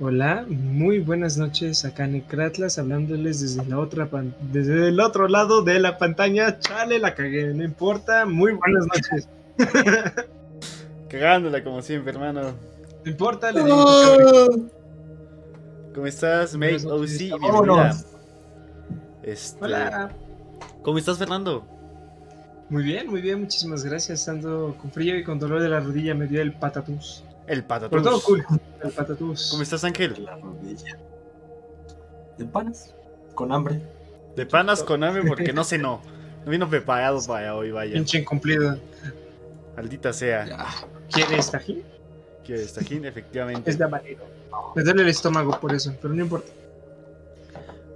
Hola, 0.00 0.44
muy 0.48 0.98
buenas 0.98 1.36
noches 1.38 1.84
acá 1.84 2.04
en 2.04 2.12
Necratlas, 2.12 2.78
hablándoles 2.78 3.40
desde 3.40 3.64
la 3.68 3.78
otra 3.78 4.06
pan- 4.06 4.34
desde 4.52 4.88
el 4.88 4.98
otro 4.98 5.28
lado 5.28 5.62
de 5.62 5.78
la 5.78 5.98
pantalla. 5.98 6.58
Chale, 6.58 6.98
la 6.98 7.14
cagué, 7.14 7.54
no 7.54 7.62
importa. 7.62 8.26
Muy 8.26 8.52
buenas 8.52 8.86
noches. 8.86 9.28
Cagándola 11.08 11.62
como 11.62 11.80
siempre, 11.80 12.12
hermano. 12.12 12.42
No 13.04 13.10
importa, 13.10 13.52
le 13.52 13.62
digo 13.62 14.70
¿Cómo 15.94 16.06
estás, 16.08 16.56
noches, 16.56 16.84
OC? 16.84 17.08
Bienvenida. 17.40 17.94
Este, 19.22 19.64
Hola. 19.64 20.10
¿Cómo 20.82 20.98
estás, 20.98 21.18
Fernando? 21.18 21.64
Muy 22.68 22.82
bien, 22.82 23.08
muy 23.08 23.20
bien, 23.20 23.40
muchísimas 23.40 23.84
gracias. 23.84 24.28
Ando 24.28 24.74
con 24.80 24.90
frío 24.90 25.16
y 25.16 25.22
con 25.22 25.38
dolor 25.38 25.62
de 25.62 25.68
la 25.68 25.78
rodilla, 25.78 26.14
me 26.16 26.26
dio 26.26 26.42
el 26.42 26.52
patatús. 26.52 27.22
El 27.46 27.62
patatús. 27.62 28.02
todo 28.02 28.20
cool, 28.22 28.44
el 28.86 28.92
patatús. 28.92 29.48
¿Cómo 29.50 29.62
estás, 29.62 29.84
Ángel? 29.84 30.24
la 30.24 30.36
rodilla. 30.36 30.98
¿De 32.38 32.44
panas? 32.44 32.94
Con 33.34 33.52
hambre. 33.52 33.80
De 34.36 34.46
panas 34.46 34.82
con 34.82 35.02
hambre 35.04 35.24
porque 35.26 35.52
no 35.52 35.64
cenó. 35.64 36.00
No 36.44 36.50
vino 36.50 36.68
preparado 36.68 37.20
para 37.26 37.54
hoy, 37.54 37.70
vaya. 37.70 37.94
Pinche 37.94 38.18
incumplido. 38.18 38.78
Maldita 39.76 40.12
sea. 40.12 40.66
¿Quieres 41.10 41.50
tajín? 41.50 41.82
¿Quieres 42.44 42.72
tajín? 42.74 43.04
Efectivamente. 43.04 43.70
Es 43.70 43.78
de 43.78 43.84
habanero. 43.84 44.24
Me 44.74 44.82
duele 44.82 45.02
el 45.02 45.08
estómago 45.08 45.58
por 45.58 45.72
eso, 45.72 45.94
pero 46.00 46.14
no 46.14 46.22
importa. 46.22 46.50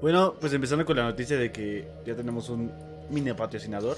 Bueno, 0.01 0.35
pues 0.41 0.53
empezando 0.53 0.85
con 0.85 0.97
la 0.97 1.05
noticia 1.05 1.37
de 1.37 1.51
que 1.51 1.89
ya 2.07 2.15
tenemos 2.15 2.49
un 2.49 2.71
mini 3.11 3.33
patrocinador. 3.33 3.97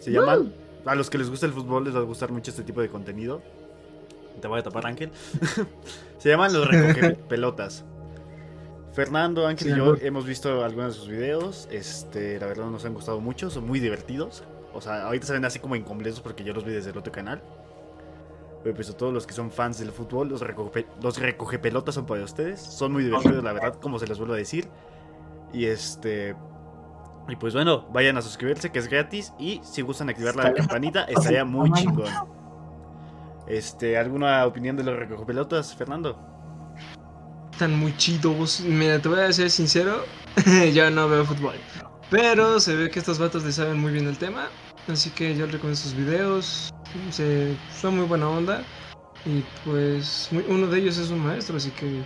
Se 0.00 0.10
llaman. 0.10 0.52
A 0.84 0.94
los 0.94 1.10
que 1.10 1.18
les 1.18 1.28
gusta 1.28 1.46
el 1.46 1.52
fútbol 1.52 1.84
les 1.84 1.94
va 1.94 1.98
a 1.98 2.02
gustar 2.02 2.30
mucho 2.30 2.50
este 2.50 2.62
tipo 2.62 2.80
de 2.80 2.88
contenido. 2.88 3.42
Te 4.40 4.48
voy 4.48 4.60
a 4.60 4.62
tapar, 4.62 4.86
Ángel. 4.86 5.10
Se 6.18 6.28
llaman 6.28 6.52
los 6.52 6.68
recoge 6.68 7.12
pelotas. 7.28 7.84
Fernando, 8.92 9.46
Ángel 9.46 9.68
Sí, 9.68 9.74
y 9.74 9.76
yo 9.76 9.82
amor. 9.84 9.98
hemos 10.02 10.24
visto 10.24 10.64
algunos 10.64 10.94
de 10.94 11.00
sus 11.00 11.08
videos. 11.08 11.68
Este, 11.70 12.40
la 12.40 12.46
verdad 12.46 12.66
nos 12.66 12.84
han 12.84 12.94
gustado 12.94 13.20
mucho, 13.20 13.50
son 13.50 13.66
muy 13.66 13.78
divertidos. 13.78 14.42
O 14.72 14.80
sea, 14.80 15.06
ahorita 15.06 15.26
se 15.26 15.32
ven 15.34 15.44
así 15.44 15.58
como 15.58 15.76
incompletos 15.76 16.20
porque 16.20 16.44
yo 16.44 16.54
los 16.54 16.64
vi 16.64 16.72
desde 16.72 16.90
el 16.90 16.98
otro 16.98 17.12
canal. 17.12 17.42
Pero 18.62 18.74
pues 18.74 18.90
a 18.90 18.96
todos 18.96 19.12
los 19.12 19.26
que 19.26 19.34
son 19.34 19.50
fans 19.50 19.78
del 19.78 19.92
fútbol, 19.92 20.28
los 20.28 20.40
recoge, 20.40 20.86
los 21.02 21.18
recoge 21.18 21.58
pelotas 21.58 21.94
son 21.94 22.06
para 22.06 22.24
ustedes. 22.24 22.60
Son 22.60 22.92
muy 22.92 23.04
divertidos, 23.04 23.44
la 23.44 23.52
verdad, 23.52 23.74
como 23.80 23.98
se 23.98 24.06
les 24.06 24.18
vuelvo 24.18 24.34
a 24.34 24.36
decir. 24.36 24.66
Y 25.52 25.66
este. 25.66 26.34
Y 27.28 27.36
pues 27.36 27.54
bueno, 27.54 27.86
vayan 27.92 28.16
a 28.16 28.22
suscribirse, 28.22 28.70
que 28.72 28.78
es 28.78 28.88
gratis. 28.88 29.32
Y 29.38 29.60
si 29.62 29.82
gustan 29.82 30.08
activar 30.08 30.36
la 30.36 30.52
campanita, 30.54 31.04
estaría 31.04 31.44
muy 31.44 31.70
chingón. 31.72 32.06
Este, 33.46 33.96
¿alguna 33.96 34.44
opinión 34.46 34.76
de 34.76 34.82
los 34.84 34.96
recogepelotas, 34.98 35.74
Fernando? 35.74 36.18
Están 37.52 37.78
muy 37.78 37.96
chidos. 37.96 38.60
Mira, 38.60 38.98
te 39.00 39.08
voy 39.08 39.20
a 39.20 39.32
ser 39.32 39.50
sincero, 39.50 40.04
yo 40.74 40.90
no 40.90 41.08
veo 41.08 41.24
fútbol. 41.24 41.54
Pero 42.10 42.60
se 42.60 42.74
ve 42.76 42.90
que 42.90 42.98
estos 42.98 43.18
vatos 43.18 43.44
le 43.44 43.52
saben 43.52 43.80
muy 43.80 43.92
bien 43.92 44.06
el 44.06 44.18
tema. 44.18 44.48
Así 44.88 45.10
que 45.10 45.34
yo 45.36 45.46
recomiendo 45.46 45.76
sus 45.76 45.94
videos. 45.94 46.70
Se, 47.10 47.56
son 47.80 47.96
muy 47.96 48.06
buena 48.06 48.28
onda. 48.28 48.62
Y 49.24 49.42
pues 49.64 50.28
muy- 50.30 50.44
uno 50.48 50.68
de 50.68 50.78
ellos 50.78 50.98
es 50.98 51.10
un 51.10 51.18
maestro, 51.18 51.56
así 51.56 51.70
que 51.72 52.02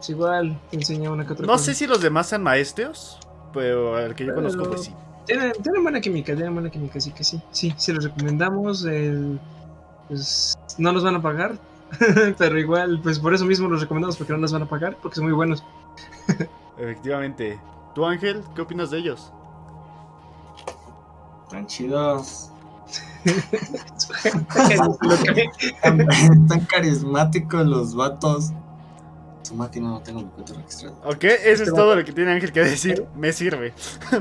es 0.00 0.10
igual 0.10 0.60
enseña 0.72 1.10
una 1.10 1.26
que 1.26 1.32
otra 1.32 1.46
No 1.46 1.52
cosa. 1.54 1.64
sé 1.66 1.74
si 1.74 1.86
los 1.86 2.02
demás 2.02 2.28
sean 2.28 2.42
maestros, 2.42 3.18
pero 3.54 3.98
el 3.98 4.14
que 4.14 4.26
yo 4.26 4.34
conozco, 4.34 4.64
pues 4.64 4.84
sí. 4.84 4.94
Tienen, 5.24 5.52
tienen 5.62 5.82
buena 5.82 6.00
química, 6.00 6.34
tienen 6.34 6.52
buena 6.52 6.68
química, 6.70 6.98
así 6.98 7.10
que 7.12 7.24
sí. 7.24 7.40
Sí, 7.52 7.72
sí 7.78 7.92
los 7.92 8.04
recomendamos. 8.04 8.84
el- 8.84 9.38
pues 10.08 10.54
no 10.78 10.92
nos 10.92 11.04
van 11.04 11.16
a 11.16 11.22
pagar. 11.22 11.58
pero 12.38 12.58
igual, 12.58 13.00
pues 13.02 13.18
por 13.18 13.34
eso 13.34 13.44
mismo 13.44 13.68
los 13.68 13.80
recomendamos, 13.80 14.16
porque 14.16 14.32
no 14.32 14.38
nos 14.38 14.52
van 14.52 14.62
a 14.62 14.66
pagar, 14.66 14.96
porque 15.02 15.16
son 15.16 15.24
muy 15.24 15.34
buenos. 15.34 15.64
Efectivamente. 16.78 17.58
¿Tú, 17.94 18.04
Ángel, 18.04 18.42
qué 18.54 18.62
opinas 18.62 18.90
de 18.90 18.98
ellos? 18.98 19.32
Tan 21.50 21.66
chidos. 21.66 22.50
Tan 25.82 26.64
carismáticos 26.66 27.66
los 27.66 27.94
vatos. 27.94 28.52
Su 29.42 29.54
máquina 29.54 29.88
no 29.88 30.00
tengo 30.00 30.20
mi 30.20 30.28
cuenta 30.28 30.54
registrada. 30.54 30.94
Ok, 31.04 31.24
eso 31.24 31.62
es 31.62 31.72
todo 31.72 31.96
lo 31.96 32.04
que 32.04 32.12
tiene 32.12 32.32
Ángel 32.32 32.52
que 32.52 32.60
decir. 32.60 33.06
Me 33.16 33.32
sirve. 33.32 33.72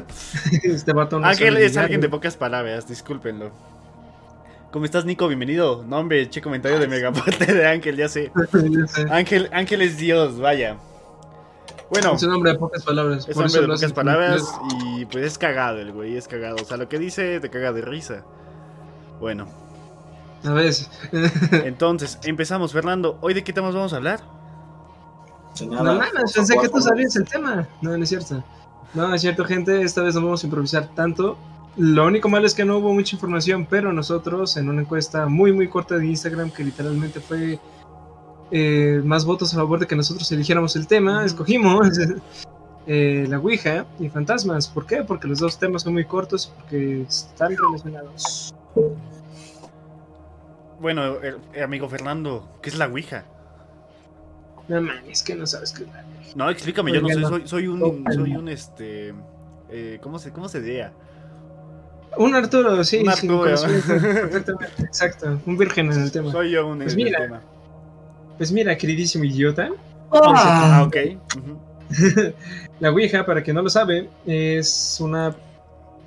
este 0.63 0.93
vato 0.93 1.19
no 1.19 1.27
Ángel 1.27 1.57
es 1.57 1.75
alguien 1.75 1.99
de 1.99 2.09
pocas 2.09 2.37
palabras, 2.37 2.87
discúlpenlo. 2.87 3.51
¿Cómo 4.71 4.83
estás, 4.83 5.05
Nico? 5.05 5.27
Bienvenido. 5.27 5.83
No, 5.87 5.97
hombre, 5.99 6.29
che 6.29 6.41
comentario 6.41 6.77
de 6.77 6.87
Megaporte 6.87 7.53
de 7.53 7.67
Ángel, 7.67 7.95
ya 7.95 8.09
sé. 8.09 8.31
Ya 8.53 8.87
sé. 8.87 9.05
Ángel, 9.09 9.49
Ángel 9.53 9.81
es 9.81 9.97
Dios, 9.97 10.39
vaya. 10.39 10.77
Bueno, 11.89 12.15
Es 12.15 12.23
un 12.23 12.33
hombre 12.33 12.51
de 12.51 12.59
pocas 12.59 12.83
palabras. 12.83 13.27
es 13.29 13.33
por 13.33 13.45
hombre 13.45 13.61
de 13.61 13.67
pocas 13.67 13.93
palabras 13.93 14.43
y 14.83 15.05
pues 15.05 15.25
es 15.25 15.37
cagado 15.37 15.79
el 15.79 15.93
güey, 15.93 16.17
es 16.17 16.27
cagado. 16.27 16.57
O 16.61 16.65
sea, 16.65 16.75
lo 16.75 16.89
que 16.89 16.99
dice 16.99 17.39
te 17.39 17.49
caga 17.49 17.71
de 17.71 17.81
risa. 17.81 18.25
Bueno, 19.21 19.47
A 20.43 20.51
veces. 20.51 20.91
entonces, 21.63 22.19
empezamos, 22.23 22.73
Fernando. 22.73 23.17
¿Hoy 23.21 23.33
de 23.33 23.43
qué 23.43 23.53
temas 23.53 23.73
vamos 23.73 23.93
a 23.93 23.95
hablar? 23.95 24.19
No 25.65 25.77
por 25.97 26.33
pensé 26.33 26.57
que 26.57 26.69
tú 26.69 26.81
sabías 26.81 27.15
el 27.15 27.25
tema. 27.25 27.67
No, 27.81 27.97
no 27.97 28.03
es 28.03 28.09
cierto. 28.09 28.43
No, 28.93 29.13
es 29.13 29.21
cierto, 29.21 29.45
gente. 29.45 29.81
Esta 29.81 30.01
vez 30.01 30.13
no 30.15 30.21
vamos 30.21 30.43
a 30.43 30.45
improvisar 30.45 30.89
tanto. 30.93 31.37
Lo 31.77 32.07
único 32.07 32.27
malo 32.27 32.47
es 32.47 32.55
que 32.55 32.65
no 32.65 32.79
hubo 32.79 32.91
mucha 32.91 33.15
información, 33.15 33.67
pero 33.69 33.93
nosotros 33.93 34.57
en 34.57 34.67
una 34.67 34.81
encuesta 34.81 35.27
muy, 35.27 35.53
muy 35.53 35.67
corta 35.67 35.95
de 35.95 36.07
Instagram, 36.07 36.49
que 36.49 36.63
literalmente 36.63 37.19
fue 37.19 37.59
eh, 38.49 38.99
más 39.03 39.25
votos 39.25 39.53
a 39.53 39.57
favor 39.57 39.79
de 39.79 39.85
que 39.85 39.95
nosotros 39.95 40.31
eligiéramos 40.31 40.75
el 40.75 40.87
tema, 40.87 41.23
escogimos 41.23 41.87
eh, 42.87 43.27
la 43.29 43.37
Ouija 43.37 43.85
y 43.99 44.09
fantasmas. 44.09 44.67
¿Por 44.67 44.87
qué? 44.87 45.03
Porque 45.03 45.27
los 45.27 45.37
dos 45.37 45.59
temas 45.59 45.83
son 45.83 45.93
muy 45.93 46.05
cortos 46.05 46.51
y 46.51 46.59
porque 46.59 47.01
están 47.03 47.55
relacionados. 47.55 48.55
Bueno, 50.79 51.17
el 51.53 51.63
amigo 51.63 51.87
Fernando, 51.89 52.47
¿qué 52.63 52.69
es 52.69 52.77
la 52.77 52.87
Ouija? 52.87 53.25
No 54.67 54.81
mames, 54.81 55.21
que 55.21 55.35
no 55.35 55.45
sabes 55.45 55.73
qué 55.73 55.83
es 55.83 55.89
la 55.89 56.03
No, 56.35 56.49
explícame, 56.49 56.91
yo 56.91 57.01
no 57.01 57.07
Oigan, 57.07 57.29
soy, 57.29 57.47
soy 57.47 57.67
un, 57.67 58.03
soy 58.11 58.35
un 58.35 58.49
este, 58.49 59.13
eh, 59.69 59.99
¿cómo 60.01 60.17
se, 60.17 60.31
cómo 60.31 60.49
se 60.49 60.59
diría? 60.59 60.91
Un 62.17 62.35
Arturo, 62.35 62.83
sí, 62.83 62.97
Un 62.99 63.09
Arturo. 63.09 63.45
exacto, 64.79 65.39
un 65.45 65.57
virgen 65.57 65.91
en 65.91 66.01
el 66.01 66.11
tema. 66.11 66.31
Soy 66.31 66.51
yo 66.51 66.67
un 66.67 66.79
Pues 66.79 66.93
en 66.93 66.99
el 66.99 67.05
mira. 67.05 67.19
tema. 67.21 67.41
Pues 68.37 68.51
mira, 68.51 68.77
queridísimo 68.77 69.23
idiota, 69.23 69.69
Ah, 70.11 70.79
Ah, 70.79 70.83
ok. 70.83 70.95
la 72.79 72.91
Ouija, 72.91 73.25
para 73.25 73.41
quien 73.43 73.55
no 73.55 73.61
lo 73.61 73.69
sabe, 73.69 74.09
es 74.25 74.97
una, 75.01 75.35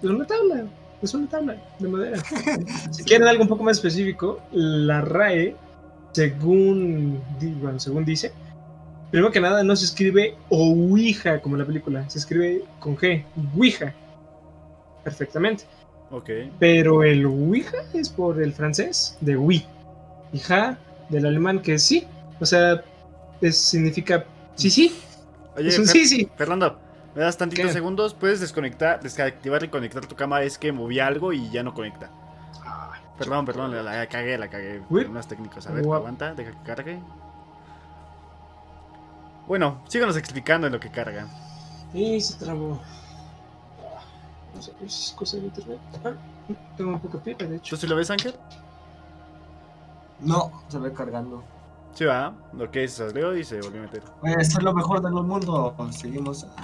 es 0.03 0.09
una 0.09 0.27
tabla, 0.27 0.65
es 1.03 1.13
una 1.15 1.29
tabla 1.29 1.57
de 1.79 1.89
madera. 1.89 2.19
si 2.91 3.05
quieren 3.05 3.29
algo 3.29 3.43
un 3.43 3.49
poco 3.49 3.63
más 3.65 3.77
específico, 3.79 4.41
la 4.53 5.01
RAE, 5.03 5.55
según, 6.13 7.21
bueno, 7.61 7.79
según 7.79 8.05
dice, 8.05 8.33
primero 9.11 9.31
que 9.33 9.41
nada 9.41 9.63
no 9.63 9.75
se 9.77 9.85
escribe 9.87 10.35
Ouija 10.49 11.41
como 11.41 11.57
en 11.57 11.61
la 11.61 11.67
película, 11.67 12.09
se 12.09 12.19
escribe 12.19 12.63
con 12.79 12.97
G, 12.97 13.25
Ouija, 13.57 13.93
perfectamente. 15.05 15.65
Ok. 16.11 16.31
Pero 16.59 17.03
el 17.03 17.25
Ouija 17.27 17.79
es 17.95 18.09
por 18.09 18.43
el 18.43 18.53
francés 18.53 19.17
de 19.21 19.37
oui. 19.37 19.65
Y 20.33 20.39
ja 20.41 20.79
del 21.09 21.27
alemán 21.27 21.61
que 21.61 21.75
es 21.75 21.83
sí. 21.85 22.07
O 22.41 22.47
sea, 22.47 22.83
es, 23.41 23.57
significa 23.59 24.25
sí, 24.55 24.71
sí. 24.71 24.97
Oye, 25.57 25.69
es 25.69 25.79
un 25.79 25.85
Fer- 25.85 25.93
sí, 25.93 26.07
sí. 26.07 26.29
Fernando, 26.37 26.79
¿me 27.15 27.23
das 27.23 27.37
tantitos 27.37 27.67
¿Qué? 27.67 27.73
segundos? 27.73 28.15
Puedes 28.15 28.41
desconectar, 28.41 29.01
desactivar 29.01 29.63
y 29.65 29.69
conectar 29.69 30.07
tu 30.07 30.17
cámara. 30.17 30.45
Es 30.45 30.59
que 30.59 30.73
moví 30.73 30.99
algo 31.01 31.33
y 31.33 31.51
ya 31.51 31.63
no 31.63 31.75
conecta. 31.75 32.11
Perdón, 33.19 33.45
perdón, 33.45 33.73
la, 33.73 33.83
la 33.83 34.07
cagué, 34.09 34.39
la 34.39 34.49
cagué. 34.49 34.81
Unas 34.89 35.29
técnicas. 35.29 35.67
A 35.67 35.73
ver, 35.73 35.85
Guap. 35.85 35.99
aguanta, 36.01 36.35
deja 36.35 36.53
que 36.53 36.63
cargue. 36.65 36.99
Bueno, 39.47 39.83
síganos 39.89 40.17
explicando 40.17 40.67
en 40.67 40.73
lo 40.73 40.81
que 40.81 40.91
carga. 40.91 41.27
Y 41.93 42.21
se 42.21 42.39
trabó. 42.39 42.81
No 44.61 44.67
sé, 44.67 44.73
es 44.85 45.15
cosa 45.17 45.39
de 45.39 45.45
internet. 45.45 45.79
Ah, 46.05 46.13
tengo 46.77 46.91
un 46.91 47.01
poco 47.01 47.17
de 47.17 47.25
pipa, 47.25 47.47
de 47.47 47.57
hecho. 47.57 47.77
¿Tú 47.77 47.81
sí 47.81 47.87
lo 47.87 47.97
ves, 47.97 48.11
Ángel? 48.11 48.35
no, 50.21 50.53
se 50.69 50.79
ve 50.79 50.93
cargando. 50.93 51.43
Sí, 51.95 52.05
va. 52.05 52.35
Lo 52.53 52.71
que 52.71 52.85
es, 52.85 52.93
salió 52.93 53.35
y 53.35 53.43
se 53.43 53.59
volvió 53.63 53.81
a 53.81 53.85
meter. 53.85 54.03
Esto 54.39 54.59
es 54.59 54.63
lo 54.63 54.75
mejor 54.75 55.01
del 55.01 55.13
mundo. 55.13 55.75
Seguimos. 55.93 56.47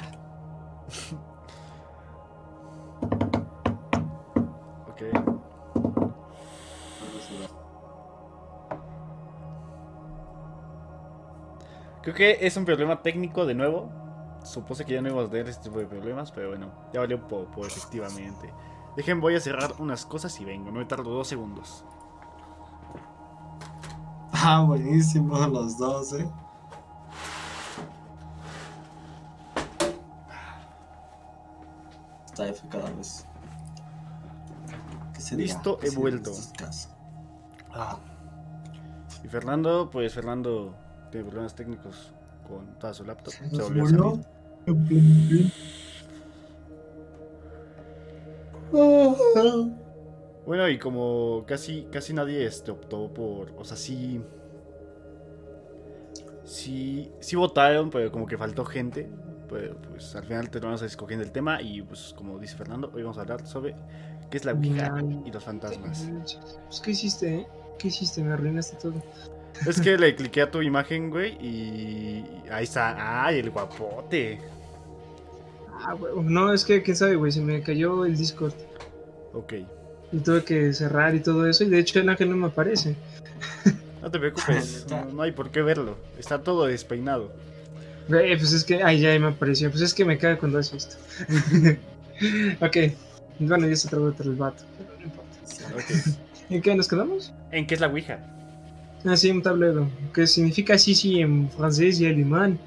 Ok. 4.89 5.03
Creo 12.03 12.15
que 12.15 12.39
es 12.47 12.57
un 12.57 12.65
problema 12.65 13.03
técnico 13.03 13.47
de 13.47 13.55
nuevo 13.55 14.06
supuse 14.47 14.85
que 14.85 14.95
ya 14.95 15.03
no 15.03 15.09
íbamos 15.09 15.29
a 15.29 15.31
tener 15.31 15.49
este 15.49 15.65
tipo 15.65 15.79
de 15.79 15.87
problemas, 15.87 16.33
pero 16.33 16.49
bueno, 16.51 16.71
ya 16.93 17.01
valió 17.01 17.17
un 17.17 17.29
poco, 17.29 17.67
efectivamente. 17.67 18.53
Dejen, 18.97 19.21
voy 19.21 19.35
a 19.37 19.41
cerrar 19.41 19.75
unas 19.79 20.07
cosas 20.07 20.41
y 20.41 20.45
vengo, 20.45 20.71
no 20.71 20.79
me 20.79 20.85
tardo 20.87 21.11
dos 21.11 21.29
segundos. 21.29 21.85
Ah, 24.39 24.63
buenísimo, 24.65 25.35
los 25.49 25.79
dos, 25.79 26.13
eh. 26.13 26.29
Está 32.27 32.47
F 32.47 32.69
cada 32.69 32.91
vez. 32.91 33.27
Listo, 35.33 35.79
he 35.83 35.91
vuelto. 35.91 36.31
Ah. 37.73 37.99
Y 39.25 39.29
Fernando, 39.29 39.91
pues 39.91 40.15
Fernando 40.15 40.77
tiene 41.11 41.25
problemas 41.27 41.55
técnicos 41.55 42.13
con 42.47 42.79
toda 42.79 42.95
su 42.95 43.05
laptop. 43.05 43.33
Se, 43.33 43.51
se 43.51 43.63
volvió 43.63 44.21
bueno, 50.47 50.69
y 50.69 50.79
como 50.79 51.45
casi, 51.47 51.87
casi 51.91 52.13
nadie 52.13 52.45
este, 52.45 52.71
optó 52.71 53.13
por. 53.13 53.53
O 53.57 53.65
sea, 53.65 53.77
sí. 53.77 54.21
Sí, 56.45 57.11
sí 57.21 57.37
votaron, 57.37 57.91
pero 57.91 58.11
como 58.11 58.27
que 58.27 58.37
faltó 58.37 58.65
gente. 58.65 59.09
Pero 59.49 59.77
pues 59.83 60.15
al 60.17 60.25
final 60.25 60.51
terminamos 60.51 60.83
escogiendo 60.83 61.25
el 61.25 61.33
tema. 61.33 61.61
Y 61.63 61.83
pues 61.83 62.15
como 62.17 62.39
dice 62.39 62.57
Fernando, 62.57 62.91
hoy 62.95 63.03
vamos 63.03 63.19
a 63.19 63.23
hablar 63.23 63.47
sobre 63.47 63.75
qué 64.31 64.37
es 64.37 64.45
la 64.45 64.53
Ouija 64.53 64.93
y 65.25 65.31
los 65.31 65.45
fantasmas. 65.45 66.09
Pues, 66.67 66.81
¿qué 66.81 66.91
hiciste, 66.91 67.35
eh? 67.37 67.47
¿Qué 67.79 67.89
hiciste? 67.89 68.23
Me 68.23 68.33
arruinaste 68.33 68.77
todo. 68.77 68.95
Es 69.67 69.81
que 69.81 69.97
le 69.97 70.15
cliqué 70.15 70.43
a 70.43 70.51
tu 70.51 70.61
imagen, 70.61 71.11
güey, 71.11 71.33
y 71.41 72.25
ahí 72.51 72.65
está. 72.65 73.25
¡Ay, 73.25 73.39
el 73.39 73.51
guapote! 73.51 74.39
Ah, 75.87 75.95
huevo. 75.95 76.21
No, 76.21 76.53
es 76.53 76.65
que, 76.65 76.83
quién 76.83 76.97
sabe, 76.97 77.15
güey, 77.15 77.31
se 77.31 77.41
me 77.41 77.63
cayó 77.63 78.05
el 78.05 78.17
Discord. 78.17 78.55
Ok. 79.33 79.55
Y 80.11 80.19
tuve 80.19 80.43
que 80.43 80.73
cerrar 80.73 81.15
y 81.15 81.21
todo 81.21 81.47
eso. 81.47 81.63
Y 81.63 81.69
de 81.69 81.79
hecho 81.79 82.01
el 82.01 82.09
ángel 82.09 82.31
no 82.31 82.37
me 82.37 82.47
aparece. 82.49 82.97
No 84.03 84.11
te 84.11 84.19
preocupes, 84.19 84.87
no, 84.91 85.05
no 85.05 85.23
hay 85.23 85.31
por 85.31 85.51
qué 85.51 85.63
verlo. 85.63 85.97
Está 86.19 86.43
todo 86.43 86.67
despeinado. 86.67 87.33
Güey, 88.09 88.37
pues 88.37 88.53
es 88.53 88.65
que. 88.65 88.83
Ay, 88.83 89.01
ya 89.01 89.17
me 89.21 89.29
apareció. 89.29 89.71
Pues 89.71 89.83
es 89.83 89.95
que 89.95 90.05
me 90.05 90.19
caga 90.19 90.39
cuando 90.39 90.59
hace 90.59 90.77
esto. 90.77 90.97
ok. 92.61 92.77
Bueno, 93.39 93.69
ya 93.69 93.77
se 93.77 93.89
trabó 93.89 94.07
otro 94.07 94.29
el 94.29 94.37
vato. 94.37 94.65
Pero 94.79 94.91
no 94.99 95.05
importa. 95.05 96.21
¿En 96.51 96.63
qué 96.63 96.75
nos 96.75 96.89
quedamos? 96.89 97.33
¿En 97.53 97.65
qué 97.65 97.75
es 97.75 97.81
la 97.81 97.87
Ouija? 97.87 98.19
Ah, 99.05 99.17
sí, 99.17 99.31
un 99.31 99.43
tablero. 99.43 99.89
Que 100.13 100.27
significa 100.27 100.79
sí, 100.79 100.97
sí 100.97 101.21
en 101.21 101.49
francés 101.51 102.01
y 102.01 102.07
alemán. 102.07 102.59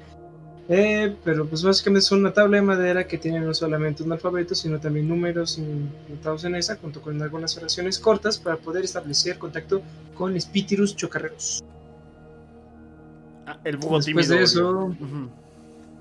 Eh, 0.72 1.16
pero 1.24 1.46
pues 1.46 1.64
básicamente 1.64 2.04
es 2.04 2.12
una 2.12 2.32
tabla 2.32 2.58
de 2.58 2.62
madera 2.62 3.04
que 3.04 3.18
tiene 3.18 3.40
no 3.40 3.52
solamente 3.52 4.04
un 4.04 4.12
alfabeto, 4.12 4.54
sino 4.54 4.78
también 4.78 5.08
números 5.08 5.58
anotados 6.08 6.44
en 6.44 6.54
esa, 6.54 6.76
junto 6.76 7.02
con 7.02 7.20
algunas 7.20 7.56
oraciones 7.56 7.98
cortas 7.98 8.38
para 8.38 8.56
poder 8.56 8.84
establecer 8.84 9.36
contacto 9.36 9.82
con 10.14 10.36
espíritus 10.36 10.94
chocarreros. 10.94 11.64
Ah, 13.46 13.58
el 13.64 13.78
búho 13.78 13.96
Después 13.96 14.28
tímido. 14.28 14.36
de 14.36 14.44
eso-. 14.44 14.94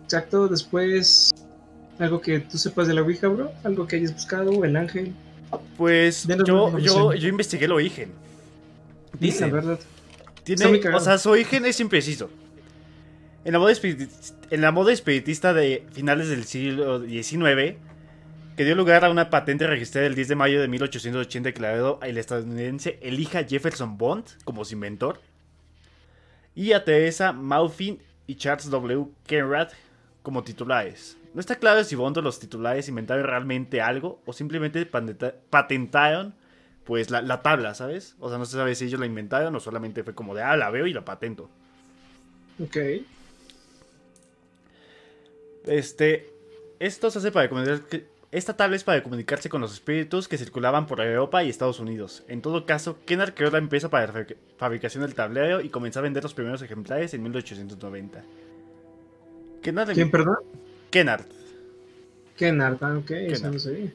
Exacto, 0.04 0.48
después 0.48 1.34
algo 1.98 2.22
que 2.22 2.40
tú 2.40 2.60
sepas 2.60 2.88
de 2.88 2.94
la 2.94 3.02
Ouija, 3.02 3.28
bro, 3.28 3.52
algo 3.64 3.88
que 3.88 3.96
hayas 3.96 4.14
buscado, 4.14 4.64
el 4.64 4.76
ángel. 4.76 5.14
Pues 5.78 6.28
Denos 6.28 6.48
yo, 6.48 6.78
yo, 6.78 7.14
yo 7.16 7.28
investigué 7.28 7.66
el 7.66 7.72
origen. 7.72 8.12
Dice, 9.20 9.48
la 9.48 9.52
verdad. 9.52 9.80
tiene, 10.44 10.80
o 10.94 11.00
sea, 11.00 11.18
su 11.18 11.32
origen 11.32 11.66
es 11.66 11.80
impreciso. 11.80 12.30
En 13.50 13.54
la, 14.62 14.72
moda 14.72 14.92
espiritista 14.94 15.56
de 15.56 15.84
finales 15.92 16.30
del 16.30 16.44
siglo 16.44 17.02
XIX, 17.02 17.78
que 18.56 18.64
dio 18.64 18.76
lugar 18.76 19.04
a 19.04 19.10
una 19.10 19.32
patente 19.32 19.66
registrada 19.66 20.06
el 20.06 20.14
10 20.14 20.28
de 20.28 20.36
mayo 20.36 20.62
de 20.62 20.68
1880 20.68 21.50
declarado 21.50 22.00
el 22.04 22.20
estadounidense 22.20 23.00
Elijah 23.02 23.44
Jefferson 23.44 23.98
Bond 23.98 24.26
como 24.44 24.64
su 24.66 24.76
inventor, 24.76 25.20
y 26.54 26.74
a 26.74 26.84
Teresa 26.86 27.34
Maufin 27.34 27.98
y 28.28 28.36
Charles 28.36 28.70
W. 28.70 29.08
Kenrad 29.26 29.70
como 30.22 30.44
titulares. 30.44 31.18
No 31.34 31.40
está 31.40 31.56
claro 31.56 31.84
si 31.84 31.96
Bond 31.96 32.20
o 32.20 32.22
los 32.22 32.40
titulares 32.40 32.88
inventaron 32.88 33.26
realmente 33.26 33.82
algo 33.82 34.22
o 34.28 34.34
simplemente 34.34 34.86
patenta- 34.86 35.34
patentaron 35.50 36.36
pues 36.84 37.10
la, 37.10 37.24
la 37.24 37.42
tabla, 37.42 37.74
¿sabes? 37.74 38.16
O 38.20 38.30
sea, 38.30 38.38
no 38.38 38.46
se 38.46 38.58
sabe 38.58 38.76
si 38.76 38.86
ellos 38.86 39.00
la 39.00 39.08
inventaron 39.08 39.56
o 39.56 39.60
solamente 39.60 40.04
fue 40.04 40.14
como 40.14 40.36
de, 40.36 40.44
ah, 40.44 40.56
la 40.56 40.70
veo 40.70 40.86
y 40.86 40.94
la 40.94 41.04
patento. 41.04 41.50
Ok. 42.64 42.78
Este, 45.66 46.30
esto 46.80 47.12
se 47.12 47.20
hace 47.20 47.32
para 47.32 47.50
comunicar 47.50 47.82
que- 47.82 48.06
esta 48.32 48.56
tabla 48.56 48.76
es 48.76 48.84
para 48.84 49.02
comunicarse 49.02 49.50
con 49.50 49.60
los 49.62 49.74
espíritus 49.74 50.28
que 50.28 50.38
circulaban 50.38 50.86
por 50.86 51.02
Europa 51.02 51.44
y 51.44 51.50
Estados 51.50 51.80
Unidos. 51.80 52.24
En 52.28 52.42
todo 52.44 52.66
caso, 52.68 52.98
Kennard 53.06 53.34
creó 53.34 53.50
la 53.50 53.58
empresa 53.58 53.90
para 53.90 54.06
la 54.08 54.14
fa- 54.14 54.26
fabricación 54.58 55.02
del 55.04 55.16
tablero 55.16 55.62
y 55.62 55.70
comenzó 55.70 56.00
a 56.00 56.04
vender 56.04 56.22
los 56.22 56.36
primeros 56.36 56.62
ejemplares 56.62 57.14
en 57.16 57.24
1890. 57.24 58.24
Kennard, 59.64 59.94
¿Quién, 59.94 60.12
perdón? 60.12 60.36
Kennard, 60.92 61.26
Kennard, 62.38 62.78
ah, 62.82 62.98
ok, 62.98 63.12
eso 63.12 63.52
no 63.52 63.60
sabía. 63.60 63.92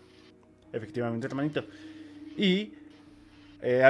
efectivamente, 0.73 1.27
hermanito. 1.27 1.65
Y 2.37 2.73
eh, 3.63 3.83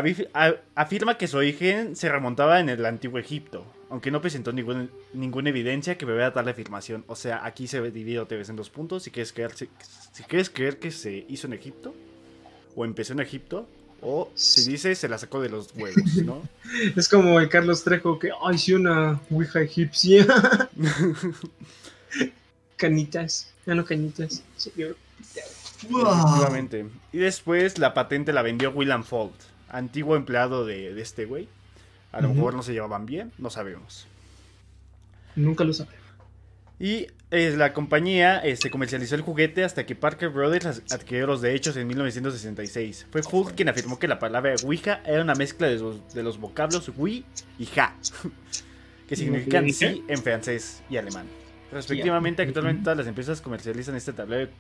afirma 0.74 1.16
que 1.18 1.26
su 1.26 1.38
origen 1.38 1.96
se 1.96 2.08
remontaba 2.10 2.60
en 2.60 2.68
el 2.68 2.84
antiguo 2.86 3.18
Egipto, 3.18 3.64
aunque 3.94 4.10
no 4.10 4.20
presentó 4.20 4.52
ningún- 4.52 4.90
ninguna 5.12 5.50
evidencia 5.50 5.96
que 5.96 6.04
dar 6.32 6.44
la 6.44 6.50
afirmación. 6.50 7.04
O 7.06 7.14
sea, 7.14 7.46
aquí 7.46 7.68
se 7.68 7.80
divide 7.92 8.18
otra 8.18 8.36
vez 8.36 8.48
en 8.48 8.56
dos 8.56 8.68
puntos. 8.68 9.04
Si 9.04 9.12
quieres, 9.12 9.32
creer, 9.32 9.54
si, 9.54 9.68
si 10.12 10.24
quieres 10.24 10.50
creer 10.50 10.80
que 10.80 10.90
se 10.90 11.24
hizo 11.28 11.46
en 11.46 11.52
Egipto, 11.52 11.94
o 12.74 12.84
empezó 12.84 13.12
en 13.12 13.20
Egipto, 13.20 13.68
o 14.02 14.32
si 14.34 14.68
dice 14.68 14.96
se 14.96 15.08
la 15.08 15.16
sacó 15.16 15.40
de 15.40 15.48
los 15.48 15.72
huevos, 15.76 15.94
¿no? 16.24 16.42
Es 16.96 17.08
como 17.08 17.38
el 17.38 17.48
Carlos 17.48 17.84
Trejo 17.84 18.18
que, 18.18 18.30
ay, 18.44 18.58
sí, 18.58 18.72
una 18.74 19.20
Ouija 19.30 19.60
egipcia. 19.62 20.26
Canitas. 22.76 23.52
Ya 23.66 23.76
no 23.76 23.84
cañitas. 23.84 24.42
Sí, 24.56 24.72
yo- 24.76 24.88
Efectivamente. 25.84 26.86
Y 27.12 27.18
después 27.18 27.78
la 27.78 27.94
patente 27.94 28.32
la 28.32 28.42
vendió 28.42 28.72
William 28.72 29.04
Fold, 29.04 29.34
antiguo 29.68 30.16
empleado 30.16 30.66
de, 30.66 30.92
de 30.94 31.00
este 31.02 31.26
güey. 31.26 31.46
A 32.14 32.20
lo 32.20 32.32
mejor 32.32 32.54
no 32.54 32.62
se 32.62 32.72
llevaban 32.72 33.06
bien, 33.06 33.32
no 33.38 33.50
sabemos. 33.50 34.06
Nunca 35.34 35.64
lo 35.64 35.72
sabré. 35.72 35.96
Y 36.78 37.08
eh, 37.30 37.54
la 37.56 37.72
compañía 37.72 38.38
este, 38.38 38.70
comercializó 38.70 39.14
el 39.14 39.22
juguete 39.22 39.64
hasta 39.64 39.86
que 39.86 39.96
Parker 39.96 40.28
Brothers 40.28 40.82
adquirió 40.92 41.26
los 41.26 41.40
derechos 41.40 41.76
en 41.76 41.86
1966. 41.88 43.06
Fue 43.10 43.22
Fold 43.22 43.54
quien 43.54 43.68
afirmó 43.68 43.98
que 43.98 44.06
la 44.06 44.18
palabra 44.18 44.54
Ouija 44.62 45.00
era 45.04 45.22
una 45.22 45.34
mezcla 45.34 45.66
de 45.66 45.78
los, 45.78 46.14
de 46.14 46.22
los 46.22 46.38
vocablos 46.38 46.90
Wii 46.96 47.24
y 47.58 47.66
Ja, 47.66 47.96
que 49.08 49.16
significan 49.16 49.72
sí 49.72 50.04
en 50.06 50.22
francés 50.22 50.82
y 50.88 50.96
alemán. 50.96 51.26
Respectivamente, 51.72 52.42
actualmente 52.42 52.84
todas 52.84 52.98
las 52.98 53.06
empresas 53.08 53.40
comercializan 53.40 53.96
este 53.96 54.12
tablero 54.12 54.50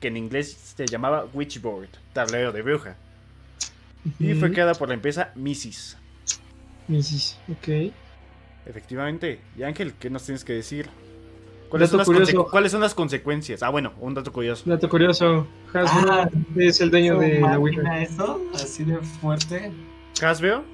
que 0.00 0.08
en 0.08 0.16
inglés 0.16 0.74
se 0.76 0.86
llamaba 0.86 1.26
Witchboard, 1.34 1.90
tablero 2.12 2.52
de 2.52 2.62
bruja. 2.62 2.96
Y 4.18 4.34
fue 4.34 4.52
creada 4.52 4.74
por 4.74 4.88
la 4.88 4.94
empresa 4.94 5.32
Mises. 5.34 5.96
Misis, 6.88 7.38
ok. 7.50 7.92
Efectivamente. 8.66 9.40
Y 9.56 9.62
Ángel, 9.62 9.92
¿qué 9.98 10.10
nos 10.10 10.24
tienes 10.24 10.44
que 10.44 10.52
decir? 10.54 10.88
¿Cuáles, 11.68 11.90
Dato 11.90 12.04
son 12.04 12.14
las, 12.16 12.28
curioso. 12.28 12.44
conse- 12.46 12.50
cuáles 12.50 12.72
son 12.72 12.80
las 12.82 12.94
consecuencias? 12.94 13.62
Ah, 13.62 13.70
bueno, 13.70 13.92
un 14.00 14.12
dato 14.14 14.30
curioso. 14.30 14.62
Dato 14.66 14.88
curioso, 14.90 15.46
Hasbro 15.72 16.12
Ah, 16.12 16.28
es 16.56 16.80
el 16.82 16.90
dueño 16.90 17.18
de 17.18 17.40
la 17.40 17.58
Ouija. 17.58 17.82
¿Máquina 17.82 18.02
eso? 18.02 18.40
Así 18.54 18.84
de 18.84 18.98
fuerte. 18.98 19.72
¿Hasbro? 20.22 20.64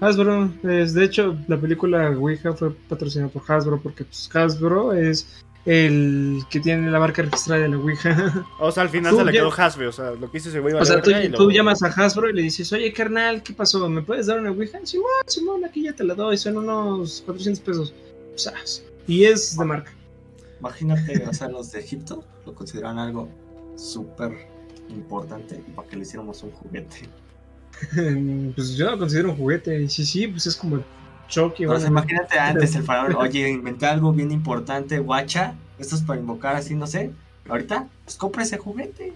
Hasbro, 0.00 0.50
es, 0.62 0.94
de 0.94 1.04
hecho, 1.04 1.36
la 1.48 1.56
película 1.56 2.10
Ouija 2.10 2.52
fue 2.52 2.72
patrocinada 2.88 3.30
por 3.32 3.42
Hasbro 3.50 3.80
porque 3.80 4.04
pues, 4.04 4.30
Hasbro 4.34 4.92
es 4.92 5.44
el 5.66 6.42
que 6.50 6.60
tiene 6.60 6.90
la 6.90 6.98
marca 6.98 7.22
registrada 7.22 7.62
de 7.62 7.68
la 7.68 7.78
Ouija. 7.78 8.46
O 8.60 8.70
sea, 8.70 8.82
al 8.82 8.90
final 8.90 9.12
Tú 9.12 9.18
se 9.18 9.24
le 9.24 9.32
quedó 9.32 9.52
Hasbro. 9.52 9.88
O 9.88 9.92
sea, 9.92 10.10
lo 10.12 10.30
que 10.30 10.38
hizo 10.38 10.48
ese 10.50 10.60
güey 10.60 10.74
o 10.74 10.84
sea, 10.84 11.00
tú, 11.00 11.10
verga 11.10 11.24
y 11.24 11.30
tú 11.30 11.44
lo- 11.44 11.50
llamas 11.50 11.82
a 11.82 11.86
Hasbro 11.86 12.28
y 12.28 12.32
le 12.34 12.42
dices, 12.42 12.72
oye, 12.72 12.92
carnal, 12.92 13.42
¿qué 13.42 13.52
pasó? 13.54 13.88
¿Me 13.88 14.02
puedes 14.02 14.26
dar 14.26 14.40
una 14.40 14.50
Ouija? 14.50 14.78
Simón, 14.84 15.06
Simón, 15.26 15.64
aquí 15.64 15.82
ya 15.84 15.94
te 15.94 16.04
la 16.04 16.14
doy, 16.14 16.36
son 16.36 16.58
unos 16.58 17.22
400 17.24 17.64
pesos. 17.64 17.94
Sas. 18.36 18.82
Y 19.06 19.24
es 19.24 19.56
de 19.56 19.64
marca. 19.64 19.92
Imagínate, 20.60 21.24
o 21.28 21.32
sea, 21.34 21.48
los 21.48 21.72
de 21.72 21.80
Egipto 21.80 22.24
lo 22.46 22.54
consideran 22.54 22.98
algo 22.98 23.28
súper 23.76 24.48
importante 24.88 25.62
para 25.74 25.88
que 25.88 25.96
le 25.96 26.02
hiciéramos 26.02 26.42
un 26.42 26.50
juguete. 26.52 27.08
pues 28.54 28.76
yo 28.76 28.90
lo 28.90 28.98
considero 28.98 29.30
un 29.30 29.36
juguete. 29.36 29.82
Y 29.82 29.88
sí, 29.88 30.04
sí, 30.04 30.26
pues 30.28 30.46
es 30.46 30.56
como 30.56 30.82
Chucky. 31.28 31.66
Bueno, 31.66 31.86
imagínate 31.86 32.38
antes 32.38 32.74
el 32.74 32.82
faraón, 32.82 33.14
oye, 33.18 33.50
inventé 33.50 33.86
algo 33.86 34.12
bien 34.12 34.30
importante, 34.30 34.98
guacha, 34.98 35.54
esto 35.78 35.96
es 35.96 36.02
para 36.02 36.20
invocar 36.20 36.56
así, 36.56 36.74
no 36.74 36.86
sé. 36.86 37.10
Ahorita, 37.48 37.86
pues 38.04 38.16
compra 38.16 38.42
ese 38.42 38.58
juguete. 38.58 39.12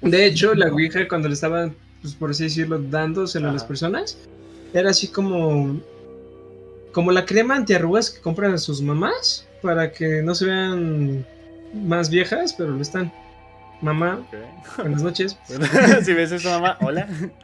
De 0.00 0.26
hecho, 0.26 0.54
la 0.54 0.68
Ouija, 0.68 1.08
cuando 1.08 1.28
le 1.28 1.34
estaban, 1.34 1.74
pues 2.02 2.14
por 2.14 2.30
así 2.30 2.44
decirlo, 2.44 2.78
dándoselo 2.78 3.48
a 3.48 3.52
las 3.52 3.64
personas, 3.64 4.18
era 4.72 4.90
así 4.90 5.08
como. 5.08 5.80
Como 6.92 7.10
la 7.10 7.26
crema 7.26 7.56
antiarrugas 7.56 8.08
que 8.08 8.20
compran 8.20 8.56
sus 8.58 8.80
mamás 8.80 9.48
para 9.62 9.90
que 9.90 10.22
no 10.22 10.32
se 10.34 10.44
vean 10.44 11.26
más 11.72 12.08
viejas, 12.08 12.54
pero 12.56 12.70
lo 12.70 12.80
están. 12.80 13.12
Mamá, 13.80 14.24
buenas 14.76 15.02
noches. 15.02 15.36
si 16.04 16.12
ves 16.12 16.30
esto, 16.30 16.50
mamá, 16.50 16.78
hola. 16.80 17.08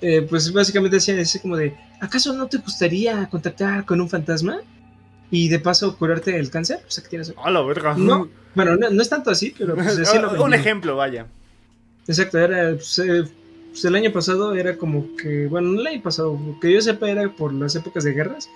Eh, 0.00 0.26
pues 0.28 0.52
básicamente 0.52 0.96
decían 0.96 1.18
así 1.18 1.38
como 1.38 1.56
de: 1.56 1.74
¿Acaso 2.00 2.32
no 2.32 2.46
te 2.46 2.58
gustaría 2.58 3.28
contactar 3.28 3.84
con 3.84 4.00
un 4.00 4.08
fantasma? 4.08 4.60
y 5.32 5.48
de 5.48 5.58
paso 5.58 5.96
curarte 5.96 6.38
el 6.38 6.50
cáncer. 6.50 6.80
O 6.86 6.90
sea, 6.90 7.02
que 7.02 7.08
tienes... 7.08 7.32
A 7.42 7.50
la 7.50 7.62
verga. 7.62 7.94
No, 7.96 8.28
bueno, 8.54 8.76
no, 8.76 8.90
no 8.90 9.02
es 9.02 9.08
tanto 9.08 9.30
así, 9.30 9.54
pero 9.56 9.74
pues, 9.74 9.98
así 9.98 10.18
lo 10.18 10.30
Un 10.44 10.52
ejemplo, 10.52 10.94
vaya. 10.94 11.26
Exacto, 12.06 12.38
era 12.38 12.74
pues, 12.74 12.98
eh, 12.98 13.24
pues, 13.70 13.82
el 13.86 13.94
año 13.94 14.12
pasado 14.12 14.54
era 14.54 14.76
como 14.76 15.16
que, 15.16 15.46
bueno, 15.46 15.70
no 15.70 15.80
el 15.80 15.86
año 15.86 16.02
pasado, 16.02 16.38
que 16.60 16.70
yo 16.70 16.82
sepa 16.82 17.10
era 17.10 17.30
por 17.30 17.54
las 17.54 17.74
épocas 17.74 18.04
de 18.04 18.12
guerras, 18.12 18.50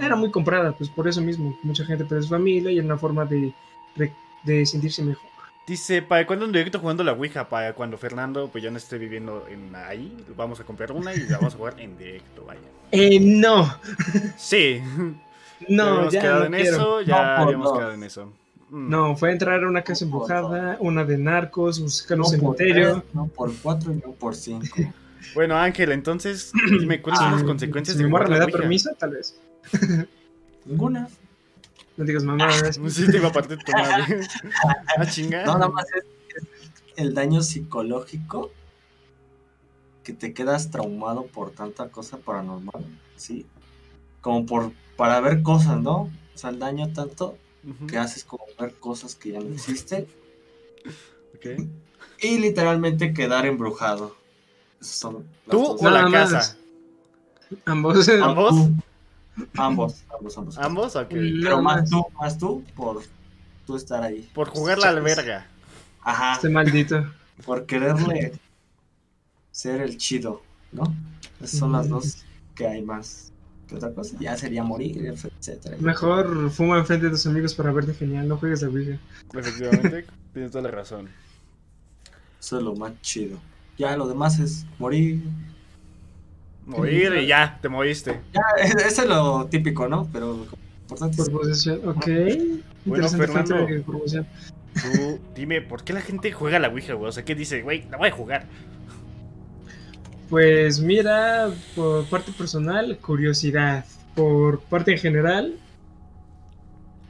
era 0.00 0.14
muy 0.14 0.30
comprada, 0.30 0.70
pues 0.70 0.88
por 0.88 1.08
eso 1.08 1.20
mismo, 1.20 1.58
mucha 1.64 1.84
gente 1.84 2.04
perdió 2.04 2.22
su 2.22 2.28
familia 2.28 2.70
y 2.70 2.76
era 2.78 2.86
una 2.86 2.96
forma 2.96 3.24
de 3.24 4.66
sentirse 4.66 5.02
mejor. 5.02 5.29
Dice, 5.66 6.02
¿para 6.02 6.26
cuándo 6.26 6.46
en 6.46 6.52
directo 6.52 6.80
jugando 6.80 7.04
la 7.04 7.12
Ouija? 7.12 7.48
Para 7.48 7.74
cuando 7.74 7.96
Fernando 7.96 8.48
pues 8.50 8.64
ya 8.64 8.70
no 8.70 8.78
esté 8.78 8.98
viviendo 8.98 9.46
en 9.48 9.72
ahí, 9.76 10.12
vamos 10.36 10.58
a 10.58 10.64
comprar 10.64 10.90
una 10.90 11.14
y 11.14 11.20
la 11.20 11.38
vamos 11.38 11.54
a 11.54 11.58
jugar 11.58 11.78
en 11.80 11.96
directo, 11.96 12.44
vaya. 12.44 12.60
Eh, 12.90 13.20
no, 13.20 13.72
Sí. 14.36 14.80
no, 15.68 15.82
habíamos 15.84 16.12
ya 16.12 16.20
quedado 16.22 16.40
no 16.40 16.46
en 16.46 16.62
quiero. 16.62 16.76
eso, 16.76 17.00
ya 17.02 17.14
No, 17.14 17.36
por 17.36 17.44
habíamos 17.46 17.64
dos. 17.68 17.78
quedado 17.78 17.92
en 17.94 18.02
eso. 18.02 18.32
Mm. 18.70 18.88
No, 18.90 19.16
fue 19.16 19.30
entrar 19.32 19.62
a 19.62 19.68
una 19.68 19.82
casa 19.82 20.04
embrujada, 20.04 20.76
una 20.80 21.04
de 21.04 21.18
narcos, 21.18 21.80
buscar 21.80 22.16
un 22.18 22.22
No 22.22 22.24
por 22.24 22.56
cementerio. 22.56 22.92
tres, 23.02 23.14
no 23.14 23.26
por 23.28 23.52
cuatro 23.62 23.92
y 23.92 23.96
no 23.96 24.12
por 24.12 24.34
cinco. 24.34 24.66
Bueno, 25.34 25.56
Ángel, 25.56 25.92
entonces, 25.92 26.50
dime, 26.80 27.00
¿cuáles 27.02 27.20
son 27.20 27.30
las 27.32 27.42
Ah, 27.42 27.46
consecuencias 27.46 27.96
si 27.96 28.02
de 28.02 28.06
mi 28.08 28.10
morra 28.10 28.26
la 28.26 28.38
da 28.40 28.46
permiso, 28.48 28.90
tal 28.98 29.10
vez. 29.10 29.38
Ninguna. 30.64 31.08
No 32.00 32.06
digas 32.06 32.24
mamadas. 32.24 32.80
Sí, 32.88 33.10
te 33.10 33.18
iba 33.18 33.28
a 33.28 33.32
partir 33.32 33.58
tu 33.58 33.72
madre. 33.72 34.26
Ah. 34.96 35.04
No, 35.44 35.58
nada 35.58 35.68
más 35.68 35.84
es, 35.94 36.04
es 36.34 36.44
el 36.96 37.12
daño 37.12 37.42
psicológico 37.42 38.50
que 40.02 40.14
te 40.14 40.32
quedas 40.32 40.70
traumado 40.70 41.26
por 41.26 41.50
tanta 41.50 41.90
cosa 41.90 42.16
paranormal, 42.16 42.86
¿sí? 43.16 43.44
Como 44.22 44.46
por 44.46 44.72
para 44.96 45.20
ver 45.20 45.42
cosas, 45.42 45.78
¿no? 45.78 46.10
O 46.34 46.38
sea, 46.38 46.48
el 46.48 46.58
daño 46.58 46.90
tanto 46.94 47.36
que 47.86 47.98
haces 47.98 48.24
como 48.24 48.44
ver 48.58 48.72
cosas 48.76 49.14
que 49.14 49.32
ya 49.32 49.40
no 49.40 49.52
existen 49.52 50.06
ok. 51.34 51.68
y 52.20 52.38
literalmente 52.38 53.12
quedar 53.12 53.44
embrujado. 53.44 54.16
Esos 54.80 54.96
son 54.96 55.26
las 55.44 55.50
¿Tú 55.50 55.76
o 55.78 55.90
la 55.90 56.10
casa? 56.10 56.56
Ambos. 57.66 58.08
¿Ambos? 58.08 58.70
Ambos, 59.56 60.04
ambos, 60.16 60.38
ambos. 60.38 60.58
¿Ambos? 60.58 60.96
Ok. 60.96 61.12
Mm. 61.12 61.42
Pero 61.42 61.62
más 61.62 61.88
tú, 61.88 62.06
más 62.18 62.38
tú 62.38 62.64
por 62.74 63.02
tú 63.66 63.76
estar 63.76 64.02
ahí. 64.02 64.28
Por 64.34 64.48
jugar 64.48 64.78
la 64.78 64.88
alberga. 64.88 65.46
Ajá. 66.02 66.34
Este 66.34 66.48
maldito. 66.48 67.06
por 67.44 67.66
quererle 67.66 68.32
ser 69.50 69.80
el 69.80 69.96
chido, 69.96 70.42
¿no? 70.72 70.94
Esas 71.40 71.58
son 71.58 71.72
las 71.72 71.88
dos 71.88 72.24
que 72.54 72.66
hay 72.66 72.82
más 72.82 73.32
que 73.68 73.76
otra 73.76 73.92
cosa. 73.92 74.16
Ya 74.20 74.36
sería 74.36 74.62
morir, 74.62 75.06
etcétera. 75.06 75.76
Mejor 75.80 76.50
fuma 76.50 76.78
enfrente 76.78 77.06
de 77.06 77.12
tus 77.12 77.26
amigos 77.26 77.54
para 77.54 77.72
verte 77.72 77.94
genial, 77.94 78.28
no 78.28 78.36
juegues 78.36 78.62
la 78.62 78.68
Ouija. 78.68 78.98
Efectivamente, 79.32 80.06
tienes 80.32 80.50
toda 80.50 80.64
la 80.64 80.70
razón. 80.70 81.08
Eso 82.38 82.58
es 82.58 82.62
lo 82.62 82.74
más 82.74 82.92
chido. 83.02 83.38
Ya 83.78 83.96
lo 83.96 84.08
demás 84.08 84.38
es 84.38 84.66
morir. 84.78 85.22
Morir 86.66 87.14
y 87.16 87.26
ya, 87.26 87.58
te 87.60 87.68
moviste. 87.68 88.20
Ya, 88.32 88.64
eso 88.64 89.02
es 89.02 89.08
lo 89.08 89.46
típico, 89.46 89.88
¿no? 89.88 90.08
Pero 90.12 90.46
importante 90.82 91.16
Por 91.16 91.32
posesión, 91.32 91.80
ok. 91.88 92.06
Bueno, 92.84 93.06
Interesante 93.06 93.26
Fernando. 93.26 93.66
Tú, 94.74 95.18
dime, 95.34 95.60
¿por 95.62 95.82
qué 95.82 95.92
la 95.92 96.00
gente 96.00 96.30
juega 96.32 96.58
la 96.58 96.68
Ouija, 96.68 96.94
güey? 96.94 97.08
O 97.08 97.12
sea, 97.12 97.24
¿qué 97.24 97.34
dice, 97.34 97.62
güey? 97.62 97.84
La 97.90 97.96
voy 97.96 98.08
a 98.08 98.12
jugar. 98.12 98.46
Pues 100.28 100.80
mira, 100.80 101.50
por 101.74 102.04
parte 102.06 102.32
personal, 102.32 102.96
curiosidad. 102.98 103.84
Por 104.14 104.60
parte 104.60 104.92
en 104.92 104.98
general, 104.98 105.56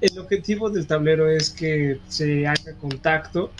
el 0.00 0.18
objetivo 0.18 0.70
del 0.70 0.86
tablero 0.86 1.28
es 1.28 1.50
que 1.50 2.00
se 2.08 2.46
haga 2.46 2.74
contacto 2.80 3.50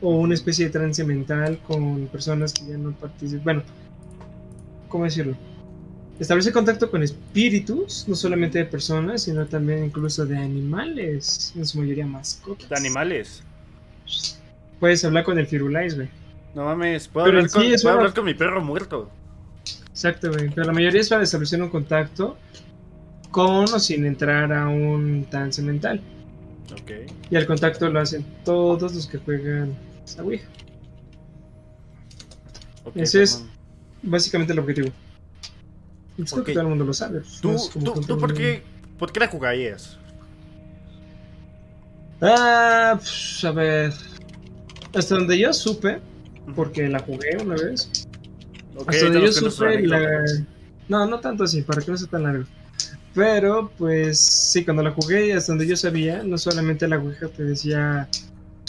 o 0.00 0.16
una 0.16 0.34
especie 0.34 0.66
de 0.66 0.70
trance 0.70 1.04
mental 1.04 1.58
con 1.66 2.06
personas 2.06 2.54
que 2.54 2.66
ya 2.66 2.78
no 2.78 2.92
participan. 2.92 3.44
Bueno, 3.44 3.62
¿cómo 4.90 5.04
decirlo? 5.04 5.34
Establece 6.18 6.52
contacto 6.52 6.90
con 6.90 7.02
espíritus, 7.02 8.04
no 8.06 8.14
solamente 8.14 8.58
de 8.58 8.66
personas, 8.66 9.22
sino 9.22 9.46
también 9.46 9.86
incluso 9.86 10.26
de 10.26 10.36
animales, 10.36 11.54
en 11.56 11.64
su 11.64 11.78
mayoría 11.78 12.06
mascotas. 12.06 12.68
De 12.68 12.76
animales. 12.76 13.42
Puedes 14.78 15.02
hablar 15.02 15.24
con 15.24 15.38
el 15.38 15.46
Firulais, 15.46 15.94
güey. 15.94 16.08
No 16.54 16.66
mames, 16.66 17.08
puedo, 17.08 17.24
Pero 17.24 17.38
hablar, 17.38 17.50
sí, 17.50 17.70
con, 17.70 17.80
puedo 17.80 17.96
hablar 17.96 18.12
con 18.12 18.24
mi 18.26 18.34
perro 18.34 18.62
muerto. 18.62 19.10
Exacto, 19.88 20.30
güey. 20.30 20.50
Pero 20.50 20.66
la 20.66 20.74
mayoría 20.74 21.00
es 21.00 21.08
para 21.08 21.22
establecer 21.22 21.62
un 21.62 21.70
contacto 21.70 22.36
con 23.30 23.64
o 23.64 23.78
sin 23.78 24.04
entrar 24.04 24.52
a 24.52 24.68
un 24.68 25.26
trance 25.30 25.62
mental. 25.62 26.02
Ok. 26.72 26.90
Y 27.30 27.36
el 27.36 27.46
contacto 27.46 27.88
lo 27.88 28.00
hacen 28.00 28.26
todos 28.44 28.94
los 28.94 29.06
que 29.06 29.18
juegan 29.18 29.74
esta 30.04 30.22
Ouija. 30.22 30.48
ok, 32.84 32.96
Ese 32.96 33.22
es-. 33.22 33.44
Básicamente 34.02 34.52
el 34.52 34.58
objetivo. 34.58 34.88
Ok. 36.32 36.44
que 36.44 36.52
todo 36.52 36.62
el 36.62 36.68
mundo 36.68 36.84
lo 36.84 36.92
sabe. 36.92 37.20
pues, 37.20 37.42
no 37.42 37.50
¿Tú, 37.52 37.56
es 37.56 37.70
tú, 37.70 38.00
tú 38.06 38.18
por, 38.18 38.34
qué, 38.34 38.62
por 38.98 39.12
qué 39.12 39.20
la 39.20 39.28
jugarías? 39.28 39.98
Ah, 42.20 42.94
pues, 42.96 43.44
a 43.44 43.52
ver. 43.52 43.92
Hasta 44.94 45.14
donde 45.14 45.38
yo 45.38 45.52
supe, 45.52 46.00
porque 46.54 46.88
la 46.88 47.00
jugué 47.00 47.36
una 47.42 47.54
vez. 47.54 48.06
Hasta 48.86 49.04
donde 49.04 49.22
yo 49.22 49.32
supe, 49.32 49.86
la... 49.86 50.08
No, 50.88 51.06
no 51.06 51.20
tanto 51.20 51.44
así, 51.44 51.62
para 51.62 51.80
que 51.80 51.90
no 51.90 51.96
sea 51.96 52.08
tan 52.08 52.24
largo. 52.24 52.44
Pero, 53.14 53.70
pues, 53.78 54.18
sí, 54.18 54.64
cuando 54.64 54.82
la 54.82 54.90
jugué, 54.90 55.32
hasta 55.34 55.52
donde 55.52 55.66
yo 55.66 55.76
sabía, 55.76 56.22
no 56.22 56.36
solamente 56.38 56.86
la 56.88 56.98
Ouija 56.98 57.28
te 57.28 57.44
decía 57.44 58.08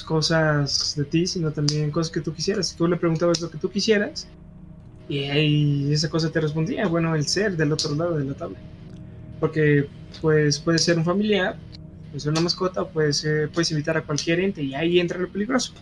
cosas 0.06 0.96
de 0.96 1.06
ti, 1.06 1.28
sino 1.28 1.52
también 1.52 1.92
cosas 1.92 2.12
que 2.12 2.22
tú 2.22 2.34
quisieras. 2.34 2.76
Tú 2.76 2.88
le 2.88 2.98
preguntabas 2.98 3.42
lo 3.42 3.50
que 3.50 3.58
tú 3.58 3.70
quisieras 3.70 4.28
y 5.13 5.24
ahí 5.25 5.94
esa 5.94 6.10
cosa 6.10 6.32
te 6.32 6.39
respondía. 6.41 6.88
Bueno, 6.88 7.15
el 7.15 7.27
ser 7.27 7.58
del 7.58 7.72
otro 7.74 7.94
lado 7.96 8.18
de 8.18 8.25
la 8.25 8.34
tabla. 8.34 8.58
Porque, 9.39 9.88
pues, 10.22 10.60
puede 10.60 10.77
ser 10.80 10.98
un 10.98 11.03
familiar, 11.06 11.58
puede 12.10 12.20
ser 12.20 12.32
una 12.32 12.41
mascota, 12.41 12.84
o 12.84 12.89
puede 12.89 13.12
ser- 13.13 13.50
puedes 13.50 13.72
invitar 13.72 13.98
a 13.98 14.01
cualquier 14.03 14.39
ente 14.39 14.62
y 14.63 14.74
ahí 14.75 15.00
entra 15.00 15.18
lo 15.20 15.27
peligroso. 15.30 15.74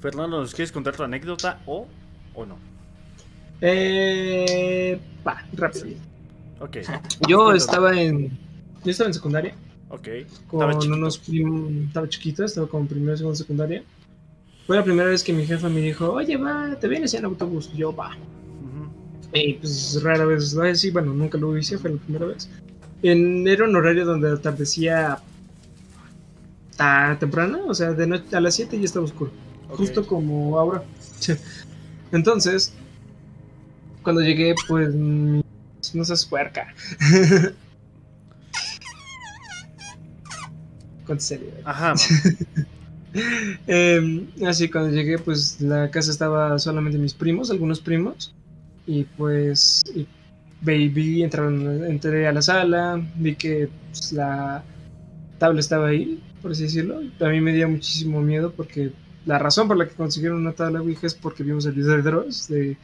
Fernando, 0.00 0.40
¿nos 0.40 0.54
quieres 0.54 0.72
contar 0.72 0.96
tu 0.96 1.02
anécdota 1.02 1.60
o, 1.66 1.86
o 2.34 2.46
no? 2.46 2.58
Eh, 3.60 4.98
va, 5.26 5.46
rápido. 5.52 5.86
Ok. 6.60 6.78
Yo 7.28 7.52
estaba 7.52 8.00
en. 8.00 8.30
Yo 8.84 8.90
estaba 8.90 9.08
en 9.08 9.14
secundaria. 9.14 9.54
Ok. 9.88 10.08
con 10.48 10.70
Estaba 10.70 10.94
unos 10.96 11.18
primos, 11.18 11.70
estaba 11.86 12.08
chiquito, 12.08 12.44
estaba 12.44 12.66
como 12.66 12.86
primero, 12.86 13.16
segundo, 13.16 13.36
secundaria. 13.36 13.82
Fue 14.66 14.76
la 14.76 14.84
primera 14.84 15.08
vez 15.08 15.22
que 15.22 15.32
mi 15.32 15.44
jefa 15.44 15.68
me 15.68 15.80
dijo, 15.80 16.12
oye, 16.12 16.36
va, 16.36 16.76
te 16.80 16.88
vienes 16.88 17.14
en 17.14 17.24
autobús. 17.24 17.72
Yo, 17.74 17.94
va. 17.94 18.10
Ujú. 18.10 18.90
Y 19.34 19.54
pues 19.54 20.00
rara 20.02 20.24
vez 20.24 20.52
lo 20.52 20.68
hice, 20.68 20.90
bueno, 20.90 21.12
nunca 21.12 21.38
lo 21.38 21.56
hice, 21.56 21.78
fue 21.78 21.90
la 21.90 21.96
primera 21.96 22.26
vez. 22.26 22.48
En, 23.02 23.48
era 23.48 23.64
un 23.64 23.74
horario 23.74 24.04
donde 24.04 24.30
atardecía 24.30 25.18
tan 26.76 27.18
temprano, 27.18 27.66
o 27.66 27.74
sea, 27.74 27.92
de 27.92 28.06
noche 28.06 28.36
a 28.36 28.40
las 28.40 28.54
7 28.54 28.78
ya 28.78 28.84
estaba 28.84 29.04
oscuro, 29.04 29.32
Ok. 29.68 29.78
justo 29.78 30.06
como 30.06 30.58
ahora. 30.58 30.84
Entonces, 32.12 32.72
cuando 34.02 34.20
llegué, 34.20 34.54
pues, 34.68 34.94
mm, 34.94 35.40
no 35.94 36.04
seas 36.04 36.24
puerca. 36.24 36.72
Con 41.06 41.18
seriedad. 41.20 41.58
Ajá, 41.64 41.94
Eh, 43.14 44.26
así 44.46 44.68
cuando 44.68 44.90
llegué, 44.90 45.18
pues 45.18 45.60
la 45.60 45.90
casa 45.90 46.10
estaba 46.10 46.58
solamente 46.58 46.98
mis 46.98 47.14
primos, 47.14 47.50
algunos 47.50 47.80
primos. 47.80 48.34
Y 48.86 49.04
pues 49.04 49.82
y 49.94 50.06
baby 50.62 51.22
entraron, 51.22 51.84
entré 51.84 52.26
a 52.26 52.32
la 52.32 52.42
sala, 52.42 53.00
vi 53.16 53.34
que 53.36 53.68
pues, 53.90 54.12
la 54.12 54.62
tabla 55.38 55.60
estaba 55.60 55.88
ahí, 55.88 56.20
por 56.40 56.52
así 56.52 56.64
decirlo. 56.64 57.00
A 57.20 57.28
mí 57.28 57.40
me 57.40 57.52
dio 57.52 57.68
muchísimo 57.68 58.20
miedo 58.20 58.52
porque 58.56 58.92
la 59.26 59.38
razón 59.38 59.68
por 59.68 59.76
la 59.76 59.86
que 59.88 59.94
consiguieron 59.94 60.38
una 60.40 60.52
tabla 60.52 60.80
Ouija 60.80 61.06
es 61.06 61.14
porque 61.14 61.42
vimos 61.44 61.64
el 61.66 61.72
video 61.72 61.96
de 61.96 62.02
Dross 62.02 62.48
de 62.48 62.76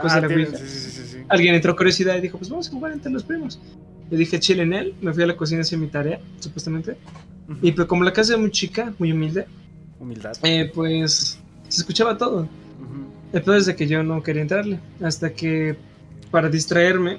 cosas 0.00 0.12
Ah, 0.12 0.14
de 0.16 0.20
la 0.22 0.28
tiene- 0.28 0.44
Ouija. 0.46 0.58
sí, 0.58 0.64
sí, 0.66 0.90
sí, 0.90 1.02
sí. 1.12 1.16
Alguien 1.28 1.54
entró 1.54 1.76
curiosidad 1.76 2.16
y 2.16 2.20
dijo, 2.20 2.38
pues 2.38 2.50
vamos 2.50 2.68
a 2.68 2.72
jugar 2.72 2.92
entre 2.92 3.12
los 3.12 3.22
primos. 3.22 3.60
Le 4.10 4.16
dije 4.16 4.38
chile 4.40 4.62
en 4.62 4.72
él, 4.72 4.94
me 5.00 5.12
fui 5.12 5.22
a 5.22 5.26
la 5.26 5.36
cocina 5.36 5.58
a 5.58 5.62
hacer 5.62 5.78
mi 5.78 5.88
tarea, 5.88 6.20
supuestamente. 6.40 6.96
Y 7.62 7.72
pues 7.72 7.86
como 7.86 8.04
la 8.04 8.12
casa 8.12 8.34
es 8.34 8.40
muy 8.40 8.50
chica, 8.50 8.92
muy 8.98 9.12
humilde, 9.12 9.46
Humildad. 9.98 10.36
eh, 10.42 10.70
pues 10.74 11.38
se 11.68 11.80
escuchaba 11.80 12.18
todo. 12.18 12.48
Peor 13.32 13.56
es 13.56 13.66
de 13.66 13.76
que 13.76 13.86
yo 13.86 14.02
no 14.02 14.22
quería 14.22 14.42
entrarle. 14.42 14.80
Hasta 15.02 15.32
que, 15.32 15.76
para 16.30 16.48
distraerme, 16.48 17.18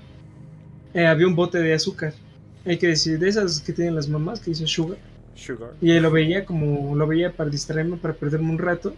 eh, 0.94 1.06
había 1.06 1.28
un 1.28 1.36
bote 1.36 1.60
de 1.60 1.74
azúcar. 1.74 2.14
Hay 2.66 2.78
que 2.78 2.88
decir, 2.88 3.20
de 3.20 3.30
esas 3.30 3.62
que 3.62 3.72
tienen 3.72 3.96
las 3.96 4.10
mamás, 4.10 4.40
que 4.40 4.52
dicen 4.52 4.68
sugar. 4.68 4.98
Sugar. 5.36 5.72
Y 5.82 5.92
ahí 5.92 6.00
lo 6.00 6.12
veía 6.12 6.44
como 6.46 6.96
lo 6.96 7.08
veía 7.08 7.32
para 7.32 7.50
distraerme, 7.50 7.98
para 7.98 8.14
perderme 8.14 8.50
un 8.50 8.58
rato. 8.58 8.94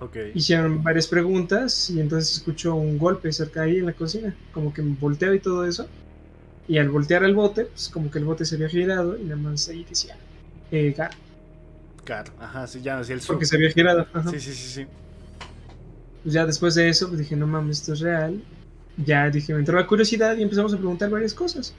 Ok. 0.00 0.16
Hicieron 0.34 0.82
varias 0.82 1.06
preguntas 1.06 1.88
y 1.90 2.00
entonces 2.00 2.36
escucho 2.36 2.74
un 2.74 2.98
golpe 2.98 3.32
cerca 3.32 3.62
ahí 3.62 3.78
en 3.78 3.86
la 3.86 3.92
cocina. 3.92 4.34
Como 4.52 4.74
que 4.74 4.82
me 4.82 4.96
volteo 4.96 5.32
y 5.32 5.38
todo 5.38 5.64
eso. 5.66 5.86
Y 6.66 6.78
al 6.78 6.90
voltear 6.90 7.22
el 7.24 7.34
bote, 7.34 7.66
pues 7.66 7.88
como 7.88 8.10
que 8.10 8.18
el 8.18 8.24
bote 8.24 8.44
se 8.44 8.56
había 8.56 8.68
girado 8.68 9.16
y 9.16 9.22
nada 9.22 9.36
más 9.36 9.68
ahí 9.68 9.84
decía 9.88 10.16
eh, 10.74 10.92
Gar, 10.96 11.10
Car, 12.04 12.26
ajá, 12.38 12.66
sí, 12.66 12.82
ya 12.82 12.98
decía 12.98 13.14
el 13.14 13.20
sur. 13.22 13.36
porque 13.36 13.46
se 13.46 13.56
había 13.56 13.70
girado. 13.70 14.06
ajá. 14.12 14.30
Sí, 14.30 14.40
sí, 14.40 14.52
sí, 14.54 14.68
sí. 14.68 14.86
Pues 16.22 16.34
ya 16.34 16.46
después 16.46 16.74
de 16.74 16.88
eso, 16.88 17.08
pues 17.08 17.18
dije, 17.20 17.36
no 17.36 17.46
mames, 17.46 17.78
esto 17.80 17.92
es 17.94 18.00
real. 18.00 18.42
Ya 18.96 19.28
dije, 19.30 19.52
me 19.52 19.60
entró 19.60 19.78
la 19.78 19.86
curiosidad 19.86 20.36
y 20.36 20.42
empezamos 20.42 20.72
a 20.74 20.76
preguntar 20.78 21.10
varias 21.10 21.34
cosas. 21.34 21.74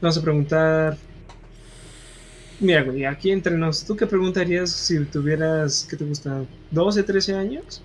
Vamos 0.00 0.18
a 0.18 0.22
preguntar. 0.22 0.96
Mira, 2.60 2.82
güey, 2.82 3.04
aquí 3.04 3.30
entre 3.30 3.56
nos, 3.56 3.84
¿tú 3.84 3.96
qué 3.96 4.06
preguntarías 4.06 4.70
si 4.70 5.04
tuvieras, 5.06 5.86
¿qué 5.88 5.96
te 5.96 6.04
gusta? 6.04 6.44
¿12, 6.72 7.04
13 7.04 7.34
años? 7.34 7.82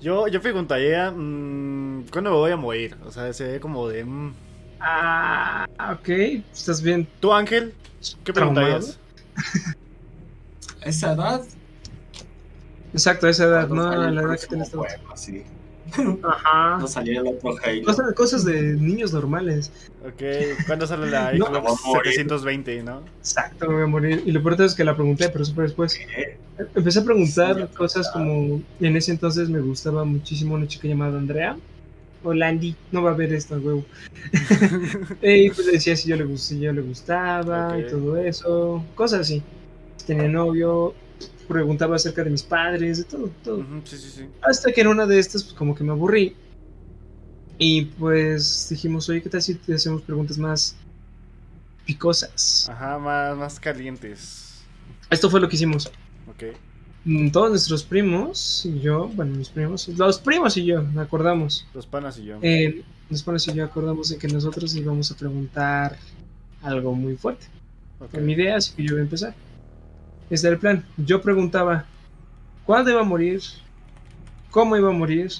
Yo, 0.00 0.28
yo 0.28 0.40
preguntaría, 0.40 1.10
mm, 1.10 2.06
¿cuándo 2.10 2.30
me 2.30 2.36
voy 2.36 2.50
a 2.52 2.56
morir? 2.56 2.96
O 3.04 3.10
sea, 3.12 3.32
se 3.32 3.44
ve 3.46 3.60
como 3.60 3.88
de... 3.88 4.04
mm. 4.04 4.34
Ah, 4.80 5.66
ok, 5.92 6.08
estás 6.52 6.80
bien. 6.82 7.06
¿Tú, 7.20 7.32
Ángel? 7.32 7.74
¿Qué 8.24 8.32
preguntarías? 8.32 8.98
Esa 10.82 11.12
edad. 11.12 11.42
Exacto, 12.92 13.28
esa 13.28 13.44
edad, 13.44 13.68
no 13.68 13.82
salió 13.84 14.10
la 14.10 14.22
edad 14.22 14.40
que 14.40 14.46
tienes 14.48 14.70
juego, 14.70 15.12
así. 15.12 15.44
Ajá. 16.22 16.78
No 16.80 16.86
salía 16.86 17.20
el 17.20 17.26
otro 17.26 17.56
Halo. 17.64 17.84
Cosas, 17.84 18.14
cosas 18.14 18.44
de 18.44 18.74
niños 18.74 19.12
normales. 19.12 19.70
Ok, 20.04 20.22
¿cuándo 20.66 20.86
sale 20.86 21.10
la 21.10 21.32
No, 21.34 21.46
Xbox 21.46 21.62
vamos 21.64 21.84
a 21.84 21.88
morir. 21.88 22.12
720, 22.12 22.82
no? 22.82 23.02
Exacto, 23.18 23.68
me 23.68 23.74
voy 23.74 23.82
a 23.82 23.86
morir. 23.86 24.22
Y 24.24 24.32
lo 24.32 24.42
peor 24.42 24.60
es 24.62 24.74
que 24.74 24.84
la 24.84 24.94
pregunté, 24.94 25.28
pero 25.28 25.44
súper 25.44 25.66
después. 25.66 25.94
¿Qué? 25.94 26.38
Empecé 26.74 27.00
a 27.00 27.04
preguntar 27.04 27.56
Sí, 27.56 27.76
cosas 27.76 28.10
como. 28.12 28.62
En 28.80 28.96
ese 28.96 29.12
entonces 29.12 29.48
me 29.48 29.60
gustaba 29.60 30.04
muchísimo 30.04 30.54
una 30.54 30.66
chica 30.66 30.88
llamada 30.88 31.18
Andrea. 31.18 31.56
Landy, 32.24 32.76
no 32.92 33.02
va 33.02 33.10
a 33.10 33.14
ver 33.14 33.32
esto, 33.32 33.56
huevo. 33.56 33.84
y 35.22 35.50
pues 35.50 35.66
le 35.66 35.72
decía 35.72 35.96
si 35.96 36.08
yo 36.08 36.16
le, 36.16 36.24
gust- 36.26 36.38
si 36.48 36.60
yo 36.60 36.72
le 36.72 36.82
gustaba 36.82 37.78
y 37.78 37.82
todo 37.90 38.16
eso. 38.16 38.84
Cosas 38.94 39.20
así. 39.20 39.42
Si 39.96 40.06
tenía 40.06 40.28
novio, 40.28 40.94
preguntaba 41.48 41.96
acerca 41.96 42.22
de 42.24 42.30
mis 42.30 42.42
padres, 42.42 42.98
de 42.98 43.04
todo, 43.04 43.30
todo. 43.42 43.64
Sí, 43.84 43.96
sí, 43.98 44.10
sí. 44.10 44.26
Hasta 44.42 44.72
que 44.72 44.80
en 44.82 44.88
una 44.88 45.06
de 45.06 45.18
estas, 45.18 45.44
pues 45.44 45.54
como 45.54 45.74
que 45.74 45.82
me 45.84 45.92
aburrí. 45.92 46.36
Y 47.58 47.86
pues 47.86 48.68
dijimos, 48.70 49.08
oye, 49.08 49.22
¿qué 49.22 49.28
tal 49.28 49.42
si 49.42 49.54
te 49.54 49.74
hacemos 49.74 50.00
preguntas 50.02 50.38
más 50.38 50.76
picosas? 51.84 52.68
Ajá, 52.70 52.98
más, 52.98 53.36
más 53.36 53.60
calientes. 53.60 54.62
Esto 55.10 55.28
fue 55.28 55.40
lo 55.40 55.48
que 55.48 55.56
hicimos. 55.56 55.90
Ok. 56.28 56.54
Mm, 57.04 57.30
Todos 57.30 57.50
nuestros 57.50 57.82
primos 57.82 58.64
y 58.66 58.80
yo, 58.80 59.08
bueno, 59.08 59.36
mis 59.36 59.48
primos, 59.48 59.88
los 59.88 60.18
primos 60.18 60.56
y 60.56 60.64
yo, 60.66 60.84
acordamos. 60.98 61.66
Los 61.74 61.86
panas 61.86 62.18
y 62.18 62.24
yo. 62.24 62.38
Eh, 62.42 62.82
los 63.08 63.22
primos 63.22 63.48
y 63.48 63.54
yo 63.54 63.64
acordamos 63.64 64.10
de 64.10 64.18
que 64.18 64.28
nosotros 64.28 64.74
íbamos 64.74 65.10
a 65.10 65.16
preguntar 65.16 65.96
algo 66.62 66.94
muy 66.94 67.16
fuerte. 67.16 67.46
Ok. 68.00 68.10
Fue 68.10 68.20
mi 68.20 68.34
idea, 68.34 68.56
así 68.56 68.74
que 68.74 68.82
yo 68.82 68.92
voy 68.92 69.00
a 69.00 69.04
empezar. 69.04 69.34
Este 70.28 70.46
era 70.46 70.54
el 70.54 70.60
plan. 70.60 70.84
Yo 70.96 71.20
preguntaba 71.22 71.86
cuándo 72.64 72.90
iba 72.90 73.00
a 73.00 73.04
morir, 73.04 73.40
cómo 74.50 74.76
iba 74.76 74.90
a 74.90 74.92
morir, 74.92 75.30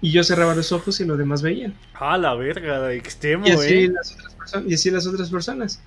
y 0.00 0.10
yo 0.10 0.24
cerraba 0.24 0.54
los 0.54 0.72
ojos 0.72 0.98
y 1.00 1.04
los 1.04 1.18
demás 1.18 1.42
veían. 1.42 1.74
Ah, 1.94 2.16
la 2.16 2.34
verga, 2.34 2.80
de 2.82 2.96
extremo, 2.96 3.46
Y 3.46 3.50
así, 3.50 3.74
eh. 3.74 3.88
las 3.88 4.12
otras 4.14 4.34
personas, 4.34 4.70
y 4.70 4.74
así 4.74 4.90
las 4.90 5.06
otras 5.06 5.30
personas. 5.30 5.82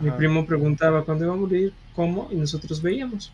Mi 0.00 0.10
primo 0.10 0.44
preguntaba 0.44 1.04
cuándo 1.04 1.24
iba 1.24 1.34
a 1.34 1.36
morir, 1.36 1.72
cómo, 1.94 2.28
y 2.30 2.36
nosotros 2.36 2.82
veíamos. 2.82 3.32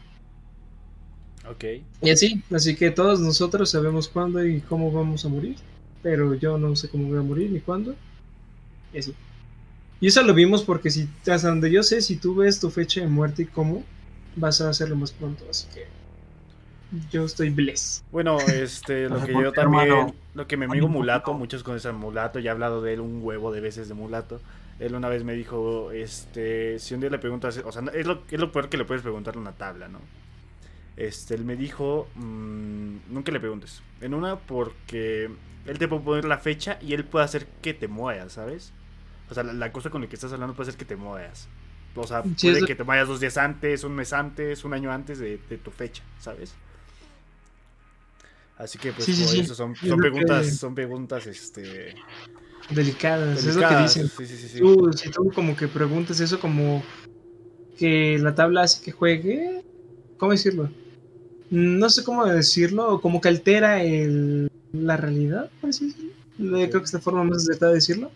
Ok. 1.50 1.64
Y 2.02 2.10
así, 2.10 2.42
así 2.52 2.76
que 2.76 2.90
todos 2.90 3.20
nosotros 3.20 3.70
sabemos 3.70 4.08
cuándo 4.08 4.44
y 4.44 4.60
cómo 4.60 4.92
vamos 4.92 5.24
a 5.24 5.28
morir, 5.28 5.56
pero 6.02 6.34
yo 6.34 6.58
no 6.58 6.74
sé 6.76 6.88
cómo 6.88 7.08
voy 7.08 7.18
a 7.18 7.22
morir 7.22 7.50
ni 7.50 7.60
cuándo. 7.60 7.94
Y 8.92 8.98
así. 8.98 9.14
Y 10.00 10.08
eso 10.08 10.22
lo 10.22 10.34
vimos 10.34 10.62
porque 10.64 10.90
si 10.90 11.08
hasta 11.30 11.48
donde 11.48 11.70
yo 11.70 11.82
sé, 11.82 12.02
si 12.02 12.16
tú 12.16 12.34
ves 12.34 12.58
tu 12.58 12.70
fecha 12.70 13.00
de 13.00 13.06
muerte 13.06 13.42
y 13.42 13.46
cómo, 13.46 13.84
vas 14.36 14.60
a 14.60 14.68
hacerlo 14.68 14.96
más 14.96 15.12
pronto, 15.12 15.44
así 15.48 15.68
que 15.72 15.86
yo 17.10 17.24
estoy 17.24 17.50
bless. 17.50 18.04
Bueno, 18.10 18.38
este, 18.40 19.08
lo 19.08 19.24
que 19.24 19.32
yo 19.32 19.52
también, 19.52 19.88
hermano, 19.88 20.14
lo 20.34 20.46
que 20.46 20.56
mi 20.56 20.64
amigo 20.64 20.88
Mulato, 20.88 21.32
muchos 21.34 21.62
conocen 21.62 21.92
a 21.92 21.98
Mulato, 21.98 22.38
ya 22.38 22.50
he 22.50 22.52
hablado 22.52 22.82
de 22.82 22.94
él 22.94 23.00
un 23.00 23.20
huevo 23.22 23.52
de 23.52 23.60
veces 23.60 23.88
de 23.88 23.94
Mulato. 23.94 24.40
Él 24.80 24.94
una 24.94 25.08
vez 25.08 25.22
me 25.22 25.34
dijo, 25.34 25.92
este, 25.92 26.78
si 26.78 26.94
un 26.94 27.00
día 27.00 27.10
le 27.10 27.18
preguntas, 27.18 27.62
o 27.64 27.70
sea, 27.70 27.82
es 27.94 28.06
lo, 28.06 28.22
es 28.30 28.40
lo 28.40 28.50
peor 28.50 28.68
que 28.68 28.76
le 28.76 28.84
puedes 28.84 29.02
preguntar 29.02 29.34
en 29.34 29.40
una 29.40 29.52
tabla, 29.52 29.88
¿no? 29.88 30.00
Este, 30.96 31.34
él 31.34 31.44
me 31.44 31.56
dijo, 31.56 32.08
mm, 32.16 32.96
nunca 33.08 33.32
le 33.32 33.40
preguntes. 33.40 33.82
En 34.00 34.14
una, 34.14 34.36
porque 34.38 35.30
él 35.66 35.78
te 35.78 35.88
puede 35.88 36.02
poner 36.02 36.24
la 36.26 36.38
fecha 36.38 36.78
y 36.82 36.92
él 36.94 37.04
puede 37.04 37.24
hacer 37.24 37.46
que 37.62 37.72
te 37.74 37.88
mueras, 37.88 38.34
¿sabes? 38.34 38.72
O 39.30 39.34
sea, 39.34 39.42
la, 39.42 39.52
la 39.54 39.72
cosa 39.72 39.88
con 39.90 40.02
la 40.02 40.08
que 40.08 40.16
estás 40.16 40.32
hablando 40.32 40.54
puede 40.54 40.70
ser 40.70 40.78
que 40.78 40.84
te 40.84 40.96
mueras. 40.96 41.48
O 41.94 42.06
sea, 42.06 42.22
Sí, 42.36 42.46
puede 42.48 42.58
eso- 42.58 42.66
que 42.66 42.74
te 42.74 42.82
vayas 42.82 43.08
dos 43.08 43.20
días 43.20 43.36
antes, 43.38 43.84
un 43.84 43.94
mes 43.94 44.12
antes, 44.12 44.64
un 44.64 44.74
año 44.74 44.92
antes 44.92 45.18
de, 45.18 45.38
de 45.48 45.58
tu 45.58 45.70
fecha, 45.70 46.02
¿sabes? 46.18 46.54
Así 48.58 48.78
que 48.78 48.92
pues 48.92 49.06
Sí, 49.06 49.40
eso 49.40 49.54
son, 49.54 49.74
preguntas, 49.74 50.44
que- 50.46 50.50
son 50.52 50.74
preguntas 50.74 51.26
este 51.26 51.94
Delicadas, 52.70 53.38
es 53.38 53.56
lo 53.56 53.62
que 53.62 53.76
delicadas. 53.76 53.94
dicen. 53.94 54.58
Tú, 54.58 54.92
si 54.92 55.10
tú 55.10 55.30
como 55.34 55.56
que 55.56 55.68
preguntas 55.68 56.20
eso 56.20 56.38
como 56.38 56.82
que 57.78 58.18
la 58.18 58.34
tabla 58.34 58.62
hace 58.62 58.84
que 58.84 58.92
juegue, 58.92 59.62
¿cómo 60.18 60.32
decirlo? 60.32 60.70
No 61.52 61.90
sé 61.90 62.02
cómo 62.02 62.24
decirlo, 62.24 63.00
como 63.02 63.20
que 63.20 63.28
altera 63.28 63.82
el, 63.82 64.48
la 64.72 64.96
realidad, 64.96 65.50
por 65.60 65.68
así 65.70 65.86
decirlo. 65.88 66.10
Le- 66.38 66.68
Creo 66.70 66.80
que 66.80 66.86
es 66.86 66.92
la 66.94 67.00
forma 67.00 67.24
más 67.24 67.42
acertada 67.42 67.72
de 67.72 67.76
decirlo, 67.76 68.10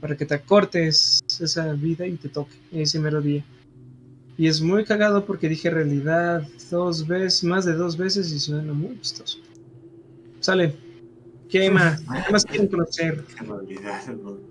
para 0.00 0.16
que 0.16 0.26
te 0.26 0.34
acortes 0.34 1.20
esa 1.40 1.72
vida 1.74 2.06
y 2.06 2.16
te 2.16 2.28
toque 2.28 2.52
ese 2.72 2.98
mero 2.98 3.20
día. 3.22 3.44
Y 4.36 4.48
es 4.48 4.60
muy 4.60 4.84
cagado 4.84 5.24
porque 5.24 5.48
dije 5.48 5.70
realidad 5.70 6.46
dos 6.70 7.06
veces, 7.06 7.44
más 7.44 7.64
de 7.64 7.74
dos 7.74 7.96
veces 7.96 8.32
y 8.32 8.40
suena 8.40 8.72
muy 8.72 8.96
gustoso. 8.96 9.38
Sale. 10.40 10.74
¿Qué 11.48 11.70
más? 11.70 12.00
¿Qué 12.26 12.32
más 12.32 12.44
quieren 12.44 12.66
conocer? 12.66 13.24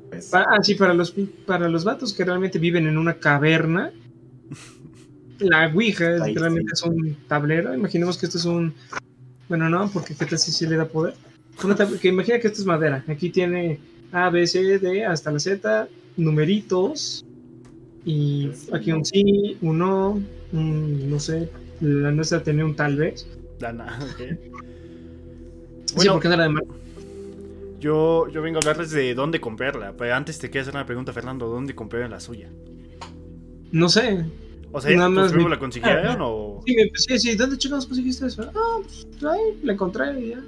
Pues, 0.10 0.34
ah, 0.34 0.46
sí, 0.62 0.76
para 0.76 0.94
los, 0.94 1.14
para 1.46 1.68
los 1.68 1.84
vatos 1.84 2.14
que 2.14 2.24
realmente 2.24 2.60
viven 2.60 2.88
en 2.88 2.98
una 2.98 3.16
caverna, 3.16 3.92
la 5.42 5.68
Ouija 5.68 6.16
es- 6.16 6.22
Ahí 6.22 6.36
realmente 6.36 6.72
es 6.74 6.82
un 6.84 7.16
tablero. 7.28 7.74
Imaginemos 7.74 8.18
que 8.18 8.26
esto 8.28 8.38
es 8.38 8.46
un. 8.46 8.74
Bueno, 9.50 9.70
no, 9.70 9.90
porque 9.92 10.16
qué 10.16 10.26
tal 10.26 10.40
si 10.40 10.52
sí 10.52 10.66
le 10.66 10.78
da 10.78 10.86
poder. 10.86 11.14
Una 11.64 11.76
tab- 11.76 12.00
que 12.00 12.08
imagina 12.08 12.40
que 12.40 12.48
esto 12.48 12.62
es 12.62 12.66
madera. 12.66 13.04
Aquí 13.08 13.30
tiene 13.30 13.80
A, 14.12 14.30
B, 14.30 14.48
C, 14.48 14.80
D 14.80 15.06
hasta 15.06 15.32
la 15.32 15.40
Z, 15.40 15.88
numeritos. 16.18 17.26
Y 18.06 18.50
aquí 18.74 18.92
un 18.92 19.06
sí, 19.06 19.58
un 19.62 19.78
no, 19.78 20.22
un 20.54 21.10
no 21.10 21.20
sé. 21.20 21.50
La 21.82 22.12
nuestra 22.12 22.42
tenía 22.42 22.66
un 22.66 22.76
tal 22.76 22.96
vez. 22.96 23.28
Dana, 23.60 24.00
ok. 24.02 24.18
sí, 25.86 25.96
Bueno, 25.96 26.14
porque 26.14 26.28
no 26.30 26.34
era 26.36 26.44
de 26.44 26.50
mar- 26.50 26.64
yo, 27.80 28.28
yo 28.30 28.42
vengo 28.44 28.58
a 28.58 28.60
hablarles 28.62 28.92
de 28.92 29.14
dónde 29.16 29.40
comprarla. 29.42 29.94
Pero 29.98 30.14
antes 30.16 30.38
te 30.40 30.50
quiero 30.50 30.62
hacer 30.64 30.76
una 30.76 30.86
pregunta, 30.86 31.14
Fernando. 31.14 31.48
¿Dónde 31.48 31.74
compraron 31.76 32.12
la 32.12 32.20
suya? 32.20 32.48
No 33.72 33.90
sé. 33.90 34.26
O 34.74 34.80
sea, 34.80 34.96
Nada 34.96 35.08
¿tus 35.10 35.34
más 35.34 35.50
la 35.50 35.60
consiguieron 35.60 36.18
o...? 36.22 36.62
Sí, 36.66 36.76
me- 36.76 36.92
sí, 36.96 37.20
sí, 37.20 37.36
¿dónde 37.36 37.58
chicos 37.58 37.86
conseguiste 37.86 38.28
eso? 38.28 38.50
Ah, 38.56 38.78
pues 38.82 39.24
ahí 39.24 39.40
la 39.64 39.74
encontré 39.74 40.20
y 40.20 40.30
ya. 40.30 40.42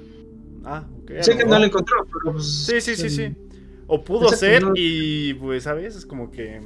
Ah, 0.64 0.86
ok. 1.02 1.10
Sé 1.20 1.32
a 1.32 1.36
que 1.36 1.44
no 1.44 1.58
la 1.58 1.66
encontró, 1.66 1.96
pero 2.06 2.32
pues. 2.32 2.46
Sí, 2.46 2.80
sí, 2.80 2.96
sí, 2.96 3.10
sí. 3.10 3.34
O 3.86 4.02
pudo 4.02 4.28
ser 4.30 4.62
no- 4.62 4.72
y 4.74 5.34
pues, 5.34 5.64
¿sabes? 5.64 5.94
Es 5.96 6.06
como 6.06 6.30
que... 6.30 6.60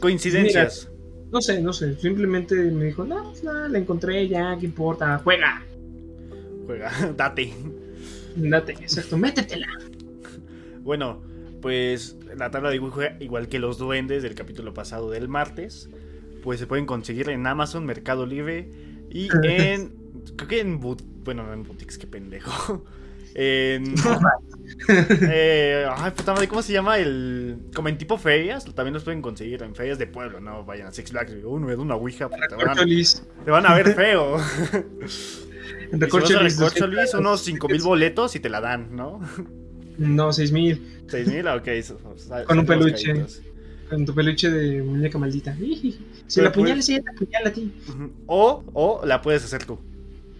Coincidencias. 0.00 0.90
No 1.32 1.40
sé, 1.40 1.60
no 1.60 1.72
sé. 1.72 1.96
Simplemente 1.96 2.54
me 2.54 2.84
dijo, 2.86 3.04
no, 3.04 3.30
pues 3.30 3.42
nada, 3.42 3.68
la 3.68 3.78
encontré 3.78 4.28
ya, 4.28 4.56
¿qué 4.58 4.66
importa? 4.66 5.18
Juega. 5.24 5.62
Juega, 6.66 6.92
date. 7.16 7.52
Date, 8.36 8.72
exacto, 8.74 9.16
métetela. 9.16 9.66
Bueno, 10.82 11.20
pues 11.66 12.16
la 12.36 12.52
tabla 12.52 12.70
de 12.70 12.78
Ouija, 12.78 13.16
igual 13.18 13.48
que 13.48 13.58
los 13.58 13.76
duendes 13.76 14.22
del 14.22 14.36
capítulo 14.36 14.72
pasado 14.72 15.10
del 15.10 15.26
martes, 15.26 15.90
pues 16.44 16.60
se 16.60 16.68
pueden 16.68 16.86
conseguir 16.86 17.28
en 17.28 17.44
Amazon, 17.44 17.84
Mercado 17.84 18.24
Libre 18.24 18.70
y 19.10 19.26
en. 19.42 19.92
Creo 20.36 20.48
que 20.48 20.60
en. 20.60 20.78
but- 20.78 21.02
bueno, 21.24 21.42
no 21.42 21.52
en 21.52 21.64
boutiques, 21.64 21.98
qué 21.98 22.06
pendejo. 22.06 22.84
En. 23.38 23.94
eh, 24.88 25.86
ay, 25.94 26.10
puta 26.12 26.32
madre, 26.32 26.48
¿cómo 26.48 26.62
se 26.62 26.72
llama? 26.72 26.98
el 26.98 27.58
Como 27.74 27.88
en 27.88 27.98
tipo 27.98 28.16
ferias, 28.16 28.64
también 28.74 28.94
los 28.94 29.04
pueden 29.04 29.20
conseguir 29.20 29.62
en 29.62 29.74
ferias 29.74 29.98
de 29.98 30.06
pueblo, 30.06 30.40
no 30.40 30.64
vayan 30.64 30.86
a 30.86 30.92
Six 30.92 31.10
Flags. 31.10 31.34
Uh, 31.44 31.58
me 31.58 31.74
da 31.76 31.82
una 31.82 31.96
Ouija, 31.96 32.30
te 32.30 32.36
van, 32.64 32.76
te 33.44 33.50
van 33.50 33.66
a 33.66 33.74
ver 33.74 33.92
feo. 33.92 34.38
En 34.38 35.10
si 35.10 35.98
Recorcholis. 35.98 36.56
200 36.56 37.14
unos 37.14 37.42
5000 37.42 37.82
boletos 37.82 38.36
y 38.36 38.40
te 38.40 38.48
la 38.48 38.62
dan, 38.62 38.96
¿no? 38.96 39.20
No, 39.98 40.32
6000. 40.32 41.02
6000, 41.08 41.46
ok. 41.48 41.68
so- 41.82 41.98
so- 42.16 42.44
Con 42.46 42.58
un 42.58 42.66
peluche. 42.66 43.12
caídos. 43.12 43.42
Con 43.88 44.04
tu 44.04 44.14
peluche 44.14 44.50
de 44.50 44.82
muñeca 44.82 45.18
maldita. 45.18 45.56
Si 46.26 46.40
Pero 46.40 46.48
la 46.48 46.52
pues- 46.52 46.62
apuñalas, 46.64 46.88
ella 46.88 47.02
te 47.04 47.10
apuñala 47.10 47.48
a 47.48 47.52
ti. 47.52 47.72
O, 48.26 48.64
o 48.72 49.06
la 49.06 49.22
puedes 49.22 49.44
hacer 49.44 49.64
tú. 49.64 49.78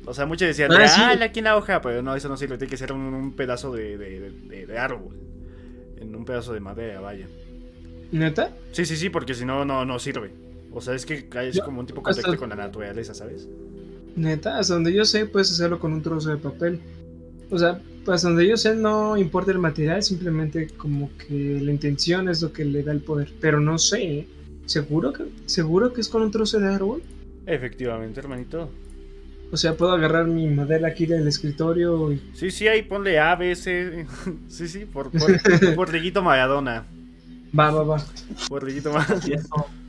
O 0.04 0.12
sea, 0.14 0.26
muchos 0.26 0.48
decían, 0.48 0.72
Ah, 0.72 0.78
ah, 0.82 1.14
sí. 1.16 1.22
aquí 1.22 1.38
en 1.38 1.44
la 1.44 1.56
hoja, 1.56 1.80
pero 1.80 2.02
no, 2.02 2.14
eso 2.16 2.28
no 2.28 2.36
sirve, 2.36 2.58
tiene 2.58 2.70
que 2.70 2.76
ser 2.76 2.92
un, 2.92 3.00
un 3.02 3.32
pedazo 3.36 3.72
de, 3.72 3.96
de- 3.96 4.30
de- 4.30 4.66
de 4.66 4.78
árbol. 4.78 5.16
en 6.00 6.14
un 6.14 6.24
pedazo 6.24 6.52
de 6.52 6.60
madera, 6.60 7.00
vaya. 7.00 7.26
¿Neta? 8.12 8.50
Sí, 8.72 8.84
sí, 8.84 8.96
sí, 8.96 9.08
porque 9.10 9.32
si 9.34 9.44
no, 9.44 9.64
no, 9.64 9.84
no 9.84 9.98
sirve. 9.98 10.30
O 10.72 10.80
sea, 10.80 10.94
es 10.94 11.06
que 11.06 11.28
es 11.42 11.60
como 11.60 11.80
un 11.80 11.86
tipo 11.86 12.02
de 12.02 12.10
hasta- 12.10 12.22
contacto 12.22 12.40
con 12.40 12.48
la 12.50 12.56
naturaleza, 12.56 13.14
¿sabes? 13.14 13.48
Neta, 14.16 14.58
hasta 14.58 14.74
donde 14.74 14.92
yo 14.92 15.04
sé, 15.04 15.26
puedes 15.26 15.50
hacerlo 15.52 15.78
con 15.78 15.92
un 15.92 16.02
trozo 16.02 16.30
de 16.30 16.36
papel. 16.36 16.80
O 17.50 17.58
sea, 17.58 17.80
hasta 18.14 18.28
donde 18.28 18.46
yo 18.46 18.56
sé, 18.56 18.74
no 18.74 19.16
importa 19.16 19.52
el 19.52 19.58
material, 19.58 20.02
simplemente 20.02 20.68
como 20.76 21.10
que 21.16 21.60
la 21.62 21.70
intención 21.70 22.28
es 22.28 22.42
lo 22.42 22.52
que 22.52 22.64
le 22.64 22.82
da 22.82 22.92
el 22.92 23.00
poder. 23.00 23.32
Pero 23.40 23.60
no 23.60 23.78
sé, 23.78 24.02
¿eh? 24.02 24.28
¿seguro 24.66 25.12
que, 25.12 25.24
¿seguro 25.46 25.92
que 25.92 26.00
es 26.00 26.08
con 26.08 26.22
un 26.22 26.30
trozo 26.30 26.58
de 26.60 26.68
árbol? 26.68 27.02
Efectivamente, 27.46 28.20
hermanito. 28.20 28.70
O 29.52 29.56
sea, 29.56 29.76
puedo 29.76 29.92
agarrar 29.92 30.26
mi 30.26 30.48
madera 30.48 30.88
aquí 30.88 31.06
del 31.06 31.26
escritorio 31.28 32.12
y... 32.12 32.20
Sí, 32.34 32.50
sí, 32.50 32.66
ahí 32.66 32.82
ponle 32.82 33.18
A, 33.18 33.36
B, 33.36 33.54
C. 33.54 34.06
Sí, 34.48 34.66
sí, 34.66 34.84
por, 34.84 35.10
por, 35.10 35.74
por 35.76 36.22
Maradona. 36.22 36.86
Va, 37.58 37.70
va, 37.70 37.82
va. 37.84 38.04
Por 38.48 38.64
Maradona. 38.64 39.85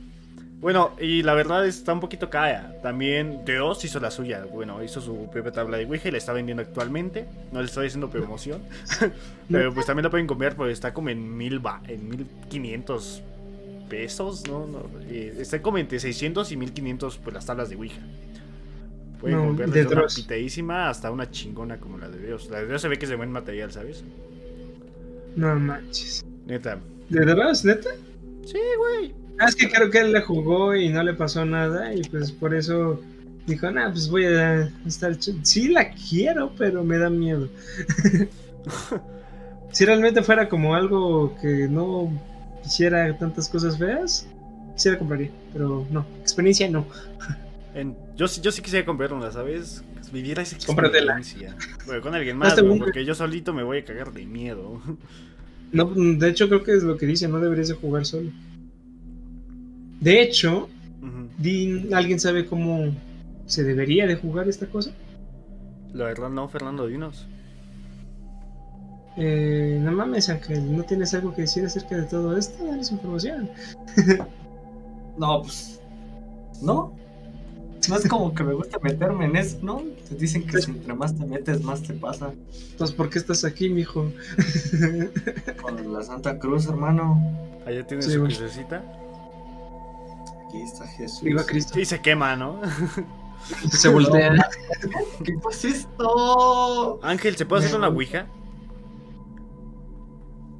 Bueno, 0.60 0.96
y 1.00 1.22
la 1.22 1.34
verdad 1.34 1.66
está 1.66 1.92
un 1.92 2.00
poquito 2.00 2.30
cara. 2.30 2.74
También 2.82 3.44
Dios 3.44 3.84
hizo 3.84 4.00
la 4.00 4.10
suya. 4.10 4.44
Bueno, 4.44 4.82
hizo 4.82 5.00
su 5.00 5.30
propia 5.30 5.52
tabla 5.52 5.76
de 5.76 5.84
Ouija 5.86 6.08
y 6.08 6.10
la 6.10 6.18
está 6.18 6.32
vendiendo 6.32 6.62
actualmente. 6.62 7.28
No 7.52 7.60
le 7.60 7.66
estoy 7.66 7.86
haciendo 7.86 8.10
promoción. 8.10 8.62
Pero 9.50 9.72
pues 9.72 9.86
también 9.86 10.04
la 10.04 10.10
pueden 10.10 10.26
comprar 10.26 10.56
porque 10.56 10.72
está 10.72 10.92
como 10.92 11.10
en 11.10 11.36
mil 11.36 11.60
ba 11.60 11.82
en 11.86 12.08
mil 12.08 12.26
quinientos 12.48 13.22
pesos, 13.88 14.46
¿no? 14.48 14.66
no 14.66 14.90
eh, 15.08 15.34
está 15.38 15.62
como 15.62 15.78
entre 15.78 15.98
600 16.00 16.50
y 16.52 16.56
1500 16.56 17.18
pues 17.18 17.34
las 17.34 17.46
tablas 17.46 17.70
de 17.70 17.76
Ouija. 17.76 18.02
Pueden 19.18 19.42
No, 19.42 19.44
comprar 19.44 19.70
de 19.70 19.80
desde 19.80 19.94
una 19.94 20.06
pitadísima 20.14 20.88
hasta 20.90 21.10
una 21.10 21.30
chingona 21.30 21.78
como 21.80 21.98
la 21.98 22.08
de 22.08 22.18
Dios. 22.18 22.48
La 22.50 22.60
de 22.60 22.68
Dios 22.68 22.82
se 22.82 22.88
ve 22.88 22.98
que 22.98 23.06
es 23.06 23.10
de 23.10 23.16
buen 23.16 23.30
material, 23.32 23.72
¿sabes? 23.72 24.04
No 25.34 25.54
manches. 25.58 26.20
Neta. 26.46 26.80
¿De 27.08 27.24
veras, 27.24 27.64
neta? 27.64 27.90
Sí, 28.44 28.58
güey. 28.78 29.14
Ah, 29.38 29.46
es 29.46 29.54
que 29.54 29.68
creo 29.68 29.90
que 29.90 29.98
él 30.00 30.12
le 30.12 30.20
jugó 30.22 30.74
y 30.74 30.88
no 30.88 31.02
le 31.02 31.14
pasó 31.14 31.44
nada 31.44 31.94
y 31.94 32.02
pues 32.02 32.32
por 32.32 32.54
eso 32.54 33.00
dijo, 33.46 33.70
nah, 33.70 33.90
pues 33.90 34.08
voy 34.10 34.24
a 34.26 34.70
estar... 34.86 35.16
Sí 35.42 35.68
la 35.68 35.90
quiero, 35.92 36.52
pero 36.58 36.82
me 36.84 36.98
da 36.98 37.08
miedo. 37.08 37.48
si 39.72 39.84
realmente 39.84 40.22
fuera 40.22 40.48
como 40.48 40.74
algo 40.74 41.36
que 41.40 41.68
no 41.68 42.10
quisiera 42.62 43.16
tantas 43.18 43.48
cosas 43.48 43.78
feas, 43.78 44.26
quisiera 44.74 44.98
compraría, 44.98 45.30
pero 45.52 45.86
no, 45.90 46.06
experiencia 46.20 46.68
no. 46.68 46.86
En- 47.74 47.96
yo, 48.16 48.26
sí- 48.28 48.40
yo 48.40 48.50
sí 48.50 48.60
quisiera 48.62 48.84
comprar 48.84 49.12
una, 49.12 49.30
¿sabes? 49.30 49.84
Vivir 50.12 50.38
esa 50.38 50.56
Cómpratela. 50.66 51.18
experiencia. 51.18 51.56
Bueno, 51.86 52.02
con 52.02 52.14
alguien 52.14 52.36
más, 52.36 52.54
porque 52.78 53.04
yo 53.04 53.14
solito 53.14 53.52
me 53.52 53.62
voy 53.62 53.78
a 53.78 53.84
cagar 53.84 54.12
de 54.12 54.24
miedo. 54.26 54.80
No, 55.70 55.84
de 55.94 56.28
hecho 56.30 56.48
creo 56.48 56.64
que 56.64 56.72
es 56.72 56.82
lo 56.82 56.96
que 56.96 57.04
dice, 57.06 57.28
no 57.28 57.40
deberías 57.40 57.68
de 57.68 57.74
jugar 57.74 58.06
solo. 58.06 58.30
De 60.00 60.22
hecho, 60.22 60.68
¿alguien 61.92 62.20
sabe 62.20 62.46
cómo 62.46 62.94
se 63.46 63.64
debería 63.64 64.06
de 64.06 64.16
jugar 64.16 64.48
esta 64.48 64.66
cosa? 64.66 64.92
La 65.92 66.04
verdad 66.04 66.28
no, 66.30 66.48
Fernando, 66.48 66.86
dinos. 66.86 67.26
Eh, 69.16 69.80
no 69.82 69.90
mames, 69.92 70.28
Ángel, 70.28 70.76
¿no 70.76 70.84
tienes 70.84 71.12
algo 71.14 71.34
que 71.34 71.42
decir 71.42 71.64
acerca 71.64 71.96
de 71.96 72.04
todo 72.04 72.36
esto? 72.36 72.64
Danos 72.64 72.92
información. 72.92 73.50
no, 75.18 75.42
pues. 75.42 75.80
No. 76.62 76.92
No 77.88 77.96
es 77.96 78.06
como 78.06 78.34
que 78.34 78.44
me 78.44 78.52
gusta 78.52 78.78
meterme 78.82 79.24
en 79.24 79.36
eso, 79.36 79.58
¿no? 79.62 79.82
Te 80.08 80.14
dicen 80.14 80.46
que 80.46 80.60
si 80.60 80.70
entre 80.72 80.94
más 80.94 81.16
te 81.16 81.24
metes, 81.24 81.62
más 81.62 81.82
te 81.82 81.94
pasa. 81.94 82.32
Entonces, 82.72 82.94
¿por 82.94 83.08
qué 83.08 83.18
estás 83.18 83.44
aquí, 83.44 83.70
mijo? 83.70 84.12
Con 85.62 85.92
la 85.92 86.02
Santa 86.02 86.38
Cruz, 86.38 86.66
hermano. 86.66 87.20
Allá 87.66 87.86
tienes 87.86 88.06
Sí, 88.06 88.12
su 88.12 88.20
crucecita. 88.20 88.84
Aquí 90.48 90.62
está 90.62 90.86
Jesús. 90.86 91.22
Viva 91.22 91.44
Cristo. 91.44 91.78
Y 91.78 91.84
se 91.84 92.00
quema, 92.00 92.34
¿no? 92.36 92.60
Se 93.70 93.88
voltea. 93.88 94.32
¿Qué 95.24 95.34
pues 95.42 95.64
esto? 95.64 96.98
Ángel, 97.02 97.36
¿se 97.36 97.46
puede 97.46 97.64
hacer 97.66 97.76
una 97.78 97.88
ouija? 97.88 98.26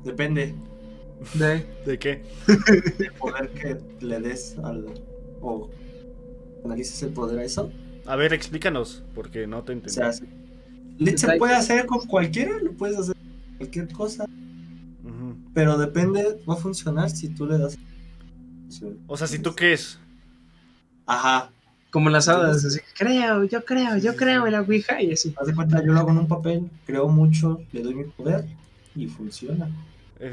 Depende 0.05 0.55
De- 1.35 1.67
¿De 1.85 1.99
qué? 1.99 2.23
del 2.99 3.13
poder 3.15 3.51
que 3.51 3.79
le 4.05 4.21
des 4.21 4.57
al. 4.63 4.87
O 5.41 5.69
analices 6.65 7.03
el 7.03 7.11
poder 7.11 7.39
a 7.41 7.45
eso. 7.45 7.71
A 8.07 8.17
ver, 8.17 8.33
explícanos, 8.33 9.03
porque 9.15 9.47
no 9.47 9.63
te 9.65 9.73
entendí. 9.73 9.93
se, 10.13 10.25
le- 10.99 11.19
se 11.19 11.37
puede 11.37 11.55
hacer 11.55 11.87
con 11.87 12.07
cualquiera, 12.07 12.59
lo 12.59 12.73
puedes 12.73 12.97
hacer 12.99 13.15
con 13.17 13.57
cualquier 13.59 13.93
cosa. 13.93 14.25
Pero 15.55 15.77
depende, 15.77 16.41
va 16.49 16.55
a 16.55 16.57
funcionar 16.57 17.11
si 17.11 17.29
tú 17.31 17.47
le 17.47 17.59
das. 17.59 17.77
O 19.07 19.17
sea, 19.17 19.27
si 19.27 19.39
tú 19.39 19.55
crees. 19.55 19.99
Ajá. 21.07 21.51
Como 21.91 22.11
las 22.11 22.29
hadas, 22.29 22.65
así. 22.65 22.81
Creo, 22.99 23.45
yo 23.45 23.65
creo, 23.65 23.97
yo 23.97 24.15
creo 24.15 24.47
en 24.47 24.53
la 24.53 24.61
Ouija 24.61 25.01
y 25.01 25.13
así. 25.13 25.35
Haz 25.41 25.47
de 25.47 25.55
cuenta, 25.55 25.83
yo 25.83 25.93
lo 25.93 26.01
hago 26.01 26.11
en 26.11 26.19
un 26.19 26.29
papel, 26.29 26.71
creo 26.87 27.09
mucho, 27.09 27.63
le 27.73 27.83
doy 27.83 27.95
mi 27.95 28.05
poder 28.05 28.45
y 28.95 29.07
funciona. 29.07 29.71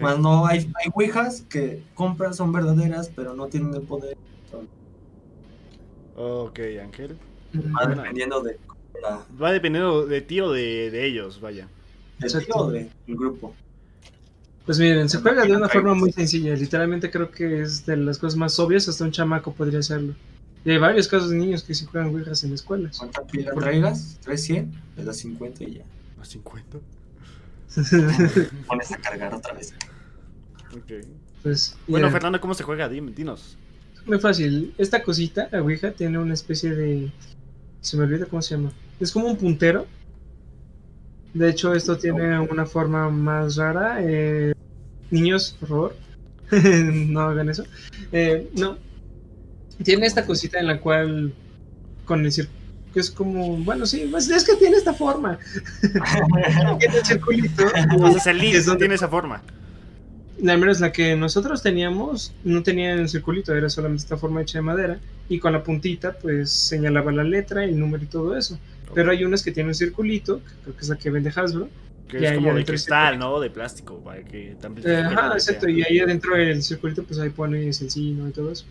Más 0.02 0.20
no, 0.20 0.46
hay, 0.48 0.60
hay 0.60 0.92
ouijas 0.94 1.46
que 1.48 1.84
compras, 1.94 2.36
son 2.38 2.52
verdaderas, 2.52 3.10
pero 3.16 3.36
no 3.36 3.48
tienen 3.48 3.74
el 3.74 3.84
poder. 3.84 4.18
Ok, 6.18 6.60
Ángel. 6.82 7.18
Va 7.56 7.86
Bueno. 7.86 8.02
dependiendo 8.02 8.42
de 8.42 8.58
la, 9.02 9.26
Va 9.42 9.52
dependiendo 9.52 10.06
de 10.06 10.22
ti 10.22 10.42
o 10.42 10.52
de, 10.52 10.90
de 10.92 11.06
ellos, 11.06 11.40
vaya. 11.40 11.68
Exacto. 12.22 12.46
tío 12.46 12.56
o 12.56 12.72
del 12.72 12.90
grupo. 13.08 13.56
Pues 14.66 14.80
miren, 14.80 15.08
se 15.10 15.20
juega 15.20 15.46
de 15.46 15.56
una 15.56 15.70
forma 15.70 15.94
muy 15.94 16.12
sencilla. 16.12 16.56
Literalmente 16.56 17.12
creo 17.12 17.30
que 17.30 17.62
es 17.62 17.86
de 17.86 17.98
las 17.98 18.18
cosas 18.18 18.36
más 18.38 18.58
obvias. 18.60 18.88
Hasta 18.88 19.04
un 19.04 19.12
chamaco 19.12 19.54
podría 19.54 19.80
hacerlo. 19.80 20.16
Y 20.66 20.72
hay 20.72 20.80
varios 20.80 21.08
casos 21.08 21.30
de 21.30 21.38
niños 21.38 21.64
que 21.64 21.76
sí 21.76 21.86
juegan 21.86 22.10
Ouijas 22.10 22.44
en 22.44 22.54
escuelas. 22.54 22.98
¿Cuánta 22.98 23.22
pila 23.28 23.54
traigas? 23.54 24.18
¿Traes 24.24 24.44
100? 24.44 24.74
Le 24.98 25.04
das 25.04 25.18
50 25.18 25.64
y 25.64 25.74
ya. 25.76 25.84
¿A 26.20 26.26
50? 26.26 26.80
Pones 28.68 28.92
a 28.92 28.98
cargar 28.98 29.36
otra 29.36 29.54
vez. 29.54 29.76
Ok. 30.76 31.06
pues, 31.44 31.78
Bueno. 31.88 32.10
Fernando, 32.10 32.42
¿cómo 32.42 32.56
se 32.56 32.64
juega? 32.64 32.90
Dime, 32.90 33.12
dinos. 33.12 33.58
Muy 34.08 34.20
fácil. 34.20 34.74
Esta 34.80 35.04
cosita, 35.04 35.50
la 35.52 35.62
Ouija, 35.62 35.92
tiene 35.92 36.18
una 36.18 36.34
especie 36.34 36.74
de. 36.74 37.12
Se 37.82 37.98
me 37.98 38.04
olvida 38.04 38.26
cómo 38.26 38.42
se 38.42 38.56
llama. 38.56 38.72
Es 39.00 39.12
como 39.12 39.28
un 39.28 39.38
puntero. 39.38 39.86
De 41.36 41.50
hecho, 41.50 41.74
esto 41.76 41.98
tiene 41.98 42.40
una 42.40 42.66
forma 42.66 43.10
más 43.10 43.58
rara. 43.58 43.98
Eh, 44.02 44.54
niños, 45.12 45.56
por 45.60 45.70
favor, 45.70 45.96
no 46.82 47.20
hagan 47.20 47.50
eso. 47.50 47.64
Eh, 48.12 48.50
no. 48.56 48.78
Tiene 49.84 50.06
esta 50.08 50.26
cosita 50.26 50.60
en 50.60 50.68
la 50.68 50.80
cual. 50.80 51.34
Con 52.06 52.24
el 52.26 52.32
cir- 52.32 52.48
que 52.94 53.02
es 53.02 53.12
como. 53.12 53.58
Bueno, 53.58 53.86
sí, 53.86 54.08
pues 54.10 54.30
es 54.30 54.46
que 54.46 54.56
tiene 54.56 54.78
esta 54.78 54.94
forma. 54.94 55.38
Tiene 56.80 56.98
el 57.00 57.06
circulito. 57.06 57.66
Entonces 57.76 58.26
el 58.28 58.38
link 58.38 58.56
es 58.56 58.66
donde- 58.66 58.80
tiene 58.80 58.96
esa 58.96 59.10
forma. 59.10 59.42
Al 60.48 60.58
menos 60.60 60.80
la 60.82 60.92
que 60.92 61.16
nosotros 61.16 61.62
teníamos 61.64 62.34
no 62.44 62.62
tenía 62.64 62.94
el 62.94 63.08
circulito, 63.10 63.54
era 63.56 63.70
solamente 63.70 64.04
esta 64.04 64.18
forma 64.18 64.42
hecha 64.42 64.58
de 64.60 64.64
madera 64.64 65.00
y 65.30 65.40
con 65.40 65.54
la 65.54 65.64
puntita 65.64 66.12
pues 66.14 66.52
señalaba 66.52 67.12
la 67.14 67.24
letra, 67.24 67.64
el 67.64 67.80
número 67.80 68.04
y 68.04 68.08
todo 68.08 68.36
eso. 68.38 68.60
Pero 68.96 69.12
hay 69.12 69.24
unas 69.24 69.44
que 69.44 69.52
tienen 69.52 69.70
un 69.70 69.76
circulito, 69.76 70.40
que 70.40 70.54
creo 70.64 70.76
que 70.76 70.82
es 70.82 70.90
la 70.90 70.98
que 70.98 71.10
vende 71.12 71.32
Hasbro. 71.36 71.70
Que 72.08 72.22
Ya, 72.22 72.30
es 72.30 72.36
como 72.38 72.54
de 72.54 72.66
cristal, 72.66 73.20
¿no? 73.20 73.40
De 73.40 73.50
plástico, 73.50 74.00
para 74.00 74.24
que 74.24 74.56
amplifique 74.64 74.94
Eh, 74.94 75.02
la 75.02 75.10
Ajá, 75.10 75.34
exacto, 75.34 75.68
y 75.68 75.84
ahí 75.84 76.00
adentro 76.00 76.36
del 76.36 76.62
circulito 76.64 77.04
pues 77.04 77.20
ahí 77.20 77.30
pones 77.30 77.82
el 77.82 77.90
y 77.96 78.32
todo 78.32 78.52
eso. 78.52 78.66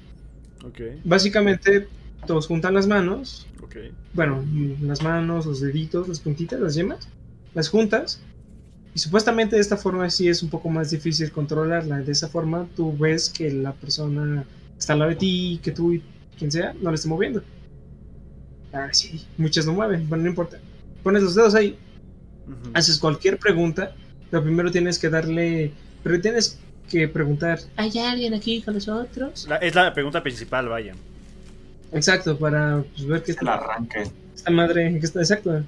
Ok, 0.65 0.81
Básicamente 1.05 1.89
todos 2.27 2.47
juntan 2.47 2.75
las 2.75 2.87
manos, 2.87 3.47
ok. 3.63 3.77
bueno, 4.15 4.43
las 4.81 5.03
manos, 5.03 5.47
los 5.47 5.61
deditos, 5.61 6.09
las 6.09 6.21
puntitas, 6.21 6.59
las 6.59 6.75
yemas, 6.75 7.09
las 7.55 7.69
juntas. 7.69 8.23
Y 8.95 8.99
supuestamente 9.01 9.57
de 9.57 9.63
esta 9.63 9.77
forma 9.77 10.09
sí 10.09 10.29
es 10.29 10.43
un 10.43 10.49
poco 10.49 10.71
más 10.71 10.91
difícil 10.91 11.33
controlarla. 11.33 12.01
De 12.01 12.13
esa 12.13 12.29
forma 12.29 12.67
tú 12.77 12.97
ves 12.97 13.29
que 13.29 13.51
la 13.51 13.73
persona 13.73 14.45
está 14.79 14.93
al 14.93 15.01
lado 15.01 15.11
de 15.11 15.17
ti, 15.17 15.61
que 15.63 15.73
tú 15.73 15.93
y 15.93 16.03
quien 16.39 16.51
sea, 16.51 16.75
no 16.81 16.91
le 16.91 16.95
esté 16.95 17.09
moviendo. 17.09 17.43
Ah, 18.75 18.89
sí, 18.93 19.25
muchas 19.39 19.65
no 19.67 19.73
mueven, 19.73 20.09
bueno, 20.09 20.25
no 20.25 20.31
importa. 20.31 20.59
Pones 21.03 21.23
los 21.23 21.35
dedos 21.35 21.55
ahí, 21.55 21.79
haces 22.75 22.99
cualquier 22.99 23.39
pregunta, 23.39 23.95
pero 24.31 24.43
primero 24.43 24.71
tienes 24.71 24.99
que 24.99 25.09
darle, 25.09 25.73
pero 26.03 26.21
tienes 26.21 26.59
que 26.91 27.07
preguntar, 27.09 27.61
¿hay 27.77 27.97
alguien 27.99 28.35
aquí 28.35 28.61
con 28.63 28.75
nosotros? 28.75 29.47
La- 29.49 29.57
es 29.57 29.75
la 29.75 29.95
pregunta 29.95 30.23
principal, 30.23 30.69
vaya. 30.69 30.95
Exacto, 31.93 32.37
para 32.37 32.83
pues, 32.95 33.07
ver 33.07 33.23
que 33.23 33.33
El 33.33 33.39
esta, 33.39 33.55
arranque. 33.55 34.11
esta 34.35 34.51
madre, 34.51 34.99
que 34.99 35.07
está, 35.07 35.21
exacto, 35.21 35.63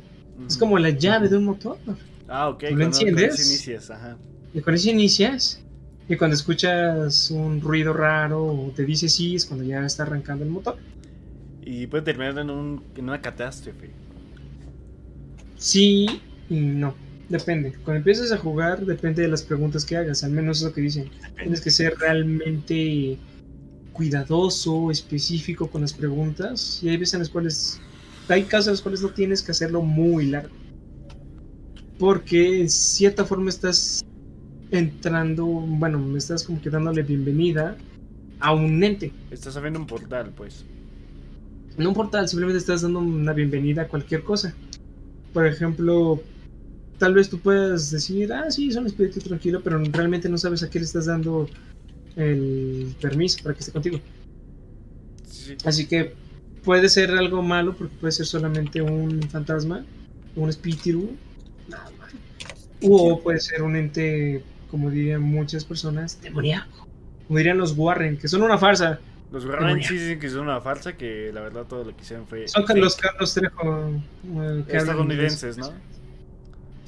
es 0.47 0.57
como 0.57 0.79
la 0.79 0.91
llave 0.91 1.29
de 1.29 1.37
un 1.37 1.45
motor. 1.45 1.79
Ah, 2.29 2.49
ok. 2.49 2.63
¿Lo 2.63 2.69
Cuando 2.71 2.85
enciendes? 2.87 3.35
cuando 3.37 3.43
inicias, 3.53 3.91
ajá. 3.91 4.17
Y 4.53 4.61
con 4.61 4.75
eso 4.75 4.91
inicias. 4.91 5.61
Y 6.09 6.17
cuando 6.17 6.35
escuchas 6.35 7.31
un 7.31 7.61
ruido 7.61 7.93
raro 7.93 8.45
o 8.45 8.73
te 8.75 8.85
dice 8.85 9.09
sí, 9.09 9.37
es 9.37 9.45
cuando 9.47 9.65
ya 9.65 9.87
está 9.87 10.03
arrancando 10.03 10.45
el 10.45 10.51
motor. 10.51 10.77
Y 11.67 11.89
puede 11.89 12.05
terminar 12.05 12.39
en, 12.39 12.49
un, 12.49 12.81
en 12.95 13.05
una 13.05 13.21
catástrofe. 13.21 13.91
Sí 15.57 16.23
y 16.49 16.61
no. 16.61 16.95
Depende. 17.29 17.73
Cuando 17.85 17.97
empiezas 17.97 18.31
a 18.31 18.39
jugar, 18.39 18.87
depende 18.87 19.23
de 19.23 19.29
las 19.29 19.43
preguntas 19.43 19.85
que 19.85 19.97
hagas. 19.97 20.23
Al 20.23 20.31
menos 20.31 20.59
es 20.59 20.63
lo 20.63 20.73
que 20.73 20.81
dicen. 20.81 21.11
Tienes 21.37 21.61
que 21.61 21.73
ser 21.73 21.95
realmente 21.99 23.19
cuidadoso, 23.93 24.93
específico 24.93 25.69
con 25.69 25.81
las 25.81 25.93
preguntas. 25.93 26.81
Y 26.85 26.89
hay 26.89 26.99
veces 26.99 27.15
en 27.15 27.21
las 27.21 27.31
cuales. 27.31 27.81
Hay 28.29 28.45
casos 28.45 28.69
en 28.69 28.73
los 28.75 28.83
cuales 28.83 29.03
no 29.03 29.09
tienes 29.09 29.43
que 29.43 29.51
hacerlo 29.51 29.83
muy 29.83 30.27
largo. 30.27 30.55
Porque 31.99 32.61
en 32.61 32.71
cierta 32.71 33.25
forma 33.25 33.51
estás 33.51 34.05
entrando. 34.71 35.45
Bueno, 35.45 35.99
me 35.99 36.19
estás 36.19 36.45
como 36.45 36.63
que 36.63 36.71
dándole 36.71 37.03
bienvenida 37.03 37.77
a 38.39 38.55
un 38.55 38.85
ente. 38.85 39.13
Estás 39.33 39.57
abriendo 39.57 39.81
un 39.81 39.87
portal, 39.89 40.33
pues. 40.37 40.65
No 41.77 41.91
un 41.91 41.95
portal, 41.95 42.29
simplemente 42.29 42.59
estás 42.59 42.83
dando 42.83 43.01
una 43.01 43.33
bienvenida 43.33 43.83
a 43.83 43.89
cualquier 43.89 44.23
cosa. 44.23 44.55
Por 45.33 45.47
ejemplo, 45.47 46.23
tal 46.99 47.15
vez 47.15 47.29
tú 47.29 47.39
puedas 47.39 47.91
decir, 47.91 48.33
ah, 48.33 48.51
sí, 48.51 48.69
es 48.69 48.77
un 48.77 48.87
espíritu 48.87 49.21
tranquilo, 49.21 49.61
pero 49.63 49.79
realmente 49.79 50.29
no 50.29 50.39
sabes 50.39 50.63
a 50.63 50.71
qué 50.71 50.79
le 50.79 50.87
estás 50.87 51.07
dando 51.07 51.49
el 52.17 52.95
permiso 53.01 53.43
para 53.43 53.55
que 53.55 53.61
esté 53.61 53.73
contigo. 53.73 54.01
Sí. 55.29 55.57
Así 55.65 55.87
que 55.87 56.15
puede 56.65 56.89
ser 56.89 57.11
algo 57.11 57.43
malo 57.43 57.77
porque 57.77 57.95
puede 58.01 58.13
ser 58.13 58.27
solamente 58.27 58.81
un 58.81 59.23
fantasma, 59.29 59.85
un 60.35 60.49
espíritu, 60.49 61.11
nada 61.69 61.91
más. 61.99 62.15
O 62.83 63.21
puede 63.23 63.41
ser 63.41 63.63
un 63.63 63.77
ente, 63.77 64.43
como 64.71 64.91
dirían 64.91 65.23
muchas 65.23 65.65
personas, 65.65 66.21
demoníaco. 66.23 66.89
Como 67.27 67.39
dirían 67.39 67.59
los 67.59 67.77
Warren, 67.77 68.17
que 68.17 68.29
son 68.29 68.43
una 68.43 68.57
farsa. 68.57 68.99
Los 69.33 69.45
dicen 69.89 70.19
que 70.21 70.27
es 70.27 70.35
una 70.35 70.61
farsa, 70.61 70.97
que 70.97 71.31
la 71.33 71.41
verdad 71.41 71.65
todo 71.69 71.85
lo 71.85 71.97
que 71.97 72.03
hicieron 72.03 72.27
fue. 72.27 72.47
Son 72.49 72.67
fake. 72.67 72.79
los 72.79 72.97
Carlos 72.97 73.35
Trejo. 73.35 73.91
eh, 74.25 74.65
estadounidenses. 74.69 75.59
¿no? 75.59 75.73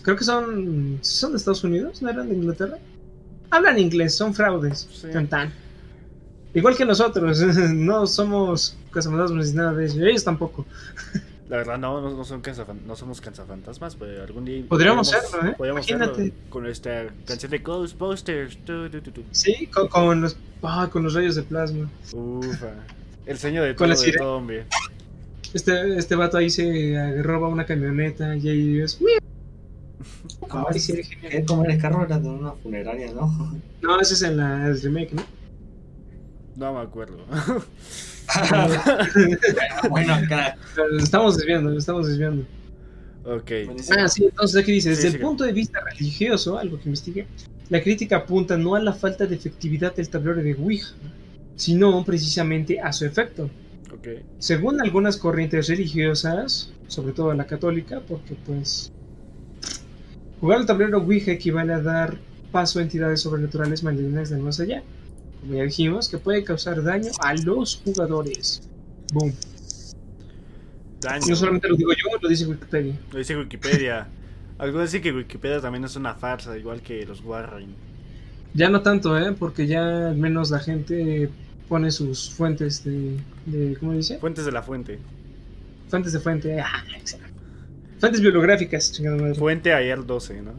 Creo 0.02 0.16
que 0.16 0.24
son. 0.24 0.98
¿Son 1.02 1.32
de 1.32 1.38
Estados 1.38 1.64
Unidos? 1.64 2.00
¿No 2.00 2.08
eran 2.10 2.28
de 2.28 2.36
Inglaterra? 2.36 2.78
Hablan 3.50 3.78
inglés, 3.78 4.14
son 4.14 4.34
fraudes. 4.34 4.88
Sí. 4.92 5.08
Tan, 5.12 5.26
tan. 5.26 5.52
Igual 6.54 6.76
que 6.76 6.84
nosotros, 6.84 7.40
no 7.74 8.06
somos 8.06 8.76
cazafantasmas 8.92 9.50
ni 9.50 9.56
nada 9.56 9.72
de 9.74 9.86
eso. 9.86 10.00
Ellos 10.00 10.24
tampoco. 10.24 10.64
La 11.48 11.56
verdad, 11.56 11.78
no, 11.78 12.00
no, 12.02 12.10
no 12.10 12.24
son 12.24 12.42
canzafan- 12.42 12.82
no 12.86 12.94
somos 12.94 13.20
canzafantasmas, 13.22 13.96
pero 13.96 14.22
algún 14.22 14.44
día. 14.44 14.64
Podríamos 14.68 15.08
serlo, 15.08 15.48
¿eh? 15.50 15.54
podríamos 15.56 15.88
Imagínate. 15.88 16.16
serlo 16.16 16.34
con 16.50 16.66
esta 16.66 17.06
canción 17.24 17.50
de 17.50 17.58
Ghostbusters. 17.58 18.58
Tu, 18.64 18.90
tu, 18.90 19.00
tu, 19.00 19.10
tu. 19.12 19.22
Sí, 19.30 19.66
con, 19.68 19.88
con 19.88 20.20
los. 20.20 20.36
Ah, 20.62 20.88
con 20.92 21.04
los 21.04 21.14
rayos 21.14 21.36
de 21.36 21.42
plasma. 21.44 21.88
Ufa. 22.12 22.72
El 23.24 23.38
sueño 23.38 23.62
de 23.62 23.72
todo, 23.74 23.88
de 23.88 24.12
todo, 24.12 24.36
hombre. 24.36 24.66
Este, 25.54 25.96
este 25.96 26.14
vato 26.16 26.36
ahí 26.36 26.50
se 26.50 27.22
roba 27.22 27.48
una 27.48 27.64
camioneta 27.64 28.36
y 28.36 28.48
ahí 28.48 28.80
es. 28.80 28.98
¿Cómo. 30.48 30.66
¿Cómo 31.46 31.64
era 31.64 31.74
el 31.74 31.80
carro? 31.80 32.04
Era 32.04 32.18
de 32.18 32.28
una 32.28 32.52
funeraria, 32.52 33.12
¿no? 33.14 33.58
No, 33.80 34.00
ese 34.00 34.14
es 34.14 34.22
en 34.22 34.36
la, 34.36 34.66
el 34.66 34.80
remake, 34.80 35.12
¿no? 35.14 35.22
No 36.58 36.74
me 36.74 36.80
acuerdo. 36.80 37.18
bueno. 39.90 40.16
Pero 40.74 40.98
Estamos 40.98 41.36
desviando, 41.36 41.76
estamos 41.78 42.08
desviando. 42.08 42.44
ok. 43.24 43.50
Ah, 43.96 44.08
sí, 44.08 44.24
entonces 44.24 44.60
aquí 44.60 44.72
dice, 44.72 44.90
Sí, 44.90 44.96
desde 44.96 45.10
sí. 45.10 45.16
el 45.16 45.22
punto 45.22 45.44
de 45.44 45.52
vista 45.52 45.78
religioso, 45.80 46.58
algo 46.58 46.78
que 46.78 46.86
investigué, 46.86 47.26
la 47.70 47.80
crítica 47.82 48.16
apunta 48.16 48.56
no 48.56 48.74
a 48.74 48.80
la 48.80 48.92
falta 48.92 49.24
de 49.26 49.36
efectividad 49.36 49.94
del 49.94 50.08
tablero 50.08 50.42
de 50.42 50.54
Ouija, 50.54 50.94
sino 51.54 52.04
precisamente 52.04 52.80
a 52.80 52.92
su 52.92 53.04
efecto. 53.06 53.48
Ok. 53.94 54.08
Según 54.38 54.80
algunas 54.80 55.16
corrientes 55.16 55.68
religiosas, 55.68 56.72
sobre 56.88 57.12
todo 57.12 57.32
la 57.34 57.46
católica, 57.46 58.00
porque 58.00 58.34
pues 58.46 58.90
jugar 60.40 60.58
al 60.58 60.66
tablero 60.66 60.98
Ouija 60.98 61.30
equivale 61.30 61.72
a 61.74 61.80
dar 61.80 62.18
paso 62.50 62.80
a 62.80 62.82
entidades 62.82 63.20
sobrenaturales 63.20 63.84
malignas 63.84 64.30
del 64.30 64.40
más 64.40 64.58
allá. 64.58 64.82
Como 65.40 65.54
ya 65.54 65.62
dijimos, 65.64 66.08
que 66.08 66.18
puede 66.18 66.44
causar 66.44 66.82
daño 66.82 67.10
a 67.20 67.34
los 67.34 67.80
jugadores. 67.84 68.62
Boom. 69.12 69.32
Daño. 71.00 71.26
No 71.28 71.36
solamente 71.36 71.68
lo 71.68 71.76
digo 71.76 71.92
yo, 71.92 72.18
lo 72.20 72.28
dice 72.28 72.46
Wikipedia. 72.46 72.94
Lo 73.12 73.18
dice 73.18 73.36
Wikipedia. 73.36 74.08
Algunos 74.58 74.88
dicen 74.90 75.02
que 75.02 75.12
Wikipedia 75.12 75.60
también 75.60 75.84
es 75.84 75.94
una 75.94 76.14
farsa, 76.14 76.58
igual 76.58 76.82
que 76.82 77.06
los 77.06 77.22
Warren. 77.22 77.74
Ya 78.54 78.68
no 78.68 78.82
tanto, 78.82 79.16
¿eh? 79.16 79.32
Porque 79.38 79.66
ya 79.68 80.08
al 80.08 80.16
menos 80.16 80.50
la 80.50 80.58
gente 80.58 81.30
pone 81.68 81.90
sus 81.92 82.30
fuentes 82.30 82.82
de, 82.82 83.18
de 83.46 83.76
¿cómo 83.78 83.92
dice? 83.92 84.18
Fuentes 84.18 84.44
de 84.44 84.52
la 84.52 84.62
fuente. 84.62 84.98
Fuentes 85.88 86.12
de 86.12 86.18
fuente. 86.18 86.60
Ah, 86.60 86.82
fuentes 88.00 88.20
bibliográficas, 88.20 88.92
chingada 88.92 89.16
madre. 89.16 89.34
Fuente 89.34 89.72
ayer 89.72 90.04
12, 90.04 90.42
¿no? 90.42 90.52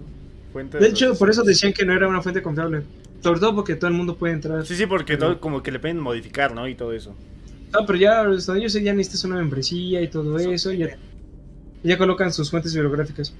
Fuente 0.53 0.77
De 0.77 0.87
hecho, 0.87 1.09
12. 1.09 1.19
por 1.19 1.29
eso 1.29 1.43
decían 1.43 1.73
que 1.73 1.85
no 1.85 1.93
era 1.93 2.07
una 2.07 2.21
fuente 2.21 2.41
confiable. 2.41 2.83
Sobre 3.21 3.39
todo 3.39 3.55
porque 3.55 3.75
todo 3.75 3.89
el 3.89 3.95
mundo 3.97 4.17
puede 4.17 4.33
entrar. 4.33 4.65
Sí, 4.65 4.75
sí, 4.75 4.85
porque 4.85 5.15
Pero- 5.17 5.27
todo 5.33 5.41
como 5.41 5.61
que 5.63 5.71
le 5.71 5.79
pueden 5.79 5.99
modificar, 5.99 6.53
¿no? 6.55 6.67
Y 6.67 6.75
todo 6.75 6.93
eso. 6.93 7.15
No, 7.73 7.85
pero 7.85 7.99
ya, 7.99 8.23
yo 8.59 8.69
sé, 8.69 8.81
ya 8.83 8.93
necesitas 8.93 9.25
una 9.25 9.35
membresía 9.35 10.01
y 10.01 10.07
todo 10.07 10.37
eso. 10.39 10.71
Ya, 10.71 10.97
ya 11.83 11.97
colocan 11.97 12.31
sus 12.33 12.49
fuentes 12.49 12.73
bibliográficas. 12.73 13.33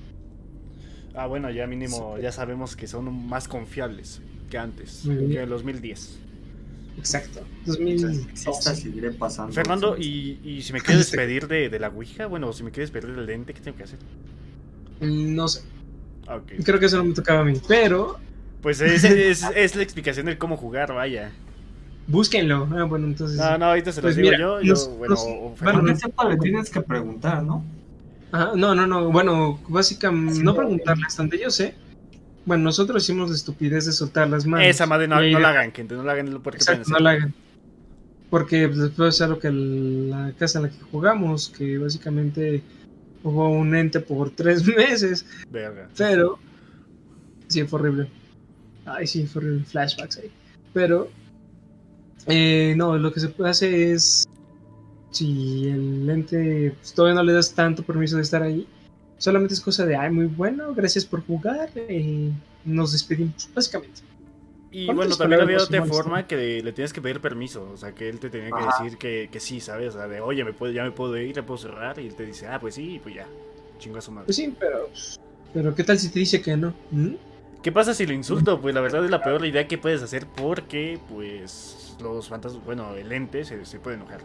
Ah, 1.16 1.26
bueno, 1.28 1.50
ya 1.50 1.66
mínimo, 1.68 2.18
ya 2.20 2.32
sabemos 2.32 2.76
que 2.76 2.88
son 2.88 3.28
más 3.28 3.48
confiables 3.48 4.22
que 4.50 4.58
antes, 4.58 5.02
que 5.06 5.12
en 5.12 5.32
el 5.34 5.50
2010. 5.50 6.20
Exacto. 6.98 7.40
Entonces, 7.66 8.02
2012. 8.12 8.50
esta 8.52 8.76
seguiré 8.76 9.12
pasando. 9.12 9.54
Fernando, 9.54 9.96
y, 9.98 10.40
y 10.44 10.62
si 10.62 10.74
me 10.74 10.82
quiero 10.82 11.00
despedir 11.00 11.48
de, 11.48 11.70
de 11.70 11.80
la 11.80 11.88
Ouija, 11.90 12.26
bueno, 12.28 12.52
si 12.54 12.64
me 12.64 12.72
quiero 12.72 12.84
despedir 12.84 13.16
del 13.16 13.26
lente, 13.26 13.54
¿qué 13.54 13.62
tengo 13.62 13.78
que 13.78 13.84
hacer? 13.84 14.00
No 15.02 15.48
sé. 15.48 15.62
Ah, 16.28 16.36
ok. 16.36 16.64
Creo 16.64 16.80
que 16.80 16.86
eso 16.86 16.98
no 16.98 17.06
me 17.06 17.14
tocaba 17.14 17.40
a 17.42 17.44
mí. 17.46 17.54
Pero 17.68 18.18
Pues 18.62 18.82
es, 18.82 19.04
es, 19.04 19.44
es 19.56 19.76
la 19.76 19.84
explicación 19.84 20.26
de 20.26 20.38
cómo 20.38 20.58
jugar, 20.58 20.94
vaya. 20.94 21.32
búsquenlo. 22.08 22.68
Ah, 22.76 22.84
bueno, 22.84 23.08
entonces. 23.08 23.38
No, 23.38 23.58
no, 23.58 23.66
ahorita 23.66 23.92
se 23.92 24.02
los 24.02 24.08
Pues 24.10 24.16
digo 24.16 24.28
mira, 24.30 24.40
yo. 24.40 24.62
yo 24.62 24.74
nos- 24.74 24.90
bueno, 24.98 25.16
o 25.18 25.56
bueno, 25.62 25.96
siempre 25.96 26.30
le 26.30 26.38
tienes 26.38 26.70
que 26.70 26.82
preguntar, 26.82 27.44
¿no? 27.44 27.64
Ajá, 28.32 28.52
no, 28.56 28.76
no, 28.76 28.86
no. 28.86 29.12
Bueno, 29.12 29.60
básicamente, 29.68 30.44
no 30.44 30.54
preguntarle, 30.56 31.04
hasta 31.08 31.24
donde 31.24 31.40
yo 31.40 31.50
sé. 31.50 31.74
Bueno, 32.46 32.64
nosotros 32.66 33.04
hicimos 33.04 33.30
la 33.30 33.36
estupidez 33.36 33.86
de 33.86 33.92
soltar 33.92 34.30
las 34.30 34.46
manos. 34.46 34.68
Esa 34.68 34.86
madre 34.86 35.08
no, 35.08 35.16
no 35.16 35.22
de- 35.22 35.32
la 35.32 35.50
hagan, 35.50 35.72
gente, 35.72 35.96
no 35.96 36.04
la 36.04 36.12
hagan 36.14 36.40
porque 36.44 36.58
Exacto, 36.58 36.90
no 36.90 37.00
la 37.00 37.12
hagan. 37.12 37.34
Porque 38.30 38.68
después 38.68 39.16
es 39.16 39.22
algo 39.22 39.40
que 39.40 39.50
la 39.52 40.32
casa 40.38 40.60
en 40.60 40.66
la 40.66 40.70
que 40.70 40.80
jugamos, 40.92 41.50
que 41.50 41.78
básicamente 41.80 42.62
hubo 43.24 43.50
un 43.50 43.76
ente 43.76 44.00
por 44.00 44.30
tres 44.32 44.64
meses, 44.78 45.26
Verga. 45.50 45.88
pero 45.98 46.38
sí, 47.48 47.64
fue 47.64 47.80
horrible. 47.80 48.10
Ay, 48.96 49.08
sí, 49.08 49.26
fue 49.26 49.42
horrible. 49.42 49.66
Flashbacks 49.66 50.18
ahí. 50.18 50.32
Pero, 50.74 51.10
eh, 52.28 52.74
no, 52.78 52.98
lo 52.98 53.12
que 53.12 53.20
se 53.20 53.30
puede 53.30 53.50
hacer 53.50 53.74
es, 53.74 54.26
si 55.12 55.68
el 55.68 56.10
ente 56.10 56.74
pues, 56.78 56.94
todavía 56.94 57.16
no 57.16 57.24
le 57.24 57.34
das 57.34 57.54
tanto 57.54 57.84
permiso 57.84 58.18
de 58.18 58.24
estar 58.24 58.44
ahí, 58.44 58.68
solamente 59.18 59.54
es 59.54 59.62
cosa 59.62 59.86
de, 59.86 59.96
ay, 59.96 60.12
muy 60.12 60.26
bueno, 60.26 60.74
gracias 60.74 61.06
por 61.06 61.26
jugar, 61.26 61.70
eh, 61.76 62.32
nos 62.66 62.92
despedimos, 62.92 63.50
básicamente. 63.54 64.02
Y 64.72 64.86
¿Cuántas 64.86 65.08
bueno, 65.08 65.18
también 65.18 65.42
había 65.42 65.58
otra 65.58 65.86
forma 65.86 66.28
que 66.28 66.36
le, 66.36 66.62
le 66.62 66.72
tienes 66.74 66.94
que 66.94 67.02
pedir 67.02 67.20
permiso. 67.22 67.68
O 67.74 67.78
sea, 67.78 67.94
que 67.94 68.08
él 68.08 68.20
te 68.20 68.30
tenía 68.30 68.50
que 68.50 68.62
Ajá. 68.62 68.84
decir 68.84 69.00
que, 69.00 69.28
que 69.32 69.40
sí, 69.40 69.60
¿sabes? 69.60 69.96
O 69.96 69.98
sea, 69.98 70.08
de, 70.08 70.22
oye, 70.22 70.44
me 70.44 70.54
puedo, 70.54 70.72
ya 70.72 70.84
me 70.84 70.92
puedo 70.92 71.18
ir, 71.18 71.34
ya 71.34 71.44
puedo 71.44 71.58
cerrar. 71.58 71.98
Y 72.00 72.06
él 72.06 72.16
te 72.16 72.24
dice, 72.24 72.46
ah, 72.46 72.60
pues 72.60 72.76
sí, 72.76 72.96
y 72.96 73.00
pues 73.00 73.16
ya. 73.16 73.28
Chingo 73.80 73.98
a 73.98 74.02
su 74.02 74.12
madre. 74.12 74.26
Pues 74.28 74.36
sí, 74.36 74.54
pero, 74.60 74.90
pero 75.54 75.74
¿qué 75.74 75.84
tal 75.84 75.98
si 75.98 76.10
te 76.10 76.20
dice 76.20 76.40
que 76.40 76.56
no? 76.56 76.76
¿Mm? 76.92 77.16
¿Qué 77.62 77.72
pasa 77.72 77.94
si 77.94 78.06
lo 78.06 78.14
insulto? 78.14 78.60
Pues 78.62 78.74
la 78.74 78.82
verdad 78.82 79.04
es 79.04 79.12
la 79.12 79.22
peor 79.22 79.46
idea 79.46 79.68
que 79.68 79.78
puedes 79.78 80.02
hacer 80.02 80.26
porque, 80.28 80.98
pues, 81.10 81.96
los 82.02 82.30
fantasmas, 82.30 82.64
bueno, 82.64 82.96
el 82.96 83.12
ente 83.12 83.44
se, 83.44 83.66
se 83.66 83.80
puede 83.80 83.98
enojar. 83.98 84.22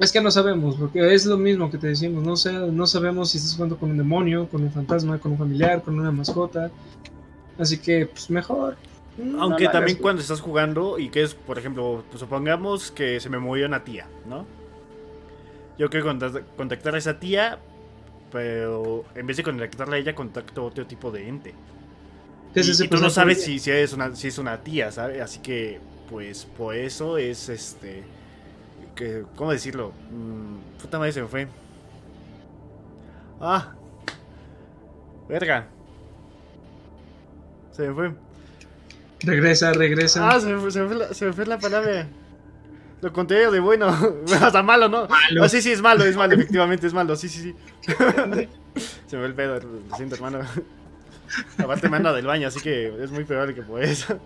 Es 0.00 0.12
que 0.12 0.20
no 0.20 0.30
sabemos, 0.30 0.76
porque 0.76 1.14
es 1.14 1.24
lo 1.24 1.38
mismo 1.38 1.70
que 1.70 1.78
te 1.78 1.86
decimos, 1.86 2.22
no, 2.22 2.36
sé, 2.36 2.52
no 2.52 2.86
sabemos 2.86 3.30
si 3.30 3.38
estás 3.38 3.54
jugando 3.54 3.76
con 3.78 3.90
un 3.92 3.96
demonio, 3.96 4.48
con 4.48 4.62
un 4.62 4.70
fantasma, 4.72 5.18
con 5.18 5.32
un 5.32 5.38
familiar, 5.38 5.82
con 5.82 5.98
una 5.98 6.10
mascota. 6.10 6.70
Así 7.58 7.78
que, 7.78 8.06
pues 8.06 8.28
mejor. 8.28 8.76
mm, 9.16 9.40
Aunque 9.40 9.64
no 9.64 9.70
también 9.70 9.96
hagas, 9.96 10.02
cuando 10.02 10.20
estás 10.22 10.40
jugando 10.40 10.98
y 10.98 11.08
que 11.08 11.22
es, 11.22 11.34
por 11.34 11.58
ejemplo, 11.58 12.04
pues, 12.10 12.20
supongamos 12.20 12.90
que 12.90 13.20
se 13.20 13.30
me 13.30 13.38
murió 13.38 13.66
una 13.66 13.84
tía, 13.84 14.06
¿no? 14.28 14.44
Yo 15.78 15.88
quiero 15.88 16.10
contact- 16.10 16.42
contactar 16.56 16.94
a 16.94 16.98
esa 16.98 17.18
tía, 17.18 17.58
pero 18.32 19.04
en 19.14 19.26
vez 19.26 19.36
de 19.36 19.44
contactarla 19.44 19.96
a 19.96 19.98
ella, 19.98 20.14
contacto 20.14 20.62
a 20.62 20.64
otro 20.64 20.86
tipo 20.86 21.10
de 21.10 21.28
ente. 21.28 21.54
¿Qué 22.56 22.60
es 22.60 22.68
y, 22.68 22.70
ese 22.70 22.84
y 22.86 22.88
tú 22.88 22.96
no 22.96 23.10
sabes 23.10 23.42
si, 23.42 23.58
si, 23.58 23.70
es 23.70 23.92
una, 23.92 24.16
si 24.16 24.28
es 24.28 24.38
una 24.38 24.62
tía, 24.62 24.90
¿sabes? 24.90 25.20
Así 25.20 25.40
que, 25.40 25.78
pues, 26.08 26.46
por 26.56 26.74
eso 26.74 27.18
es 27.18 27.50
este. 27.50 28.02
Que, 28.94 29.24
¿Cómo 29.36 29.52
decirlo? 29.52 29.92
Mm, 30.10 30.80
puta 30.80 30.98
madre 30.98 31.12
se 31.12 31.20
me 31.20 31.28
fue. 31.28 31.48
Ah. 33.42 33.74
Verga. 35.28 35.66
Se 37.72 37.88
me 37.88 37.94
fue. 37.94 38.14
Regresa, 39.20 39.74
regresa. 39.74 40.26
Ah, 40.26 40.40
se 40.40 40.46
me 40.46 40.58
fue, 40.58 40.70
se 40.70 40.80
me 40.80 40.86
fue 40.86 40.96
la, 40.96 41.12
se 41.12 41.26
me 41.26 41.32
fue 41.34 41.44
la 41.44 41.58
palabra. 41.58 42.08
Lo 43.02 43.12
contrario 43.12 43.50
de 43.50 43.60
bueno. 43.60 43.88
Hasta 44.40 44.62
malo, 44.62 44.88
¿no? 44.88 45.06
Malo. 45.08 45.44
Ah, 45.44 45.48
sí, 45.50 45.60
sí, 45.60 45.72
es 45.72 45.82
malo, 45.82 46.04
es 46.06 46.16
malo, 46.16 46.32
efectivamente 46.32 46.86
es 46.86 46.94
malo. 46.94 47.16
Sí, 47.16 47.28
sí, 47.28 47.42
sí. 47.42 47.54
se 49.06 49.16
me 49.16 49.20
fue 49.20 49.26
el 49.26 49.34
pedo, 49.34 49.60
lo 49.60 49.94
siento, 49.94 50.14
hermano. 50.14 50.38
Aparte 51.58 51.88
me 51.88 51.96
anda 51.96 52.12
del 52.12 52.26
baño, 52.26 52.48
así 52.48 52.60
que 52.60 52.92
es 53.02 53.10
muy 53.10 53.24
probable 53.24 53.54
que 53.54 53.62
por 53.62 53.82
eso. 53.82 54.18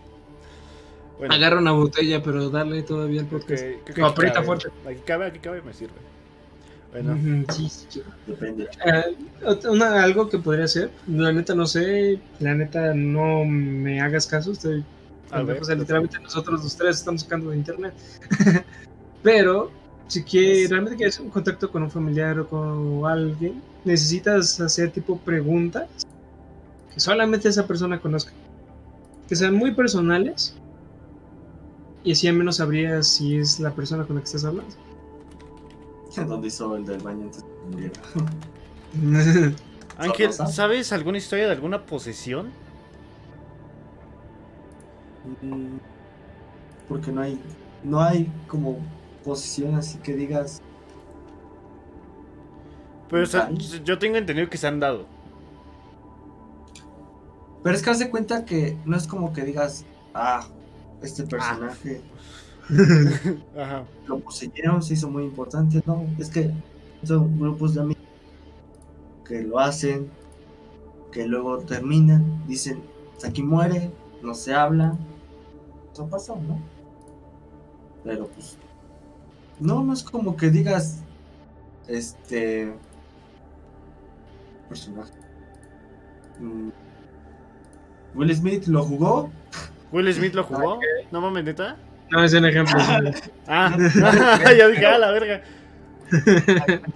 Bueno, 1.19 1.35
Agarra 1.35 1.59
una 1.59 1.73
botella, 1.73 2.23
pero 2.23 2.49
dale 2.51 2.83
todavía 2.83 3.21
el 3.21 3.27
podcast. 3.27 3.63
que- 3.63 3.81
aquí 3.93 4.01
aprieta 4.01 4.35
cabe. 4.35 4.47
fuerte. 4.47 4.69
Aquí 4.89 5.01
cabe, 5.05 5.27
aquí 5.27 5.39
cabe, 5.39 5.61
me 5.63 5.73
sirve. 5.75 5.93
Bueno, 6.93 7.13
Ujú, 7.13 7.53
sí, 7.53 7.69
sí. 7.69 8.03
Depende. 8.27 8.69
Eh, 8.85 9.17
una- 9.69 10.03
algo 10.03 10.29
que 10.29 10.39
podría 10.39 10.67
ser, 10.67 10.91
la 11.07 11.31
neta 11.33 11.55
no 11.55 11.67
sé, 11.67 12.19
la 12.41 12.55
neta 12.55 12.95
no 12.95 13.45
me 13.45 14.01
hagas 14.01 14.27
caso, 14.27 14.53
estoy 14.53 14.83
a 15.31 15.43
ver. 15.43 15.61
o 15.63 15.65
sea, 15.65 15.77
literalmente 15.77 16.19
nosotros 16.19 16.65
los 16.65 16.77
tres 16.77 16.97
estamos 16.97 17.21
sacando 17.23 17.51
de 17.51 17.57
internet. 17.59 17.95
Pero 19.23 19.71
si 20.09 20.25
quieres, 20.25 20.71
realmente 20.71 20.97
quieres 20.97 21.21
un 21.21 21.31
contacto 21.31 21.71
con 21.71 21.83
un 21.83 21.91
familiar 21.91 22.39
o 22.41 22.49
con 22.49 23.07
alguien, 23.09 23.63
necesitas 23.85 24.61
hacer 24.61 24.91
tipo 24.91 25.19
preguntas 25.19 25.87
que 26.93 27.01
solamente 27.01 27.49
esa 27.49 27.67
persona 27.67 28.01
conozca. 28.01 28.33
Que 29.29 29.37
sean 29.37 29.55
muy 29.55 29.73
personales. 29.73 30.57
Y 32.03 32.13
así 32.13 32.27
al 32.29 32.37
menos 32.37 32.57
sabrías 32.57 33.07
si 33.07 33.37
es 33.37 33.61
la 33.61 33.71
persona 33.73 34.05
con 34.05 34.17
la 34.17 34.23
que 34.23 34.27
estás 34.27 34.45
hablando. 34.45 34.75
Donde 36.17 36.49
hizo 36.49 36.77
el 36.77 36.85
del 36.85 37.01
baño 37.01 37.25
antes 37.25 37.43
de 37.43 37.49
que 37.49 37.67
muriera. 37.71 39.55
Ángel. 39.99 40.33
¿sabes 40.33 40.93
alguna 40.93 41.19
historia 41.19 41.47
de 41.47 41.53
alguna 41.53 41.85
posesión? 41.85 42.51
Mm, 45.43 45.77
Porque 46.89 47.13
no 47.13 47.21
hay, 47.21 47.39
no 47.85 48.01
hay 48.01 48.33
como 48.49 48.79
posición 49.25 49.75
así 49.75 49.99
que 49.99 50.15
digas. 50.15 50.61
Pero 53.11 53.23
o 53.23 53.27
sea, 53.27 53.47
¿Hay? 53.47 53.57
yo 53.85 53.99
tengo 53.99 54.17
entendido 54.17 54.49
que 54.49 54.57
se 54.57 54.67
han 54.67 54.81
dado. 54.81 55.07
Pero 57.63 57.77
es 57.77 57.83
que 57.83 57.91
haz 57.91 57.99
de 57.99 58.11
cuenta 58.11 58.45
que 58.45 58.77
no 58.85 58.97
es 58.97 59.07
como 59.07 59.33
que 59.33 59.45
digas, 59.45 59.85
ah, 60.15 60.47
este 61.03 61.25
personaje 61.25 62.03
Ajá. 63.59 63.85
lo 64.07 64.21
poseyeron, 64.21 64.83
se 64.83 64.95
hizo 64.95 65.11
muy 65.11 65.25
importante. 65.25 65.83
No, 65.87 66.05
es 66.19 66.31
que 66.31 66.53
son 67.03 67.39
grupos 67.39 67.75
de 67.75 67.81
amigos 67.83 68.03
que 69.25 69.43
lo 69.43 69.59
hacen, 69.59 70.11
que 71.13 71.27
luego 71.27 71.59
terminan, 71.61 72.47
dicen, 72.47 72.83
"Hasta 73.15 73.29
aquí 73.29 73.43
muere, 73.43 73.91
no 74.23 74.35
se 74.35 74.55
habla. 74.55 74.97
Eso 75.93 76.09
pasa, 76.09 76.35
¿no? 76.37 76.59
Pero 78.05 78.29
pues, 78.29 78.57
no, 79.59 79.83
no 79.85 79.93
es 79.93 80.03
como 80.03 80.37
que 80.37 80.51
digas, 80.51 81.05
este 81.87 82.75
personaje. 84.69 85.13
Mm, 86.41 86.71
Will 88.15 88.35
Smith 88.35 88.67
lo 88.67 88.85
jugó. 88.85 89.31
¿Will 89.93 90.13
Smith 90.13 90.35
lo 90.35 90.45
jugó? 90.45 90.79
¿No 91.11 91.21
mames, 91.21 91.45
neta? 91.45 91.77
No, 92.11 92.25
es 92.25 92.33
un 92.35 92.45
ejemplo. 92.45 92.77
Ah, 93.47 93.77
ya 94.57 94.69
dije, 94.69 94.87
a 94.87 94.99
la 94.99 95.11
verga. 95.13 95.43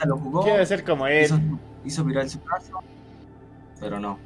lo 0.07 0.16
jugó. 0.18 0.42
Quiere 0.44 0.66
ser 0.66 0.85
como 0.85 1.07
él. 1.07 1.24
hizo, 1.24 1.38
hizo 1.85 2.05
viral 2.05 2.29
su 2.31 2.42
caso, 2.42 2.81
pero 3.81 3.98
no. 4.00 4.18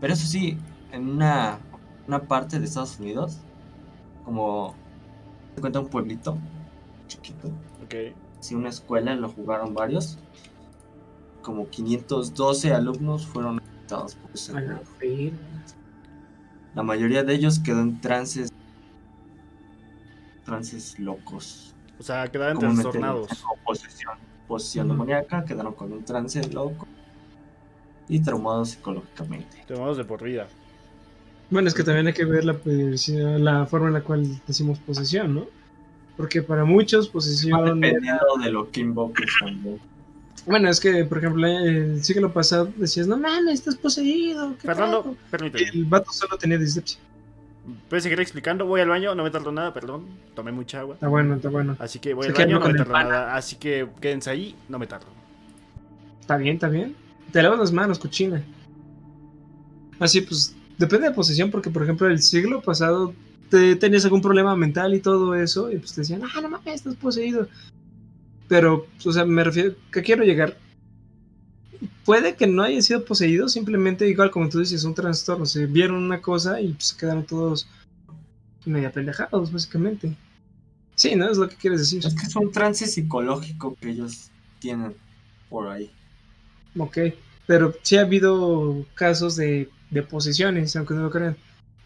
Pero 0.00 0.12
eso 0.12 0.26
sí, 0.26 0.58
en 0.92 1.08
una, 1.08 1.58
una 2.06 2.20
parte 2.20 2.58
de 2.58 2.66
Estados 2.66 2.98
Unidos, 3.00 3.38
como 4.24 4.74
se 5.54 5.60
cuenta 5.60 5.80
un 5.80 5.88
pueblito 5.88 6.36
chiquito, 7.08 7.48
Ok. 7.84 7.94
si 8.40 8.54
una 8.54 8.68
escuela 8.68 9.14
lo 9.14 9.28
jugaron 9.28 9.74
varios, 9.74 10.18
como 11.42 11.68
512 11.68 12.72
alumnos 12.74 13.26
fueron 13.26 13.58
afectados 13.60 14.16
por 14.16 14.30
ese 14.34 14.52
juego. 14.52 14.80
La 16.76 16.82
mayoría 16.82 17.24
de 17.24 17.34
ellos 17.34 17.58
quedó 17.58 17.80
en 17.80 17.98
trances, 18.02 18.52
trances 20.44 20.98
locos. 20.98 21.74
O 21.98 22.02
sea, 22.02 22.28
quedaban 22.28 22.56
comúnmente 22.56 22.82
trastornados. 22.82 23.28
posesión, 23.64 24.12
posesión 24.46 24.88
demoníaca, 24.88 25.42
quedaron 25.46 25.72
con 25.72 25.90
un 25.90 26.04
trance 26.04 26.46
loco 26.52 26.86
y 28.10 28.20
traumados 28.20 28.72
psicológicamente. 28.72 29.64
Tomados 29.66 29.96
de 29.96 30.04
por 30.04 30.22
vida. 30.22 30.48
Bueno, 31.48 31.66
es 31.66 31.74
que 31.74 31.82
también 31.82 32.08
hay 32.08 32.12
que 32.12 32.26
ver 32.26 32.44
la, 32.44 32.58
la 33.38 33.64
forma 33.64 33.86
en 33.86 33.94
la 33.94 34.02
cual 34.02 34.42
decimos 34.46 34.78
posesión, 34.80 35.34
¿no? 35.34 35.46
Porque 36.18 36.42
para 36.42 36.66
muchos 36.66 37.08
Va 37.08 37.12
posesión... 37.12 37.80
dependiendo 37.80 38.26
de 38.42 38.50
lo 38.50 38.70
que 38.70 38.80
invoques 38.80 39.30
también. 39.40 39.80
Bueno, 40.46 40.68
es 40.70 40.78
que, 40.78 41.04
por 41.04 41.18
ejemplo, 41.18 41.46
el 41.46 42.02
siglo 42.04 42.32
pasado 42.32 42.72
decías, 42.76 43.06
no 43.08 43.16
mames, 43.16 43.54
estás 43.54 43.76
poseído. 43.76 44.54
¿qué 44.60 44.68
Fernando, 44.68 45.02
pedo?". 45.02 45.16
permíteme. 45.30 45.68
El 45.70 45.84
vato 45.86 46.12
solo 46.12 46.38
tenía 46.38 46.56
dislexia. 46.56 47.00
Puedes 47.88 48.04
seguir 48.04 48.20
explicando. 48.20 48.64
Voy 48.64 48.80
al 48.80 48.88
baño, 48.88 49.14
no 49.16 49.24
me 49.24 49.30
tardo 49.30 49.50
nada, 49.50 49.74
perdón. 49.74 50.06
Tomé 50.36 50.52
mucha 50.52 50.80
agua. 50.80 50.94
Está 50.94 51.08
bueno, 51.08 51.34
está 51.34 51.48
bueno. 51.48 51.76
Así 51.80 51.98
que 51.98 52.14
voy 52.14 52.26
Se 52.26 52.30
al 52.30 52.36
baño, 52.36 52.60
no 52.60 52.66
me 52.68 52.74
tardo 52.74 52.92
pana. 52.92 53.08
nada. 53.08 53.36
Así 53.36 53.56
que 53.56 53.88
quédense 54.00 54.30
ahí, 54.30 54.54
no 54.68 54.78
me 54.78 54.86
tardo. 54.86 55.06
Está 56.20 56.36
bien, 56.36 56.54
está 56.54 56.68
bien. 56.68 56.94
Te 57.32 57.42
lavas 57.42 57.58
las 57.58 57.72
manos, 57.72 57.98
cochina. 57.98 58.40
Así 59.98 60.20
pues, 60.20 60.54
depende 60.78 61.08
de 61.08 61.14
posesión, 61.14 61.50
porque 61.50 61.70
por 61.70 61.82
ejemplo, 61.82 62.06
el 62.06 62.22
siglo 62.22 62.62
pasado 62.62 63.14
te 63.50 63.74
tenías 63.76 64.04
algún 64.04 64.22
problema 64.22 64.54
mental 64.56 64.94
y 64.94 65.00
todo 65.00 65.34
eso, 65.34 65.70
y 65.70 65.78
pues 65.78 65.92
te 65.92 66.02
decían, 66.02 66.22
ah, 66.24 66.40
no 66.40 66.48
mames, 66.48 66.74
estás 66.74 66.94
poseído. 66.96 67.48
Pero, 68.48 68.86
o 69.04 69.12
sea, 69.12 69.24
me 69.24 69.44
refiero, 69.44 69.74
que 69.92 70.02
quiero 70.02 70.24
llegar. 70.24 70.56
Puede 72.04 72.36
que 72.36 72.46
no 72.46 72.62
haya 72.62 72.80
sido 72.80 73.04
poseído, 73.04 73.48
simplemente, 73.48 74.08
igual 74.08 74.30
como 74.30 74.48
tú 74.48 74.60
dices, 74.60 74.84
un 74.84 74.94
trastorno. 74.94 75.46
Se 75.46 75.66
vieron 75.66 75.96
una 75.96 76.20
cosa 76.20 76.60
y 76.60 76.72
pues, 76.72 76.88
se 76.88 76.96
quedaron 76.96 77.26
todos 77.26 77.68
medio 78.64 78.90
pendejados, 78.92 79.52
básicamente. 79.52 80.16
Sí, 80.94 81.14
¿no? 81.14 81.30
Es 81.30 81.38
lo 81.38 81.48
que 81.48 81.56
quieres 81.56 81.80
decir. 81.80 82.04
Es 82.04 82.14
que 82.14 82.26
es 82.26 82.36
un 82.36 82.50
trance 82.50 82.86
psicológico 82.86 83.76
que 83.80 83.90
ellos 83.90 84.30
tienen 84.58 84.94
por 85.50 85.68
ahí. 85.68 85.90
Ok, 86.78 86.98
pero 87.46 87.74
sí 87.82 87.96
ha 87.96 88.02
habido 88.02 88.84
casos 88.94 89.36
de, 89.36 89.68
de 89.90 90.02
posesiones, 90.02 90.74
aunque 90.76 90.94
no 90.94 91.02
lo 91.02 91.10
crean. 91.10 91.36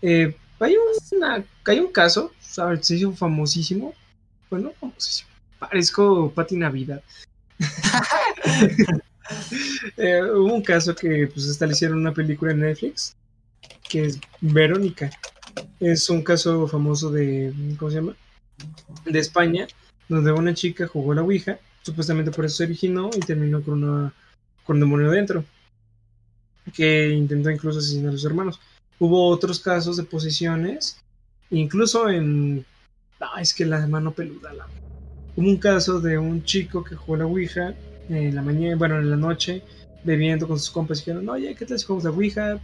Eh, 0.02 0.36
hay, 0.58 0.74
una, 1.12 1.44
hay 1.64 1.80
un 1.80 1.92
caso, 1.92 2.32
¿sabes? 2.40 2.86
Se 2.86 2.96
hizo 2.96 3.12
famosísimo. 3.12 3.94
Bueno, 4.48 4.72
famosísimo. 4.80 5.29
Parezco 5.60 6.32
Pati 6.34 6.56
Navidad. 6.56 7.02
Eh, 9.96 10.20
hubo 10.24 10.54
un 10.54 10.62
caso 10.62 10.92
que 10.92 11.28
pues 11.32 11.48
hasta 11.48 11.64
le 11.64 11.72
hicieron 11.72 11.98
una 11.98 12.12
película 12.12 12.50
en 12.50 12.58
Netflix, 12.58 13.14
que 13.88 14.06
es 14.06 14.18
Verónica. 14.40 15.08
Es 15.78 16.10
un 16.10 16.24
caso 16.24 16.66
famoso 16.66 17.12
de, 17.12 17.52
¿cómo 17.78 17.92
se 17.92 17.98
llama? 17.98 18.16
De 19.04 19.20
España, 19.20 19.68
donde 20.08 20.32
una 20.32 20.52
chica 20.52 20.88
jugó 20.88 21.14
la 21.14 21.22
Ouija, 21.22 21.60
supuestamente 21.82 22.32
por 22.32 22.44
eso 22.44 22.56
se 22.56 22.64
originó 22.64 23.08
y 23.16 23.20
terminó 23.20 23.62
con 23.62 23.84
una 23.84 24.12
con 24.64 24.76
un 24.76 24.80
demonio 24.80 25.10
dentro, 25.12 25.44
que 26.74 27.10
intentó 27.10 27.50
incluso 27.50 27.78
asesinar 27.78 28.10
a 28.10 28.12
sus 28.12 28.24
hermanos. 28.24 28.60
Hubo 28.98 29.28
otros 29.28 29.60
casos 29.60 29.96
de 29.96 30.02
posesiones, 30.02 31.00
incluso 31.50 32.08
en... 32.08 32.66
Ah, 33.20 33.40
es 33.40 33.54
que 33.54 33.64
la 33.64 33.86
mano 33.86 34.12
peluda. 34.12 34.52
La... 34.52 34.66
Hubo 35.40 35.48
un 35.48 35.56
caso 35.56 36.02
de 36.02 36.18
un 36.18 36.44
chico 36.44 36.84
que 36.84 36.94
jugó 36.94 37.16
la 37.16 37.24
Ouija 37.24 37.72
en 38.10 38.34
la 38.34 38.42
mañana, 38.42 38.76
bueno, 38.76 38.98
en 38.98 39.08
la 39.08 39.16
noche, 39.16 39.62
bebiendo 40.04 40.46
con 40.46 40.58
sus 40.58 40.70
compas 40.70 40.98
y 40.98 41.00
dijeron, 41.00 41.26
oye, 41.30 41.54
¿qué 41.54 41.64
tal 41.64 41.78
si 41.78 41.86
jugamos 41.86 42.04
la 42.04 42.10
Ouija? 42.10 42.60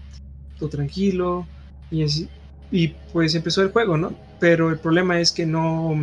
Todo 0.59 0.68
tranquilo. 0.68 1.47
Y 1.91 2.03
así. 2.03 2.29
Y 2.70 2.89
pues 3.14 3.35
empezó 3.35 3.62
el 3.62 3.70
juego, 3.70 3.97
¿no? 3.97 4.14
Pero 4.41 4.68
el 4.68 4.79
problema 4.79 5.18
es 5.18 5.33
que 5.33 5.47
no, 5.47 5.97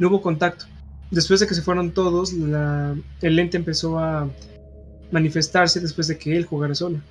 hubo 0.00 0.22
contacto. 0.22 0.64
Después 1.10 1.40
de 1.40 1.46
que 1.46 1.54
se 1.54 1.60
fueron 1.60 1.90
todos, 1.92 2.32
el 2.32 3.38
ente 3.38 3.58
empezó 3.58 3.98
a 3.98 4.30
manifestarse 5.10 5.78
después 5.78 6.08
de 6.08 6.16
que 6.16 6.38
él 6.38 6.46
jugara 6.46 6.74
solo. 6.74 7.02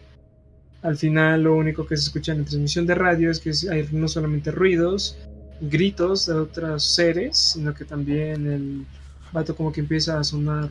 Al 0.82 0.98
final 0.98 1.44
lo 1.44 1.56
único 1.56 1.86
que 1.86 1.98
se 1.98 2.06
escucha 2.06 2.32
en 2.32 2.40
la 2.40 2.46
transmisión 2.46 2.88
de 2.88 2.96
radio 2.96 3.30
es 3.30 3.40
que 3.40 3.52
hay 3.72 3.88
no 3.92 4.08
solamente 4.08 4.50
ruidos, 4.50 5.20
gritos 5.62 6.26
de 6.26 6.34
otros 6.34 6.84
seres, 6.84 7.38
sino 7.38 7.74
que 7.74 7.86
también 7.86 8.48
el 8.52 8.86
vato 9.32 9.56
como 9.56 9.72
que 9.72 9.82
empieza 9.82 10.20
a 10.20 10.24
sonar 10.24 10.70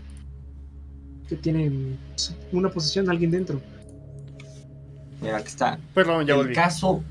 que 1.29 1.37
tiene 1.37 1.97
una 2.53 2.71
posesión 2.71 3.07
de 3.07 3.13
alguien 3.13 3.31
dentro. 3.31 3.61
Mira, 5.21 5.39
aquí 5.39 5.49
está. 5.49 5.79
Perdón, 5.95 6.27
ya 6.27 6.35
el 6.35 6.41
volví. 6.41 6.55
caso. 6.55 7.03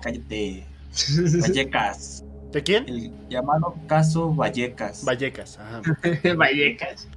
Cállate. 0.00 0.64
Vallecas. 1.40 2.24
¿De 2.52 2.62
quién? 2.62 2.88
El 2.88 3.12
llamado 3.28 3.74
caso 3.86 4.32
Vallecas. 4.34 5.04
Vallecas, 5.04 5.58
ajá. 5.58 5.82
Vallecas. 6.36 7.08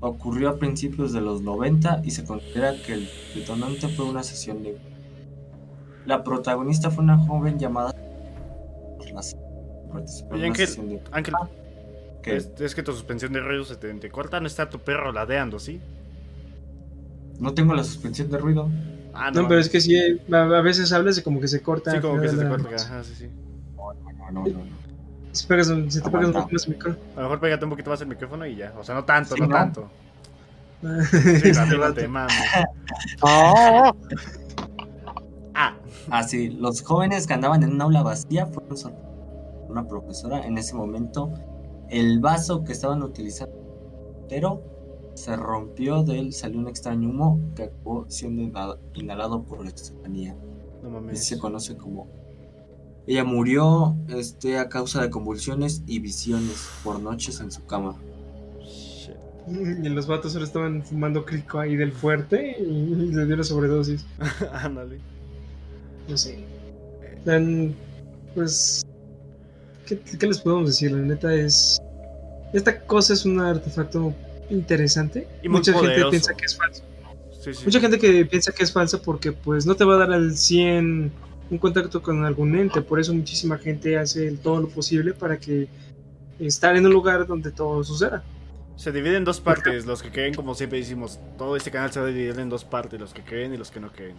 Ocurrió 0.00 0.50
a 0.50 0.58
principios 0.58 1.12
de 1.12 1.20
los 1.22 1.40
90 1.40 2.02
y 2.04 2.10
se 2.10 2.24
considera 2.24 2.74
que 2.86 2.92
el 2.92 3.08
detonante 3.34 3.88
fue 3.88 4.04
una 4.04 4.22
sesión 4.22 4.62
de. 4.62 4.78
La 6.04 6.22
protagonista 6.22 6.90
fue 6.90 7.02
una 7.02 7.16
joven 7.16 7.58
llamada. 7.58 7.94
Oye, 9.00 10.04
una 10.30 10.48
Ángel, 10.50 10.68
Ángel, 11.12 11.34
que 12.22 12.36
es, 12.36 12.50
es 12.58 12.74
que 12.74 12.82
tu 12.82 12.92
suspensión 12.92 13.32
de 13.32 13.40
ruido 13.40 13.64
se 13.64 13.76
te, 13.76 13.92
te 13.94 14.10
corta, 14.10 14.40
no 14.40 14.46
está 14.46 14.68
tu 14.68 14.78
perro 14.78 15.12
ladeando, 15.12 15.58
¿sí? 15.58 15.80
no 17.38 17.52
tengo 17.52 17.74
la 17.74 17.84
suspensión 17.84 18.30
de 18.30 18.38
ruido. 18.38 18.70
Ah, 19.12 19.30
No, 19.30 19.42
pero 19.42 19.44
mames. 19.54 19.66
es 19.66 19.72
que 19.72 19.80
sí, 19.80 19.96
a, 20.32 20.36
a 20.42 20.60
veces 20.60 20.92
hablas 20.92 21.18
y 21.18 21.22
como 21.22 21.40
que 21.40 21.48
se 21.48 21.60
corta. 21.62 21.90
Sí, 21.92 22.00
como 22.00 22.20
que 22.20 22.28
se 22.28 22.36
te 22.38 22.48
corta. 22.48 22.74
Ajá, 22.76 23.04
sí, 23.04 23.14
sí. 23.14 23.28
No, 24.32 24.42
no, 24.42 24.46
no, 24.46 24.64
no. 24.64 24.76
Si, 25.32 25.46
pegas, 25.46 25.68
un- 25.68 25.90
si 25.90 26.00
te 26.00 26.10
pegas 26.10 26.26
un 26.28 26.32
poco 26.32 26.48
más 26.52 26.66
el 26.66 26.72
micro. 26.72 26.92
A 26.92 27.16
lo 27.16 27.22
mejor 27.22 27.40
pégate 27.40 27.64
un 27.64 27.70
poquito 27.70 27.90
más 27.90 28.00
el 28.00 28.06
micrófono 28.08 28.46
y 28.46 28.56
ya. 28.56 28.72
O 28.78 28.84
sea, 28.84 28.94
no 28.94 29.04
tanto, 29.04 29.34
Sí, 29.34 29.40
no, 29.40 29.46
¿no? 29.48 29.54
tanto. 29.54 29.88
Sí, 31.10 31.18
Este 31.18 31.52
también 31.52 31.80
no 31.80 31.86
vato. 31.86 32.00
Ah, 35.54 35.76
Ah, 36.10 36.18
Así, 36.18 36.48
los 36.50 36.82
jóvenes 36.82 37.26
que 37.26 37.34
andaban 37.34 37.62
en 37.62 37.72
un 37.74 37.80
aula 37.82 38.02
vacía 38.02 38.46
fueron 38.46 38.76
sor- 38.76 38.94
una 39.68 39.86
profesora. 39.86 40.44
En 40.46 40.58
ese 40.58 40.74
momento, 40.74 41.30
el 41.88 42.20
vaso 42.20 42.64
que 42.64 42.72
estaban 42.72 43.02
utilizando 43.02 43.54
pero 44.28 44.62
se 45.14 45.36
rompió 45.36 46.02
de 46.02 46.18
él, 46.18 46.32
salió 46.32 46.58
un 46.58 46.66
extraño 46.68 47.08
humo 47.10 47.38
que 47.54 47.64
acabó 47.64 48.06
siendo 48.08 48.42
inhala- 48.42 48.78
inhalado 48.94 49.42
por 49.44 49.62
la 49.62 49.70
extrañía. 49.70 50.34
no 50.82 50.90
mames. 50.90 51.24
se 51.24 51.38
conoce 51.38 51.76
como. 51.76 52.08
Ella 53.06 53.22
murió 53.22 53.94
este, 54.08 54.58
a 54.58 54.68
causa 54.68 55.02
de 55.02 55.10
convulsiones 55.10 55.82
y 55.86 55.98
visiones 56.00 56.68
por 56.82 57.00
noches 57.00 57.38
en 57.40 57.52
su 57.52 57.64
cama. 57.66 57.96
Shit. 58.62 59.14
Y 59.84 59.88
los 59.90 60.06
vatos 60.06 60.32
solo 60.32 60.44
estaban 60.46 60.82
fumando 60.82 61.24
crico 61.24 61.58
ahí 61.58 61.76
del 61.76 61.92
fuerte 61.92 62.56
y 62.60 63.12
le 63.12 63.26
dio 63.26 63.36
la 63.36 63.44
sobredosis. 63.44 64.06
Ándale. 64.52 64.98
No 66.08 66.16
sé. 66.16 66.38
Pues. 68.34 68.84
¿qué, 69.86 69.98
qué 69.98 70.26
les 70.26 70.40
podemos 70.40 70.66
decir? 70.66 70.92
La 70.92 70.98
neta 70.98 71.34
es. 71.34 71.80
Esta 72.52 72.80
cosa 72.86 73.14
es 73.14 73.24
un 73.24 73.40
artefacto 73.40 74.14
interesante. 74.50 75.26
Y 75.42 75.48
Mucha 75.48 75.72
gente 75.72 76.04
piensa 76.10 76.34
que 76.34 76.44
es 76.44 76.56
falso. 76.56 76.82
Sí, 77.40 77.54
sí. 77.54 77.64
Mucha 77.64 77.80
gente 77.80 77.98
que 77.98 78.24
piensa 78.24 78.52
que 78.52 78.62
es 78.64 78.72
falsa 78.72 79.00
porque 79.02 79.32
pues 79.32 79.66
no 79.66 79.74
te 79.74 79.84
va 79.84 79.94
a 79.94 79.98
dar 79.98 80.12
al 80.12 80.36
100 80.36 81.12
un 81.50 81.58
contacto 81.58 82.02
con 82.02 82.24
algún 82.24 82.56
ente. 82.56 82.80
Por 82.80 83.00
eso 83.00 83.12
muchísima 83.12 83.58
gente 83.58 83.98
hace 83.98 84.32
todo 84.32 84.60
lo 84.60 84.68
posible 84.68 85.12
para 85.12 85.38
que 85.38 85.68
estar 86.38 86.76
en 86.76 86.86
un 86.86 86.92
lugar 86.92 87.26
donde 87.26 87.50
todo 87.50 87.82
suceda. 87.84 88.22
Se 88.76 88.90
divide 88.90 89.16
en 89.16 89.24
dos 89.24 89.40
partes. 89.40 89.86
Los 89.86 90.02
que 90.02 90.10
creen, 90.10 90.34
como 90.34 90.54
siempre 90.54 90.78
decimos, 90.78 91.20
todo 91.38 91.56
este 91.56 91.70
canal 91.70 91.92
se 91.92 92.00
va 92.00 92.06
a 92.06 92.08
dividir 92.08 92.38
en 92.38 92.48
dos 92.48 92.64
partes: 92.64 92.98
los 92.98 93.12
que 93.12 93.22
creen 93.22 93.54
y 93.54 93.56
los 93.56 93.70
que 93.70 93.80
no 93.80 93.90
creen. 93.92 94.16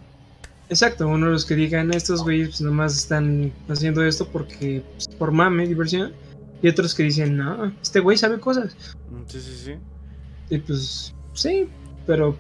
Exacto, 0.70 1.07
uno 1.07 1.28
de 1.28 1.34
los 1.34 1.45
que 1.45 1.55
digan 1.55 1.93
estos 1.93 2.24
güeyes 2.24 2.49
pues 2.49 2.61
nomás 2.61 2.97
están 2.97 3.51
haciendo 3.70 4.03
esto 4.03 4.28
porque 4.28 4.84
pues, 4.93 5.07
por 5.07 5.32
mame, 5.32 5.68
diversión. 5.68 6.13
Y 6.61 6.70
otros 6.70 6.95
que 6.95 7.03
dicen, 7.03 7.38
no, 7.38 7.72
este 7.82 7.99
güey 7.99 8.18
sabe 8.18 8.39
cosas. 8.39 8.76
Mm, 9.11 9.24
Sí, 9.28 9.39
sí, 9.39 9.53
sí. 9.66 9.74
Y 10.49 10.57
pues 10.59 11.13
sí, 11.34 11.68
pero 12.05 12.36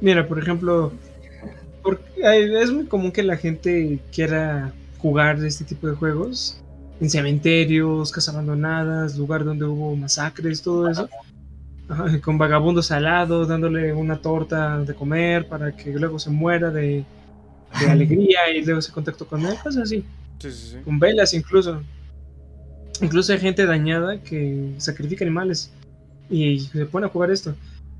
mira, 0.00 0.26
por 0.26 0.38
ejemplo, 0.38 0.92
porque 1.82 2.04
es 2.22 2.70
muy 2.70 2.86
común 2.86 3.12
que 3.12 3.22
la 3.22 3.36
gente 3.36 4.00
quiera 4.12 4.72
jugar 4.98 5.42
este 5.44 5.64
tipo 5.64 5.86
de 5.86 5.94
juegos 5.94 6.62
en 7.00 7.10
cementerios, 7.10 8.10
casas 8.10 8.34
abandonadas, 8.34 9.16
lugar 9.18 9.44
donde 9.44 9.66
hubo 9.66 9.94
masacres, 9.96 10.62
todo 10.62 10.88
eso. 10.88 11.08
Ajá, 11.88 12.20
con 12.20 12.38
vagabundos 12.38 12.90
al 12.90 13.04
lado, 13.04 13.46
dándole 13.46 13.92
una 13.92 14.20
torta 14.20 14.78
de 14.78 14.94
comer 14.94 15.46
para 15.46 15.76
que 15.76 15.92
luego 15.92 16.18
se 16.18 16.30
muera 16.30 16.70
de, 16.70 17.04
de 17.80 17.90
alegría 17.90 18.50
y 18.54 18.64
luego 18.64 18.80
se 18.82 18.92
contactó 18.92 19.26
con 19.26 19.44
él, 19.44 19.54
cosas 19.62 19.84
así 19.84 20.04
Sí, 20.38 20.50
sí, 20.50 20.68
sí. 20.72 20.76
con 20.84 20.98
velas 20.98 21.32
incluso. 21.34 21.82
Incluso 23.00 23.32
hay 23.32 23.38
gente 23.40 23.66
dañada 23.66 24.22
que 24.22 24.72
sacrifica 24.78 25.24
animales 25.24 25.70
y 26.30 26.60
se 26.60 26.86
pone 26.86 27.06
a 27.06 27.10
jugar 27.10 27.30
esto. 27.30 27.54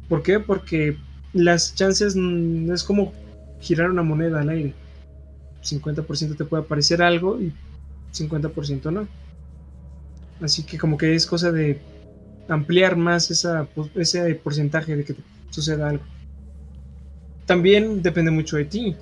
¿Por 0.08 0.22
qué? 0.22 0.40
Porque 0.40 0.96
las 1.32 1.74
chances 1.74 2.16
es 2.16 2.82
como 2.82 3.12
girar 3.60 3.90
una 3.90 4.02
moneda 4.02 4.40
al 4.40 4.48
aire. 4.50 4.74
50% 5.62 6.36
te 6.36 6.44
puede 6.44 6.62
aparecer 6.62 7.02
algo 7.02 7.40
y 7.40 7.52
50% 8.12 8.90
no. 8.90 9.08
Así 10.40 10.62
que 10.62 10.78
como 10.78 10.96
que 10.96 11.14
es 11.14 11.26
cosa 11.26 11.50
de 11.52 11.78
ampliar 12.48 12.96
más 12.96 13.30
esa, 13.30 13.64
po- 13.64 13.90
ese 13.96 14.34
porcentaje 14.36 14.96
de 14.96 15.04
que 15.04 15.14
te 15.14 15.22
suceda 15.50 15.88
algo. 15.88 16.04
También 17.46 18.02
depende 18.02 18.30
mucho 18.30 18.56
de 18.56 18.64
ti, 18.64 18.96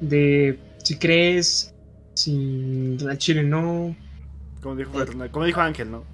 de 0.00 0.58
si 0.82 0.96
crees, 0.98 1.74
si 2.14 2.96
al 3.08 3.18
chile 3.18 3.42
no. 3.42 3.94
Como 4.62 4.76
dijo, 4.76 4.92
como 5.30 5.44
dijo 5.44 5.60
Ángel, 5.60 5.90
¿no? 5.90 6.04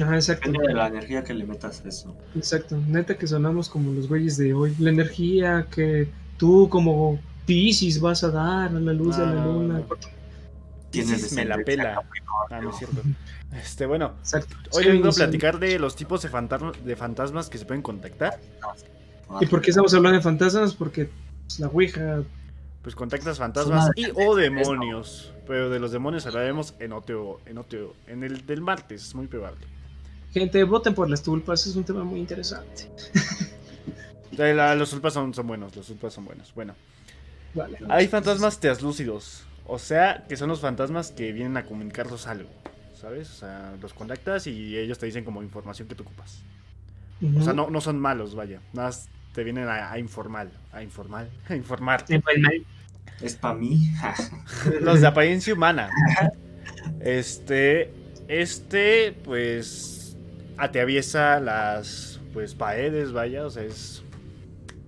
Ajá, 0.00 0.16
exacto. 0.16 0.50
Depende 0.50 0.68
de 0.68 0.74
la 0.74 0.88
energía 0.88 1.22
que 1.22 1.34
le 1.34 1.44
metas 1.44 1.82
a 1.84 1.88
eso. 1.88 2.16
Exacto. 2.34 2.76
Neta 2.88 3.16
que 3.16 3.26
sonamos 3.26 3.68
como 3.68 3.92
los 3.92 4.08
güeyes 4.08 4.36
de 4.36 4.52
hoy. 4.52 4.74
La 4.78 4.90
energía 4.90 5.66
que 5.70 6.08
tú 6.36 6.68
como 6.68 7.20
Pisces 7.46 8.00
vas 8.00 8.24
a 8.24 8.30
dar 8.30 8.70
a 8.74 8.80
la 8.80 8.92
luz 8.92 9.16
de 9.16 9.26
la 9.26 9.44
luna. 9.44 9.82
Piscis 10.90 11.32
me 11.32 11.44
la 11.44 11.58
pela. 11.58 12.00
Ah, 12.50 12.60
no 12.60 12.70
es 12.70 12.76
cierto. 12.76 13.02
Este, 13.54 13.86
bueno. 13.86 14.14
Exacto. 14.18 14.56
Hoy 14.72 14.82
Sí, 14.84 14.88
vengo 14.90 15.08
a 15.08 15.12
platicar 15.12 15.58
de 15.60 15.78
los 15.78 15.94
tipos 15.94 16.22
de, 16.22 16.28
fantasma- 16.28 16.72
de 16.72 16.96
fantasmas 16.96 17.48
que 17.48 17.58
se 17.58 17.64
pueden 17.64 17.82
contactar. 17.82 18.40
¿Y 19.40 19.46
por 19.46 19.60
qué 19.62 19.70
estamos 19.70 19.94
hablando 19.94 20.16
de 20.18 20.22
fantasmas? 20.22 20.74
Porque 20.74 21.08
pues, 21.46 21.60
la 21.60 21.68
Ouija. 21.68 22.22
Pues 22.84 22.94
contactas 22.94 23.38
fantasmas 23.38 23.90
y 23.96 24.06
o 24.14 24.36
demonios. 24.36 25.32
Pero 25.46 25.70
de 25.70 25.80
los 25.80 25.90
demonios 25.90 26.26
hablaremos 26.26 26.74
en 26.78 26.92
otro, 26.92 27.40
en 27.46 27.58
otro, 27.58 27.94
en 28.06 28.22
el 28.22 28.44
del 28.46 28.60
martes, 28.60 29.02
es 29.02 29.14
muy 29.14 29.26
probable. 29.26 29.66
Gente, 30.32 30.62
voten 30.64 30.94
por 30.94 31.08
las 31.08 31.22
tulpas. 31.22 31.66
Es 31.66 31.74
un 31.76 31.84
tema 31.84 32.04
muy 32.04 32.20
interesante. 32.20 32.90
La- 34.36 34.74
los 34.74 34.92
ulpas 34.92 35.14
son, 35.14 35.32
son 35.32 35.46
buenos, 35.46 35.74
los 35.76 35.88
ulpas 35.90 36.12
son 36.12 36.24
buenos. 36.24 36.52
Bueno, 36.54 36.74
Vale. 37.54 37.78
hay 37.88 38.08
fantasmas 38.08 38.58
translúcidos. 38.60 39.44
O 39.66 39.78
sea, 39.78 40.24
que 40.28 40.36
son 40.36 40.48
los 40.50 40.60
fantasmas 40.60 41.10
que 41.10 41.32
vienen 41.32 41.56
a 41.56 41.64
comunicarnos 41.64 42.26
algo. 42.26 42.50
¿Sabes? 43.00 43.30
O 43.30 43.34
sea, 43.34 43.74
los 43.80 43.94
contactas 43.94 44.46
y 44.46 44.76
ellos 44.76 44.98
te 44.98 45.06
dicen 45.06 45.24
como 45.24 45.42
información 45.42 45.88
que 45.88 45.94
tú 45.94 46.02
ocupas. 46.02 46.42
O 47.38 47.42
sea, 47.42 47.52
no, 47.54 47.70
no 47.70 47.80
son 47.80 47.98
malos, 47.98 48.34
vaya. 48.34 48.60
Nada 48.72 48.88
más 48.88 49.08
te 49.34 49.44
vienen 49.44 49.68
a, 49.68 49.92
a 49.92 49.98
informar. 49.98 50.48
A 50.72 50.82
informar. 50.82 51.28
A 51.48 51.54
informar. 51.56 52.04
Es 53.20 53.36
para 53.36 53.54
mí. 53.54 53.90
Los 54.80 55.00
de 55.02 55.06
apariencia 55.06 55.52
humana. 55.54 55.90
Este. 57.00 57.90
Este, 58.28 59.12
pues. 59.24 60.16
Atraviesa 60.56 61.40
las. 61.40 62.20
Pues 62.32 62.54
paredes, 62.54 63.12
vaya. 63.12 63.44
O 63.46 63.50
sea, 63.50 63.62
es. 63.64 64.02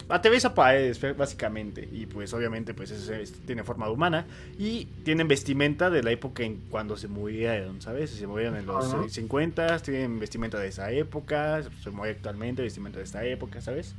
Atraviesa 0.09 0.55
paredes, 0.55 1.01
básicamente. 1.17 1.89
Y 1.91 2.07
pues, 2.07 2.33
obviamente, 2.33 2.75
pues 2.75 2.93
es- 2.93 3.09
es- 3.09 3.33
tiene 3.45 3.65
forma 3.65 3.91
humana. 3.91 4.25
Y 4.57 4.85
tienen 5.05 5.27
vestimenta 5.27 5.91
de 5.91 6.03
la 6.05 6.13
época 6.13 6.45
en 6.45 6.57
cuando 6.71 6.97
se 6.97 7.09
murieron, 7.09 7.81
¿sabes? 7.83 8.11
Se 8.11 8.27
murieron 8.27 8.57
en 8.57 8.67
los 8.67 8.93
eh, 8.95 9.09
50, 9.09 9.81
tienen 9.81 10.21
vestimenta 10.21 10.59
de 10.61 10.69
esa 10.69 10.93
época. 10.93 11.61
Se 11.83 11.91
muere 11.91 12.15
actualmente, 12.15 12.63
vestimenta 12.63 12.99
de 12.99 13.05
esta 13.05 13.25
época, 13.25 13.61
¿sabes? 13.61 13.97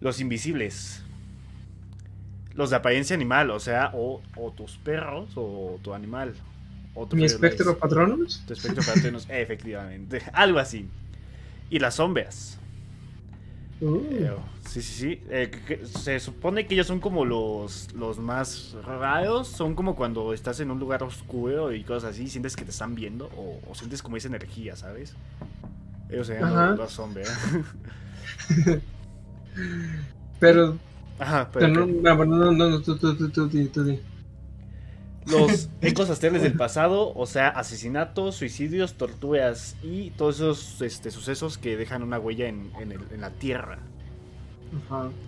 Los 0.00 0.20
invisibles. 0.20 1.02
Los 2.54 2.70
de 2.70 2.76
apariencia 2.76 3.14
animal, 3.14 3.50
o 3.50 3.60
sea, 3.60 3.92
o, 3.94 4.20
o 4.36 4.50
tus 4.52 4.76
perros 4.78 5.30
o 5.36 5.78
tu 5.82 5.94
animal. 5.94 6.34
O 6.94 7.06
tu 7.06 7.14
Mi 7.16 7.24
espectro 7.24 7.78
patronos. 7.78 8.42
Tu 8.46 8.52
espectro 8.52 8.82
patronos, 8.84 9.26
efectivamente. 9.30 10.22
Algo 10.32 10.58
así. 10.58 10.88
Y 11.70 11.78
las 11.78 11.94
sombras. 11.96 12.58
Uh, 13.80 14.02
Eh, 14.10 14.32
sí, 14.66 14.82
sí, 14.82 14.92
sí. 14.94 15.20
Eh, 15.30 15.50
que- 15.66 15.86
se 15.86 16.18
supone 16.18 16.66
que 16.66 16.74
ellos 16.74 16.88
son 16.88 16.98
como 16.98 17.24
los, 17.24 17.92
los 17.92 18.18
más 18.18 18.74
raros. 18.84 19.46
Son 19.48 19.76
como 19.76 19.94
cuando 19.94 20.32
estás 20.34 20.58
en 20.58 20.72
un 20.72 20.80
lugar 20.80 21.04
oscuro 21.04 21.72
y 21.72 21.84
cosas 21.84 22.10
así. 22.14 22.28
Sientes 22.28 22.56
que 22.56 22.64
te 22.64 22.72
están 22.72 22.96
viendo 22.96 23.26
o, 23.36 23.60
o 23.70 23.74
sientes 23.76 24.02
como 24.02 24.16
esa 24.16 24.26
energía, 24.28 24.74
¿sabes? 24.74 25.14
Ellos 26.10 26.28
Ajá. 26.30 26.70
los, 26.70 26.78
los 26.78 26.92
sombras. 26.92 27.30
pero, 30.38 30.78
Ajá, 31.18 31.50
pero 31.52 31.68
no, 31.68 31.86
no, 31.86 32.24
no, 32.52 32.52
no, 32.52 32.82
tú, 32.82 32.96
tú, 32.98 33.16
tú, 33.16 33.30
tú, 33.30 33.48
tú, 33.48 33.68
tú, 33.70 33.84
tú. 33.84 34.00
los 35.24 35.70
ecos 35.80 36.10
astrales 36.10 36.42
del 36.42 36.56
pasado, 36.56 37.12
o 37.14 37.26
sea, 37.26 37.48
asesinatos, 37.48 38.36
suicidios, 38.36 38.96
torturas 38.96 39.76
y 39.82 40.10
todos 40.12 40.36
esos 40.36 40.80
este, 40.82 41.10
sucesos 41.10 41.58
que 41.58 41.76
dejan 41.76 42.02
una 42.02 42.18
huella 42.18 42.48
en, 42.48 42.72
en 42.76 42.92
el- 42.92 43.12
en 43.12 43.20
la 43.20 43.38
tierra. 43.38 43.90
Ajá. 44.72 45.18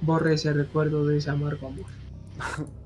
Borre 0.00 0.34
ese 0.34 0.52
recuerdo 0.52 1.06
de 1.06 1.18
ese 1.18 1.30
amargo 1.30 1.68
amor. 1.68 1.92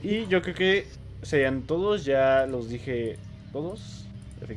Y 0.00 0.26
yo 0.26 0.42
creo 0.42 0.54
que 0.54 1.00
serían 1.22 1.66
todos, 1.66 2.04
ya 2.04 2.46
los 2.46 2.68
dije 2.68 3.20
todos. 3.52 4.07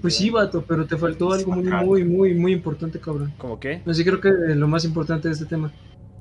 Pues 0.02 0.16
sí, 0.16 0.30
vato, 0.30 0.64
pero 0.68 0.86
te 0.86 0.98
faltó 0.98 1.32
algo 1.34 1.54
muy, 1.54 1.64
muy, 1.72 2.04
muy, 2.04 2.34
muy 2.36 2.54
importante, 2.54 3.00
cabrón. 3.00 3.34
¿Cómo 3.38 3.60
qué? 3.60 3.82
Así 3.86 4.04
creo 4.04 4.20
que 4.22 4.30
lo 4.56 4.68
más 4.68 4.86
importante 4.86 5.28
de 5.28 5.34
este 5.34 5.46
tema, 5.46 5.72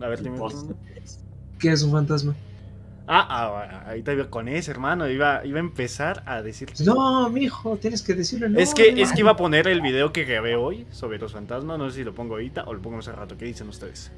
A 0.01 0.09
ver, 0.09 0.23
dime. 0.23 0.39
que 1.59 1.71
es 1.73 1.83
un 1.83 1.93
fantasma. 1.93 2.35
Ah, 3.13 3.27
ah, 3.29 3.89
ahorita 3.89 4.13
iba 4.13 4.31
con 4.31 4.47
ese, 4.49 4.71
hermano. 4.71 5.09
Iba, 5.11 5.45
iba 5.45 5.57
a 5.59 5.61
empezar 5.61 6.23
a 6.27 6.43
decir. 6.43 6.71
No, 6.85 7.29
mijo, 7.29 7.77
tienes 7.77 8.03
que 8.03 8.15
decirle 8.15 8.49
no. 8.49 8.59
es 8.61 8.73
que, 8.73 8.89
es 9.03 9.13
que 9.13 9.21
iba 9.21 9.33
a 9.33 9.37
poner 9.37 9.67
el 9.67 9.81
video 9.81 10.13
que 10.13 10.25
grabé 10.25 10.55
hoy 10.55 10.87
sobre 10.91 11.19
los 11.19 11.33
fantasmas. 11.33 11.77
No 11.77 11.91
sé 11.91 11.97
si 11.97 12.05
lo 12.05 12.15
pongo 12.15 12.35
ahorita 12.35 12.65
o 12.65 12.75
lo 12.75 12.81
pongo 12.81 12.99
hace 12.99 13.11
rato. 13.13 13.37
¿Qué 13.37 13.47
dicen 13.47 13.69
ustedes? 13.69 14.13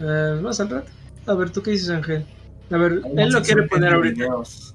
Eh, 0.00 0.38
más 0.40 0.60
al 0.60 0.70
rato. 0.70 0.88
A 1.26 1.34
ver, 1.34 1.50
¿tú 1.50 1.62
qué 1.62 1.72
dices, 1.72 1.90
Ángel? 1.90 2.24
A 2.70 2.76
ver, 2.76 3.00
él 3.16 3.30
lo 3.32 3.42
quiere 3.42 3.64
poner 3.64 3.92
ahorita. 3.92 4.14
videos. 4.14 4.74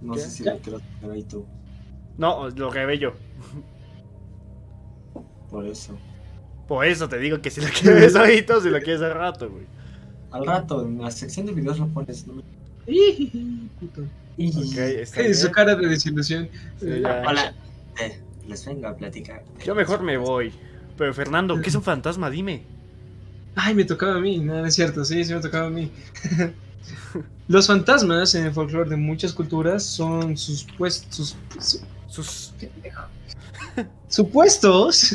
No 0.00 0.12
¿Qué? 0.14 0.20
sé 0.20 0.30
si 0.30 0.44
¿Qué? 0.44 0.50
lo 0.50 0.58
quieres 0.60 0.82
poner 1.00 1.16
ahí 1.16 1.24
tú. 1.24 1.44
No, 2.18 2.50
lo 2.50 2.70
grabé 2.70 2.98
yo. 2.98 3.14
Por 5.50 5.64
eso. 5.66 5.96
Por 6.66 6.84
eso 6.84 7.08
te 7.08 7.18
digo 7.18 7.40
que 7.40 7.50
si 7.50 7.60
lo 7.60 7.68
quieres 7.68 8.14
ahorita 8.16 8.58
o 8.58 8.60
si 8.60 8.68
lo 8.68 8.80
quieres 8.80 9.00
al 9.00 9.14
rato, 9.14 9.48
güey. 9.48 9.64
Al 10.30 10.44
rato, 10.44 10.84
en 10.84 11.00
la 11.00 11.10
sección 11.10 11.46
de 11.46 11.52
videos 11.52 11.78
lo 11.78 11.86
pones. 11.88 12.26
¿no? 12.26 12.42
Puto. 13.80 14.02
Ok, 14.02 14.76
está 14.76 15.34
Su 15.34 15.50
cara 15.50 15.74
de 15.74 15.88
desilusión. 15.88 16.48
Sí. 16.78 16.86
Hola. 16.86 17.54
Eh, 18.00 18.20
les 18.46 18.66
vengo 18.66 18.88
a 18.88 18.96
platicar. 18.96 19.42
Yo 19.64 19.74
mejor 19.74 20.02
me 20.02 20.16
voy. 20.16 20.52
Pero 20.98 21.14
Fernando, 21.14 21.60
¿qué 21.60 21.70
es 21.70 21.74
un 21.74 21.82
fantasma? 21.82 22.28
Dime. 22.28 22.62
Ay, 23.54 23.74
me 23.74 23.84
tocaba 23.84 24.16
a 24.16 24.20
mí. 24.20 24.38
No, 24.38 24.54
no 24.54 24.66
es 24.66 24.74
cierto, 24.74 25.04
sí, 25.04 25.24
sí 25.24 25.32
me 25.32 25.40
tocaba 25.40 25.68
a 25.68 25.70
mí. 25.70 25.90
Los 27.48 27.66
fantasmas 27.66 28.34
en 28.34 28.46
el 28.46 28.52
folclore 28.52 28.90
de 28.90 28.96
muchas 28.96 29.32
culturas 29.32 29.82
son 29.82 30.36
sus 30.36 30.64
puestos. 30.64 31.36
Sus, 31.58 31.82
Sus. 32.08 32.54
supuestos. 34.08 35.14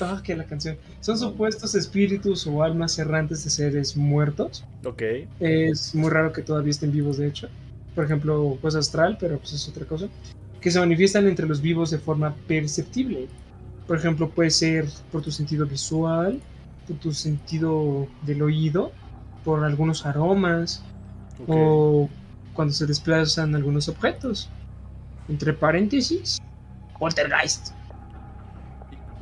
Ah, 0.00 0.20
que 0.24 0.34
la 0.34 0.44
canción. 0.44 0.76
Son 1.00 1.16
supuestos 1.16 1.74
espíritus 1.74 2.46
o 2.46 2.62
almas 2.62 2.98
errantes 2.98 3.44
de 3.44 3.50
seres 3.50 3.96
muertos. 3.96 4.64
Ok. 4.84 5.02
Es 5.38 5.94
muy 5.94 6.10
raro 6.10 6.32
que 6.32 6.42
todavía 6.42 6.70
estén 6.70 6.90
vivos, 6.90 7.18
de 7.18 7.28
hecho. 7.28 7.48
Por 7.94 8.04
ejemplo, 8.04 8.58
cosa 8.60 8.80
astral, 8.80 9.16
pero 9.20 9.38
pues 9.38 9.52
es 9.52 9.68
otra 9.68 9.84
cosa. 9.86 10.08
Que 10.60 10.70
se 10.70 10.80
manifiestan 10.80 11.28
entre 11.28 11.46
los 11.46 11.60
vivos 11.60 11.90
de 11.90 11.98
forma 11.98 12.34
perceptible. 12.48 13.28
Por 13.86 13.96
ejemplo, 13.96 14.28
puede 14.30 14.50
ser 14.50 14.86
por 15.12 15.22
tu 15.22 15.30
sentido 15.30 15.64
visual, 15.64 16.40
por 16.86 16.96
tu 16.98 17.12
sentido 17.12 18.08
del 18.22 18.42
oído, 18.42 18.92
por 19.44 19.64
algunos 19.64 20.04
aromas 20.04 20.82
o 21.46 22.08
cuando 22.52 22.74
se 22.74 22.86
desplazan 22.86 23.54
algunos 23.54 23.88
objetos. 23.88 24.50
Entre 25.28 25.52
paréntesis, 25.52 26.38
Poltergeist. 26.98 27.72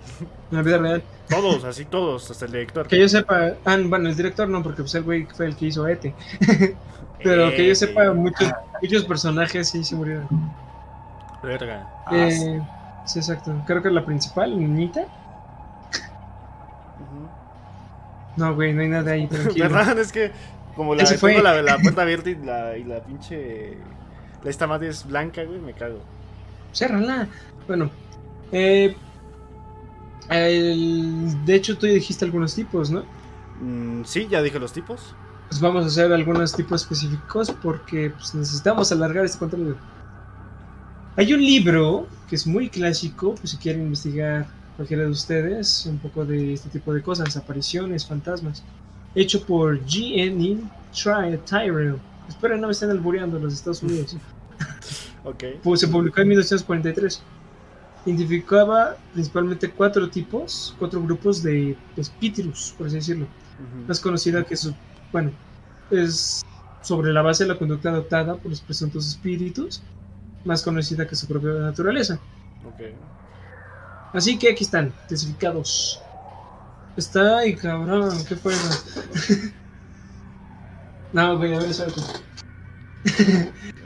En 0.50 0.56
la 0.56 0.62
vida 0.62 0.78
real. 0.78 1.02
Todos, 1.28 1.64
así 1.64 1.84
todos, 1.84 2.30
hasta 2.30 2.46
el 2.46 2.52
director. 2.52 2.88
Que 2.88 2.98
yo 2.98 3.08
sepa. 3.08 3.52
Ah, 3.64 3.76
bueno, 3.84 4.08
el 4.08 4.16
director 4.16 4.48
no, 4.48 4.62
porque 4.62 4.82
pues 4.82 4.94
el 4.96 5.04
güey 5.04 5.26
fue 5.26 5.46
el 5.46 5.56
que 5.56 5.66
hizo 5.66 5.86
Ete. 5.86 6.14
Pero 7.22 7.50
que 7.50 7.68
yo 7.68 7.74
sepa, 7.74 8.12
muchos, 8.12 8.52
muchos 8.82 9.04
personajes 9.04 9.70
sí 9.70 9.84
se 9.84 9.94
murieron. 9.94 10.26
Verga. 11.42 11.88
Ah, 12.06 12.16
Eh, 12.16 12.60
sí, 13.06 13.18
exacto. 13.20 13.54
Creo 13.66 13.82
que 13.82 13.90
la 13.90 14.04
principal, 14.04 14.58
niñita. 14.58 15.06
No, 18.36 18.54
güey, 18.54 18.72
no 18.74 18.82
hay 18.82 18.88
nada 18.88 19.12
ahí, 19.12 19.26
tranquilo. 19.28 19.68
¿Verdad? 19.68 19.98
Es 19.98 20.10
que 20.12 20.32
como 20.76 20.94
la, 20.94 21.04
tengo 21.04 21.42
la, 21.42 21.62
la 21.62 21.78
puerta 21.78 22.02
abierta 22.02 22.30
y 22.30 22.36
la, 22.36 22.76
y 22.78 22.84
la 22.84 23.00
pinche... 23.04 23.76
La 24.42 24.50
esta 24.50 24.66
madre 24.66 24.88
es 24.88 25.06
blanca, 25.06 25.42
güey, 25.44 25.58
me 25.58 25.72
cago. 25.72 26.00
Ciérrala. 26.74 27.28
Bueno, 27.66 27.90
eh, 28.52 28.94
el- 30.30 31.44
de 31.44 31.54
hecho 31.54 31.78
tú 31.78 31.86
ya 31.86 31.94
dijiste 31.94 32.24
algunos 32.24 32.54
tipos, 32.54 32.90
¿no? 32.90 33.04
Mm, 33.60 34.04
sí, 34.04 34.26
ya 34.30 34.42
dije 34.42 34.58
los 34.58 34.72
tipos. 34.72 35.14
Pues 35.48 35.60
vamos 35.60 35.84
a 35.84 35.86
hacer 35.88 36.12
algunos 36.12 36.54
tipos 36.54 36.82
específicos 36.82 37.50
porque 37.62 38.10
pues, 38.10 38.34
necesitamos 38.34 38.90
alargar 38.92 39.24
este 39.24 39.38
contenido. 39.38 39.76
Hay 41.16 41.32
un 41.32 41.40
libro 41.40 42.06
que 42.28 42.36
es 42.36 42.46
muy 42.46 42.68
clásico, 42.68 43.34
pues 43.36 43.50
si 43.50 43.56
quieren 43.58 43.82
investigar 43.82 44.46
cualquiera 44.76 45.04
de 45.04 45.10
ustedes 45.10 45.86
un 45.86 45.98
poco 45.98 46.24
de 46.24 46.54
este 46.54 46.68
tipo 46.70 46.92
de 46.92 47.02
cosas, 47.02 47.36
apariciones, 47.36 48.04
fantasmas, 48.06 48.64
hecho 49.14 49.42
por 49.44 49.80
G.N. 49.86 50.60
Ty- 50.92 51.38
Tyrell. 51.44 51.96
Espero 52.28 52.56
no 52.56 52.68
me 52.68 52.72
estén 52.72 52.90
albureando 52.90 53.36
en 53.36 53.44
los 53.44 53.54
Estados 53.54 53.82
Unidos. 53.82 54.16
Ok. 55.26 55.42
Pues, 55.62 55.80
se 55.80 55.88
publicó 55.88 56.20
en 56.20 56.28
1943. 56.28 57.22
Identificaba 58.04 58.94
principalmente 59.14 59.70
cuatro 59.70 60.10
tipos, 60.10 60.76
cuatro 60.78 61.00
grupos 61.02 61.42
de 61.42 61.74
espíritus, 61.96 62.74
por 62.76 62.88
así 62.88 62.96
decirlo. 62.96 63.26
Más 63.88 64.00
conocida 64.00 64.44
que 64.44 64.54
su, 64.54 64.74
bueno, 65.12 65.30
es 65.90 66.42
sobre 66.82 67.10
la 67.10 67.22
base 67.22 67.44
de 67.44 67.48
la 67.54 67.58
conducta 67.58 67.88
adoptada 67.88 68.34
por 68.36 68.50
los 68.50 68.60
presuntos 68.60 69.08
espíritus, 69.08 69.80
más 70.44 70.62
conocida 70.62 71.06
que 71.06 71.16
su 71.16 71.26
propia 71.26 71.52
naturaleza. 71.54 72.20
Ok. 72.66 72.82
Así 74.12 74.38
que 74.38 74.50
aquí 74.50 74.64
están, 74.64 74.92
clasificados. 75.08 76.02
Está 76.96 77.38
ay 77.38 77.56
cabrón, 77.56 78.24
¿qué 78.26 78.34
eso? 78.34 79.12
no, 81.12 81.36
güey, 81.38 81.54
a 81.54 81.58
ver, 81.58 81.74
suelta. 81.74 82.02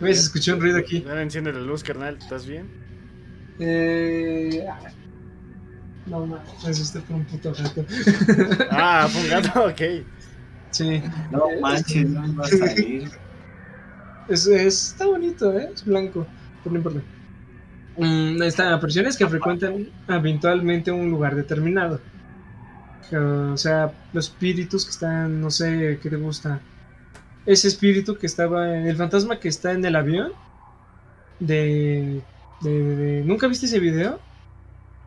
¿Ves? 0.01 0.21
Escuché 0.21 0.53
un 0.53 0.61
ruido 0.61 0.79
aquí. 0.79 1.05
Ahora 1.09 1.23
enciende 1.23 1.53
la 1.53 1.61
luz, 1.61 1.83
carnal. 1.83 2.17
¿Estás 2.19 2.47
bien? 2.47 2.69
Eh... 3.59 4.65
No, 6.07 6.27
no, 6.27 6.39
me 6.65 6.71
asusté 6.71 7.01
por 7.01 7.17
un 7.17 7.25
puto 7.25 7.53
gato. 7.53 7.85
Ah, 8.71 9.09
fue 9.11 9.23
un 9.23 9.29
gato, 9.29 9.67
ok. 9.67 9.83
sí, 10.71 11.03
No 11.31 11.45
manches, 11.61 12.09
no 12.09 12.27
iba 12.27 12.45
a 12.45 12.49
salir. 12.49 13.11
es, 14.29 14.47
es- 14.47 14.93
está 14.93 15.07
bonito, 15.07 15.59
¿eh? 15.59 15.71
Es 15.75 15.85
blanco, 15.85 16.27
pero 16.63 16.73
no 16.73 16.79
importa. 16.79 17.01
Mm, 17.99 18.43
están 18.43 18.73
apariciones 18.73 19.17
que 19.17 19.27
frecuentan 19.27 19.89
habitualmente 20.07 20.93
un 20.93 21.11
lugar 21.11 21.35
determinado. 21.35 22.01
Que, 23.11 23.17
O 23.17 23.57
sea, 23.57 23.93
los 24.13 24.27
espíritus 24.29 24.85
que 24.85 24.91
están, 24.91 25.41
no 25.41 25.51
sé, 25.51 25.99
¿qué 26.03 26.11
te 26.11 26.17
gusta? 26.17 26.61
Ese 27.47 27.69
espíritu 27.69 28.17
que 28.19 28.27
estaba, 28.27 28.79
el 28.79 28.97
fantasma 28.97 29.41
que 29.41 29.49
está 29.49 29.73
en 29.73 29.85
el 29.85 29.97
avión 29.97 30.33
de... 31.39 32.23
de- 32.61 32.97
de- 32.97 33.25
¿Nunca 33.25 33.47
viste 33.49 33.67
ese 33.67 33.81
video? 33.81 34.21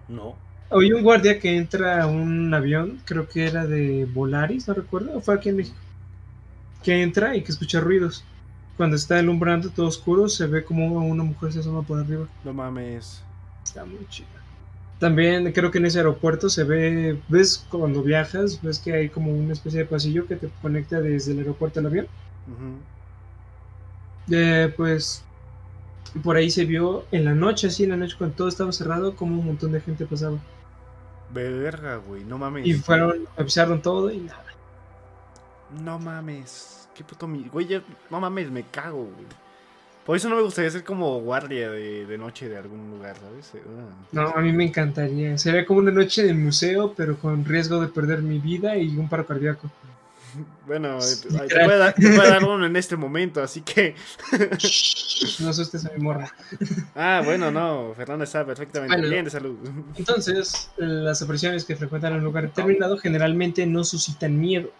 No. 0.07 0.35
Había 0.69 0.95
un 0.95 1.03
guardia 1.03 1.39
que 1.39 1.55
entra 1.57 2.03
a 2.03 2.07
un 2.07 2.53
avión, 2.53 3.01
creo 3.05 3.27
que 3.27 3.45
era 3.45 3.65
de 3.67 4.05
Volaris, 4.05 4.67
no 4.67 4.73
recuerdo, 4.73 5.17
o 5.17 5.21
fue 5.21 5.35
aquí 5.35 5.49
en 5.49 5.57
México. 5.57 5.77
Que 6.83 7.03
entra 7.03 7.35
y 7.35 7.43
que 7.43 7.51
escucha 7.51 7.79
ruidos. 7.81 8.23
Cuando 8.77 8.95
está 8.95 9.19
alumbrando 9.19 9.69
todo 9.69 9.87
oscuro, 9.87 10.27
se 10.29 10.47
ve 10.47 10.63
como 10.63 10.87
una 11.05 11.23
mujer 11.23 11.53
se 11.53 11.59
asoma 11.59 11.83
por 11.83 11.99
arriba. 11.99 12.27
No 12.43 12.53
mames. 12.53 13.23
Está 13.63 13.85
muy 13.85 14.07
chida. 14.09 14.40
También 15.01 15.51
creo 15.51 15.71
que 15.71 15.79
en 15.79 15.87
ese 15.87 15.97
aeropuerto 15.97 16.47
se 16.47 16.63
ve, 16.63 17.19
ves 17.27 17.65
cuando 17.69 18.03
viajas, 18.03 18.61
ves 18.61 18.77
que 18.79 18.93
hay 18.93 19.09
como 19.09 19.31
una 19.33 19.51
especie 19.51 19.79
de 19.79 19.85
pasillo 19.85 20.27
que 20.27 20.35
te 20.35 20.49
conecta 20.61 21.01
desde 21.01 21.31
el 21.33 21.39
aeropuerto 21.39 21.79
al 21.79 21.87
avión. 21.87 22.07
Eh, 24.31 24.73
pues 24.77 25.23
por 26.23 26.35
ahí 26.35 26.51
se 26.51 26.65
vio 26.65 27.05
en 27.11 27.25
la 27.25 27.33
noche, 27.33 27.67
así 27.67 27.83
en 27.83 27.89
la 27.89 27.97
noche 27.97 28.15
cuando 28.17 28.35
todo 28.35 28.47
estaba 28.47 28.71
cerrado, 28.71 29.15
como 29.15 29.39
un 29.39 29.45
montón 29.47 29.71
de 29.71 29.81
gente 29.81 30.05
pasaba. 30.05 30.37
Verga, 31.33 31.95
güey. 31.95 32.23
No 32.23 32.37
mames. 32.37 32.67
Y 32.67 32.73
fueron, 32.73 33.25
avisaron 33.37 33.81
todo 33.81 34.11
y 34.11 34.17
nada. 34.19 34.45
No 35.83 35.97
mames. 35.97 36.87
Qué 36.93 37.03
puto 37.03 37.27
mi. 37.27 37.47
Güey, 37.47 37.65
ya- 37.67 37.83
no 38.09 38.19
mames, 38.19 38.51
me 38.51 38.63
cago, 38.63 39.05
güey. 39.05 39.25
Por 40.05 40.17
eso 40.17 40.29
no 40.29 40.35
me 40.35 40.41
gustaría 40.41 40.69
ser 40.71 40.83
como 40.83 41.19
guardia 41.21 41.69
de, 41.69 42.05
de 42.05 42.17
noche 42.17 42.49
de 42.49 42.57
algún 42.57 42.89
lugar, 42.89 43.15
¿sabes? 43.17 43.51
Eh, 43.53 43.61
ah. 43.67 43.93
No, 44.11 44.29
a 44.29 44.41
mí 44.41 44.51
me 44.51 44.65
encantaría. 44.65 45.37
Sería 45.37 45.65
como 45.65 45.79
una 45.79 45.91
noche 45.91 46.23
en 46.23 46.29
el 46.29 46.35
museo, 46.35 46.93
pero 46.97 47.17
con 47.17 47.45
riesgo 47.45 47.79
de 47.79 47.87
perder 47.87 48.21
mi 48.21 48.39
vida 48.39 48.75
y 48.77 48.97
un 48.97 49.07
paro 49.07 49.25
cardíaco. 49.25 49.69
Bueno, 50.65 50.97
eh, 50.99 51.15
te, 51.21 51.27
te 51.47 51.65
puede 51.65 51.77
dar, 51.77 51.93
te 51.93 52.01
puede 52.15 52.29
dar 52.29 52.43
uno 52.43 52.65
en 52.65 52.75
este 52.77 52.95
momento, 52.97 53.43
así 53.43 53.61
que. 53.61 53.95
No 55.39 55.49
asustes 55.49 55.85
a 55.85 55.91
mi 55.95 56.01
morra. 56.03 56.31
Ah, 56.95 57.21
bueno, 57.23 57.51
no. 57.51 57.93
Fernanda 57.95 58.23
está 58.23 58.45
perfectamente 58.45 58.95
Bueno. 58.95 59.09
bien 59.09 59.25
de 59.25 59.31
salud. 59.31 59.57
Entonces, 59.97 60.71
las 60.77 61.21
apariciones 61.21 61.65
que 61.65 61.75
frecuentan 61.75 62.13
un 62.13 62.23
lugar 62.23 62.43
determinado 62.43 62.97
generalmente 62.97 63.65
no 63.65 63.83
suscitan 63.83 64.39
miedo. 64.39 64.71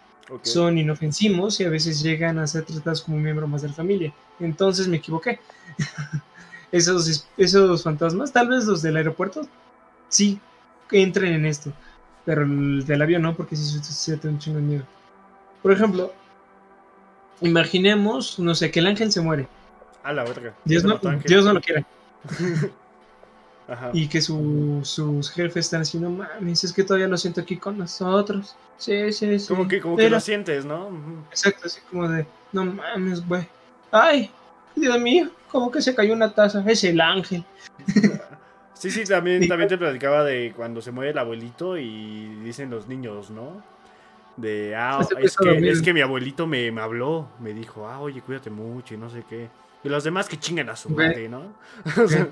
Son 0.42 0.78
inofensivos 0.78 1.60
y 1.60 1.64
a 1.64 1.68
veces 1.68 2.02
llegan 2.02 2.38
a 2.38 2.46
ser 2.46 2.64
tratados 2.64 3.02
como 3.02 3.18
un 3.18 3.22
miembro 3.22 3.46
más 3.46 3.60
de 3.60 3.68
la 3.68 3.74
familia. 3.74 4.14
Entonces 4.44 4.88
me 4.88 4.98
equivoqué. 4.98 5.40
esos, 6.72 7.26
esos 7.36 7.82
fantasmas, 7.82 8.32
tal 8.32 8.48
vez 8.48 8.64
los 8.64 8.82
del 8.82 8.96
aeropuerto, 8.96 9.42
sí 10.08 10.40
entren 10.90 11.34
en 11.34 11.46
esto. 11.46 11.72
Pero 12.24 12.42
el 12.42 12.84
del 12.86 13.02
avión 13.02 13.22
no, 13.22 13.34
porque 13.34 13.56
sí 13.56 13.80
se 13.82 14.16
te 14.16 14.28
un 14.28 14.38
chingo 14.38 14.58
de 14.58 14.62
miedo. 14.62 14.84
Por 15.62 15.72
ejemplo, 15.72 16.12
imaginemos, 17.40 18.38
no 18.38 18.54
sé, 18.54 18.70
que 18.70 18.80
el 18.80 18.86
ángel 18.86 19.10
se 19.12 19.20
muere. 19.20 19.48
A 20.02 20.12
la 20.12 20.24
verga. 20.24 20.54
Dios 20.64 20.84
no. 20.84 20.98
Dios 21.24 21.44
no 21.44 21.54
lo 21.54 21.60
quiere. 21.60 21.84
Ajá. 23.68 23.90
Y 23.92 24.08
que 24.08 24.20
su- 24.20 24.80
sus 24.82 25.30
jefes 25.30 25.66
están 25.66 25.82
así, 25.82 25.96
no 25.98 26.10
mames, 26.10 26.64
es 26.64 26.72
que 26.72 26.82
todavía 26.82 27.06
lo 27.06 27.16
siento 27.16 27.40
aquí 27.40 27.56
connosotros. 27.56 28.56
Sí, 28.76 29.12
sí, 29.12 29.38
sí. 29.38 29.48
Como 29.48 29.68
que, 29.68 29.80
como 29.80 29.96
que 29.96 30.10
lo 30.10 30.18
sientes, 30.20 30.64
¿no? 30.64 30.90
Exacto, 31.30 31.66
así 31.66 31.80
como 31.88 32.08
de, 32.08 32.26
no 32.52 32.64
mames, 32.64 33.26
güey. 33.26 33.46
Ay, 33.92 34.30
Dios 34.74 34.98
mío, 35.00 35.30
como 35.50 35.70
que 35.70 35.80
se 35.82 35.94
cayó 35.94 36.14
una 36.14 36.32
taza. 36.34 36.64
Es 36.66 36.82
el 36.84 37.00
ángel. 37.00 37.44
Sí, 38.74 38.90
sí, 38.90 39.04
también, 39.04 39.46
también 39.46 39.68
te 39.68 39.78
platicaba 39.78 40.24
de 40.24 40.52
cuando 40.56 40.82
se 40.82 40.90
muere 40.90 41.12
el 41.12 41.18
abuelito 41.18 41.78
y 41.78 42.26
dicen 42.42 42.68
los 42.68 42.88
niños, 42.88 43.30
¿no? 43.30 43.62
De, 44.36 44.74
ah, 44.74 44.98
es 45.20 45.36
que, 45.36 45.70
es 45.70 45.80
que 45.80 45.94
mi 45.94 46.00
abuelito 46.00 46.48
me, 46.48 46.72
me 46.72 46.80
habló, 46.80 47.28
me 47.38 47.54
dijo, 47.54 47.86
ah, 47.86 48.00
oye, 48.00 48.22
cuídate 48.22 48.50
mucho 48.50 48.94
y 48.94 48.96
no 48.96 49.08
sé 49.08 49.22
qué. 49.28 49.48
Y 49.84 49.88
los 49.88 50.02
demás 50.02 50.28
que 50.28 50.36
chinguen 50.36 50.68
a 50.68 50.74
su 50.74 50.90
madre, 50.90 51.28
¿no? 51.28 51.42
O 52.04 52.08
sea, 52.08 52.26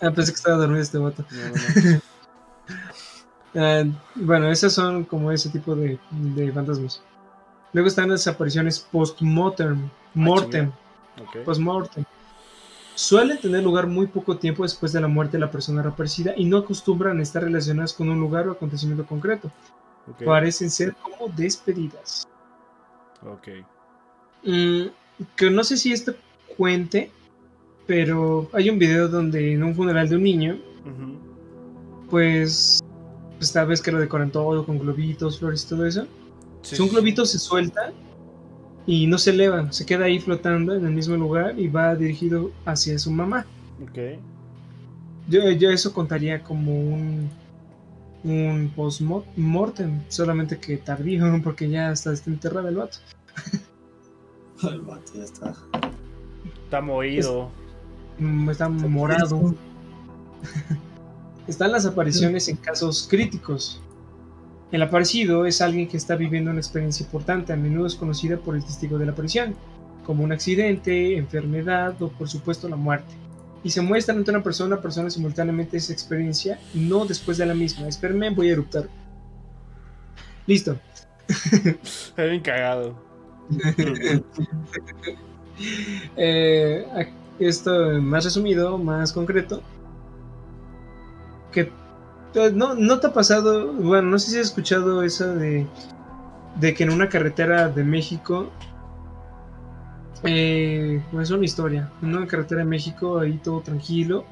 Ah, 0.00 0.12
pensé 0.12 0.30
que 0.30 0.36
estaba 0.36 0.56
dormido 0.58 0.82
este 0.82 0.98
vato. 0.98 1.24
no, 1.32 1.48
no, 1.48 1.92
no. 1.94 2.00
Ah, 3.54 3.82
bueno, 4.14 4.50
esas 4.52 4.72
son 4.72 5.02
como 5.04 5.32
ese 5.32 5.50
tipo 5.50 5.74
de, 5.74 5.98
de 6.10 6.52
fantasmas. 6.52 7.02
Luego 7.72 7.88
están 7.88 8.08
las 8.10 8.26
apariciones 8.28 8.78
post-mortem. 8.78 9.90
Mortem. 10.14 10.70
Ok. 11.20 11.44
Post-mortem. 11.44 12.04
Suelen 12.94 13.38
tener 13.40 13.62
lugar 13.62 13.86
muy 13.86 14.06
poco 14.06 14.36
tiempo 14.36 14.62
después 14.64 14.92
de 14.92 15.00
la 15.00 15.08
muerte 15.08 15.36
de 15.36 15.40
la 15.40 15.50
persona 15.50 15.82
reaparecida 15.82 16.34
y 16.36 16.44
no 16.44 16.58
acostumbran 16.58 17.18
a 17.18 17.22
estar 17.22 17.42
relacionadas 17.42 17.92
con 17.94 18.08
un 18.10 18.20
lugar 18.20 18.46
o 18.48 18.52
acontecimiento 18.52 19.06
concreto. 19.06 19.50
ok, 20.10 20.24
Parecen 20.24 20.70
ser 20.70 20.94
como 20.96 21.28
despedidas. 21.34 22.26
ok. 23.22 23.48
Mm, 24.44 24.86
que 25.36 25.50
no 25.50 25.64
sé 25.64 25.76
si 25.76 25.92
esto 25.92 26.14
cuente, 26.56 27.10
pero 27.86 28.48
hay 28.52 28.68
un 28.70 28.78
video 28.78 29.08
donde 29.08 29.54
en 29.54 29.62
un 29.62 29.74
funeral 29.74 30.08
de 30.08 30.16
un 30.16 30.22
niño, 30.24 30.58
pues 32.10 32.80
esta 33.40 33.64
vez 33.64 33.80
que 33.80 33.90
lo 33.92 33.98
decoran 33.98 34.30
todo 34.30 34.64
con 34.64 34.78
globitos, 34.78 35.38
flores 35.38 35.64
y 35.64 35.68
todo 35.68 35.86
eso. 35.86 36.06
Sí, 36.62 36.76
Si 36.76 36.82
un 36.82 36.88
sí, 36.88 36.94
globito 36.94 37.24
se 37.26 37.38
suelta 37.38 37.92
y 38.86 39.06
no 39.06 39.18
se 39.18 39.30
eleva, 39.30 39.70
se 39.72 39.86
queda 39.86 40.06
ahí 40.06 40.18
flotando 40.18 40.74
en 40.74 40.84
el 40.84 40.92
mismo 40.92 41.16
lugar 41.16 41.58
y 41.58 41.68
va 41.68 41.94
dirigido 41.94 42.50
hacia 42.64 42.98
su 42.98 43.10
mamá. 43.10 43.46
Ok. 43.82 44.18
Yo, 45.28 45.50
yo 45.52 45.70
eso 45.70 45.92
contaría 45.92 46.42
como 46.42 46.72
un 46.72 47.30
un 48.24 48.72
post-mortem, 48.74 50.00
solamente 50.08 50.58
que 50.58 50.76
tardío, 50.76 51.24
porque 51.44 51.68
ya 51.68 51.90
hasta 51.90 52.12
está 52.12 52.30
enterrado 52.30 52.68
el 52.68 52.76
vato. 52.76 52.98
El 54.62 54.80
vato 54.82 55.12
ya 55.16 55.24
está. 55.24 55.56
Está 56.64 56.80
moído. 56.80 57.50
Mm, 58.18 58.48
Está 58.48 58.68
morado. 58.68 59.56
Están 61.48 61.72
las 61.72 61.84
apariciones 61.84 62.46
en 62.46 62.54
casos 62.58 63.08
críticos. 63.10 63.82
El 64.72 64.80
aparecido 64.80 65.44
es 65.44 65.60
alguien 65.60 65.86
que 65.86 65.98
está 65.98 66.16
viviendo 66.16 66.50
una 66.50 66.58
experiencia 66.58 67.04
importante, 67.04 67.52
a 67.52 67.56
menudo 67.56 67.86
es 67.86 67.94
conocida 67.94 68.38
por 68.38 68.56
el 68.56 68.64
testigo 68.64 68.96
de 68.98 69.04
la 69.04 69.12
aparición, 69.12 69.54
como 70.06 70.24
un 70.24 70.32
accidente, 70.32 71.18
enfermedad 71.18 72.00
o 72.00 72.08
por 72.08 72.28
supuesto 72.28 72.70
la 72.70 72.76
muerte. 72.76 73.12
Y 73.62 73.70
se 73.70 73.82
muestra 73.82 74.14
ante 74.14 74.30
una 74.30 74.42
persona, 74.42 74.80
persona 74.80 75.10
simultáneamente 75.10 75.76
esa 75.76 75.92
experiencia, 75.92 76.58
no 76.72 77.04
después 77.04 77.36
de 77.36 77.44
la 77.46 77.54
misma. 77.54 77.86
Espérenme, 77.86 78.30
voy 78.30 78.48
a 78.48 78.52
eruptar. 78.52 78.88
Listo. 80.46 80.78
Está 81.28 82.24
bien 82.24 82.40
cagado. 82.40 82.96
Eh, 86.16 86.84
esto 87.38 88.00
más 88.00 88.24
resumido, 88.24 88.78
más 88.78 89.12
concreto. 89.12 89.62
Que 91.52 91.70
no, 92.54 92.74
no 92.74 93.00
te 93.00 93.08
ha 93.08 93.12
pasado, 93.12 93.72
bueno, 93.72 94.10
no 94.10 94.18
sé 94.18 94.30
si 94.30 94.38
has 94.38 94.46
escuchado 94.46 95.02
eso 95.02 95.34
de, 95.34 95.66
de 96.56 96.74
que 96.74 96.84
en 96.84 96.90
una 96.90 97.08
carretera 97.08 97.68
de 97.68 97.84
México, 97.84 98.50
eh, 100.24 101.02
es 101.20 101.30
una 101.30 101.44
historia, 101.44 101.90
en 102.02 102.16
una 102.16 102.26
carretera 102.26 102.60
de 102.60 102.66
México, 102.66 103.18
ahí 103.18 103.38
todo 103.42 103.60
tranquilo, 103.60 104.24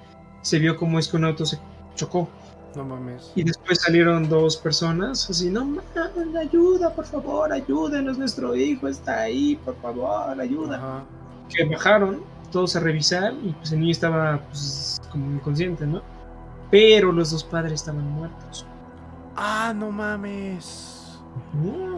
se 0.43 0.59
vio 0.59 0.77
como 0.77 0.99
es 0.99 1.09
que 1.09 1.17
un 1.17 1.25
auto 1.25 1.45
se 1.45 1.59
chocó. 1.95 2.29
No 2.77 2.85
mames. 2.85 3.33
Y 3.35 3.43
después 3.43 3.81
salieron 3.81 4.29
dos 4.29 4.57
personas 4.57 5.29
así, 5.29 5.51
no 5.51 5.65
mames, 5.65 6.37
ayuda, 6.39 6.95
por 6.95 7.05
favor, 7.05 7.53
ayúdenos, 7.53 8.17
nuestro 8.17 8.55
hijo 8.55 8.89
está 8.89 9.23
ahí, 9.23 9.57
por 9.65 9.77
favor, 9.81 10.41
ayuda 10.41 10.77
Ajá. 10.77 11.05
que 11.49 11.65
bajaron 11.65 12.23
todos 12.53 12.77
a 12.77 12.81
revisar 12.81 13.33
y 13.45 13.53
pues 13.53 13.73
el 13.73 13.81
niño 13.81 13.93
estaba 13.93 14.41
pues 14.49 15.01
como 15.11 15.33
inconsciente, 15.35 15.87
¿no? 15.87 16.03
Pero 16.71 17.13
los 17.13 17.31
dos 17.31 17.43
padres 17.45 17.75
estaban 17.75 18.09
muertos. 18.11 18.65
Ah, 19.37 19.73
no 19.77 19.91
mames. 19.91 21.19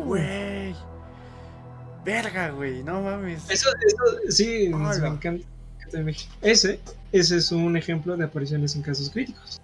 Güey. 0.04 0.74
Verga, 2.04 2.50
güey. 2.50 2.82
No 2.82 3.02
mames. 3.02 3.48
Eso, 3.50 3.68
eso 3.86 4.30
sí, 4.30 4.70
me 4.72 5.08
encanta. 5.08 5.44
Ese, 6.40 6.80
ese 7.12 7.36
es 7.36 7.52
un 7.52 7.76
ejemplo 7.76 8.16
de 8.16 8.24
apariciones 8.24 8.74
en 8.76 8.82
casos 8.82 9.10
críticos. 9.10 9.60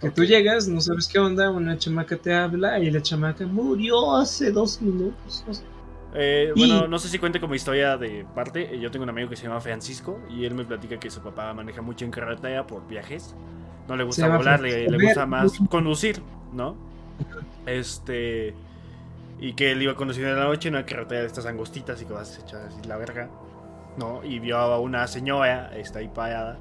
Que 0.00 0.10
tú 0.10 0.24
llegas, 0.24 0.68
no 0.68 0.80
sabes 0.82 1.08
qué 1.08 1.18
onda, 1.18 1.50
una 1.50 1.78
chamaca 1.78 2.16
te 2.18 2.34
habla 2.34 2.78
y 2.78 2.90
la 2.90 3.00
chamaca 3.00 3.46
murió 3.46 4.16
hace 4.16 4.52
dos 4.52 4.80
minutos. 4.82 5.42
no 5.46 5.54
sé. 5.54 5.62
Eh, 6.14 6.52
Y- 6.54 6.58
bueno, 6.68 6.86
no 6.86 6.98
sé 6.98 7.08
si 7.08 7.18
cuente 7.18 7.40
como 7.40 7.54
historia 7.54 7.96
de 7.96 8.26
parte. 8.34 8.74
Eh, 8.74 8.78
Yo 8.80 8.90
tengo 8.90 9.04
un 9.04 9.08
amigo 9.10 9.28
que 9.30 9.36
se 9.36 9.44
llama 9.44 9.60
Francisco 9.60 10.20
y 10.30 10.44
él 10.44 10.54
me 10.54 10.64
platica 10.64 10.98
que 11.00 11.10
su 11.10 11.20
papá 11.20 11.52
maneja 11.54 11.80
mucho 11.80 12.04
en 12.04 12.10
carretera 12.10 12.66
por 12.66 12.86
viajes. 12.86 13.34
No 13.88 13.96
le 13.96 14.04
gusta 14.04 14.22
volar, 14.38 14.60
le, 14.60 14.88
le 14.90 14.98
gusta 15.06 15.26
más 15.26 15.58
conducir, 15.70 16.22
¿no? 16.52 16.74
Este. 17.66 18.54
Y 19.38 19.52
que 19.52 19.72
él 19.72 19.82
iba 19.82 19.94
conduciendo 19.94 20.32
en 20.32 20.38
la 20.38 20.44
noche 20.46 20.68
en 20.68 20.74
una 20.76 20.86
carretera 20.86 21.20
de 21.20 21.26
estas 21.26 21.44
angostitas 21.46 22.00
y 22.00 22.06
que 22.06 22.12
vas 22.12 22.38
echar 22.38 22.62
así 22.62 22.80
la 22.88 22.96
verga, 22.96 23.28
¿no? 23.98 24.24
Y 24.24 24.38
vio 24.38 24.56
a 24.58 24.78
una 24.80 25.06
señora, 25.06 25.76
está 25.76 25.98
ahí 25.98 26.08
parada, 26.08 26.58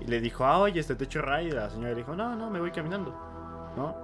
y 0.00 0.04
le 0.06 0.20
dijo, 0.20 0.44
ah, 0.44 0.58
oye, 0.58 0.78
este 0.80 0.94
te 0.94 1.04
echo 1.04 1.22
ray. 1.22 1.48
Y 1.48 1.50
la 1.52 1.70
señora 1.70 1.90
le 1.90 1.96
dijo, 1.96 2.14
no, 2.14 2.36
no, 2.36 2.50
me 2.50 2.60
voy 2.60 2.70
caminando, 2.70 3.10
¿no? 3.76 3.96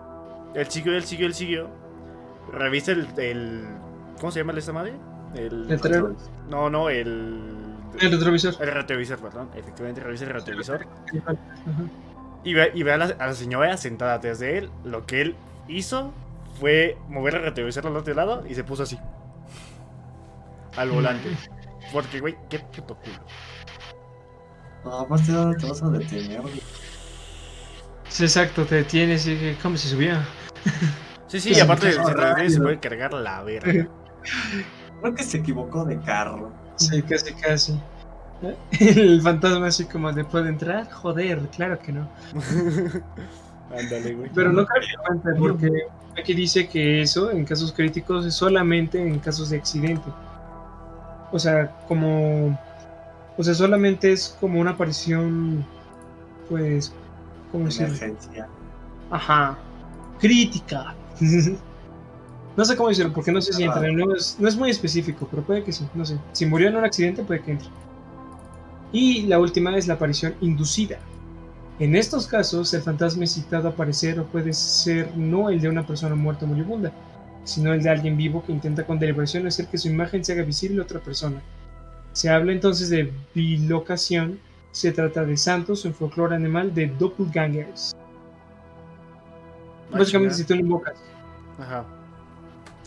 Él 0.54 0.66
siguió, 0.68 0.94
él 0.96 1.02
siguió, 1.04 1.26
él 1.26 1.34
siguió. 1.34 1.68
Revisa 2.52 2.92
el. 2.92 3.06
el- 3.18 3.66
¿Cómo 4.18 4.32
se 4.32 4.40
llama 4.40 4.52
esta 4.58 4.72
madre? 4.72 4.94
El. 5.34 5.70
El 5.70 5.80
tren- 5.80 6.16
No, 6.48 6.70
no, 6.70 6.88
el. 6.88 7.38
El 8.00 8.10
retrovisor. 8.12 8.54
El 8.60 8.72
retrovisor, 8.72 9.18
perdón. 9.18 9.50
Efectivamente, 9.54 10.02
revisa 10.02 10.24
el 10.24 10.30
retrovisor. 10.30 10.86
Ajá. 11.20 11.34
Y 12.48 12.54
ve, 12.54 12.72
y 12.74 12.82
ve 12.82 12.92
a, 12.92 12.96
la, 12.96 13.04
a 13.04 13.26
la 13.26 13.34
señora 13.34 13.76
sentada 13.76 14.14
atrás 14.14 14.38
de 14.38 14.56
él. 14.56 14.70
Lo 14.82 15.04
que 15.04 15.20
él 15.20 15.36
hizo 15.68 16.14
fue 16.58 16.96
mover 17.08 17.34
el 17.34 17.42
retrovisor 17.42 17.86
al 17.86 17.94
otro 17.94 18.14
lado 18.14 18.42
y 18.48 18.54
se 18.54 18.64
puso 18.64 18.84
así. 18.84 18.98
Al 20.76 20.90
volante. 20.90 21.28
Porque, 21.92 22.20
güey, 22.20 22.36
qué 22.48 22.58
puto 22.58 22.96
culo. 22.96 23.18
No, 24.82 25.00
aparte, 25.00 25.30
¿dónde 25.30 25.58
te 25.58 25.68
vas 25.68 25.82
a 25.82 25.90
detener? 25.90 26.40
güey? 26.40 26.62
Sí, 28.08 28.24
exacto, 28.24 28.64
te 28.64 28.76
detienes 28.76 29.26
y 29.26 29.54
¿cómo 29.62 29.76
se 29.76 29.88
subía? 29.88 30.24
Sí, 31.26 31.40
sí, 31.40 31.52
y 31.54 31.60
aparte 31.60 31.88
qué 31.88 31.92
se, 31.92 32.14
rápido. 32.14 32.48
se 32.48 32.60
puede 32.62 32.80
cargar 32.80 33.12
la 33.12 33.42
verga. 33.42 33.86
Creo 35.02 35.14
que 35.14 35.22
se 35.22 35.36
equivocó 35.36 35.84
de 35.84 36.00
carro. 36.00 36.50
Sí, 36.76 37.02
casi, 37.02 37.34
casi. 37.34 37.78
El 38.80 39.20
fantasma 39.22 39.66
así 39.66 39.84
como 39.84 40.12
de 40.12 40.24
puede 40.24 40.48
entrar, 40.48 40.90
joder, 40.90 41.40
claro 41.48 41.78
que 41.78 41.92
no. 41.92 42.08
Ándale, 43.76 44.14
güey. 44.14 44.30
Pero 44.34 44.52
no 44.52 44.64
cae 44.64 44.80
en 44.80 45.20
cuenta 45.20 45.38
porque 45.38 45.70
aquí 46.18 46.34
dice 46.34 46.68
que 46.68 47.02
eso 47.02 47.30
en 47.30 47.44
casos 47.44 47.72
críticos 47.72 48.24
es 48.24 48.34
solamente 48.34 49.00
en 49.00 49.18
casos 49.18 49.50
de 49.50 49.58
accidente. 49.58 50.08
O 51.32 51.38
sea, 51.38 51.70
como 51.86 52.58
o 53.36 53.42
sea, 53.42 53.54
solamente 53.54 54.12
es 54.12 54.36
como 54.40 54.60
una 54.60 54.72
aparición 54.72 55.64
pues 56.48 56.92
¿cómo? 57.52 57.68
Emergencia. 57.68 58.48
Ajá. 59.10 59.58
Crítica. 60.18 60.94
no 62.56 62.64
sé 62.64 62.76
cómo 62.76 62.88
decirlo, 62.88 63.12
porque 63.12 63.32
no 63.32 63.40
sé 63.40 63.52
si 63.52 63.64
entra. 63.64 63.90
No 63.92 64.14
es, 64.14 64.36
no 64.38 64.48
es 64.48 64.56
muy 64.56 64.70
específico, 64.70 65.28
pero 65.30 65.42
puede 65.42 65.62
que 65.62 65.72
sí. 65.72 65.86
No 65.94 66.04
sé. 66.04 66.18
Si 66.32 66.46
murió 66.46 66.68
en 66.68 66.76
un 66.76 66.84
accidente, 66.84 67.22
puede 67.22 67.42
que 67.42 67.52
entre. 67.52 67.68
Y 68.92 69.22
la 69.22 69.38
última 69.38 69.76
es 69.76 69.86
la 69.86 69.94
aparición 69.94 70.34
inducida. 70.40 70.98
En 71.78 71.94
estos 71.94 72.26
casos, 72.26 72.72
el 72.74 72.82
fantasma 72.82 73.24
es 73.24 73.34
citado 73.34 73.68
a 73.68 73.70
aparecer 73.72 74.18
o 74.18 74.24
puede 74.24 74.52
ser 74.52 75.16
no 75.16 75.50
el 75.50 75.60
de 75.60 75.68
una 75.68 75.86
persona 75.86 76.14
muerta 76.14 76.44
o 76.44 76.48
moribunda, 76.48 76.92
sino 77.44 77.72
el 77.72 77.82
de 77.82 77.90
alguien 77.90 78.16
vivo 78.16 78.44
que 78.44 78.52
intenta 78.52 78.84
con 78.84 78.98
deliberación 78.98 79.46
hacer 79.46 79.66
que 79.66 79.78
su 79.78 79.88
imagen 79.88 80.24
se 80.24 80.32
haga 80.32 80.42
visible 80.42 80.80
a 80.80 80.84
otra 80.84 81.00
persona. 81.00 81.40
Se 82.12 82.30
habla 82.30 82.52
entonces 82.52 82.88
de 82.90 83.12
bilocación 83.34 84.40
se 84.72 84.92
trata 84.92 85.24
de 85.24 85.36
santos, 85.36 85.84
un 85.84 85.94
folclore 85.94 86.36
animal 86.36 86.74
de 86.74 86.86
doppelgangers. 86.86 87.96
Ah, 89.92 89.98
Básicamente 89.98 90.34
si 90.34 90.44
tú 90.44 90.54
lo 90.54 90.60
invocas. 90.60 90.94
Ajá. 91.58 91.84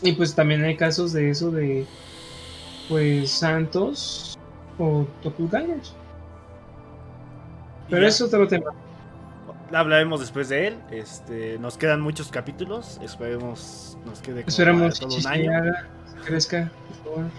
Y 0.00 0.12
pues 0.12 0.34
también 0.34 0.64
hay 0.64 0.76
casos 0.76 1.12
de 1.12 1.30
eso 1.30 1.50
de 1.50 1.86
pues 2.88 3.30
santos 3.30 4.31
o 4.78 5.06
doppelgangers. 5.22 5.94
Pero 7.90 8.06
eso 8.06 8.26
es 8.26 8.32
otro 8.34 8.48
tema. 8.48 8.70
Hablaremos 9.72 10.20
después 10.20 10.48
de 10.48 10.68
él. 10.68 10.78
Este, 10.90 11.58
nos 11.58 11.76
quedan 11.78 12.00
muchos 12.00 12.28
capítulos. 12.30 12.98
Esperemos 13.02 13.96
nos 14.04 14.20
quede 14.20 14.44
Esperemos 14.46 14.98
todo 15.00 15.16
un 15.16 15.26
año. 15.26 15.50
crezca, 16.24 16.70
por 16.88 17.14
favor. 17.14 17.30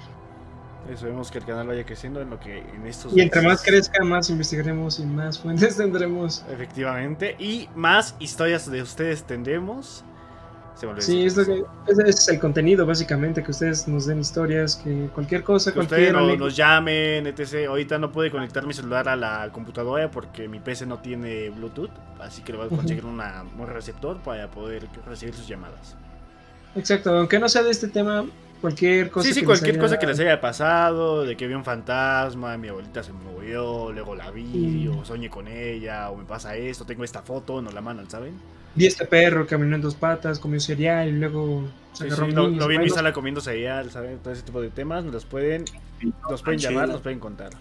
Esperemos 0.91 1.31
que 1.31 1.37
el 1.37 1.45
canal 1.45 1.67
vaya 1.67 1.85
creciendo 1.85 2.19
en 2.21 2.29
lo 2.29 2.39
que 2.39 2.57
en 2.59 2.85
estos 2.85 3.15
Y 3.15 3.21
entre 3.21 3.41
meses- 3.41 3.53
más 3.53 3.63
crezca, 3.63 4.03
más 4.03 4.29
investigaremos 4.29 4.99
y 4.99 5.05
más 5.05 5.39
fuentes 5.41 5.77
tendremos. 5.77 6.43
Efectivamente. 6.51 7.35
Y 7.39 7.69
más 7.75 8.15
historias 8.19 8.69
de 8.69 8.81
ustedes 8.81 9.23
tendremos. 9.23 10.03
Se 10.75 10.87
Sí, 11.01 11.25
es 11.25 11.37
lo 11.37 11.45
que, 11.45 11.63
ese 11.87 12.09
es 12.09 12.27
el 12.29 12.39
contenido, 12.39 12.85
básicamente, 12.85 13.43
que 13.43 13.51
ustedes 13.51 13.87
nos 13.87 14.05
den 14.07 14.19
historias, 14.19 14.75
que 14.75 15.07
cualquier 15.13 15.43
cosa, 15.43 15.71
Que 15.71 15.79
ustedes 15.79 16.11
cualquier... 16.11 16.13
no- 16.13 16.19
anécdota- 16.31 16.45
nos 16.45 16.55
llamen, 16.55 17.27
etc. 17.27 17.67
Ahorita 17.69 17.97
no 17.99 18.11
pude 18.11 18.31
conectar 18.31 18.65
mi 18.65 18.73
celular 18.73 19.07
a 19.07 19.15
la 19.15 19.49
computadora 19.51 20.09
porque 20.09 20.47
mi 20.47 20.59
PC 20.59 20.85
no 20.85 20.97
tiene 20.99 21.49
Bluetooth. 21.51 21.91
Así 22.19 22.41
que 22.41 22.53
le 22.53 22.57
voy 22.57 22.67
a 22.67 22.69
conseguir 22.69 23.05
una- 23.05 23.43
un 23.57 23.67
receptor 23.67 24.17
para 24.17 24.49
poder 24.49 24.87
recibir 25.07 25.33
sus 25.35 25.47
llamadas. 25.47 25.95
Exacto, 26.75 27.15
aunque 27.15 27.37
no 27.39 27.47
sea 27.49 27.61
de 27.63 27.69
este 27.69 27.87
tema, 27.87 28.25
cualquier 28.63 29.11
cosa 29.11 29.27
sí, 29.27 29.33
sí, 29.33 29.39
que 29.41 29.45
cualquier 29.45 29.75
les 29.75 29.81
cosa 29.81 29.93
haya- 29.95 29.99
que 29.99 30.07
les 30.07 30.19
haya 30.21 30.39
pasado, 30.41 31.25
de 31.25 31.35
que 31.35 31.47
vi 31.47 31.53
un 31.53 31.65
fantasma, 31.65 32.57
mi 32.57 32.69
abuelita 32.69 33.03
se 33.03 33.11
murió, 33.11 33.91
luego 33.91 34.15
la 34.15 34.31
vi, 34.31 34.87
Mm. 34.89 34.97
o 34.99 35.05
soñé 35.05 35.29
con 35.29 35.47
ella, 35.49 36.09
o 36.09 36.15
me 36.15 36.23
pasa 36.23 36.55
esto, 36.55 36.85
tengo 36.85 37.03
esta 37.03 37.21
foto, 37.21 37.61
nos 37.61 37.73
la 37.73 37.81
mandan, 37.81 38.09
¿saben? 38.09 38.33
Vi 38.75 38.85
este 38.85 39.05
perro, 39.05 39.45
caminó 39.45 39.75
en 39.75 39.81
dos 39.81 39.95
patas, 39.95 40.39
comió 40.39 40.59
cereal 40.61 41.09
y 41.09 41.11
luego 41.11 41.65
se 41.91 42.05
Sí, 42.05 42.09
agarró 42.11 42.25
sí, 42.25 42.31
lo, 42.31 42.47
lo 42.47 42.67
vi 42.69 42.75
en 42.75 42.81
mi 42.83 42.89
sala 42.89 43.11
comiendo 43.13 43.41
cereal, 43.41 43.91
¿saben? 43.91 44.17
Todo 44.19 44.33
ese 44.33 44.43
tipo 44.43 44.61
de 44.61 44.69
temas, 44.69 45.03
nos 45.03 45.13
los 45.13 45.25
pueden, 45.25 45.65
nos 46.29 46.41
pueden 46.41 46.59
llamar, 46.59 46.87
nos 46.87 47.01
pueden 47.01 47.19
contar. 47.19 47.51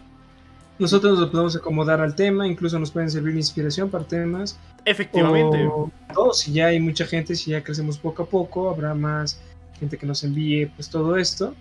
Nosotros 0.79 1.19
nos 1.19 1.29
podemos 1.31 1.55
acomodar 1.55 2.01
al 2.01 2.15
tema, 2.15 2.47
incluso 2.47 2.79
nos 2.79 2.91
pueden 2.91 3.11
servir 3.11 3.35
de 3.35 3.41
inspiración 3.41 3.91
para 3.91 4.05
temas. 4.05 4.59
Efectivamente. 4.85 5.69
O 6.17 6.33
si 6.33 6.53
ya 6.55 6.67
hay 6.69 6.81
mucha 6.81 7.05
gente, 7.05 7.35
si 7.37 7.51
ya 7.51 7.63
crecemos 7.63 7.99
poco 7.99 8.23
a 8.23 8.27
poco, 8.27 8.71
habrá 8.71 8.95
más 8.95 9.41
gente 9.83 9.99
que 9.99 10.07
nos 10.07 10.23
envíe 10.23 10.67
pues 10.67 10.89
todo 10.89 11.17
esto. 11.17 11.55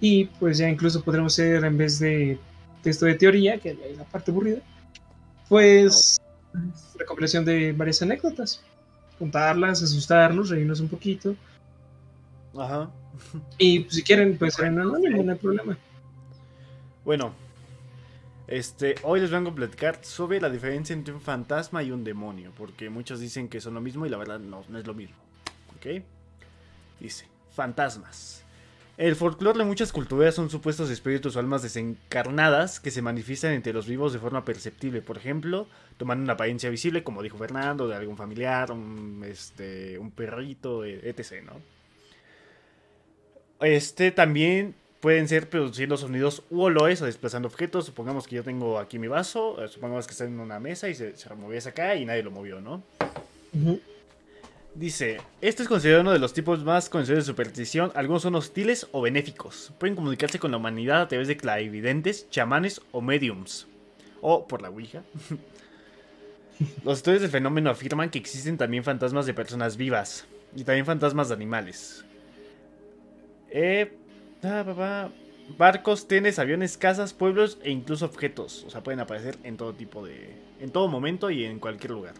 Y 0.00 0.24
pues 0.40 0.58
ya 0.58 0.68
incluso 0.68 1.02
podremos 1.02 1.34
hacer, 1.34 1.62
en 1.64 1.76
vez 1.76 1.98
de 1.98 2.38
texto 2.82 3.04
de 3.04 3.14
teoría, 3.14 3.58
que 3.58 3.70
es 3.70 3.96
la 3.96 4.04
parte 4.04 4.30
aburrida, 4.30 4.60
pues 5.48 6.20
recopilación 6.98 7.44
de 7.44 7.72
varias 7.72 8.00
anécdotas. 8.00 8.62
Contarlas, 9.18 9.82
asustarnos, 9.82 10.48
reírnos 10.48 10.80
un 10.80 10.88
poquito. 10.88 11.36
Ajá. 12.58 12.90
Y 13.58 13.80
pues, 13.80 13.94
si 13.94 14.02
quieren, 14.02 14.38
pues 14.38 14.54
ser 14.54 14.66
anónimo, 14.66 15.22
no 15.22 15.32
hay 15.32 15.38
problema. 15.38 15.78
Bueno, 17.04 17.34
este, 18.46 18.94
hoy 19.02 19.20
les 19.20 19.30
vengo 19.30 19.50
a 19.50 19.54
platicar 19.54 19.98
sobre 20.02 20.40
la 20.40 20.48
diferencia 20.48 20.94
entre 20.94 21.12
un 21.12 21.20
fantasma 21.20 21.82
y 21.82 21.90
un 21.90 22.04
demonio, 22.04 22.52
porque 22.56 22.88
muchos 22.90 23.20
dicen 23.20 23.48
que 23.48 23.60
son 23.60 23.74
lo 23.74 23.80
mismo 23.80 24.06
y 24.06 24.08
la 24.08 24.16
verdad 24.16 24.40
no, 24.40 24.64
no 24.68 24.78
es 24.78 24.86
lo 24.86 24.94
mismo. 24.94 25.16
¿Ok? 25.76 26.02
Dice, 27.00 27.26
fantasmas. 27.54 28.44
El 28.96 29.16
folclore 29.16 29.58
de 29.58 29.64
muchas 29.64 29.92
culturas 29.92 30.36
son 30.36 30.50
supuestos 30.50 30.88
espíritus 30.88 31.34
o 31.34 31.40
almas 31.40 31.62
desencarnadas 31.62 32.78
que 32.78 32.92
se 32.92 33.02
manifiestan 33.02 33.52
entre 33.52 33.72
los 33.72 33.88
vivos 33.88 34.12
de 34.12 34.20
forma 34.20 34.44
perceptible. 34.44 35.02
Por 35.02 35.16
ejemplo, 35.16 35.66
tomando 35.96 36.22
una 36.22 36.34
apariencia 36.34 36.70
visible, 36.70 37.02
como 37.02 37.22
dijo 37.22 37.36
Fernando, 37.36 37.88
de 37.88 37.96
algún 37.96 38.16
familiar, 38.16 38.70
un, 38.70 39.24
este, 39.26 39.98
un 39.98 40.12
perrito, 40.12 40.84
e- 40.84 41.08
etc. 41.08 41.42
¿no? 41.44 41.54
Este 43.66 44.12
también 44.12 44.76
pueden 45.00 45.26
ser 45.26 45.50
produciendo 45.50 45.96
sonidos 45.96 46.44
u 46.50 46.62
olores 46.62 47.02
o 47.02 47.06
desplazando 47.06 47.48
objetos. 47.48 47.86
Supongamos 47.86 48.28
que 48.28 48.36
yo 48.36 48.44
tengo 48.44 48.78
aquí 48.78 49.00
mi 49.00 49.08
vaso, 49.08 49.62
eh, 49.62 49.66
supongamos 49.66 50.06
que 50.06 50.12
está 50.12 50.24
en 50.24 50.38
una 50.38 50.60
mesa 50.60 50.88
y 50.88 50.94
se, 50.94 51.16
se 51.16 51.28
removió 51.28 51.58
acá 51.58 51.96
y 51.96 52.04
nadie 52.04 52.22
lo 52.22 52.30
movió, 52.30 52.60
¿no? 52.60 52.82
Dice, 54.74 55.18
este 55.40 55.62
es 55.62 55.68
considerado 55.68 56.02
uno 56.02 56.12
de 56.12 56.18
los 56.18 56.32
tipos 56.32 56.64
más 56.64 56.88
conocidos 56.88 57.24
de 57.24 57.30
superstición. 57.30 57.92
Algunos 57.94 58.22
son 58.22 58.34
hostiles 58.34 58.88
o 58.90 59.02
benéficos. 59.02 59.72
Pueden 59.78 59.94
comunicarse 59.94 60.40
con 60.40 60.50
la 60.50 60.56
humanidad 60.56 61.02
a 61.02 61.08
través 61.08 61.28
de 61.28 61.36
clarividentes, 61.36 62.28
chamanes 62.28 62.80
o 62.90 63.00
mediums. 63.00 63.68
O 64.20 64.48
por 64.48 64.62
la 64.62 64.70
Ouija. 64.70 65.04
Los 66.84 66.98
estudios 66.98 67.22
del 67.22 67.30
fenómeno 67.30 67.70
afirman 67.70 68.10
que 68.10 68.18
existen 68.18 68.58
también 68.58 68.82
fantasmas 68.82 69.26
de 69.26 69.34
personas 69.34 69.76
vivas. 69.76 70.26
Y 70.56 70.64
también 70.64 70.86
fantasmas 70.86 71.28
de 71.28 71.34
animales. 71.34 72.04
Eh, 73.50 73.96
ah, 74.42 74.64
pa, 74.66 74.74
pa. 74.74 75.10
barcos, 75.56 76.08
trenes, 76.08 76.40
aviones, 76.40 76.76
casas, 76.76 77.12
pueblos 77.12 77.58
e 77.62 77.70
incluso 77.70 78.06
objetos. 78.06 78.64
O 78.66 78.70
sea, 78.70 78.82
pueden 78.82 78.98
aparecer 78.98 79.38
en 79.44 79.56
todo 79.56 79.72
tipo 79.72 80.04
de... 80.04 80.34
En 80.58 80.70
todo 80.70 80.88
momento 80.88 81.30
y 81.30 81.44
en 81.44 81.60
cualquier 81.60 81.92
lugar. 81.92 82.14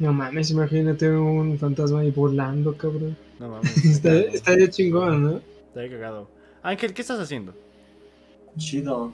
No 0.00 0.12
mames, 0.12 0.50
imagínate 0.50 1.08
un 1.10 1.56
fantasma 1.58 2.00
ahí 2.00 2.10
volando, 2.10 2.76
cabrón. 2.76 3.16
No 3.38 3.48
mames. 3.50 3.84
Está, 3.84 4.12
estaría 4.18 4.68
chingón, 4.68 5.22
¿no? 5.22 5.40
Está 5.68 5.88
cagado. 5.88 6.28
Ángel, 6.62 6.92
¿qué 6.92 7.02
estás 7.02 7.20
haciendo? 7.20 7.54
Chido. 8.58 9.12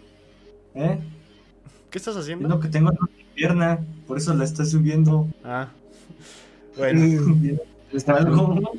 ¿Eh? 0.75 0.99
¿Qué 1.91 1.99
estás 1.99 2.15
Es 2.17 2.23
haciendo? 2.23 2.49
lo 2.49 2.61
que 2.61 2.69
tengo 2.69 2.91
en 2.91 2.99
mi 3.17 3.25
pierna. 3.35 3.81
Por 4.07 4.17
eso 4.19 4.33
la 4.35 4.45
estoy 4.45 4.67
subiendo. 4.67 5.29
Ah. 5.45 5.69
Bueno, 6.77 7.01
Está 7.95 8.17
Algo. 8.17 8.73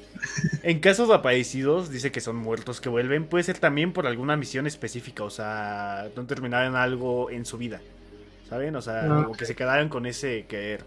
en 0.62 0.80
casos 0.82 1.08
de 1.08 1.16
aparecidos, 1.16 1.89
dice 1.89 2.12
que 2.12 2.22
son 2.22 2.36
muertos 2.36 2.80
que 2.80 2.89
vuelven. 2.89 3.26
Puede 3.26 3.43
ser 3.43 3.58
también 3.58 3.91
por 3.91 4.05
alguna 4.05 4.38
misión 4.38 4.68
específica. 4.68 5.24
O 5.24 5.32
sea, 5.32 6.08
no 6.16 6.26
terminaron 6.28 6.76
algo 6.76 7.32
en 7.32 7.43
su 7.45 7.58
vida. 7.58 7.82
¿Saben? 8.49 8.76
O 8.76 8.84
sea, 8.84 9.05
Ah, 9.05 9.24
como 9.24 9.36
que 9.36 9.45
se 9.47 9.55
quedaron 9.55 9.89
con 9.89 10.05
ese 10.05 10.45
querer. 10.47 10.84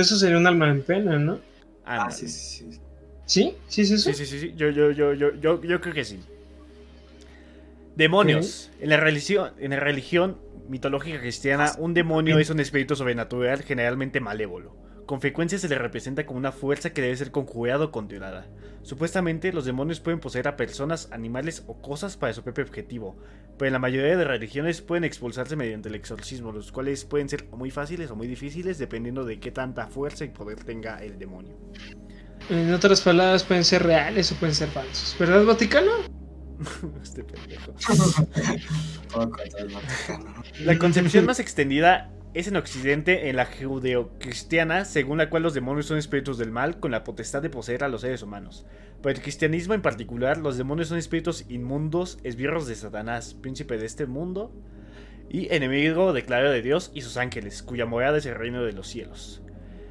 Eso 0.00 0.16
sería 0.16 0.36
un 0.38 0.46
alma 0.46 0.68
en 0.70 0.82
pena, 0.82 1.18
¿no? 1.18 1.40
Ah, 1.84 2.02
Ándale. 2.02 2.12
sí, 2.12 2.28
sí, 2.28 2.72
sí. 2.72 2.80
¿Sí? 3.24 3.56
¿Sí 3.66 3.82
es 3.82 3.90
eso? 3.90 4.12
Sí, 4.12 4.14
sí, 4.14 4.26
sí, 4.26 4.40
sí. 4.40 4.54
Yo, 4.56 4.70
yo, 4.70 4.90
yo, 4.90 5.12
yo, 5.14 5.34
yo, 5.34 5.62
yo 5.62 5.80
creo 5.80 5.94
que 5.94 6.04
sí. 6.04 6.20
Demonios. 7.96 8.70
En 8.78 8.90
la 8.90 8.98
religión, 8.98 9.52
en 9.58 9.70
la 9.70 9.80
religión 9.80 10.38
mitológica 10.68 11.18
cristiana, 11.18 11.72
un 11.78 11.94
demonio 11.94 12.38
es 12.38 12.50
un 12.50 12.60
espíritu 12.60 12.94
sobrenatural 12.94 13.62
generalmente 13.62 14.20
malévolo. 14.20 14.76
Con 15.06 15.20
frecuencia 15.20 15.56
se 15.56 15.68
le 15.68 15.78
representa 15.78 16.26
como 16.26 16.38
una 16.38 16.50
fuerza 16.50 16.92
que 16.92 17.00
debe 17.00 17.16
ser 17.16 17.30
conjurada 17.30 17.84
o 17.84 17.90
controlada. 17.92 18.48
Supuestamente, 18.82 19.52
los 19.52 19.64
demonios 19.64 20.00
pueden 20.00 20.18
poseer 20.18 20.48
a 20.48 20.56
personas, 20.56 21.08
animales 21.12 21.62
o 21.68 21.80
cosas 21.80 22.16
para 22.16 22.32
su 22.32 22.42
propio 22.42 22.64
objetivo, 22.64 23.16
pero 23.56 23.68
en 23.68 23.74
la 23.74 23.78
mayoría 23.78 24.16
de 24.16 24.24
religiones 24.24 24.82
pueden 24.82 25.04
expulsarse 25.04 25.54
mediante 25.54 25.88
el 25.88 25.94
exorcismo, 25.94 26.50
los 26.50 26.72
cuales 26.72 27.04
pueden 27.04 27.28
ser 27.28 27.48
muy 27.52 27.70
fáciles 27.70 28.10
o 28.10 28.16
muy 28.16 28.26
difíciles 28.26 28.78
dependiendo 28.78 29.24
de 29.24 29.38
qué 29.38 29.52
tanta 29.52 29.86
fuerza 29.86 30.24
y 30.24 30.30
poder 30.30 30.64
tenga 30.64 31.00
el 31.02 31.20
demonio. 31.20 31.56
En 32.50 32.74
otras 32.74 33.00
palabras, 33.00 33.44
pueden 33.44 33.64
ser 33.64 33.84
reales 33.84 34.32
o 34.32 34.34
pueden 34.34 34.56
ser 34.56 34.68
falsos. 34.70 35.14
¿Verdad, 35.20 35.44
Vaticano? 35.44 35.92
este 37.02 37.22
pendejo. 37.22 37.74
La 40.64 40.78
concepción 40.78 41.26
más 41.26 41.38
extendida 41.38 42.12
es 42.36 42.48
en 42.48 42.56
Occidente, 42.56 43.30
en 43.30 43.36
la 43.36 43.46
judeocristiana, 43.46 44.84
según 44.84 45.16
la 45.16 45.30
cual 45.30 45.42
los 45.42 45.54
demonios 45.54 45.86
son 45.86 45.96
espíritus 45.96 46.36
del 46.36 46.50
mal 46.50 46.78
con 46.80 46.90
la 46.90 47.02
potestad 47.02 47.40
de 47.40 47.48
poseer 47.48 47.82
a 47.82 47.88
los 47.88 48.02
seres 48.02 48.22
humanos. 48.22 48.66
Para 49.02 49.14
el 49.14 49.22
cristianismo 49.22 49.72
en 49.72 49.80
particular, 49.80 50.36
los 50.36 50.58
demonios 50.58 50.88
son 50.88 50.98
espíritus 50.98 51.46
inmundos, 51.48 52.18
esbirros 52.24 52.66
de 52.66 52.74
Satanás, 52.74 53.32
príncipe 53.32 53.78
de 53.78 53.86
este 53.86 54.04
mundo 54.04 54.52
y 55.30 55.50
enemigo 55.50 56.12
declarado 56.12 56.52
de 56.52 56.60
Dios 56.60 56.90
y 56.92 57.00
sus 57.00 57.16
ángeles, 57.16 57.62
cuya 57.62 57.86
morada 57.86 58.18
es 58.18 58.26
el 58.26 58.34
reino 58.34 58.62
de 58.62 58.74
los 58.74 58.86
cielos. 58.86 59.40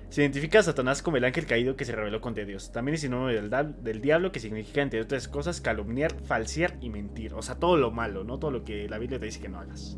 Se 0.09 0.21
identifica 0.21 0.59
a 0.59 0.63
Satanás 0.63 1.01
como 1.01 1.17
el 1.17 1.25
ángel 1.25 1.47
caído 1.47 1.75
que 1.75 1.83
se 1.83 1.95
rebeló 1.95 2.21
contra 2.21 2.45
Dios. 2.45 2.71
También 2.71 2.93
es 2.93 3.01
sinónimo 3.01 3.29
del, 3.29 3.49
del 3.81 4.01
diablo, 4.01 4.31
que 4.31 4.39
significa, 4.39 4.83
entre 4.83 5.01
otras 5.01 5.27
cosas, 5.27 5.61
calumniar, 5.61 6.13
falsear 6.25 6.77
y 6.79 6.91
mentir. 6.91 7.33
O 7.33 7.41
sea, 7.41 7.55
todo 7.55 7.75
lo 7.75 7.89
malo, 7.89 8.23
¿no? 8.23 8.37
Todo 8.37 8.51
lo 8.51 8.63
que 8.63 8.87
la 8.87 8.99
Biblia 8.99 9.19
te 9.19 9.25
dice 9.25 9.41
que 9.41 9.49
no 9.49 9.59
hagas. 9.59 9.97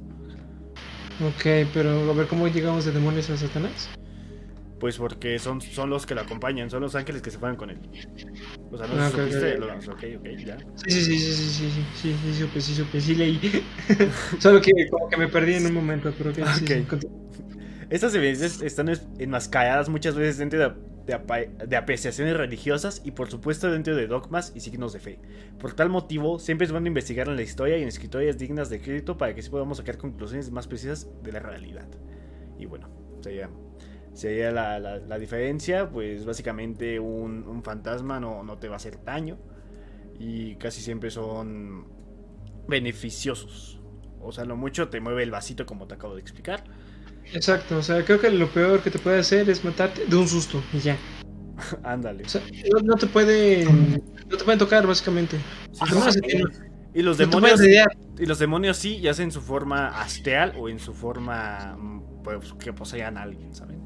Ok, 1.21 1.67
pero 1.73 2.09
a 2.11 2.13
ver 2.13 2.27
cómo 2.27 2.47
llegamos 2.47 2.85
de 2.85 2.91
demonios 2.91 3.29
a 3.29 3.37
Satanás. 3.37 3.89
Pues 4.79 4.97
porque 4.97 5.39
son, 5.39 5.59
son 5.61 5.89
los 5.89 6.05
que 6.05 6.13
lo 6.13 6.21
acompañan, 6.21 6.69
son 6.69 6.81
los 6.81 6.93
ángeles 6.93 7.23
que 7.23 7.31
se 7.31 7.39
fueron 7.39 7.57
con 7.57 7.71
él. 7.71 7.79
O 8.71 8.77
sea, 8.77 8.85
no 8.85 8.93
Ah, 9.01 9.09
sé 9.09 9.15
si 9.15 9.21
ok, 9.21 9.27
supiste, 9.31 9.53
ok, 9.55 9.59
Los- 9.59 9.87
ok, 9.87 10.03
ok, 10.19 10.45
ya. 10.45 10.57
Sí, 10.85 10.91
sí, 10.91 11.03
sí, 11.03 11.17
sí, 11.17 11.33
sí, 11.33 11.49
sí, 11.49 11.71
sí, 11.71 12.13
sí, 12.13 12.15
sí, 12.33 12.39
supe, 12.41 12.61
sí, 12.61 12.75
supe, 12.75 13.01
sí 13.01 13.15
leí. 13.15 13.39
Solo 14.39 14.61
que 14.61 14.71
como 14.91 15.09
que 15.09 15.17
me 15.17 15.27
perdí 15.27 15.55
en 15.55 15.65
un 15.65 15.73
momento, 15.73 16.13
pero 16.17 16.31
que 16.33 16.45
sí, 16.45 16.67
sí, 16.67 16.81
continúa. 16.83 17.17
Estas 17.89 18.13
evidencias 18.13 18.61
están 18.61 18.89
es- 18.89 19.07
enmascaradas 19.17 19.89
muchas 19.89 20.13
veces 20.15 20.37
dentro 20.37 20.59
de, 20.59 20.71
de, 21.07 21.75
apreciaciones 21.77 22.37
religiosas 22.37 23.01
y 23.05 23.11
por 23.11 23.31
supuesto 23.31 23.71
dentro 23.71 23.95
de 23.95 24.07
dogmas 24.07 24.51
y 24.55 24.59
signos 24.61 24.93
de 24.93 24.99
fe. 24.99 25.19
Por 25.59 25.73
tal 25.73 25.89
motivo, 25.89 26.39
siempre 26.39 26.65
es 26.65 26.71
bueno 26.71 26.87
investigar 26.87 27.27
en 27.29 27.37
la 27.37 27.41
historia 27.43 27.77
y 27.77 27.83
en 27.83 27.87
escritorias 27.89 28.37
dignas 28.37 28.69
de 28.69 28.81
crédito 28.81 29.17
para 29.17 29.33
que 29.33 29.41
así 29.41 29.49
podamos 29.49 29.77
sacar 29.77 29.97
conclusiones 29.97 30.51
más 30.51 30.67
precisas 30.67 31.09
de 31.23 31.31
la 31.31 31.39
realidad. 31.39 31.87
Y 32.57 32.65
bueno, 32.65 32.89
sería, 33.21 33.49
sería 34.13 34.51
la, 34.51 34.79
la- 34.79 34.97
la 34.99 35.19
diferencia, 35.19 35.89
pues 35.89 36.25
básicamente 36.25 36.99
un, 36.99 37.47
un 37.47 37.63
fantasma 37.63 38.19
no, 38.19 38.43
no 38.43 38.57
te 38.57 38.67
va 38.67 38.75
a 38.75 38.77
hacer 38.77 39.03
daño 39.03 39.37
y 40.19 40.55
casi 40.55 40.81
siempre 40.81 41.11
son 41.11 41.87
beneficiosos. 42.67 43.81
O 44.21 44.31
sea, 44.31 44.45
lo 44.45 44.57
mucho 44.57 44.89
te 44.89 44.99
mueve 44.99 45.23
el 45.23 45.31
vasito 45.31 45.65
como 45.65 45.87
te 45.87 45.95
acabo 45.95 46.15
de 46.15 46.21
explicar. 46.21 46.63
Exacto, 47.33 47.77
o 47.77 47.83
sea, 47.83 48.03
creo 48.05 48.19
que 48.19 48.29
lo 48.29 48.47
peor 48.47 48.81
que 48.81 48.89
te 48.89 48.99
puede 48.99 49.19
hacer 49.19 49.49
es 49.49 49.63
matarte 49.63 50.05
de 50.05 50.15
un 50.15 50.27
susto 50.27 50.61
y 50.73 50.79
ya. 50.79 50.97
Ándale. 51.83 52.23
O 52.23 52.29
sea, 52.29 52.41
no, 52.73 52.79
no 52.81 52.95
te 52.95 53.07
pueden, 53.07 54.01
no 54.29 54.37
te 54.37 54.43
pueden 54.43 54.59
tocar, 54.59 54.85
básicamente. 54.85 55.37
Sí, 55.71 55.85
sí. 56.11 56.21
Y 56.93 57.01
los 57.03 57.19
no 57.19 57.27
demonios 57.27 57.61
y 58.17 58.25
los 58.25 58.39
demonios 58.39 58.77
sí, 58.77 58.99
ya 58.99 59.13
sea 59.13 59.23
en 59.23 59.31
su 59.31 59.41
forma 59.41 59.89
astral 60.01 60.53
o 60.57 60.67
en 60.67 60.79
su 60.79 60.93
forma 60.93 61.77
pues, 62.23 62.53
que 62.53 62.73
posean 62.73 63.17
a 63.17 63.23
alguien, 63.23 63.53
¿saben? 63.53 63.77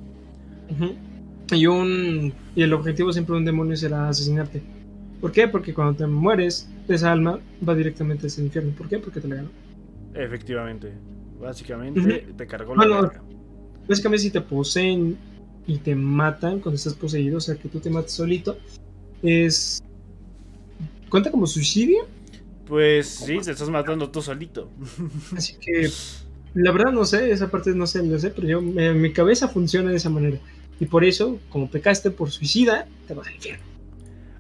Y 1.52 1.68
un 1.68 2.34
y 2.56 2.64
el 2.64 2.72
objetivo 2.72 3.12
siempre 3.12 3.34
de 3.34 3.40
un 3.40 3.46
demonio 3.46 3.76
será 3.76 4.08
asesinarte. 4.08 4.62
¿Por 5.20 5.32
qué? 5.32 5.48
Porque 5.48 5.74
cuando 5.74 5.96
te 5.96 6.08
mueres, 6.08 6.70
esa 6.88 7.12
alma 7.12 7.40
va 7.68 7.76
directamente 7.76 8.28
hacia 8.28 8.42
el 8.42 8.48
infierno. 8.48 8.72
¿Por 8.78 8.88
qué? 8.88 8.98
Porque 8.98 9.20
te 9.20 9.28
la 9.28 9.36
ganó. 9.36 9.50
Efectivamente. 10.14 10.94
Básicamente 11.42 12.24
Ujú. 12.26 12.34
te 12.38 12.48
cargó 12.48 12.76
Bueno, 12.76 12.96
la 12.96 13.02
verga. 13.02 13.24
Básicamente, 13.88 14.24
si 14.24 14.32
te 14.32 14.42
poseen 14.42 15.18
y 15.68 15.78
te 15.80 15.96
matan 15.96 16.60
cuando 16.60 16.76
estás 16.76 16.94
poseído, 16.94 17.38
o 17.38 17.42
sea, 17.42 17.56
que 17.56 17.68
tú 17.68 17.80
te 17.80 17.90
mates 17.90 18.14
solito, 18.14 18.58
es. 19.22 19.82
¿Cuenta 21.10 21.32
como 21.32 21.48
suicidio? 21.48 22.08
Pues 22.66 23.08
sí, 23.08 23.38
te 23.44 23.52
estás 23.52 23.70
matando 23.70 24.10
tú 24.10 24.22
solito. 24.22 24.70
Así 25.36 25.56
que. 25.60 25.90
La 26.54 26.72
verdad 26.72 26.92
no 26.92 27.06
sé, 27.06 27.32
esa 27.32 27.50
parte 27.50 27.74
no 27.74 27.88
sé, 27.88 28.04
no 28.04 28.20
sé, 28.20 28.30
pero 28.30 28.48
yo, 28.48 28.60
en 28.60 29.02
mi 29.02 29.14
cabeza 29.14 29.48
funciona 29.48 29.90
de 29.90 29.96
esa 29.96 30.10
manera. 30.10 30.38
Y 30.82 30.86
por 30.86 31.06
eso, 31.06 31.40
como 31.50 31.70
pecaste 31.70 32.12
por 32.12 32.30
suicida, 32.30 32.88
te 33.08 33.14
vas 33.14 33.28
al 33.28 33.36
infierno. 33.36 33.64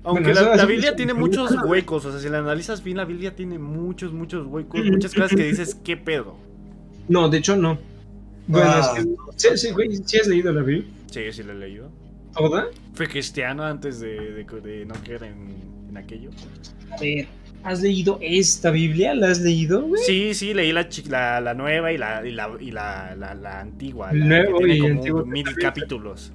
Aunque 0.04 0.34
Bueno, 0.34 0.42
la, 0.42 0.56
la 0.58 0.66
Biblia 0.66 0.96
tiene 0.96 1.14
muchos 1.14 1.56
huecos, 1.64 2.06
o 2.06 2.12
sea, 2.12 2.20
si 2.20 2.28
la 2.28 2.40
analizas 2.40 2.84
bien, 2.84 2.98
la 2.98 3.06
Biblia 3.06 3.36
tiene 3.36 3.60
muchos, 3.60 4.12
muchos 4.12 4.46
huecos, 4.48 4.84
muchas 4.86 5.14
cosas 5.14 5.32
que 5.32 5.44
dices, 5.44 5.76
¿qué 5.76 5.96
pedo? 5.96 6.36
No, 7.12 7.30
de 7.30 7.38
hecho 7.40 7.56
no. 7.56 7.78
Bueno, 8.48 8.70
Ah. 8.70 8.94
es 8.98 9.04
que. 9.06 9.12
Sí, 9.36 9.48
sí, 9.68 9.72
güey, 9.72 9.96
¿sí 10.06 10.18
has 10.18 10.28
leído 10.28 10.52
la 10.52 10.62
Biblia? 10.62 10.86
Sí, 11.12 11.22
sí 11.32 11.44
la 11.44 11.54
he 11.54 11.56
leído. 11.58 11.90
¿Toda? 12.36 12.68
Fue 12.94 13.08
cristiano 13.08 13.64
antes 13.64 14.00
de, 14.00 14.14
de- 14.32 14.62
de 14.62 14.86
no 14.86 14.96
creer 15.04 15.24
en, 15.24 15.56
en 15.90 15.98
aquello. 15.98 16.30
A 16.92 16.98
ver, 17.02 17.28
¿has 17.64 17.82
leído 17.82 18.18
esta 18.22 18.72
Biblia? 18.72 19.14
¿La 19.14 19.28
has 19.32 19.42
leído, 19.42 19.82
güey? 19.84 20.02
Sí, 20.04 20.34
sí, 20.34 20.54
leí 20.54 20.72
la, 20.72 20.88
la, 21.10 21.42
la 21.42 21.54
nueva 21.54 21.92
y 21.92 21.98
la, 21.98 22.26
y 22.26 22.32
la, 22.32 22.50
y 22.60 22.72
la, 22.72 23.16
la, 23.18 23.36
la 23.36 23.60
antigua. 23.60 24.12
El 24.12 24.20
la 24.22 24.26
nuevo 24.28 24.60
que 24.60 24.66
tiene 24.66 24.76
y 24.78 24.80
como 24.82 24.94
antiguo 25.00 25.26
mil 25.26 25.56
capítulos. 25.56 26.32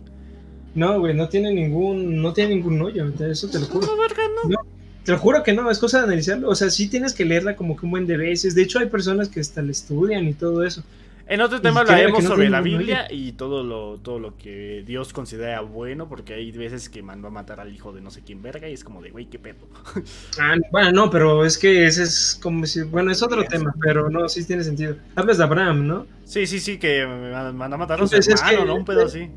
No, 0.74 1.00
güey, 1.00 1.14
no 1.14 1.26
tiene 1.30 1.52
ningún, 1.54 2.20
no 2.20 2.34
tiene 2.34 2.56
ningún 2.56 2.80
hoyo, 2.82 3.06
eso 3.26 3.48
te 3.48 3.58
lo 3.58 3.64
juro. 3.66 3.86
No, 3.86 3.96
verga, 3.96 4.22
no. 4.44 4.60
Te 5.06 5.12
lo 5.12 5.18
juro 5.18 5.42
que 5.42 5.52
no, 5.52 5.70
es 5.70 5.78
cosa 5.78 5.98
de 5.98 6.04
analizarlo. 6.04 6.48
O 6.50 6.54
sea, 6.54 6.68
sí 6.68 6.88
tienes 6.88 7.14
que 7.14 7.24
leerla 7.24 7.54
como 7.56 7.76
que 7.76 7.86
un 7.86 7.92
buen 7.92 8.06
de 8.06 8.16
veces. 8.16 8.54
De 8.56 8.62
hecho, 8.62 8.80
hay 8.80 8.86
personas 8.86 9.28
que 9.28 9.40
hasta 9.40 9.62
la 9.62 9.70
estudian 9.70 10.26
y 10.26 10.34
todo 10.34 10.64
eso. 10.64 10.82
En 11.28 11.40
otro 11.40 11.60
tema 11.60 11.80
hablaremos 11.80 12.22
no 12.22 12.28
sobre 12.30 12.48
la 12.48 12.60
Biblia 12.60 13.08
y 13.10 13.32
todo 13.32 13.64
lo, 13.64 13.98
todo 13.98 14.20
lo 14.20 14.36
que 14.36 14.84
Dios 14.86 15.12
considera 15.12 15.60
bueno, 15.60 16.08
porque 16.08 16.34
hay 16.34 16.52
veces 16.52 16.88
que 16.88 17.02
mandó 17.02 17.26
a 17.26 17.30
matar 17.32 17.58
al 17.58 17.74
hijo 17.74 17.92
de 17.92 18.00
no 18.00 18.12
sé 18.12 18.22
quién 18.24 18.42
verga 18.42 18.68
y 18.68 18.72
es 18.72 18.84
como 18.84 19.02
de, 19.02 19.10
güey, 19.10 19.26
qué 19.26 19.38
pedo. 19.40 19.56
Ah, 20.38 20.54
bueno, 20.70 20.92
no, 20.92 21.10
pero 21.10 21.44
es 21.44 21.58
que 21.58 21.86
ese 21.86 22.04
es 22.04 22.38
como 22.40 22.64
si. 22.66 22.82
Bueno, 22.82 23.10
es 23.10 23.22
otro 23.22 23.40
Sí, 23.42 23.48
tema, 23.48 23.74
pero 23.80 24.08
no, 24.10 24.28
sí 24.28 24.44
tiene 24.44 24.62
sentido. 24.62 24.96
Hablas 25.16 25.38
de 25.38 25.44
Abraham, 25.44 25.86
¿no? 25.86 26.06
Sí, 26.24 26.46
sí, 26.46 26.60
sí, 26.60 26.78
que 26.78 27.06
me 27.06 27.32
mandó 27.52 27.74
a 27.74 27.78
matar 27.78 28.00
a 28.00 28.06
su 28.06 28.14
hermano, 28.14 28.58
que- 28.60 28.64
¿no? 28.64 28.74
Un 28.76 28.84
pedo 28.84 29.04
así. 29.06 29.28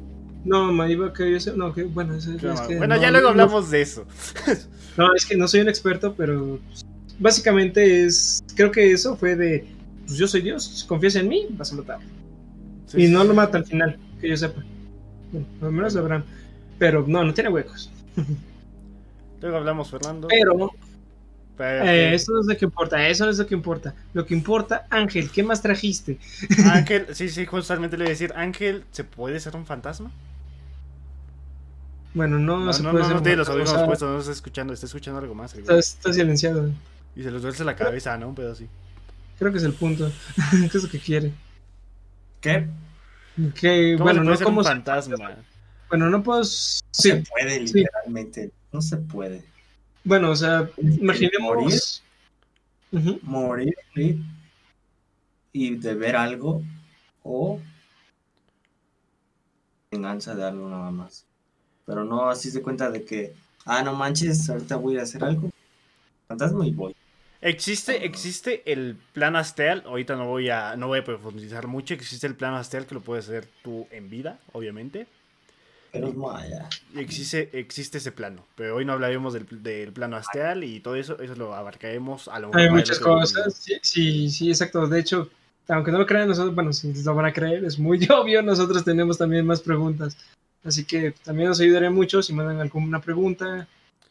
No, 0.46 0.72
me 0.72 0.92
iba 0.92 1.12
que 1.14 1.32
yo 1.32 1.40
sé. 1.40 1.54
No, 1.56 1.74
que 1.74 1.84
bueno, 1.84 2.14
es, 2.16 2.26
es 2.28 2.42
que. 2.42 2.78
bueno, 2.78 2.96
no, 2.96 3.02
ya 3.02 3.12
luego 3.12 3.26
no- 3.28 3.32
hablamos 3.32 3.70
de 3.72 3.82
eso. 3.82 4.06
No, 4.98 5.14
es 5.16 5.26
que 5.26 5.38
no 5.38 5.48
soy 5.48 5.62
un 5.62 5.70
experto, 5.70 6.14
pero 6.14 6.60
pues, 6.68 6.86
básicamente 7.20 8.04
es. 8.06 8.44
Creo 8.56 8.70
que 8.70 8.92
eso 8.92 9.16
fue 9.16 9.36
de. 9.38 9.66
Pues 10.06 10.18
yo 10.18 10.28
soy 10.28 10.42
Dios, 10.42 10.64
si 10.66 10.88
confías 10.88 11.16
en 11.16 11.30
mí, 11.30 11.48
vas 11.52 11.72
a 11.72 11.76
matar. 11.78 12.00
Sí, 12.88 12.98
y 13.04 13.06
sí, 13.08 13.12
no 13.14 13.22
sí. 13.22 13.28
lo 13.30 13.34
mata 13.34 13.58
al 13.60 13.66
final, 13.66 13.98
que 14.20 14.28
yo 14.28 14.36
sepa. 14.36 14.62
Bueno, 15.32 15.48
al 15.62 15.72
menos 15.72 15.96
Abraham. 15.96 16.24
Pero 16.80 17.06
no, 17.08 17.24
no 17.24 17.34
tiene 17.34 17.50
huecos. 17.50 17.90
Luego 19.42 19.58
hablamos, 19.58 19.90
Fernando. 19.90 20.28
Pero- 20.28 20.72
eh, 21.60 22.14
eso 22.14 22.32
no 22.34 22.42
es 22.42 22.48
lo 22.48 22.58
que 22.58 22.66
importa, 22.66 23.08
eso 23.08 23.26
no 23.26 23.32
es 23.32 23.38
lo 23.38 23.48
que 23.48 23.56
importa. 23.56 23.96
Lo 24.14 24.26
que 24.26 24.34
importa, 24.34 24.86
Ángel, 24.90 25.32
¿qué 25.32 25.44
más 25.44 25.62
trajiste? 25.62 26.20
Ángel, 26.66 27.08
sí, 27.14 27.30
sí, 27.30 27.46
justamente 27.46 27.98
le 27.98 28.04
iba 28.06 28.10
a 28.10 28.12
decir, 28.12 28.34
Ángel, 28.36 28.86
¿se 28.92 29.04
puede 29.04 29.40
ser 29.40 29.56
un 29.56 29.66
fantasma? 29.66 30.12
Bueno, 32.14 32.40
no, 32.40 32.60
No, 32.60 32.74
se 32.74 32.84
no, 32.84 32.92
puede 32.92 33.04
no, 33.04 33.08
ser 33.08 33.16
no 33.16 33.22
tiene 33.24 33.38
los 33.38 33.48
fantasma, 33.48 33.54
audífonos 33.54 33.74
o 33.74 33.78
sea, 33.78 33.86
puestos, 33.86 34.10
no 34.10 34.20
está 34.20 34.32
escuchando, 34.32 34.74
está 34.74 34.86
escuchando 34.88 35.20
algo 35.20 35.36
más. 35.36 35.54
Está, 35.56 35.78
está 35.78 36.14
silenciado. 36.14 36.72
Y 37.16 37.24
se 37.24 37.32
los 37.32 37.42
duerce 37.42 37.64
la 37.64 37.76
cabeza, 37.76 38.18
¿no? 38.18 38.30
Un 38.30 38.36
pedo 38.36 38.52
así. 38.52 38.68
Creo 39.38 39.52
que 39.52 39.58
es 39.58 39.64
el 39.64 39.74
punto. 39.74 40.12
¿Qué 40.72 40.78
es 40.78 40.84
lo 40.84 40.90
que 40.90 41.00
quiere? 41.00 41.34
¿Qué? 42.42 42.68
Que, 43.56 43.96
¿Cómo 43.98 44.04
bueno, 44.04 44.22
se 44.22 44.26
puede 44.26 44.26
no 44.26 44.36
ser 44.38 44.46
como. 44.46 44.60
un 44.60 44.66
fantasma? 44.66 45.18
Bueno, 45.90 46.10
no 46.10 46.24
puedo. 46.24 46.46
No 46.92 46.92
Sí, 46.92 47.12
se 47.12 47.24
puede, 47.30 47.68
sí. 47.68 47.80
literalmente. 47.80 48.52
No 48.72 48.82
se 48.82 48.98
puede. 48.98 49.44
Bueno, 50.04 50.32
o 50.32 50.36
sea, 50.36 50.70
¿Morir? 50.78 51.00
imaginemos. 51.02 52.04
Ujú. 52.92 53.20
Morir 53.22 53.76
y, 53.96 54.22
y 55.54 55.76
de 55.76 55.94
ver 55.94 56.16
algo 56.16 56.64
o 57.24 57.60
venganza 59.92 60.36
de 60.36 60.44
algo 60.44 60.70
nada 60.70 60.92
más. 60.92 61.26
Pero 61.86 62.04
no 62.04 62.30
así 62.30 62.52
se 62.52 62.62
cuenta 62.62 62.90
de 62.90 63.04
que, 63.04 63.34
ah, 63.66 63.82
no 63.84 63.94
manches, 63.94 64.50
ahorita 64.50 64.76
voy 64.76 64.98
a 64.98 65.04
hacer 65.04 65.24
algo. 65.24 65.50
Fantasma 66.28 66.66
y 66.66 66.72
voy. 66.72 66.96
Existe, 67.42 68.06
existe 68.06 68.70
el 68.72 68.98
plan 69.14 69.36
astral, 69.36 69.84
ahorita 69.86 70.16
no 70.16 70.28
voy 70.28 70.50
a, 70.50 70.76
no 70.76 70.88
voy 70.88 71.00
a 71.00 71.04
profundizar 71.06 71.68
mucho, 71.68 71.94
existe 71.94 72.28
el 72.28 72.36
plan 72.36 72.54
astral 72.54 72.86
que 72.86 72.96
lo 72.96 73.02
puedes 73.02 73.26
hacer 73.26 73.48
tú 73.64 73.88
en 73.92 74.10
vida, 74.10 74.40
obviamente. 74.52 75.08
Pero 75.92 76.08
es 76.08 76.16
maya. 76.16 76.70
Existe, 76.96 77.50
existe 77.54 77.98
ese 77.98 78.12
plano, 78.12 78.46
pero 78.56 78.76
hoy 78.76 78.86
no 78.86 78.94
hablaremos 78.94 79.34
del, 79.34 79.48
del 79.64 79.92
plano 79.92 80.18
astral 80.18 80.64
y 80.64 80.80
todo 80.80 80.96
eso, 80.96 81.20
eso 81.20 81.36
lo 81.36 81.56
abarcaremos 81.56 82.28
a 82.28 82.40
lo 82.40 82.48
mejor 82.48 82.62
Hay 82.62 82.70
muchas 82.70 83.00
cosas. 83.00 83.54
Sí, 83.56 83.80
sí, 83.82 84.30
sí, 84.30 84.50
exacto. 84.50 84.88
De 84.88 85.00
hecho, 85.00 85.30
aunque 85.68 85.92
no 85.92 86.00
lo 86.00 86.06
crean 86.06 86.28
nosotros, 86.28 86.54
bueno, 86.54 86.74
si 86.74 86.94
lo 87.04 87.16
van 87.16 87.26
a 87.26 87.34
creer, 87.34 87.64
es 87.66 87.80
muy 87.80 88.00
obvio. 88.12 88.42
Nosotros 88.42 88.84
tenemos 88.84 89.18
también 89.18 89.46
más 89.46 89.62
preguntas. 89.62 90.18
Así 90.64 90.84
que 90.84 91.12
también 91.24 91.50
nos 91.50 91.60
ayudaría 91.60 91.90
mucho 91.90 92.22
si 92.22 92.34
mandan 92.34 92.60
alguna 92.60 93.00
pregunta, 93.02 93.68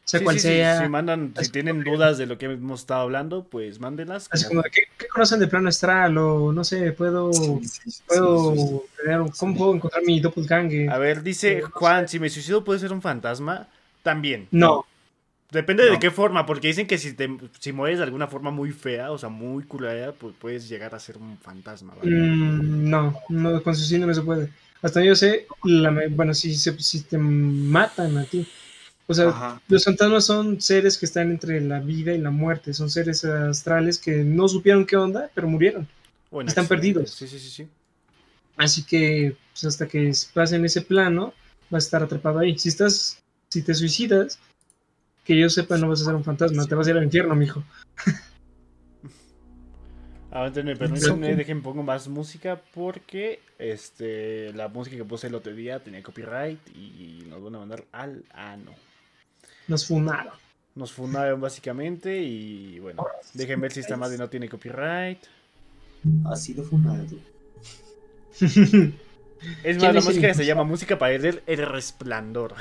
sea 0.08 0.18
Sí, 0.20 0.24
cual 0.24 0.36
sí, 0.36 0.40
sí, 0.40 0.48
sea. 0.48 0.82
Si 0.82 0.88
mandan, 0.88 1.34
si 1.38 1.50
tienen 1.50 1.84
dudas 1.84 2.16
de 2.16 2.24
lo 2.26 2.38
que 2.38 2.46
hemos 2.46 2.80
estado 2.80 3.02
hablando, 3.02 3.44
pues 3.44 3.78
mándenlas. 3.78 4.26
Así 4.30 4.46
como- 4.46 4.62
¿qué, 4.62 4.82
qué 4.96 5.06
conocen 5.08 5.38
de 5.38 5.48
plano 5.48 5.68
astral? 5.68 6.16
O 6.16 6.50
no 6.52 6.64
sé, 6.64 6.92
puedo, 6.92 7.30
puedo 8.06 8.84
crear 8.96 9.20
un- 9.20 9.28
¿cómo 9.30 9.56
puedo 9.56 9.74
encontrar 9.74 10.02
mi 10.04 10.20
doppelganger? 10.20 10.90
A 10.90 10.98
ver, 10.98 11.22
dice 11.22 11.60
No 11.60 11.66
sé. 11.66 11.72
Juan, 11.74 12.08
si 12.08 12.18
me 12.18 12.30
suicido 12.30 12.64
puede 12.64 12.80
ser 12.80 12.92
un 12.92 13.02
fantasma, 13.02 13.68
también. 14.02 14.48
No, 14.50 14.86
Depende 15.50 15.88
de 15.88 15.98
qué 15.98 16.10
forma, 16.10 16.44
porque 16.44 16.68
dicen 16.68 16.86
que 16.86 16.98
si 16.98 17.14
te 17.14 17.26
si 17.58 17.72
mueres 17.72 17.98
de 17.98 18.04
alguna 18.04 18.26
forma 18.26 18.50
muy 18.50 18.70
fea, 18.72 19.10
o 19.12 19.16
sea, 19.16 19.30
muy 19.30 19.62
culera, 19.64 20.12
pues 20.12 20.34
puedes 20.38 20.68
llegar 20.68 20.94
a 20.94 21.00
ser 21.00 21.16
un 21.16 21.38
fantasma, 21.38 21.94
¿vale? 21.94 22.10
Mm, 22.10 22.90
no, 22.90 23.18
no, 23.30 23.62
con 23.62 23.74
suicidio 23.74 24.06
no 24.06 24.12
se 24.12 24.20
puede. 24.20 24.50
Hasta 24.82 25.02
yo 25.02 25.16
sé, 25.16 25.46
la 25.64 25.90
bueno, 26.10 26.34
si, 26.34 26.54
se- 26.54 26.78
si 26.78 27.00
te 27.02 27.16
matan 27.16 28.18
a 28.18 28.24
ti. 28.24 28.46
O 29.10 29.14
sea, 29.14 29.30
Ajá. 29.30 29.60
los 29.68 29.84
fantasmas 29.84 30.26
son 30.26 30.60
seres 30.60 30.98
que 30.98 31.06
están 31.06 31.30
entre 31.30 31.62
la 31.62 31.80
vida 31.80 32.12
y 32.12 32.18
la 32.18 32.30
muerte. 32.30 32.74
Son 32.74 32.90
seres 32.90 33.24
astrales 33.24 33.98
que 33.98 34.22
no 34.22 34.46
supieron 34.48 34.84
qué 34.84 34.96
onda, 34.96 35.30
pero 35.34 35.48
murieron. 35.48 35.88
O 36.30 36.42
en 36.42 36.48
están 36.48 36.68
perdidos. 36.68 37.10
Sí, 37.12 37.26
sí, 37.26 37.38
sí, 37.38 37.48
sí. 37.48 37.68
Así 38.58 38.82
que 38.82 39.34
pues, 39.52 39.64
hasta 39.64 39.88
que 39.88 40.12
pasen 40.34 40.62
ese 40.66 40.82
plano, 40.82 41.32
vas 41.70 41.84
a 41.84 41.86
estar 41.86 42.02
atrapado 42.02 42.40
ahí. 42.40 42.58
Si 42.58 42.68
estás, 42.68 43.22
si 43.48 43.62
te 43.62 43.72
suicidas, 43.72 44.38
que 45.24 45.38
yo 45.38 45.48
sepa, 45.48 45.78
no 45.78 45.88
vas 45.88 46.02
a 46.02 46.04
ser 46.04 46.14
un 46.14 46.24
fantasma, 46.24 46.66
te 46.66 46.74
vas 46.74 46.86
a 46.86 46.90
ir 46.90 46.98
al 46.98 47.04
infierno, 47.04 47.34
mijo. 47.34 47.64
Ahora 50.30 50.62
me 50.62 50.76
permítanme, 50.76 51.34
dejen 51.34 51.62
pongo 51.62 51.82
más 51.82 52.08
música 52.08 52.60
porque 52.74 53.40
este 53.58 54.52
la 54.52 54.68
música 54.68 54.98
que 54.98 55.04
puse 55.04 55.28
el 55.28 55.34
otro 55.34 55.54
día 55.54 55.80
tenía 55.80 56.02
copyright 56.02 56.60
y 56.76 57.24
nos 57.30 57.42
van 57.42 57.54
a 57.54 57.58
mandar 57.60 57.84
al 57.92 58.22
ano. 58.34 58.72
Nos 59.68 59.86
funaron. 59.86 60.34
Nos 60.74 60.92
fundaron 60.92 61.40
básicamente 61.40 62.20
y 62.22 62.78
bueno, 62.80 63.02
dejen 63.34 63.60
ver 63.60 63.72
si 63.72 63.80
esta 63.80 63.96
madre 63.96 64.16
no 64.18 64.28
tiene 64.28 64.48
copyright. 64.48 65.20
Ha 66.24 66.36
sido 66.36 66.64
funado. 66.64 67.04
Es 69.62 69.78
¿Quién 69.78 69.78
más, 69.78 69.94
la 69.94 70.00
el 70.00 70.04
música 70.04 70.34
se 70.34 70.44
impulsor? 70.44 70.44
llama 70.44 70.64
música 70.64 70.98
para 70.98 71.14
el, 71.14 71.42
el 71.46 71.66
resplandor. 71.66 72.54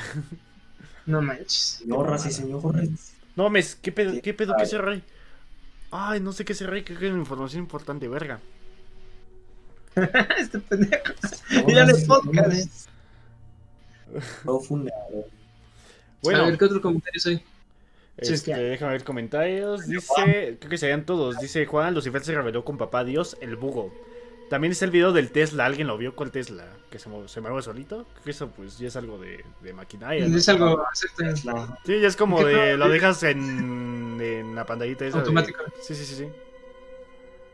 No 1.06 1.22
manches. 1.22 1.80
Señoras 1.80 2.26
y 2.26 2.32
señores. 2.32 3.18
No, 3.36 3.50
mes, 3.50 3.76
¿qué 3.76 3.92
pedo, 3.92 4.22
qué 4.22 4.34
pedo, 4.34 4.54
ay. 4.54 4.58
qué 4.58 4.64
ese 4.64 4.78
rey? 4.80 5.04
Ay, 5.92 6.20
no 6.22 6.32
sé 6.34 6.46
qué 6.46 6.54
ese 6.54 6.68
rey, 6.68 6.84
creo 6.84 7.00
que 7.00 7.08
es 7.08 7.14
información 7.14 7.64
importante, 7.64 8.08
verga. 8.08 8.42
este 10.38 10.60
pendejo. 10.60 11.14
No 11.50 11.72
y 11.72 11.78
es 11.78 11.98
podcast. 12.06 12.52
señores. 12.52 12.90
Profundado. 14.44 15.32
Bueno, 16.24 16.44
A 16.44 16.46
ver, 16.48 16.58
¿qué 16.58 16.66
otro 16.66 16.82
comentario 16.82 17.20
soy? 17.20 17.38
Sí, 17.38 17.44
es 18.18 18.30
este, 18.32 18.54
que- 18.54 18.58
déjame 18.60 18.94
ver 18.94 19.04
comentarios. 19.04 19.88
Dice, 19.88 20.58
creo 20.60 20.70
que 20.70 20.78
serían 20.78 21.06
todos. 21.06 21.40
Dice 21.40 21.66
Juan, 21.66 21.94
Lucifer 21.94 22.24
se 22.24 22.34
reveló 22.34 22.66
con 22.66 22.78
papá 22.78 23.04
Dios, 23.04 23.38
el 23.42 23.56
bugo. 23.56 23.94
También 24.50 24.72
está 24.72 24.86
el 24.86 24.92
video 24.92 25.12
del 25.12 25.30
Tesla, 25.32 25.66
¿alguien 25.66 25.88
lo 25.88 25.98
vio? 25.98 26.16
¿Cuál 26.16 26.32
Tesla? 26.32 26.66
¿Que 26.90 27.00
se, 27.00 27.10
se 27.28 27.42
mueve 27.42 27.62
solito? 27.62 28.06
Creo 28.14 28.24
que 28.24 28.32
eso 28.32 28.48
pues 28.50 28.80
ya 28.80 28.88
es 28.88 28.96
algo 28.96 29.20
de, 29.20 29.44
de 29.62 29.74
maquinaria. 29.74 30.26
¿no? 30.26 30.38
Es 30.38 30.48
algo 30.50 30.84
exacto, 30.90 31.26
Es 31.26 31.44
la- 31.46 31.78
Sí, 31.86 32.00
ya 32.00 32.08
es 32.08 32.16
como 32.16 32.38
¿Qué 32.40 32.46
de, 32.46 32.78
lo 32.78 32.88
dejas 32.90 33.22
en, 33.24 34.18
en 34.22 34.56
la 34.56 34.66
pantallita 34.66 35.06
esa. 35.06 35.18
de- 35.18 35.22
Automático. 35.24 35.64
Sí, 35.82 35.94
sí, 35.96 36.06
sí, 36.06 36.16
sí. 36.16 36.28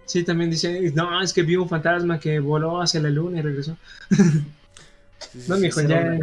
Sí, 0.05 0.23
también 0.23 0.51
dice, 0.51 0.91
no, 0.93 1.21
es 1.21 1.33
que 1.33 1.41
vio 1.43 1.63
un 1.63 1.69
fantasma 1.69 2.19
que 2.19 2.39
voló 2.39 2.79
hacia 2.81 2.99
la 3.01 3.09
luna 3.09 3.39
y 3.39 3.41
regresó. 3.41 3.75
Sí, 4.11 5.41
sí, 5.41 5.45
No, 5.47 5.55
sí. 5.55 5.61
mijo, 5.61 5.79
Era 5.79 6.03
ya. 6.03 6.11
un- 6.11 6.19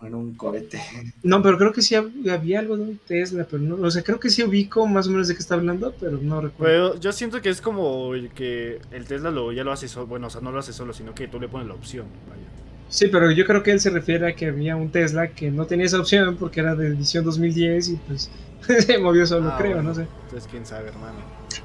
En 0.00 0.14
un 0.14 0.34
cohete. 0.34 0.80
No, 1.24 1.42
pero 1.42 1.58
creo 1.58 1.72
que 1.72 1.82
sí 1.82 1.94
hab- 1.96 2.30
había 2.30 2.60
algo 2.60 2.76
de 2.76 2.82
un 2.84 2.98
Tesla, 2.98 3.46
pero 3.50 3.60
no, 3.62 3.84
o 3.86 3.90
sea, 3.90 4.02
creo 4.02 4.20
que 4.20 4.30
sí 4.30 4.44
ubico 4.44 4.86
más 4.86 5.08
o 5.08 5.10
menos 5.10 5.26
de 5.26 5.34
qué 5.34 5.40
está 5.40 5.54
hablando, 5.56 5.92
pero 5.98 6.18
no 6.18 6.40
recuerdo. 6.40 6.92
Pero 6.92 7.00
yo 7.00 7.10
siento 7.12 7.42
que 7.42 7.48
es 7.48 7.60
como 7.60 8.14
el 8.14 8.30
que 8.30 8.80
el 8.92 9.04
Tesla 9.06 9.30
lo, 9.32 9.50
ya 9.52 9.64
lo 9.64 9.72
hace 9.72 9.88
solo. 9.88 10.06
Bueno, 10.06 10.28
o 10.28 10.30
sea, 10.30 10.40
no 10.40 10.52
lo 10.52 10.60
hace 10.60 10.72
solo, 10.72 10.92
sino 10.92 11.14
que 11.14 11.26
tú 11.26 11.40
le 11.40 11.48
pones 11.48 11.66
la 11.66 11.74
opción. 11.74 12.06
Vaya. 12.28 12.42
Sí, 12.88 13.08
pero 13.08 13.30
yo 13.32 13.44
creo 13.44 13.62
que 13.62 13.72
él 13.72 13.80
se 13.80 13.90
refiere 13.90 14.28
a 14.28 14.34
que 14.36 14.46
había 14.46 14.76
un 14.76 14.90
Tesla 14.90 15.28
que 15.28 15.50
no 15.50 15.66
tenía 15.66 15.86
esa 15.86 15.98
opción 16.00 16.36
porque 16.36 16.60
era 16.60 16.74
de 16.76 16.86
edición 16.88 17.24
2010 17.24 17.88
y 17.88 17.96
pues 17.96 18.30
se 18.86 18.98
movió 18.98 19.26
solo, 19.26 19.50
Ah, 19.50 19.56
creo, 19.58 19.74
bueno. 19.74 19.88
no 19.90 19.94
sé. 19.96 20.06
Entonces, 20.26 20.48
quién 20.50 20.64
sabe, 20.64 20.88
hermano. 20.90 21.18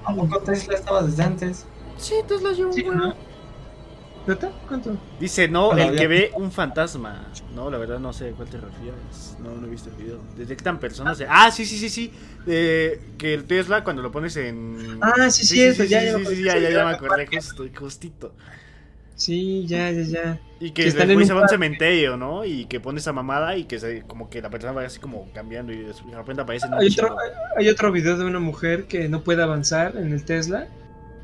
¿A 0.05 0.13
poco 0.15 0.39
Tesla 0.39 0.73
estaba 0.73 1.03
desde 1.03 1.23
antes? 1.23 1.65
Sí, 1.97 2.15
Tesla 2.27 2.51
lleva 2.51 2.73
Sí, 2.73 2.83
¿no? 2.83 3.13
¿Neta? 4.25 4.51
¿Cuánto? 4.67 4.97
Dice, 5.19 5.49
no, 5.49 5.67
Bueno, 5.71 5.83
el 5.83 5.93
ya- 5.95 5.99
que 5.99 6.07
ve 6.07 6.31
un 6.35 6.51
fantasma. 6.51 7.27
No, 7.53 7.69
la 7.69 7.77
verdad 7.77 7.99
no 7.99 8.13
sé 8.13 8.29
a 8.29 8.31
cuál 8.31 8.47
te 8.49 8.57
refieres. 8.57 9.35
No, 9.43 9.53
no 9.55 9.67
he 9.67 9.69
visto 9.69 9.89
el 9.89 9.95
video. 9.97 10.19
Detectan 10.37 10.79
personas. 10.79 11.17
de- 11.17 11.27
Ah, 11.29 11.51
sí, 11.51 11.65
sí, 11.65 11.77
sí, 11.77 11.89
sí. 11.89 12.11
Que 12.45 13.33
el 13.33 13.43
Tesla 13.45 13.83
cuando 13.83 14.01
lo 14.01 14.11
pones 14.11 14.37
en. 14.37 14.97
Ah, 15.01 15.29
sí, 15.29 15.45
cierto, 15.45 15.83
sí, 15.83 15.89
ya, 15.89 15.99
sí, 15.99 16.05
ya 16.05 16.17
me 16.17 16.19
sí, 16.19 16.21
acordé, 16.21 16.35
sí, 16.37 16.43
ya, 16.43 16.53
sí, 16.53 16.61
ya, 16.61 16.69
ya 16.69 16.85
me 16.85 16.91
acordé, 16.95 17.27
justo, 17.27 17.65
justito. 17.77 18.33
Sí, 19.15 19.65
ya, 19.67 19.91
ya, 19.91 20.01
ya. 20.01 20.39
Y 20.59 20.71
que 20.71 20.85
después 20.85 21.09
en 21.09 21.25
se 21.27 21.33
va 21.33 21.41
a 21.41 21.43
un 21.43 21.49
cementerio, 21.49 22.17
¿no? 22.17 22.45
Y 22.45 22.65
que 22.65 22.79
pone 22.79 22.99
esa 22.99 23.13
mamada 23.13 23.57
y 23.57 23.65
que 23.65 23.79
se, 23.79 24.01
como 24.03 24.29
que 24.29 24.41
la 24.41 24.49
persona 24.49 24.73
va 24.73 24.83
así 24.83 24.99
como 24.99 25.29
cambiando 25.33 25.71
y 25.73 25.77
de 25.83 25.93
repente 26.15 26.41
aparece 26.41 26.67
en 26.67 26.73
un 26.73 26.79
Hay 26.79 26.87
otro, 26.87 27.15
hay 27.57 27.69
otro 27.69 27.91
video 27.91 28.17
de 28.17 28.25
una 28.25 28.39
mujer 28.39 28.85
que 28.85 29.07
no 29.09 29.21
puede 29.23 29.43
avanzar 29.43 29.97
en 29.97 30.11
el 30.13 30.23
Tesla 30.25 30.67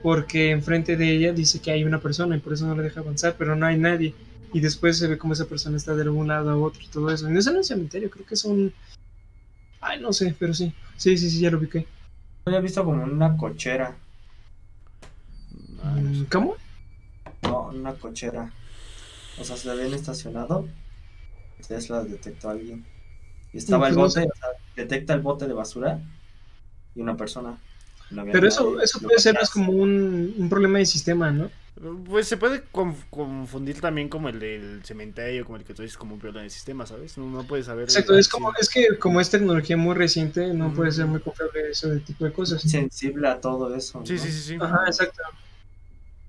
porque 0.02 0.52
enfrente 0.52 0.96
de 0.96 1.12
ella 1.12 1.34
dice 1.34 1.60
que 1.60 1.72
hay 1.72 1.84
una 1.84 2.00
persona 2.00 2.36
y 2.36 2.40
por 2.40 2.54
eso 2.54 2.66
no 2.66 2.76
le 2.76 2.84
deja 2.84 3.02
avanzar, 3.02 3.36
pero 3.38 3.56
no 3.56 3.66
hay 3.66 3.78
nadie. 3.78 4.14
Y 4.54 4.62
después 4.62 4.98
se 4.98 5.08
ve 5.08 5.18
como 5.18 5.34
esa 5.34 5.46
persona 5.46 5.78
está 5.78 5.96
de 5.96 6.02
algún 6.02 6.28
lado 6.28 6.50
a 6.50 6.58
otro 6.58 6.82
y 6.82 6.88
todo 6.88 7.12
eso. 7.12 7.30
Y 7.30 7.34
no 7.34 7.40
es 7.40 7.48
en 7.48 7.58
un 7.58 7.64
cementerio, 7.64 8.10
creo 8.10 8.26
que 8.26 8.34
es 8.34 8.46
un... 8.46 8.74
Ay, 9.82 10.00
no 10.02 10.12
sé, 10.12 10.36
pero 10.38 10.54
sí. 10.54 10.74
Sí, 10.98 11.18
sí, 11.18 11.30
sí, 11.30 11.40
ya 11.40 11.52
lo 11.52 11.60
ubiqué. 11.60 11.82
Yo 11.82 11.88
había 12.48 12.60
visto 12.60 12.84
como 12.84 13.04
una 13.04 13.38
cochera. 13.38 13.96
No 15.84 16.14
sé. 16.14 16.22
Mm, 16.22 16.26
¿Cómo? 16.26 16.56
No, 17.44 17.70
una 17.70 17.94
cochera. 17.94 18.52
O 19.40 19.44
sea, 19.44 19.56
se 19.56 19.70
habían 19.70 19.94
estacionado. 19.94 20.68
Tesla 21.68 22.04
detectó 22.04 22.50
a 22.50 22.52
alguien. 22.54 22.86
Y 23.54 23.58
estaba 23.58 23.88
el 23.90 23.96
bote, 23.96 24.22
o 24.22 24.36
sea, 24.36 24.50
detecta 24.76 25.14
el 25.14 25.22
bote 25.22 25.48
de 25.48 25.54
basura 25.54 26.00
y 26.96 27.02
una 27.02 27.16
persona. 27.18 27.58
No 28.12 28.26
Pero 28.32 28.48
eso, 28.48 28.64
nadie. 28.72 28.84
eso 28.84 29.00
puede 29.00 29.20
ser 29.20 29.36
más 29.36 29.50
como 29.50 29.72
un, 29.72 30.34
un 30.38 30.50
problema 30.50 30.80
de 30.80 30.86
sistema, 30.86 31.32
¿no? 31.32 31.50
Pues 32.06 32.28
se 32.28 32.36
puede 32.36 32.62
conf- 32.74 33.06
confundir 33.10 33.80
también 33.80 34.10
como 34.10 34.28
el 34.28 34.40
del 34.40 34.82
cementerio, 34.84 35.46
como 35.46 35.58
el 35.58 35.64
que 35.64 35.74
tú 35.74 35.82
dices, 35.82 35.98
como 35.98 36.16
un 36.16 36.20
problema 36.20 36.44
de 36.44 36.50
sistema, 36.50 36.86
¿sabes? 36.86 37.18
No, 37.18 37.26
no 37.30 37.44
puedes 37.44 37.68
saber. 37.68 37.84
Exacto, 37.86 38.18
es 38.18 38.28
como 38.28 38.52
es 38.60 38.68
que 38.70 38.98
como 38.98 39.22
es 39.22 39.30
tecnología 39.30 39.78
muy 39.78 39.96
reciente, 39.96 40.54
no 40.54 40.74
puede 40.74 40.92
ser 40.92 41.06
muy 41.06 41.22
confiable 41.22 41.70
ese 41.72 42.00
tipo 42.02 42.26
de 42.26 42.34
cosas. 42.34 42.62
sensible 42.62 43.30
a 43.30 43.40
todo 43.40 43.74
eso. 43.74 44.02
Sí, 44.04 44.18
¿no? 44.18 44.24
sí, 44.24 44.32
sí, 44.32 44.42
sí. 44.42 44.56
Ajá, 44.60 44.80
exacto. 44.88 45.22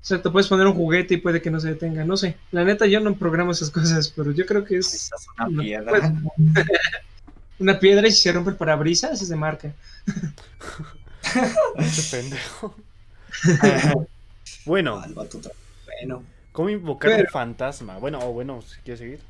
Exacto, 0.01 0.33
puedes 0.33 0.49
poner 0.49 0.66
un 0.66 0.74
juguete 0.74 1.14
y 1.14 1.16
puede 1.18 1.43
que 1.43 1.51
no 1.51 1.61
se 1.61 1.68
detenga, 1.68 2.05
no 2.05 2.16
sé. 2.16 2.37
La 2.53 2.64
neta 2.64 2.87
yo 2.87 3.01
no 3.01 3.14
programo 3.16 3.53
esas 3.53 3.70
cosas, 3.70 4.09
pero 4.16 4.31
yo 4.33 4.47
creo 4.47 4.64
que 4.64 4.78
es 4.78 4.87
Necesitas 4.87 5.26
una 5.37 5.49
No, 5.49 5.62
piedra. 5.62 5.91
pues, 5.91 6.03
una 7.59 7.78
piedra 7.78 8.09
y 8.09 8.12
si 8.12 8.22
se 8.22 8.33
rompe 8.33 8.51
el 8.51 8.57
parabrisas 8.57 9.20
es 9.20 9.28
de 9.28 9.37
marca. 9.37 9.72
Ese 11.79 12.16
pendejo. 12.16 12.75
Bueno, 14.64 15.03
bueno, 15.87 16.25
¿cómo 16.53 16.71
invocar 16.71 17.11
Pero- 17.12 17.23
un 17.25 17.31
fantasma? 17.31 17.99
Bueno, 17.99 18.18
o 18.21 18.33
bueno, 18.33 18.62
si 18.62 18.81
quieres 18.81 19.01
seguir. 19.01 19.21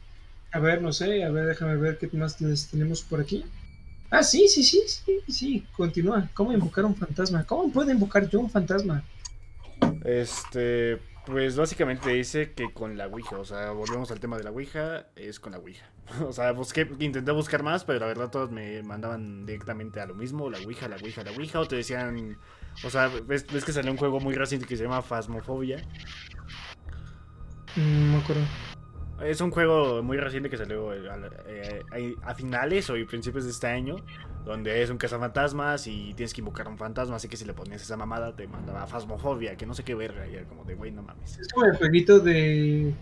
A 0.52 0.58
ver, 0.58 0.82
no 0.82 0.92
sé, 0.92 1.22
a 1.24 1.30
ver, 1.30 1.46
déjame 1.46 1.76
ver 1.76 1.98
qué 1.98 2.08
más 2.16 2.36
tenemos 2.70 3.02
por 3.02 3.20
aquí. 3.20 3.44
Ah, 4.10 4.24
sí, 4.24 4.48
sí, 4.48 4.64
sí, 4.64 4.82
sí, 4.88 5.20
sí, 5.32 5.66
continúa. 5.76 6.28
¿Cómo 6.34 6.52
invocar 6.52 6.84
un 6.84 6.96
fantasma? 6.96 7.44
¿Cómo 7.44 7.70
puedo 7.72 7.90
invocar 7.92 8.28
yo 8.28 8.40
un 8.40 8.50
fantasma? 8.50 9.04
Este, 10.04 10.98
pues 11.30 11.56
básicamente 11.56 12.10
dice 12.10 12.52
que 12.52 12.72
con 12.72 12.96
la 12.96 13.06
Ouija, 13.06 13.38
o 13.38 13.44
sea, 13.44 13.70
volvemos 13.70 14.10
al 14.10 14.20
tema 14.20 14.36
de 14.36 14.44
la 14.44 14.50
Ouija, 14.50 15.06
es 15.16 15.40
con 15.40 15.52
la 15.52 15.58
Ouija. 15.58 15.90
O 16.26 16.32
sea, 16.32 16.52
busqué, 16.52 16.88
intenté 16.98 17.30
buscar 17.32 17.62
más, 17.62 17.84
pero 17.84 18.00
la 18.00 18.06
verdad 18.06 18.30
todos 18.30 18.50
me 18.50 18.82
mandaban 18.82 19.46
directamente 19.46 20.00
a 20.00 20.06
lo 20.06 20.14
mismo, 20.14 20.50
la 20.50 20.58
Ouija, 20.58 20.88
la 20.88 20.96
Ouija, 20.96 21.22
la 21.22 21.30
Ouija, 21.32 21.60
o 21.60 21.66
te 21.68 21.76
decían, 21.76 22.36
o 22.84 22.90
sea, 22.90 23.08
ves, 23.08 23.46
ves 23.52 23.64
que 23.64 23.72
salió 23.72 23.92
un 23.92 23.98
juego 23.98 24.20
muy 24.20 24.34
reciente 24.34 24.66
que 24.66 24.76
se 24.76 24.84
llama 24.84 25.02
Phasmophobia. 25.02 25.78
Mm, 27.76 28.10
No 28.10 28.16
me 28.16 28.22
acuerdo. 28.22 28.42
Es 29.22 29.40
un 29.40 29.50
juego 29.50 30.02
muy 30.02 30.16
reciente 30.16 30.48
que 30.48 30.56
salió 30.56 30.92
eh, 30.94 31.08
a, 31.10 31.18
eh, 31.98 32.14
a 32.22 32.34
finales 32.34 32.88
o 32.90 32.94
principios 33.06 33.44
de 33.44 33.50
este 33.50 33.66
año, 33.66 33.96
donde 34.44 34.82
es 34.82 34.90
un 34.90 34.96
cazafantasmas 34.98 35.86
y 35.86 36.14
tienes 36.14 36.32
que 36.32 36.40
invocar 36.40 36.66
a 36.66 36.70
un 36.70 36.78
fantasma, 36.78 37.16
así 37.16 37.28
que 37.28 37.36
si 37.36 37.44
le 37.44 37.52
ponías 37.52 37.82
esa 37.82 37.96
mamada 37.96 38.34
te 38.34 38.46
mandaba 38.48 38.86
Phasmophobia, 38.86 39.56
que 39.56 39.66
no 39.66 39.74
sé 39.74 39.84
qué 39.84 39.94
verga, 39.94 40.26
y 40.26 40.34
era 40.36 40.44
como 40.46 40.64
de, 40.64 40.74
güey, 40.74 40.90
no 40.90 41.02
mames. 41.02 41.38
Es 41.38 41.48
como 41.48 41.66
el 41.66 41.76
jueguito 41.76 42.18
de, 42.20 42.94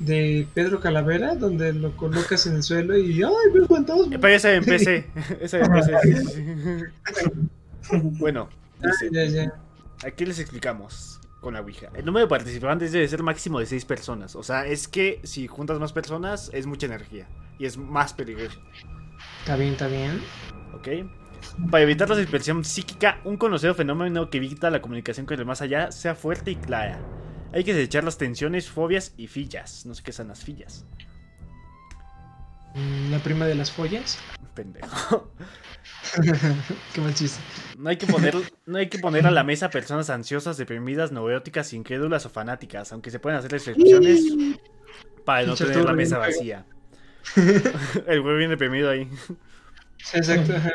de 0.00 0.46
Pedro 0.52 0.80
Calavera, 0.80 1.34
donde 1.34 1.72
lo 1.72 1.96
colocas 1.96 2.46
en 2.46 2.56
el 2.56 2.62
suelo 2.62 2.96
y 2.98 3.22
¡ay, 3.22 3.30
veo 3.52 3.66
fantasma! 3.66 4.14
Eh, 4.14 4.18
Pero 4.20 4.34
ese 4.34 4.54
en 4.56 4.64
PC. 4.64 5.06
Ese 5.40 5.60
en 5.60 5.72
PC, 5.72 5.92
sí, 6.02 6.14
sí, 6.14 6.34
sí. 6.34 7.98
Bueno, 8.18 8.48
Ah, 8.82 8.88
dice, 8.88 9.08
ya, 9.12 9.24
ya. 9.24 9.54
aquí 10.06 10.26
les 10.26 10.38
explicamos 10.38 11.20
con 11.44 11.54
la 11.54 11.60
Ouija. 11.60 11.90
El 11.94 12.06
número 12.06 12.26
de 12.26 12.30
participantes 12.30 12.90
debe 12.90 13.06
ser 13.06 13.22
máximo 13.22 13.60
de 13.60 13.66
6 13.66 13.84
personas. 13.84 14.34
O 14.34 14.42
sea, 14.42 14.66
es 14.66 14.88
que 14.88 15.20
si 15.22 15.46
juntas 15.46 15.78
más 15.78 15.92
personas 15.92 16.50
es 16.52 16.66
mucha 16.66 16.86
energía 16.86 17.28
y 17.58 17.66
es 17.66 17.76
más 17.76 18.14
peligroso. 18.14 18.58
Está 19.40 19.56
bien, 19.56 19.72
está 19.72 19.86
bien. 19.86 20.20
¿Ok? 20.72 20.88
Para 21.70 21.84
evitar 21.84 22.08
la 22.08 22.16
dispersión 22.16 22.64
psíquica, 22.64 23.20
un 23.24 23.36
conocido 23.36 23.74
fenómeno 23.74 24.30
que 24.30 24.38
evita 24.38 24.70
la 24.70 24.80
comunicación 24.80 25.26
con 25.26 25.38
el 25.38 25.44
más 25.44 25.60
allá 25.60 25.92
sea 25.92 26.14
fuerte 26.14 26.50
y 26.50 26.56
clara. 26.56 26.98
Hay 27.52 27.62
que 27.62 27.74
desechar 27.74 28.02
las 28.02 28.18
tensiones, 28.18 28.70
fobias 28.70 29.12
y 29.16 29.28
fillas. 29.28 29.84
No 29.86 29.94
sé 29.94 30.02
qué 30.02 30.12
son 30.12 30.28
las 30.28 30.42
fillas. 30.42 30.86
La 33.10 33.18
prima 33.20 33.46
de 33.46 33.54
las 33.54 33.70
follas. 33.70 34.18
Pendejo. 34.54 35.30
Qué 36.92 37.00
mal 37.00 37.14
chiste. 37.14 37.40
No 37.78 37.90
hay, 37.90 37.96
que 37.96 38.06
poner, 38.06 38.34
no 38.66 38.78
hay 38.78 38.88
que 38.88 38.98
poner 38.98 39.26
a 39.26 39.30
la 39.30 39.44
mesa 39.44 39.70
personas 39.70 40.10
ansiosas, 40.10 40.56
deprimidas, 40.56 41.12
neuróticas, 41.12 41.72
incrédulas 41.72 42.26
o 42.26 42.30
fanáticas, 42.30 42.92
aunque 42.92 43.10
se 43.10 43.20
pueden 43.20 43.38
hacer 43.38 43.54
excepciones 43.54 44.22
para 45.24 45.46
no 45.46 45.54
tener 45.54 45.84
la 45.84 45.92
mesa 45.92 46.18
vacía. 46.18 46.66
El 48.06 48.22
güey 48.22 48.38
viene 48.38 48.52
deprimido 48.52 48.90
ahí. 48.90 49.08
Exacto. 50.12 50.54
ajá. 50.54 50.72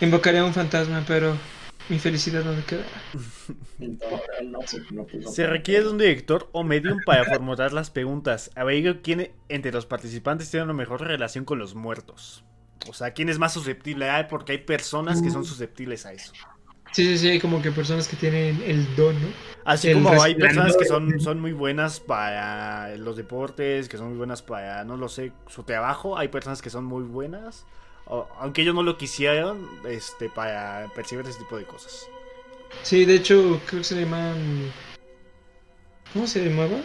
Invocaría 0.00 0.42
a 0.42 0.44
un 0.44 0.54
fantasma, 0.54 1.04
pero 1.06 1.36
mi 1.88 1.98
felicidad 1.98 2.44
no 2.44 2.52
me 2.52 2.62
queda. 2.64 2.84
Se 5.32 5.46
requiere 5.46 5.84
de 5.84 5.90
un 5.90 5.98
director 5.98 6.48
o 6.52 6.64
medium 6.64 6.98
para 7.04 7.24
formular 7.24 7.72
las 7.72 7.90
preguntas. 7.90 8.50
Averigua 8.54 9.00
quién 9.02 9.32
entre 9.48 9.72
los 9.72 9.86
participantes 9.86 10.50
tiene 10.50 10.64
una 10.64 10.74
mejor 10.74 11.00
relación 11.02 11.44
con 11.44 11.58
los 11.58 11.74
muertos. 11.74 12.44
O 12.88 12.94
sea, 12.94 13.12
quién 13.12 13.28
es 13.28 13.38
más 13.38 13.52
susceptible 13.52 14.10
a 14.10 14.26
porque 14.28 14.52
hay 14.52 14.58
personas 14.58 15.22
que 15.22 15.30
son 15.30 15.44
susceptibles 15.44 16.06
a 16.06 16.12
eso. 16.12 16.32
Sí, 16.92 17.06
sí, 17.06 17.18
sí, 17.18 17.28
hay 17.30 17.40
como 17.40 17.62
que 17.62 17.72
personas 17.72 18.06
que 18.06 18.16
tienen 18.16 18.62
el 18.66 18.94
don, 18.96 19.14
¿no? 19.14 19.28
Así 19.64 19.88
El 19.88 19.94
como 19.94 20.22
hay 20.22 20.34
personas 20.34 20.76
que 20.76 20.84
son, 20.84 21.20
son 21.20 21.40
muy 21.40 21.52
buenas 21.52 22.00
para 22.00 22.96
los 22.96 23.16
deportes, 23.16 23.88
que 23.88 23.96
son 23.96 24.08
muy 24.08 24.18
buenas 24.18 24.42
para, 24.42 24.84
no 24.84 24.98
lo 24.98 25.08
sé, 25.08 25.32
su 25.46 25.62
trabajo, 25.62 26.18
hay 26.18 26.28
personas 26.28 26.60
que 26.60 26.68
son 26.68 26.84
muy 26.84 27.04
buenas, 27.04 27.64
aunque 28.06 28.62
ellos 28.62 28.74
no 28.74 28.82
lo 28.82 28.98
quisieran, 28.98 29.66
este, 29.88 30.28
para 30.28 30.88
percibir 30.94 31.26
ese 31.26 31.38
tipo 31.38 31.56
de 31.56 31.64
cosas. 31.64 32.06
Sí, 32.82 33.04
de 33.04 33.16
hecho, 33.16 33.60
creo 33.66 33.80
que 33.80 33.84
se 33.84 34.00
llaman. 34.00 34.72
¿Cómo 36.12 36.26
se 36.26 36.44
llamaban? 36.48 36.82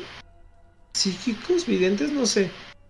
psíquicos, 0.94 1.66
videntes, 1.68 2.12
no 2.12 2.26
sé. 2.26 2.50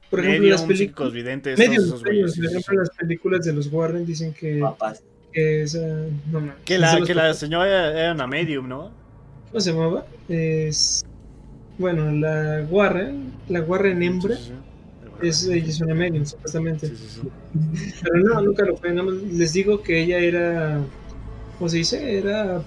Por 0.10 0.20
ejemplo, 0.22 0.40
Medium, 0.40 0.52
las 0.52 0.64
películas. 0.64 1.12
psíquicos, 1.12 1.14
videntes, 1.14 1.62
todos 1.62 1.70
Medios, 1.70 1.86
esos 1.86 2.04
güeyes. 2.04 2.32
medios, 2.32 2.34
sí, 2.34 2.42
por 2.42 2.50
sí, 2.50 2.58
ejemplo, 2.58 2.74
sí. 2.74 2.76
las 2.78 2.90
películas 2.98 3.46
de 3.46 3.54
los 3.54 3.68
Warren 3.72 4.06
dicen 4.06 4.34
que, 4.34 4.60
Papás. 4.60 5.04
que 5.34 5.64
esa. 5.64 5.80
No. 6.26 6.54
Que 6.64 6.80
Son 6.86 7.02
la, 7.02 7.02
que 7.06 7.14
la 7.16 7.34
señora 7.34 8.00
era 8.00 8.14
una 8.14 8.28
medium, 8.28 8.68
¿no? 8.68 8.92
¿Cómo 9.52 9.60
se 9.62 9.74
llamaba? 9.74 10.06
Es. 10.30 11.04
Bueno, 11.78 12.12
la 12.12 12.66
Warren, 12.70 13.34
la 13.50 13.62
Warren 13.62 14.02
hembra, 14.04 14.38
Sí, 14.38 14.44
sí, 14.44 14.50
sí. 14.50 14.54
Es, 15.22 15.44
ella 15.48 15.68
es 15.68 15.82
una 15.82 15.96
medium, 15.96 16.26
supuestamente. 16.26 16.88
Sí, 16.88 16.96
sí, 16.96 17.10
sí. 17.10 17.32
Pero 18.02 18.18
no, 18.18 18.42
nunca 18.42 18.66
lo 18.66 18.76
fue. 18.78 18.92
nada 18.92 19.04
más 19.04 19.16
les 19.24 19.54
digo 19.54 19.82
que 19.82 20.04
ella 20.04 20.20
era. 20.20 20.82
¿Cómo 21.58 21.70
se 21.70 21.78
dice? 21.78 22.18
Era. 22.18 22.62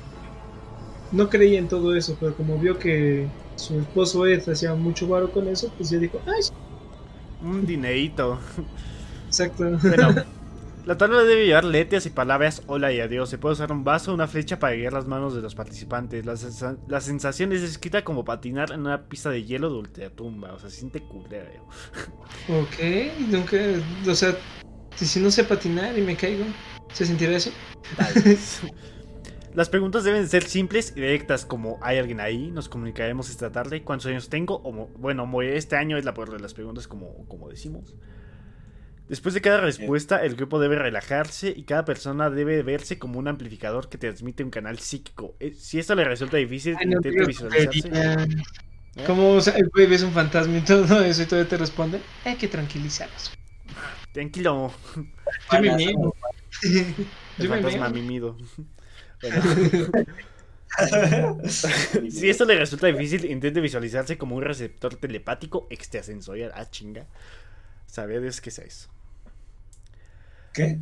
No 1.13 1.29
creía 1.29 1.59
en 1.59 1.69
todo 1.69 1.95
eso, 1.97 2.17
pero 2.21 2.35
como 2.37 2.59
vio 2.59 2.79
que 2.79 3.29
su 3.57 3.79
esposo 3.81 4.27
Ed 4.27 4.49
hacía 4.49 4.75
mucho 4.75 5.09
varo 5.09 5.31
con 5.31 5.49
eso, 5.49 5.73
pues 5.77 5.91
ya 5.91 5.99
dijo, 5.99 6.21
¡ay! 6.27 6.43
sí". 6.43 6.51
Un 7.41 7.67
dinerito. 7.67 8.39
Exacto. 9.27 9.65
Bueno, 9.83 10.15
la 10.91 10.99
tabla 10.99 11.23
debe 11.23 11.47
llevar 11.47 11.63
letras 11.65 12.05
y 12.07 12.11
palabras 12.11 12.65
hola 12.67 12.93
y 12.93 12.99
adiós. 12.99 13.31
Se 13.31 13.39
puede 13.39 13.53
usar 13.53 13.71
un 13.71 13.85
vaso 13.85 14.11
o 14.11 14.15
una 14.15 14.27
flecha 14.27 14.59
para 14.59 14.75
guiar 14.75 14.93
las 14.93 15.07
manos 15.07 15.37
de 15.37 15.41
los 15.41 15.55
participantes. 15.55 16.27
La, 16.27 16.33
sensa- 16.37 16.79
la 16.89 17.01
sensación 17.01 17.53
es 17.53 17.63
descrita 17.63 18.03
como 18.03 18.25
patinar 18.25 18.73
en 18.73 18.81
una 18.81 19.09
pista 19.09 19.31
de 19.31 19.45
hielo 19.45 19.71
de 19.71 19.79
ultratumba. 19.79 20.53
O 20.53 20.59
sea, 20.59 20.69
se 20.69 20.79
siente 20.79 21.01
culero. 21.01 21.65
ok, 22.49 23.29
nunca. 23.29 23.57
O 24.05 24.15
sea, 24.17 24.37
si, 24.97 25.21
no 25.21 25.31
sé 25.31 25.45
patinar 25.45 25.97
y 25.97 26.01
me 26.01 26.17
caigo, 26.17 26.45
¿se 26.93 27.07
sentirá 27.07 27.37
eso? 27.37 27.53
Las 29.55 29.69
preguntas 29.69 30.03
deben 30.03 30.29
ser 30.29 30.43
simples 30.43 30.93
y 30.97 31.03
directas, 31.03 31.47
como 31.47 31.79
¿hay 31.83 31.99
alguien 31.99 32.19
ahí? 32.19 32.51
Nos 32.51 32.69
comunicaremos 32.69 33.31
esta 33.31 33.53
tarde. 33.53 33.85
¿Cuántos 33.85 34.07
años 34.07 34.29
tengo? 34.29 34.61
O, 34.65 34.89
bueno, 34.99 35.41
este 35.43 35.77
año 35.77 35.97
es 35.99 36.05
la 36.05 36.15
peor 36.15 36.33
de 36.33 36.41
las 36.41 36.53
preguntas, 36.53 36.89
como, 36.89 37.29
como 37.29 37.49
decimos. 37.49 37.95
Después 39.11 39.35
de 39.35 39.41
cada 39.43 39.61
respuesta, 39.61 40.25
el 40.25 40.37
grupo 40.37 40.59
debe 40.61 40.77
relajarse 40.77 41.53
y 41.55 41.65
cada 41.65 41.85
persona 41.85 42.31
debe 42.31 42.63
verse 42.63 42.99
como 42.99 43.19
un 43.19 43.27
amplificador 43.29 43.89
que 43.91 43.99
transmite 43.99 44.43
un 44.45 44.51
canal 44.51 44.79
psíquico. 44.79 45.35
Eh, 45.41 45.53
Si 45.55 45.79
esto 45.81 45.95
le 45.97 46.05
resulta 46.05 46.37
difícil, 46.39 46.77
Ay, 46.79 46.87
no 46.87 47.01
digas 47.01 47.27
visualizarse. 47.27 47.89
¿Eh? 48.97 49.05
Como 49.07 49.35
o 49.35 49.41
sea, 49.41 49.55
el 49.57 49.69
güey 49.71 49.87
ves 49.87 50.03
un 50.03 50.13
fantasma 50.13 50.59
y 50.59 50.63
todo 50.63 51.03
eso 51.05 51.23
y 51.23 51.27
todavía 51.27 51.49
te 51.49 51.57
responde, 51.59 52.01
hay 52.25 52.37
que 52.37 52.49
tranquilizarlos. 52.49 53.33
Tranquilo, 54.13 54.73
Yo 55.53 55.61
me 55.61 55.69
el 55.75 55.79
Yo 57.37 57.49
me 57.49 57.49
fantasma 57.49 57.61
niego. 57.61 57.91
mimido. 57.91 58.37
Bueno, 59.21 59.43
si 62.09 62.31
esto 62.31 62.45
le 62.45 62.57
resulta 62.57 62.87
difícil, 62.87 63.25
intente 63.27 63.61
visualizarse 63.61 64.17
como 64.19 64.37
un 64.37 64.43
receptor 64.43 64.95
telepático 64.97 65.67
extrasensorial. 65.71 66.53
Ah, 66.55 66.69
chinga. 66.71 67.07
Sabía 67.87 68.21
Dios 68.21 68.41
que 68.41 68.51
sea 68.51 68.65
eso. 68.67 68.89
¿Qué? 70.53 70.79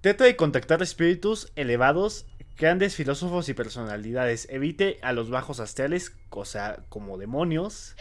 Trata 0.00 0.24
de 0.24 0.36
contactar 0.36 0.82
espíritus 0.82 1.52
elevados, 1.56 2.26
grandes 2.56 2.94
filósofos 2.94 3.48
y 3.48 3.54
personalidades. 3.54 4.46
Evite 4.50 4.98
a 5.02 5.12
los 5.12 5.30
bajos 5.30 5.60
astrales, 5.60 6.10
cosa 6.28 6.84
como 6.88 7.18
demonios, 7.18 7.96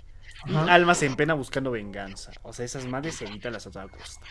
y 0.45 0.53
Ajá. 0.53 0.73
almas 0.73 1.02
en 1.03 1.15
pena 1.15 1.34
buscando 1.34 1.72
venganza. 1.72 2.31
O 2.44 2.53
sea, 2.53 2.65
esas 2.65 2.85
madres 2.85 3.22
evítalas 3.22 3.65
a 3.68 3.72
toda 3.72 3.88
costa. 3.88 4.26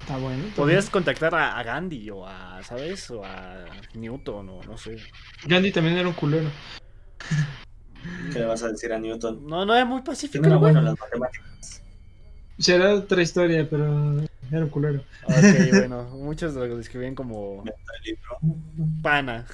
Está 0.00 0.16
bueno. 0.16 0.44
está 0.44 0.56
Podrías 0.56 0.88
contactar 0.88 1.34
a, 1.34 1.58
a 1.58 1.62
Gandhi 1.62 2.08
o 2.10 2.26
a, 2.26 2.62
¿sabes? 2.62 3.10
O 3.10 3.24
a 3.24 3.66
Newton 3.94 4.48
o 4.48 4.62
no 4.62 4.78
sé. 4.78 4.96
Gandhi 5.46 5.72
también 5.72 5.98
era 5.98 6.08
un 6.08 6.14
culero. 6.14 6.48
¿Qué 8.32 8.38
le 8.38 8.46
vas 8.46 8.62
a 8.62 8.68
decir 8.68 8.92
a 8.92 8.98
Newton? 8.98 9.46
No, 9.46 9.66
no 9.66 9.74
era 9.74 9.84
muy 9.84 10.02
pacífico. 10.02 10.46
no 10.46 10.58
bueno 10.58 10.78
en 10.78 10.86
las 10.86 10.98
matemáticas. 10.98 11.82
O 12.58 12.62
sea, 12.62 12.76
era 12.76 12.94
otra 12.94 13.22
historia, 13.22 13.66
pero 13.68 14.22
era 14.50 14.64
un 14.64 14.70
culero. 14.70 15.04
Ok, 15.24 15.34
bueno, 15.72 16.04
muchos 16.10 16.54
lo 16.54 16.76
describían 16.76 17.14
como 17.14 17.64
pana. 19.02 19.46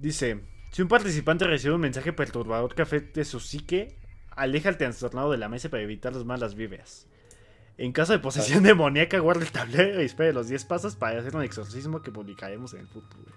Dice, 0.00 0.40
si 0.70 0.82
un 0.82 0.88
participante 0.88 1.44
recibe 1.46 1.74
un 1.74 1.80
mensaje 1.80 2.12
perturbador 2.12 2.74
que 2.74 2.82
afecte 2.82 3.24
su 3.24 3.40
psique, 3.40 3.96
aleja 4.30 4.68
al 4.68 4.76
trastornado 4.76 5.30
de 5.30 5.38
la 5.38 5.48
mesa 5.48 5.68
para 5.68 5.82
evitar 5.82 6.12
las 6.12 6.24
malas 6.24 6.54
vibras. 6.54 7.06
En 7.76 7.90
caso 7.90 8.12
de 8.12 8.20
posesión 8.20 8.62
demoníaca, 8.62 9.18
guarda 9.18 9.42
el 9.42 9.50
tablero 9.50 10.00
y 10.00 10.04
espere 10.04 10.32
los 10.32 10.48
10 10.48 10.64
pasos 10.66 10.94
para 10.94 11.18
hacer 11.18 11.34
un 11.34 11.42
exorcismo 11.42 12.02
que 12.02 12.12
publicaremos 12.12 12.72
en 12.74 12.80
el 12.80 12.86
futuro. 12.86 13.32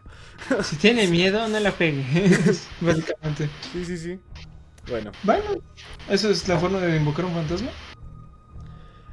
Si 0.63 0.75
tiene 0.75 1.07
miedo, 1.09 1.47
no 1.47 1.59
la 1.59 1.71
pegue. 1.71 2.03
Básicamente. 2.81 3.49
Sí, 3.73 3.83
sí, 3.85 3.97
sí. 3.97 4.19
Bueno, 4.89 5.11
Bueno, 5.23 5.43
eso 6.09 6.29
es 6.29 6.47
la 6.47 6.57
forma 6.59 6.79
de 6.79 6.97
invocar 6.97 7.25
un 7.25 7.33
fantasma. 7.33 7.69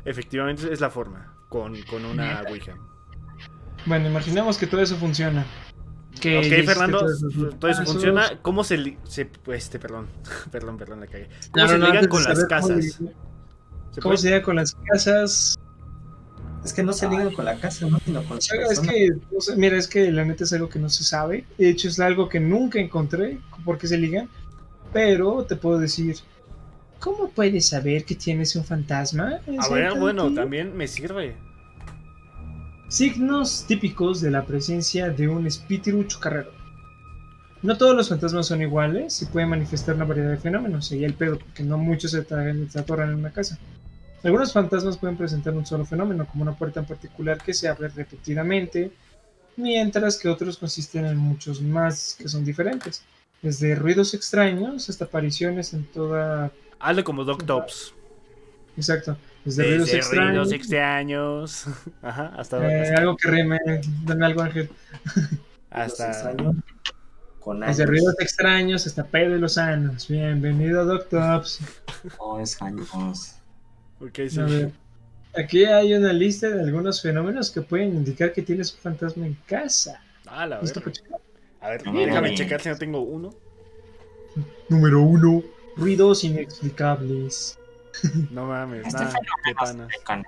Efectivamente 0.04 0.72
es 0.72 0.80
la 0.80 0.90
forma, 0.90 1.34
con, 1.48 1.80
con 1.82 2.04
una 2.04 2.42
Ouija. 2.48 2.74
Bueno, 3.86 4.08
imaginemos 4.08 4.56
que 4.58 4.66
todo 4.66 4.80
eso 4.80 4.96
funciona. 4.96 5.44
Que 6.20 6.38
Ok, 6.38 6.66
Fernando, 6.66 7.00
todo 7.00 7.10
eso. 7.12 7.48
todo 7.58 7.70
eso 7.70 7.82
Ah, 7.82 7.86
funciona. 7.86 8.38
¿Cómo 8.40 8.62
se, 8.64 8.96
se 9.04 9.28
este, 9.52 9.78
perdón, 9.78 10.06
perdón, 10.50 10.78
perdón, 10.78 11.00
la 11.00 11.06
cagué. 11.06 11.28
¿Cómo 11.52 11.64
No, 11.66 11.72
se 11.72 11.78
no, 11.78 11.86
ligan 11.88 12.06
con 12.08 12.22
las 12.24 12.34
cómo 12.38 12.48
casas? 12.48 13.00
ligar- 13.00 13.14
¿Se 13.90 14.00
¿Cómo 14.00 14.16
se 14.16 14.28
llega 14.28 14.42
con 14.42 14.56
las 14.56 14.74
casas? 14.90 15.58
Es 16.64 16.72
que 16.72 16.82
no 16.82 16.92
se 16.94 17.08
ligan 17.08 17.32
con 17.32 17.44
la 17.44 17.56
casa, 17.60 17.86
¿no? 17.86 17.98
Sino 18.04 18.22
con 18.22 18.32
O 18.32 18.34
la 18.36 18.40
sea, 18.40 18.62
es 18.70 18.80
que, 18.80 19.08
no 19.30 19.40
sé, 19.40 19.54
mira, 19.56 19.76
es 19.76 19.86
que 19.86 20.10
la 20.10 20.24
neta 20.24 20.44
es 20.44 20.52
algo 20.54 20.68
que 20.68 20.78
no 20.78 20.88
se 20.88 21.04
sabe. 21.04 21.46
De 21.58 21.68
hecho, 21.68 21.88
es 21.88 22.00
algo 22.00 22.28
que 22.28 22.40
nunca 22.40 22.80
encontré 22.80 23.38
por 23.64 23.76
qué 23.76 23.86
se 23.86 23.98
ligan. 23.98 24.28
Pero 24.92 25.44
te 25.44 25.56
puedo 25.56 25.78
decir, 25.78 26.16
¿cómo 27.00 27.28
puedes 27.28 27.68
saber 27.68 28.04
que 28.04 28.14
tienes 28.14 28.56
un 28.56 28.64
fantasma? 28.64 29.40
A 29.58 29.68
ver, 29.68 29.98
bueno, 29.98 30.32
también 30.32 30.76
me 30.76 30.88
sirve. 30.88 31.34
Signos 32.88 33.64
típicos 33.66 34.20
de 34.20 34.30
la 34.30 34.44
presencia 34.44 35.10
de 35.10 35.28
un 35.28 35.46
espíritu 35.46 36.04
chocarrero. 36.04 36.52
No 37.62 37.78
todos 37.78 37.96
los 37.96 38.10
fantasmas 38.10 38.46
son 38.46 38.60
iguales 38.60 39.22
y 39.22 39.26
pueden 39.26 39.48
manifestar 39.48 39.94
una 39.94 40.04
variedad 40.04 40.30
de 40.30 40.36
fenómenos. 40.36 40.86
Sería 40.86 41.06
el 41.06 41.14
pedo, 41.14 41.38
porque 41.38 41.62
no 41.62 41.78
muchos 41.78 42.10
se 42.10 42.22
se 42.22 42.78
atoran 42.78 43.10
en 43.10 43.16
una 43.16 43.32
casa. 43.32 43.58
Algunos 44.24 44.54
fantasmas 44.54 44.96
pueden 44.96 45.18
presentar 45.18 45.54
un 45.54 45.66
solo 45.66 45.84
fenómeno, 45.84 46.26
como 46.26 46.42
una 46.42 46.56
puerta 46.56 46.80
en 46.80 46.86
particular 46.86 47.38
que 47.42 47.52
se 47.52 47.68
abre 47.68 47.88
repetidamente, 47.88 48.90
mientras 49.56 50.18
que 50.18 50.30
otros 50.30 50.56
consisten 50.56 51.04
en 51.04 51.18
muchos 51.18 51.60
más 51.60 52.16
que 52.18 52.26
son 52.26 52.42
diferentes. 52.42 53.02
Desde 53.42 53.74
ruidos 53.74 54.14
extraños 54.14 54.88
hasta 54.88 55.04
apariciones 55.04 55.74
en 55.74 55.84
toda. 55.84 56.50
Hazlo 56.80 57.04
como 57.04 57.24
Doc 57.24 57.44
Tops. 57.44 57.94
Exacto. 58.76 59.16
Desde, 59.44 59.62
ruidos 59.64 59.86
Desde 59.86 59.98
extraños. 59.98 60.30
ruidos 60.46 60.52
extraños. 60.52 61.66
Ajá, 62.02 62.32
hasta. 62.36 62.56
eh, 62.70 62.82
hasta- 62.82 63.00
algo 63.00 63.16
que 63.16 63.30
rime. 63.30 63.58
Dame 64.04 64.26
algo, 64.26 64.42
Ángel. 64.42 64.70
Hasta- 65.70 66.34
Con 67.40 67.62
años. 67.62 67.76
Desde 67.76 67.86
ruidos 67.86 68.14
extraños 68.20 68.86
hasta 68.86 69.04
pedo 69.04 69.36
y 69.36 69.38
los 69.40 69.54
sanos. 69.54 70.08
Bienvenido, 70.08 70.84
Doctops. 70.84 71.60
No, 72.18 72.40
es 72.40 72.60
años. 72.62 73.36
Ok, 74.00 74.18
sí. 74.28 74.40
Aquí 75.36 75.64
hay 75.64 75.94
una 75.94 76.12
lista 76.12 76.48
de 76.48 76.62
algunos 76.62 77.02
fenómenos 77.02 77.50
que 77.50 77.60
pueden 77.60 77.94
indicar 77.96 78.32
que 78.32 78.42
tienes 78.42 78.72
un 78.72 78.78
fantasma 78.80 79.26
en 79.26 79.34
casa. 79.46 80.00
Ah, 80.26 80.46
la 80.46 80.60
¿Listo 80.60 80.80
verga. 80.80 80.92
para 80.92 80.92
checar? 80.92 81.20
A 81.60 81.68
ver, 81.70 81.86
No, 81.86 81.92
déjame 81.98 82.30
no. 82.30 82.36
checar 82.36 82.60
si 82.60 82.68
no 82.68 82.76
tengo 82.78 83.00
uno. 83.00 83.30
Número 84.68 85.00
uno. 85.02 85.42
Ruidos 85.76 86.24
inexplicables. 86.24 87.58
No 88.30 88.46
mames, 88.46 88.92
nada, 88.92 89.12
qué. 89.44 90.22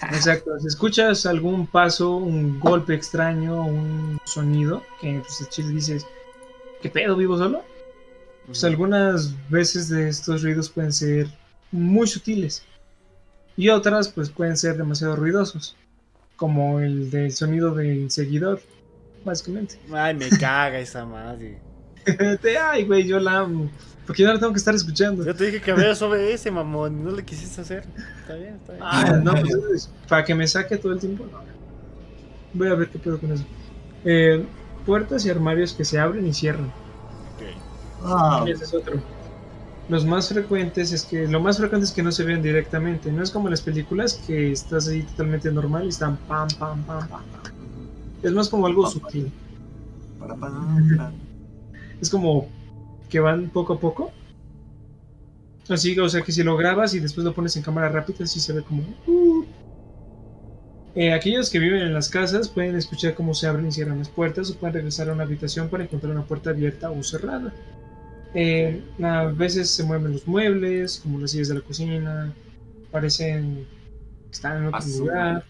Exacto. 0.12 0.58
Si 0.58 0.66
escuchas 0.66 1.26
algún 1.26 1.66
paso, 1.66 2.16
un 2.16 2.58
golpe 2.58 2.94
extraño, 2.94 3.64
un 3.64 4.18
sonido, 4.24 4.82
que 5.00 5.20
pues 5.20 5.40
el 5.40 5.48
chile 5.48 5.68
dices, 5.70 6.06
¿qué 6.80 6.88
pedo 6.88 7.16
vivo 7.16 7.36
solo? 7.36 7.62
Pues 8.46 8.64
algunas 8.64 9.34
veces 9.50 9.88
de 9.88 10.08
estos 10.08 10.42
ruidos 10.42 10.70
pueden 10.70 10.92
ser 10.92 11.28
muy 11.70 12.06
sutiles 12.06 12.64
y 13.56 13.68
otras 13.68 14.08
pues 14.08 14.30
pueden 14.30 14.56
ser 14.56 14.76
demasiado 14.76 15.16
ruidosos, 15.16 15.76
como 16.36 16.80
el 16.80 17.10
del 17.10 17.32
sonido 17.32 17.74
del 17.74 18.10
seguidor, 18.10 18.62
básicamente. 19.24 19.78
Ay, 19.92 20.14
me 20.14 20.30
caga 20.30 20.78
esa 20.78 21.04
madre. 21.04 21.58
Ay, 22.62 22.84
güey, 22.84 23.06
yo 23.06 23.20
la 23.20 23.38
amo, 23.38 23.70
porque 24.06 24.22
yo 24.22 24.28
no 24.28 24.34
la 24.34 24.40
tengo 24.40 24.52
que 24.52 24.58
estar 24.58 24.74
escuchando. 24.74 25.24
Yo 25.24 25.34
te 25.34 25.44
dije 25.44 25.60
que 25.60 25.94
sobre 25.94 26.32
ese, 26.32 26.50
mamón. 26.50 27.04
No 27.04 27.10
le 27.10 27.24
quisiste 27.24 27.60
hacer. 27.60 27.84
Está 28.20 28.34
bien, 28.34 28.56
está 28.56 28.72
bien. 28.72 28.84
Ah, 28.84 29.20
no, 29.22 29.32
pues, 29.32 29.90
para 30.08 30.24
que 30.24 30.34
me 30.34 30.46
saque 30.48 30.76
todo 30.76 30.92
el 30.92 30.98
tiempo, 30.98 31.24
no. 31.30 31.38
Voy 32.52 32.68
a 32.68 32.74
ver 32.74 32.88
qué 32.88 32.98
pedo 32.98 33.18
con 33.20 33.30
eso. 33.32 33.44
Eh, 34.04 34.44
puertas 34.84 35.24
y 35.26 35.30
armarios 35.30 35.72
que 35.74 35.84
se 35.84 35.98
abren 35.98 36.26
y 36.26 36.32
cierran. 36.32 36.66
Ok. 36.66 38.04
Ah, 38.04 38.44
Ese 38.48 38.64
es 38.64 38.74
otro. 38.74 39.00
Los 39.88 40.06
más 40.06 40.28
frecuentes 40.28 40.92
es 40.92 41.04
que 41.04 41.26
lo 41.26 41.40
más 41.40 41.58
frecuente 41.58 41.84
es 41.84 41.92
que 41.92 42.02
no 42.02 42.12
se 42.12 42.24
vean 42.24 42.42
directamente. 42.42 43.10
No 43.10 43.22
es 43.22 43.30
como 43.30 43.48
en 43.48 43.52
las 43.52 43.60
películas 43.60 44.14
que 44.26 44.52
estás 44.52 44.88
ahí 44.88 45.02
totalmente 45.02 45.50
normal 45.50 45.84
y 45.84 45.88
están 45.88 46.16
pam 46.28 46.48
pam 46.58 46.82
pam 46.84 47.08
pam. 47.08 47.22
pam. 47.24 47.52
Es 48.22 48.32
más 48.32 48.48
como 48.48 48.66
algo 48.66 48.88
sutil. 48.88 49.32
para, 50.18 50.34
para, 50.36 50.54
para. 50.96 51.12
Es 52.00 52.10
como 52.10 52.48
que 53.08 53.20
van 53.20 53.50
poco 53.50 53.74
a 53.74 53.80
poco. 53.80 54.12
Así, 55.68 55.98
o 55.98 56.08
sea 56.08 56.22
que 56.22 56.32
si 56.32 56.42
lo 56.42 56.56
grabas 56.56 56.94
y 56.94 57.00
después 57.00 57.24
lo 57.24 57.34
pones 57.34 57.56
en 57.56 57.62
cámara 57.62 57.88
rápida, 57.88 58.24
así 58.24 58.40
se 58.40 58.52
ve 58.52 58.62
como. 58.62 58.82
uh. 59.06 59.44
Eh, 60.96 61.12
aquellos 61.12 61.50
que 61.50 61.60
viven 61.60 61.82
en 61.82 61.94
las 61.94 62.08
casas 62.08 62.48
pueden 62.48 62.74
escuchar 62.74 63.14
cómo 63.14 63.32
se 63.32 63.46
abren 63.46 63.68
y 63.68 63.72
cierran 63.72 63.98
las 63.98 64.08
puertas 64.08 64.50
o 64.50 64.56
pueden 64.56 64.74
regresar 64.74 65.08
a 65.08 65.12
una 65.12 65.22
habitación 65.22 65.68
para 65.68 65.84
encontrar 65.84 66.12
una 66.12 66.24
puerta 66.24 66.50
abierta 66.50 66.90
o 66.90 67.02
cerrada. 67.02 67.52
Eh, 68.34 68.82
a 69.02 69.26
veces 69.26 69.70
se 69.70 69.84
mueven 69.84 70.12
los 70.12 70.26
muebles, 70.26 70.98
como 70.98 71.20
las 71.20 71.30
sillas 71.30 71.48
de 71.48 71.54
la 71.54 71.60
cocina, 71.60 72.32
parecen 72.90 73.66
que 74.26 74.32
están 74.32 74.58
en 74.58 74.74
otro 74.74 74.88
lugar. 74.98 75.44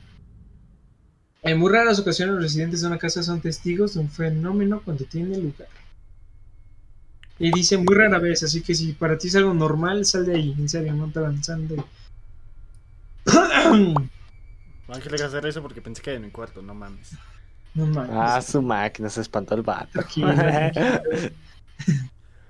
En 1.43 1.59
muy 1.59 1.73
raras 1.73 1.99
ocasiones 1.99 2.35
los 2.35 2.45
residentes 2.45 2.83
de 2.83 2.89
una 2.89 2.99
casa 2.99 3.23
son 3.23 3.41
testigos 3.41 3.95
de 3.95 4.01
un 4.01 4.11
fenómeno 4.11 4.83
cuando 4.85 5.05
tiene 5.07 5.39
lugar. 5.39 5.69
Y 7.41 7.51
dice 7.51 7.79
muy 7.79 7.95
rara 7.95 8.19
vez, 8.19 8.43
así 8.43 8.61
que 8.61 8.75
si 8.75 8.93
para 8.93 9.17
ti 9.17 9.29
es 9.29 9.35
algo 9.35 9.55
normal, 9.55 10.05
sal 10.05 10.27
de 10.27 10.35
ahí, 10.35 10.55
en 10.59 10.69
serio, 10.69 10.93
no 10.93 11.11
te 11.11 11.21
avanzando. 11.21 11.89
Ángel 14.89 15.13
deja 15.13 15.25
hacer 15.25 15.47
eso 15.47 15.63
porque 15.63 15.81
pensé 15.81 16.03
que 16.03 16.11
era 16.11 16.19
en 16.19 16.27
mi 16.27 16.31
cuarto, 16.31 16.61
no 16.61 16.75
mames. 16.75 17.13
no 17.73 17.87
mames. 17.87 18.11
Ah, 18.13 18.43
su 18.43 18.61
máquina, 18.61 19.09
se 19.09 19.23
espantó 19.23 19.55
el 19.55 19.63
vato. 19.63 19.89
Tranquilo. 19.93 20.29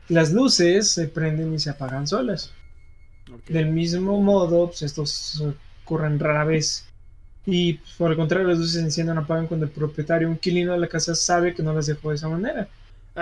Las 0.08 0.32
luces 0.32 0.90
se 0.90 1.06
prenden 1.06 1.54
y 1.54 1.60
se 1.60 1.70
apagan 1.70 2.08
solas. 2.08 2.52
Del 3.46 3.70
mismo 3.70 4.20
modo, 4.20 4.66
pues 4.66 4.82
estos 4.82 5.40
ocurren 5.84 6.18
rara 6.18 6.42
vez. 6.44 6.84
Y 7.46 7.74
pues, 7.74 7.92
por 7.92 8.10
el 8.10 8.16
contrario, 8.16 8.48
las 8.48 8.58
luces 8.58 8.74
se 8.74 8.80
encienden 8.80 9.18
o 9.18 9.20
apagan 9.20 9.46
cuando 9.46 9.66
el 9.66 9.72
propietario, 9.72 10.26
un 10.26 10.34
inquilino 10.34 10.72
de 10.72 10.80
la 10.80 10.88
casa, 10.88 11.14
sabe 11.14 11.54
que 11.54 11.62
no 11.62 11.72
las 11.72 11.86
dejó 11.86 12.10
de 12.10 12.16
esa 12.16 12.28
manera. 12.28 12.68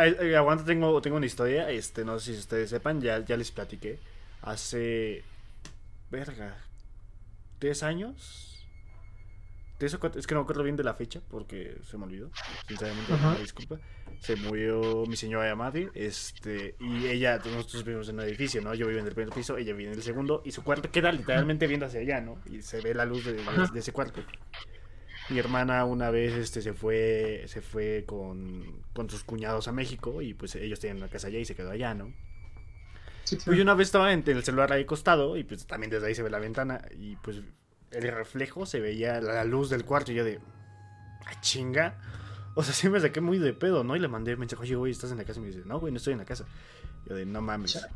Ay, 0.00 0.34
aguanta, 0.34 0.64
tengo, 0.64 1.00
tengo 1.02 1.16
una 1.16 1.26
historia. 1.26 1.70
Este, 1.70 2.04
no 2.04 2.18
sé 2.18 2.32
si 2.34 2.38
ustedes 2.40 2.70
sepan, 2.70 3.00
ya, 3.00 3.24
ya 3.24 3.36
les 3.36 3.50
platiqué. 3.50 3.98
Hace. 4.42 5.22
Verga. 6.10 6.56
¿Tres 7.58 7.82
años? 7.82 8.44
¿Tres 9.78 9.94
o 9.94 10.00
cuatro? 10.00 10.18
Es 10.18 10.26
que 10.26 10.34
no 10.34 10.40
me 10.40 10.44
acuerdo 10.44 10.62
bien 10.64 10.76
de 10.76 10.82
la 10.84 10.94
fecha 10.94 11.20
porque 11.30 11.76
se 11.88 11.96
me 11.98 12.04
olvidó. 12.04 12.30
Sinceramente, 12.66 13.12
Ajá. 13.12 13.36
disculpa. 13.36 13.78
Se 14.20 14.34
murió 14.36 15.04
mi 15.06 15.16
señora 15.16 15.54
madre. 15.54 15.88
Este, 15.94 16.74
y 16.80 17.06
ella, 17.06 17.38
nosotros 17.44 17.84
vivimos 17.84 18.08
en 18.08 18.16
un 18.16 18.22
edificio, 18.22 18.60
¿no? 18.60 18.74
Yo 18.74 18.88
vivo 18.88 18.98
en 19.00 19.06
el 19.06 19.14
primer 19.14 19.32
piso, 19.32 19.56
ella 19.56 19.72
vive 19.74 19.90
en 19.92 19.96
el 19.98 20.02
segundo. 20.02 20.42
Y 20.44 20.50
su 20.50 20.64
cuarto 20.64 20.90
queda 20.90 21.12
literalmente 21.12 21.66
viendo 21.68 21.86
hacia 21.86 22.00
allá, 22.00 22.20
¿no? 22.20 22.38
Y 22.50 22.62
se 22.62 22.80
ve 22.80 22.92
la 22.94 23.04
luz 23.04 23.24
de, 23.24 23.34
de- 23.34 23.42
de 23.72 23.78
ese 23.80 23.92
cuarto. 23.92 24.20
Mi 25.30 25.38
hermana 25.38 25.84
una 25.84 26.10
vez 26.10 26.34
este, 26.34 26.62
se 26.62 26.72
fue, 26.72 27.44
se 27.46 27.60
fue 27.60 28.04
con, 28.06 28.82
con 28.94 29.10
sus 29.10 29.24
cuñados 29.24 29.68
a 29.68 29.72
México 29.72 30.22
y 30.22 30.34
pues 30.34 30.54
ellos 30.56 30.80
tenían 30.80 30.98
una 30.98 31.08
casa 31.08 31.26
allá 31.28 31.38
y 31.38 31.44
se 31.44 31.54
quedó 31.54 31.70
allá, 31.70 31.94
¿no? 31.94 32.12
Sí, 33.24 33.36
claro. 33.36 33.44
Pues 33.44 33.56
yo 33.58 33.62
una 33.62 33.74
vez 33.74 33.88
estaba 33.88 34.12
en 34.12 34.22
el 34.26 34.42
celular 34.42 34.72
ahí 34.72 34.82
acostado 34.82 35.36
y 35.36 35.44
pues 35.44 35.66
también 35.66 35.90
desde 35.90 36.06
ahí 36.06 36.14
se 36.14 36.22
ve 36.22 36.30
la 36.30 36.38
ventana 36.38 36.80
y 36.98 37.16
pues 37.16 37.42
el 37.90 38.02
reflejo 38.12 38.66
se 38.66 38.80
veía 38.80 39.20
la 39.20 39.44
luz 39.44 39.70
del 39.70 39.84
cuarto 39.84 40.12
y 40.12 40.16
yo 40.16 40.24
de... 40.24 40.40
¡Ah, 41.26 41.40
chinga! 41.40 41.98
O 42.54 42.62
sea, 42.62 42.74
sí 42.74 42.88
me 42.88 42.98
saqué 43.00 43.20
muy 43.20 43.38
de 43.38 43.52
pedo, 43.52 43.84
¿no? 43.84 43.96
Y 43.96 44.00
le 44.00 44.08
mandé 44.08 44.34
mensaje, 44.36 44.62
oye, 44.62 44.74
güey, 44.74 44.92
¿estás 44.92 45.12
en 45.12 45.18
la 45.18 45.24
casa? 45.24 45.38
Y 45.38 45.42
me 45.42 45.48
dice, 45.48 45.62
no, 45.64 45.78
güey, 45.78 45.92
no 45.92 45.98
estoy 45.98 46.14
en 46.14 46.18
la 46.18 46.24
casa. 46.24 46.44
Yo 47.06 47.14
de, 47.14 47.24
no 47.24 47.40
mames. 47.40 47.86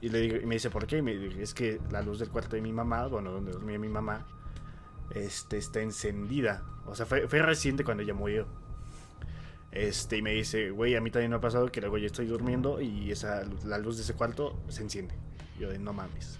Y, 0.00 0.08
le 0.08 0.20
digo, 0.20 0.36
y 0.36 0.46
me 0.46 0.54
dice, 0.54 0.70
¿por 0.70 0.86
qué? 0.86 0.98
Y 0.98 1.02
me 1.02 1.16
dice, 1.16 1.42
es 1.42 1.54
que 1.54 1.80
la 1.90 2.02
luz 2.02 2.18
del 2.18 2.28
cuarto 2.28 2.56
de 2.56 2.62
mi 2.62 2.72
mamá, 2.72 3.06
bueno, 3.08 3.32
donde 3.32 3.52
dormía 3.52 3.78
mi 3.78 3.88
mamá, 3.88 4.26
este, 5.14 5.58
está 5.58 5.80
encendida. 5.80 6.62
O 6.86 6.94
sea, 6.94 7.06
fue, 7.06 7.28
fue 7.28 7.40
reciente 7.42 7.84
cuando 7.84 8.02
ella 8.02 8.14
murió. 8.14 8.46
Este, 9.70 10.18
y 10.18 10.22
me 10.22 10.32
dice, 10.32 10.70
güey, 10.70 10.96
a 10.96 11.00
mí 11.00 11.10
también 11.10 11.30
me 11.30 11.36
ha 11.36 11.40
pasado 11.40 11.70
que 11.72 11.80
luego 11.80 11.96
yo 11.96 12.06
estoy 12.06 12.26
durmiendo 12.26 12.80
y 12.80 13.10
esa, 13.10 13.42
la 13.64 13.78
luz 13.78 13.96
de 13.96 14.02
ese 14.02 14.12
cuarto 14.14 14.58
se 14.68 14.82
enciende. 14.82 15.14
Yo 15.58 15.70
de, 15.70 15.78
no 15.78 15.92
mames. 15.94 16.38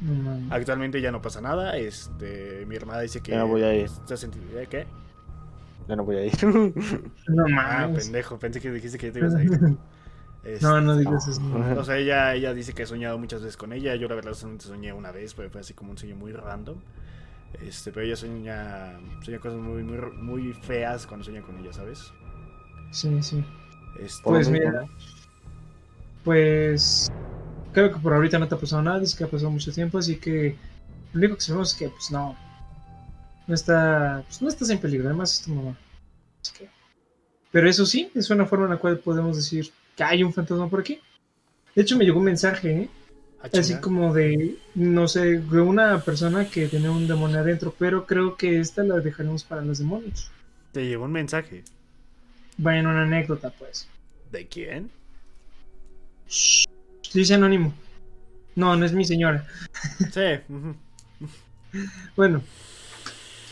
No 0.00 0.14
mames. 0.14 0.50
Actualmente 0.50 1.00
ya 1.00 1.12
no 1.12 1.22
pasa 1.22 1.40
nada. 1.40 1.76
Este, 1.76 2.64
mi 2.66 2.74
hermana 2.74 3.00
dice 3.00 3.20
que. 3.20 3.32
Ya 3.32 3.38
no 3.38 3.48
voy 3.48 3.62
a 3.62 3.74
ir. 3.74 3.84
está 3.84 4.16
senti- 4.16 4.40
¿Eh, 4.54 4.66
¿Qué? 4.68 4.86
Ya 5.88 5.94
no 5.96 6.04
voy 6.04 6.16
a 6.16 6.24
ir. 6.26 6.32
No 7.28 7.44
Ah, 7.44 7.82
mames. 7.86 8.04
pendejo, 8.04 8.38
pensé 8.38 8.60
que 8.60 8.70
dijiste 8.72 8.98
que 8.98 9.06
ya 9.08 9.12
te 9.12 9.18
ibas 9.20 9.34
a 9.34 9.42
ir. 9.44 9.50
Este, 10.42 10.64
No, 10.66 10.80
no 10.80 10.96
digas 10.96 11.28
eso. 11.28 11.40
O 11.78 11.84
sea, 11.84 11.98
ella, 11.98 12.34
ella 12.34 12.52
dice 12.54 12.72
que 12.72 12.82
ha 12.82 12.86
soñado 12.86 13.16
muchas 13.18 13.42
veces 13.42 13.56
con 13.56 13.72
ella. 13.72 13.94
Yo 13.94 14.08
la 14.08 14.14
verdad 14.16 14.32
solamente 14.34 14.64
soñé 14.64 14.92
una 14.92 15.12
vez, 15.12 15.34
pero 15.34 15.50
fue 15.50 15.60
así 15.60 15.74
como 15.74 15.90
un 15.92 15.98
sueño 15.98 16.16
muy 16.16 16.32
random. 16.32 16.78
Este, 17.62 17.90
pero 17.92 18.06
ella 18.06 18.16
sueña, 18.16 18.98
sueña 19.22 19.38
cosas 19.40 19.58
muy, 19.60 19.82
muy, 19.82 19.98
muy 20.12 20.52
feas 20.54 21.06
cuando 21.06 21.24
sueña 21.24 21.42
con 21.42 21.58
ella, 21.58 21.72
¿sabes? 21.72 22.12
Sí, 22.90 23.22
sí. 23.22 23.44
Este, 23.98 24.22
Pues 24.24 24.48
mira. 24.48 24.84
Pues 26.24 27.10
creo 27.72 27.92
que 27.92 27.98
por 27.98 28.12
ahorita 28.14 28.38
no 28.38 28.48
te 28.48 28.54
ha 28.54 28.58
pasado 28.58 28.82
nada, 28.82 28.98
dice 29.00 29.16
que 29.16 29.24
ha 29.24 29.28
pasado 29.28 29.50
mucho 29.50 29.72
tiempo, 29.72 29.98
así 29.98 30.16
que 30.16 30.56
lo 31.12 31.18
único 31.18 31.36
que 31.36 31.40
sabemos 31.42 31.72
es 31.72 31.78
que 31.78 31.88
pues 31.88 32.10
no, 32.10 32.36
no 33.46 33.54
está, 33.54 34.22
pues, 34.26 34.42
no 34.42 34.48
estás 34.48 34.70
en 34.70 34.78
peligro, 34.78 35.08
además 35.08 35.34
es 35.38 35.42
tu 35.44 35.54
mamá. 35.54 35.76
Así 36.42 36.52
que- 36.58 36.68
Pero 37.50 37.68
eso 37.68 37.86
sí, 37.86 38.10
es 38.14 38.28
una 38.30 38.46
forma 38.46 38.66
en 38.66 38.70
la 38.72 38.76
cual 38.76 38.98
podemos 38.98 39.36
decir 39.36 39.70
que 39.96 40.04
hay 40.04 40.22
un 40.22 40.32
fantasma 40.32 40.68
por 40.68 40.80
aquí. 40.80 41.00
De 41.74 41.82
hecho 41.82 41.96
me 41.96 42.04
llegó 42.04 42.18
un 42.18 42.24
mensaje, 42.26 42.82
¿eh? 42.82 42.90
Así 43.42 43.76
como 43.80 44.12
de, 44.12 44.56
no 44.74 45.08
sé, 45.08 45.38
de 45.40 45.60
una 45.60 46.00
persona 46.00 46.48
que 46.48 46.68
tenía 46.68 46.90
un 46.90 47.06
demonio 47.06 47.38
adentro, 47.38 47.74
pero 47.78 48.06
creo 48.06 48.36
que 48.36 48.60
esta 48.60 48.82
la 48.82 48.96
dejaremos 48.96 49.44
para 49.44 49.62
los 49.62 49.78
demonios. 49.78 50.30
Te 50.72 50.86
llegó 50.86 51.04
un 51.04 51.12
mensaje. 51.12 51.64
Bueno, 52.56 52.90
una 52.90 53.02
anécdota 53.02 53.50
pues. 53.50 53.88
¿De 54.30 54.46
quién? 54.46 54.90
Shh, 56.28 56.66
Dice 57.12 57.34
anónimo. 57.34 57.74
No, 58.54 58.76
no 58.76 58.84
es 58.84 58.92
mi 58.92 59.04
señora. 59.04 59.46
Sí. 60.12 60.56
Bueno. 62.16 62.42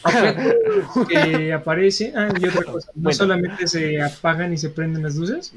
que 1.09 1.53
aparecen. 1.53 2.17
Ah, 2.17 2.29
y 2.39 2.47
otra 2.47 2.65
cosa. 2.65 2.91
No 2.95 3.03
Bueno. 3.05 3.17
solamente 3.17 3.67
se 3.69 4.01
apagan 4.03 4.53
y 4.53 4.57
se 4.59 4.71
prenden 4.71 5.03
las 5.03 5.17
luces, 5.17 5.53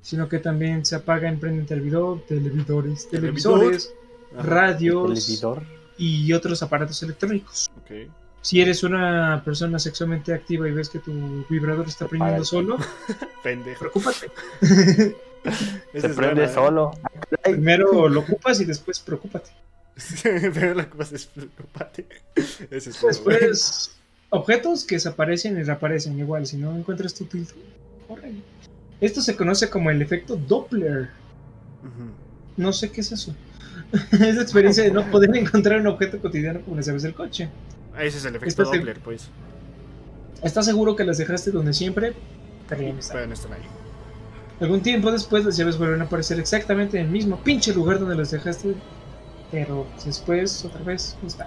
sino 0.00 0.28
que 0.28 0.38
también 0.38 0.84
se 0.84 0.96
apagan 0.96 1.34
y 1.34 1.36
prenden 1.38 1.66
televidor, 1.66 2.22
televidores, 2.26 3.08
Televisor. 3.08 3.60
televisores, 3.60 3.94
radios 4.36 5.26
televidor. 5.26 5.62
y 5.98 6.32
otros 6.32 6.62
aparatos 6.62 7.02
electrónicos. 7.02 7.70
Si 8.42 8.60
eres 8.60 8.82
una 8.82 9.40
persona 9.42 9.78
sexualmente 9.78 10.34
activa 10.34 10.68
y 10.68 10.72
ves 10.72 10.90
que 10.90 10.98
tu 10.98 11.46
vibrador 11.48 11.86
está 11.88 12.06
prendiendo 12.06 12.44
solo, 12.44 12.76
Pendejo. 13.42 13.78
preocúpate. 13.80 14.30
Se 15.94 16.08
prende 16.10 16.52
solo. 16.52 16.92
Primero 17.42 18.08
lo 18.08 18.20
ocupas 18.20 18.60
y 18.60 18.64
después 18.64 19.00
preocúpate. 19.00 19.50
Pero 20.22 20.74
la 20.74 20.88
cosa 20.88 21.14
es 21.14 21.26
preocupante. 21.26 22.06
Ese 22.70 22.90
es. 22.90 23.00
Después, 23.00 23.96
objetos 24.30 24.84
que 24.84 24.96
desaparecen 24.96 25.58
y 25.58 25.62
reaparecen 25.62 26.18
igual. 26.18 26.46
Si 26.46 26.56
no 26.56 26.76
encuentras 26.76 27.14
tu 27.14 27.24
tilto, 27.26 27.54
corre. 28.08 28.32
Esto 29.00 29.20
se 29.20 29.36
conoce 29.36 29.70
como 29.70 29.90
el 29.90 30.02
efecto 30.02 30.36
Doppler. 30.36 31.10
No 32.56 32.72
sé 32.72 32.90
qué 32.90 33.00
es 33.00 33.12
eso. 33.12 33.34
es 34.12 34.34
la 34.34 34.42
experiencia 34.42 34.82
de 34.82 34.90
no 34.90 35.10
poder 35.10 35.30
encontrar 35.36 35.80
un 35.80 35.86
objeto 35.86 36.18
cotidiano 36.20 36.60
como 36.62 36.76
las 36.76 36.86
llaves 36.86 37.02
del 37.02 37.14
coche. 37.14 37.48
Ese 37.98 38.18
es 38.18 38.24
el 38.24 38.36
efecto 38.36 38.62
Estás 38.62 38.66
Doppler, 38.72 39.00
pues. 39.00 39.28
¿Estás 40.42 40.66
seguro 40.66 40.96
que 40.96 41.04
las 41.04 41.18
dejaste 41.18 41.50
donde 41.50 41.72
siempre? 41.72 42.14
No 42.70 42.98
están. 42.98 43.28
No 43.28 43.34
están 43.34 43.52
ahí. 43.52 43.62
Algún 44.60 44.82
tiempo 44.82 45.10
después 45.10 45.44
las 45.44 45.56
llaves 45.56 45.78
vuelven 45.78 46.00
a 46.00 46.04
aparecer 46.04 46.38
exactamente 46.38 46.98
en 46.98 47.06
el 47.06 47.12
mismo 47.12 47.42
pinche 47.42 47.74
lugar 47.74 47.98
donde 47.98 48.14
las 48.14 48.30
dejaste. 48.30 48.74
Pero 49.54 49.86
después, 50.04 50.64
otra 50.64 50.82
vez, 50.82 51.16
están. 51.24 51.46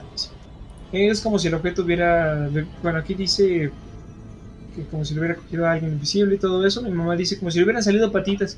Es 0.93 1.19
como 1.19 1.37
si 1.37 1.49
el 1.49 1.55
objeto 1.55 1.83
hubiera... 1.83 2.49
Bueno, 2.81 2.99
aquí 2.99 3.13
dice 3.13 3.69
que 4.73 4.85
como 4.89 5.03
si 5.03 5.13
lo 5.13 5.19
hubiera 5.19 5.35
cogido 5.35 5.67
a 5.67 5.73
alguien 5.73 5.91
invisible 5.91 6.35
y 6.35 6.37
todo 6.37 6.65
eso. 6.65 6.81
Mi 6.81 6.89
mamá 6.89 7.17
dice 7.17 7.37
como 7.37 7.51
si 7.51 7.57
le 7.57 7.65
hubieran 7.65 7.83
salido 7.83 8.09
patitas. 8.13 8.57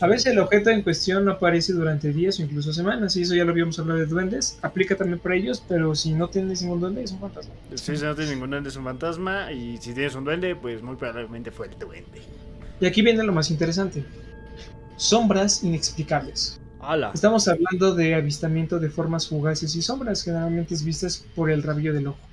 A 0.00 0.06
veces 0.06 0.32
el 0.32 0.38
objeto 0.38 0.70
en 0.70 0.80
cuestión 0.80 1.26
no 1.26 1.32
aparece 1.32 1.74
durante 1.74 2.10
días 2.14 2.38
o 2.38 2.42
incluso 2.42 2.72
semanas, 2.72 3.14
y 3.16 3.22
eso 3.22 3.34
ya 3.34 3.44
lo 3.44 3.50
habíamos 3.50 3.78
hablado 3.78 4.00
de 4.00 4.06
duendes. 4.06 4.58
Aplica 4.62 4.96
también 4.96 5.18
para 5.18 5.34
ellos, 5.34 5.62
pero 5.68 5.94
si 5.94 6.14
no 6.14 6.28
tienes 6.28 6.62
ningún 6.62 6.80
duende, 6.80 7.02
es 7.02 7.12
un 7.12 7.20
fantasma. 7.20 7.52
Si 7.74 7.92
no 7.92 8.14
tienes 8.14 8.30
ningún 8.30 8.48
duende, 8.48 8.70
es 8.70 8.76
un 8.76 8.84
fantasma. 8.84 9.52
Y 9.52 9.76
si 9.76 9.92
tienes 9.92 10.14
un 10.14 10.24
duende, 10.24 10.56
pues 10.56 10.82
muy 10.82 10.96
probablemente 10.96 11.50
fue 11.50 11.66
el 11.66 11.78
duende. 11.78 12.22
Y 12.80 12.86
aquí 12.86 13.02
viene 13.02 13.22
lo 13.22 13.34
más 13.34 13.50
interesante: 13.50 14.02
sombras 14.96 15.62
inexplicables. 15.62 16.58
Estamos 17.12 17.46
hablando 17.48 17.94
de 17.94 18.14
avistamiento 18.14 18.78
de 18.78 18.88
formas 18.88 19.28
fugaces 19.28 19.76
y 19.76 19.82
sombras, 19.82 20.22
generalmente 20.22 20.74
vistas 20.82 21.22
por 21.34 21.50
el 21.50 21.62
rabillo 21.62 21.92
del 21.92 22.06
ojo. 22.06 22.28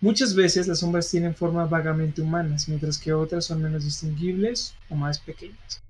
Muchas 0.00 0.34
veces 0.34 0.66
las 0.66 0.78
sombras 0.78 1.10
tienen 1.10 1.34
forma 1.34 1.66
vagamente 1.66 2.22
humanas, 2.22 2.70
mientras 2.70 2.96
que 2.96 3.12
otras 3.12 3.44
son 3.44 3.62
menos 3.62 3.84
distinguibles 3.84 4.74
o 4.88 4.94
más 4.94 5.18
pequeñas. 5.18 5.82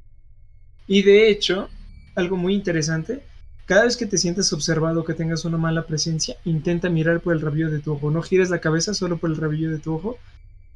Y 0.88 1.02
de 1.02 1.30
hecho, 1.30 1.68
algo 2.16 2.36
muy 2.36 2.54
interesante, 2.54 3.22
cada 3.66 3.84
vez 3.84 3.96
que 3.96 4.06
te 4.06 4.18
sientes 4.18 4.52
observado 4.52 5.02
o 5.02 5.04
que 5.04 5.14
tengas 5.14 5.44
una 5.44 5.56
mala 5.56 5.86
presencia, 5.86 6.36
intenta 6.44 6.90
mirar 6.90 7.20
por 7.20 7.34
el 7.34 7.40
rabillo 7.40 7.70
de 7.70 7.78
tu 7.78 7.92
ojo. 7.92 8.10
No 8.10 8.20
gires 8.22 8.50
la 8.50 8.60
cabeza 8.60 8.94
solo 8.94 9.18
por 9.18 9.30
el 9.30 9.36
rabillo 9.36 9.70
de 9.70 9.78
tu 9.78 9.94
ojo 9.94 10.18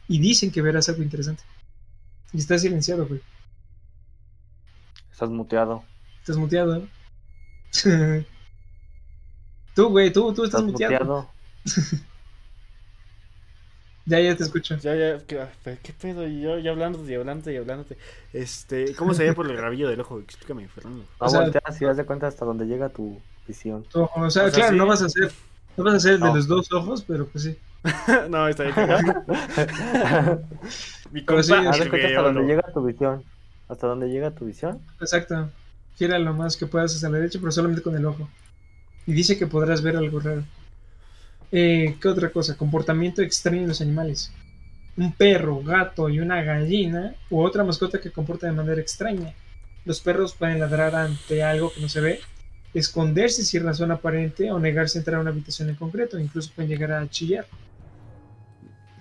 y 0.06 0.20
dicen 0.20 0.52
que 0.52 0.62
verás 0.62 0.88
algo 0.88 1.02
interesante. 1.02 1.42
Y 2.32 2.38
estás 2.38 2.62
silenciado, 2.62 3.09
güey. 3.09 3.20
Estás 5.10 5.28
muteado. 5.30 5.82
Estás 6.28 6.36
muteado. 6.36 6.86
tú, 9.74 9.88
güey, 9.88 10.12
tú, 10.12 10.34
tú 10.34 10.44
estás 10.44 10.60
Estás 10.60 10.62
muteado. 10.72 11.05
muteado. 11.05 11.30
Ya, 14.05 14.20
ya 14.20 14.34
te 14.34 14.42
escucho. 14.42 14.76
Ya, 14.78 14.94
ya, 14.94 15.18
¿qué, 15.26 15.38
qué 15.82 15.92
pedo? 15.92 16.26
Y 16.26 16.40
yo 16.40 16.59
ya 16.59 16.70
hablándote 16.70 17.12
y 17.12 17.14
hablándote 17.14 17.52
y 17.52 17.56
hablándote. 17.59 17.98
Este, 18.32 18.94
¿cómo 18.94 19.12
se 19.12 19.24
ve 19.24 19.34
por 19.34 19.50
el 19.50 19.59
rabillo 19.59 19.86
del 19.90 20.00
ojo? 20.00 20.18
Explícame, 20.20 20.66
Fernando. 20.68 21.05
No 21.20 21.26
O 21.26 21.28
sea- 21.28 21.40
volteas 21.40 21.82
y 21.82 21.84
das 21.84 21.98
de 21.98 22.06
cuenta 22.06 22.26
hasta 22.26 22.46
donde 22.46 22.64
llega 22.66 22.88
tu 22.88 23.20
visión. 23.46 23.84
O 23.92 24.30
sea, 24.30 24.44
O 24.44 24.50
sea, 24.50 24.50
claro, 24.50 24.70
sí. 24.72 24.76
no 24.78 24.86
vas 24.86 25.02
a 25.02 25.06
hacer, 25.06 25.30
no 25.76 25.84
vas 25.84 25.92
a 25.92 25.96
hacer 25.98 26.14
el 26.14 26.20
de 26.20 26.26
los 26.32 26.46
dos 26.48 26.72
ojos, 26.72 27.05
pero 27.06 27.26
pues 27.26 27.44
sí. 27.44 27.59
no, 28.30 28.48
está 28.48 28.62
bien. 28.64 28.74
Mi 31.12 31.20
sí, 31.20 31.26
compa, 31.26 31.42
cuenta 31.44 31.70
hasta 31.70 32.22
donde 32.22 32.42
llega 32.46 32.62
tu 32.72 32.84
visión. 32.86 33.24
Hasta 33.68 33.86
donde 33.88 34.09
llega 34.09 34.30
tu 34.30 34.46
visión. 34.46 34.80
Exacto. 35.00 35.50
Gira 35.98 36.18
lo 36.18 36.32
más 36.32 36.56
que 36.56 36.66
puedas 36.66 36.94
hacia 36.94 37.08
la 37.08 37.18
derecha, 37.18 37.40
pero 37.40 37.50
solamente 37.50 37.82
con 37.82 37.96
el 37.96 38.06
ojo. 38.06 38.28
Y 39.06 39.12
dice 39.12 39.36
que 39.36 39.46
podrás 39.48 39.82
ver 39.82 39.96
algo 39.96 40.20
raro. 40.20 40.44
Eh, 41.50 41.96
¿Qué 42.00 42.08
otra 42.08 42.30
cosa? 42.30 42.56
Comportamiento 42.56 43.20
extraño 43.20 43.62
en 43.62 43.68
los 43.68 43.80
animales. 43.80 44.32
Un 44.96 45.12
perro, 45.12 45.60
gato 45.62 46.08
y 46.08 46.20
una 46.20 46.42
gallina 46.42 47.14
u 47.30 47.40
otra 47.40 47.64
mascota 47.64 48.00
que 48.00 48.12
comporta 48.12 48.46
de 48.46 48.52
manera 48.52 48.80
extraña. 48.80 49.34
Los 49.84 50.00
perros 50.00 50.34
pueden 50.34 50.60
ladrar 50.60 50.94
ante 50.94 51.42
algo 51.42 51.72
que 51.72 51.80
no 51.80 51.88
se 51.88 52.00
ve, 52.00 52.20
esconderse 52.74 53.44
sin 53.44 53.64
razón 53.64 53.90
aparente 53.90 54.52
o 54.52 54.60
negarse 54.60 54.98
a 54.98 55.00
entrar 55.00 55.18
a 55.18 55.20
una 55.20 55.30
habitación 55.30 55.68
en 55.68 55.76
concreto. 55.76 56.18
Incluso 56.18 56.52
pueden 56.54 56.70
llegar 56.70 56.92
a 56.92 57.08
chillar. 57.08 57.46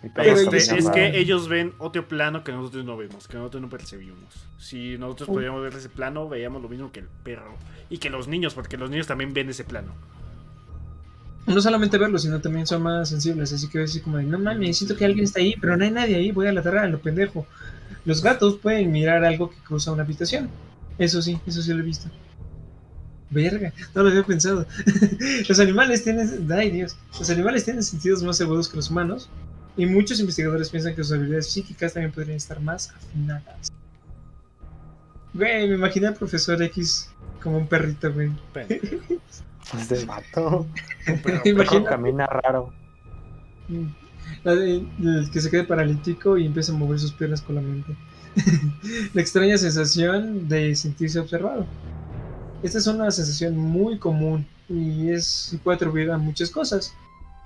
Este, 0.04 0.58
es 0.58 0.90
que 0.90 1.18
ellos 1.18 1.48
ven 1.48 1.74
otro 1.80 2.08
plano 2.08 2.44
que 2.44 2.52
nosotros 2.52 2.86
no 2.86 2.98
vemos, 2.98 3.28
que 3.28 3.38
nosotros 3.38 3.62
no 3.62 3.70
percibimos. 3.70 4.48
Si 4.58 4.98
nosotros 4.98 5.30
podíamos 5.30 5.62
ver 5.64 5.74
ese 5.74 5.90
plano, 5.90 6.30
veíamos 6.30 6.62
lo 6.62 6.70
mismo 6.70 6.92
que 6.92 7.00
el 7.02 7.08
perro. 7.24 7.56
Y 7.90 7.98
que 7.98 8.10
los 8.10 8.28
niños, 8.28 8.54
porque 8.54 8.78
los 8.78 8.90
niños 8.90 9.08
también 9.08 9.34
ven 9.34 9.50
ese 9.50 9.64
plano. 9.64 9.94
No 11.48 11.62
solamente 11.62 11.98
verlo, 11.98 12.20
sino 12.20 12.42
también 12.42 12.68
son 12.68 12.84
más 12.84 13.10
sensibles. 13.10 13.54
Así 13.54 13.70
que 13.70 13.84
así 13.84 14.02
como 14.02 14.18
de, 14.18 14.24
no 14.24 14.38
mames, 14.38 14.78
siento 14.78 14.96
que 14.96 15.06
alguien 15.06 15.24
está 15.24 15.40
ahí, 15.40 15.56
pero 15.60 15.78
no 15.78 15.84
hay 15.84 15.92
nadie 15.92 16.16
ahí, 16.16 16.32
voy 16.32 16.48
a 16.48 16.52
ladrar 16.52 16.86
a 16.86 16.88
lo 16.90 17.00
pendejo. 17.00 17.48
Los 18.06 18.22
gatos 18.22 18.58
pueden 18.58 18.92
mirar 18.92 19.24
algo 19.24 19.50
que 19.50 19.58
cruza 19.58 19.92
una 19.92 20.04
habitación. 20.04 20.50
Eso 20.98 21.22
sí, 21.22 21.40
eso 21.48 21.62
sí 21.62 21.74
lo 21.74 21.80
he 21.80 21.84
visto. 21.84 22.10
Verga, 23.30 23.74
no 23.94 24.04
lo 24.04 24.10
había 24.10 24.24
pensado. 24.24 24.66
los 25.50 25.60
animales 25.60 26.04
tienen. 26.04 26.48
Ay 26.52 26.72
Dios. 26.72 26.98
Los 27.20 27.30
animales 27.30 27.66
tienen 27.66 27.84
sentidos 27.84 28.24
más 28.24 28.40
agudos 28.42 28.70
que 28.70 28.78
los 28.78 28.90
humanos. 28.90 29.30
Y 29.78 29.86
muchos 29.86 30.20
investigadores 30.20 30.70
piensan 30.70 30.96
que 30.96 31.04
sus 31.04 31.14
habilidades 31.14 31.52
psíquicas 31.52 31.94
también 31.94 32.12
podrían 32.12 32.38
estar 32.38 32.60
más 32.60 32.90
afinadas. 32.90 33.72
Güey, 35.34 35.70
me 35.70 35.76
imaginé 35.76 36.08
al 36.08 36.16
profesor 36.16 36.62
X 36.64 37.10
como 37.42 37.58
un 37.60 37.68
perrito, 37.68 38.12
güey. 38.12 38.32
Este 39.78 40.06
vato. 40.06 40.66
Camina 41.90 42.26
raro. 42.26 42.74
Mm. 43.68 43.86
La 44.44 44.56
de- 44.56 44.86
el 45.00 45.30
que 45.32 45.42
se 45.42 45.50
quede 45.50 45.64
paralítico 45.64 46.38
y 46.38 46.46
empieza 46.46 46.72
a 46.72 46.76
mover 46.76 47.00
sus 47.00 47.14
piernas 47.14 47.42
con 47.42 47.56
la 47.56 47.62
mente. 47.62 47.96
la 49.14 49.22
extraña 49.22 49.58
sensación 49.58 50.48
de 50.48 50.76
sentirse 50.76 51.20
observado. 51.20 51.66
Esta 52.64 52.80
es 52.80 52.88
una 52.88 53.12
sensación 53.12 53.56
muy 53.58 54.00
común 54.00 54.48
y 54.70 55.10
es 55.10 55.54
y 55.54 55.58
puede 55.58 55.76
atribuir 55.76 56.12
a 56.12 56.18
muchas 56.18 56.50
cosas, 56.50 56.94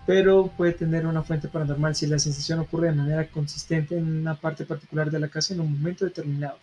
pero 0.06 0.48
puede 0.58 0.74
tener 0.74 1.06
una 1.06 1.24
fuente 1.24 1.48
paranormal 1.48 1.96
si 1.96 2.08
la 2.08 2.20
sensación 2.20 2.60
ocurre 2.60 2.88
de 2.88 2.96
manera 2.96 3.28
consistente 3.30 3.98
en 3.98 4.22
una 4.22 4.36
parte 4.36 4.66
particular 4.66 5.12
de 5.12 5.20
la 5.20 5.28
casa 5.28 5.54
en 5.54 5.62
un 5.62 5.74
momento 5.74 6.06
determinado. 6.06 6.58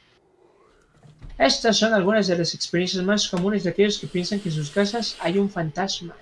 Estas 1.38 1.76
son 1.76 1.94
algunas 1.94 2.26
de 2.26 2.36
las 2.36 2.52
experiencias 2.54 3.04
más 3.04 3.28
comunes 3.28 3.62
de 3.62 3.70
aquellos 3.70 3.98
que 3.98 4.08
piensan 4.08 4.40
que 4.40 4.48
en 4.48 4.54
sus 4.56 4.70
casas 4.70 5.16
hay 5.20 5.38
un 5.38 5.48
fantasma. 5.48 6.16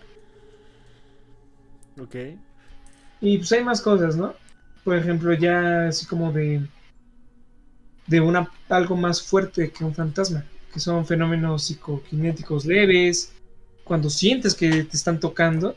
Ok. 1.99 2.15
Y 3.23 3.39
pues 3.39 3.51
hay 3.53 3.65
más 3.65 3.81
cosas, 3.81 4.15
¿no? 4.17 4.35
Por 4.85 4.97
ejemplo, 4.97 5.33
ya 5.33 5.89
así 5.89 6.05
como 6.07 6.33
de. 6.33 6.67
de 8.07 8.21
una 8.21 8.51
algo 8.69 8.95
más 8.95 9.23
fuerte 9.23 9.71
que 9.71 9.85
un 9.85 9.95
fantasma. 9.95 10.45
Que 10.73 10.81
son 10.81 11.07
fenómenos 11.07 11.65
psicoquinéticos 11.65 12.67
leves. 12.67 13.33
Cuando 13.85 14.11
sientes 14.11 14.55
que 14.55 14.85
te 14.85 14.97
están 14.97 15.19
tocando. 15.19 15.75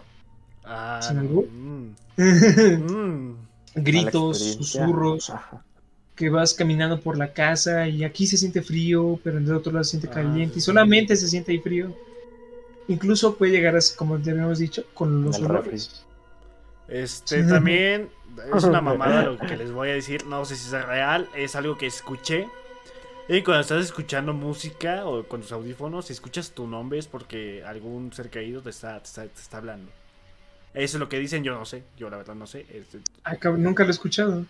Ah, 0.71 0.99
¿Sin 1.01 1.17
albur? 1.17 1.49
mm, 1.51 1.95
gritos, 2.17 2.79
mm. 2.79 3.35
Experiencia. 3.75 4.53
susurros. 4.53 5.29
Ajá. 5.29 5.65
Que 6.15 6.29
vas 6.29 6.53
caminando 6.53 7.01
por 7.01 7.17
la 7.17 7.33
casa 7.33 7.87
y 7.87 8.03
aquí 8.03 8.27
se 8.27 8.37
siente 8.37 8.61
frío, 8.61 9.19
pero 9.23 9.37
en 9.37 9.45
el 9.45 9.53
otro 9.53 9.71
lado 9.71 9.83
se 9.85 9.91
siente 9.91 10.09
Ah, 10.09 10.11
caliente. 10.11 10.59
Y 10.59 10.61
solamente 10.61 11.15
se 11.15 11.27
siente 11.27 11.51
ahí 11.53 11.59
frío. 11.59 11.95
Incluso 12.87 13.37
puede 13.37 13.51
llegar 13.53 13.75
a, 13.75 13.79
como 13.95 14.19
ya 14.19 14.31
habíamos 14.33 14.59
dicho, 14.59 14.85
con 14.93 15.23
los 15.23 15.39
olores. 15.39 16.05
Este, 16.87 17.43
también 17.43 18.09
es 18.55 18.63
una 18.63 18.81
mamada 18.81 19.23
lo 19.23 19.37
que 19.37 19.57
les 19.57 19.71
voy 19.71 19.89
a 19.89 19.93
decir. 19.93 20.25
No 20.25 20.45
sé 20.45 20.55
si 20.55 20.75
es 20.75 20.85
real, 20.85 21.29
es 21.35 21.55
algo 21.55 21.77
que 21.77 21.87
escuché. 21.87 22.47
Y 23.29 23.43
cuando 23.43 23.61
estás 23.61 23.85
escuchando 23.85 24.33
música 24.33 25.05
o 25.05 25.23
con 25.27 25.41
tus 25.41 25.51
audífonos, 25.51 26.07
si 26.07 26.13
escuchas 26.13 26.51
tu 26.51 26.67
nombre 26.67 26.99
es 26.99 27.07
porque 27.07 27.63
algún 27.63 28.11
ser 28.13 28.29
caído 28.31 28.61
te 28.63 28.71
está, 28.71 28.99
te 29.01 29.05
está, 29.07 29.23
te 29.27 29.41
está 29.41 29.57
hablando. 29.57 29.91
Eso 30.73 30.97
es 30.97 30.99
lo 30.99 31.09
que 31.09 31.19
dicen, 31.19 31.43
yo 31.43 31.53
no 31.53 31.65
sé. 31.65 31.83
Yo 31.97 32.09
la 32.09 32.17
verdad 32.17 32.35
no 32.35 32.47
sé. 32.47 32.65
Este, 32.71 32.99
cabrón, 33.39 33.63
nunca 33.63 33.83
lo 33.83 33.89
he 33.89 33.91
escuchado. 33.91 34.45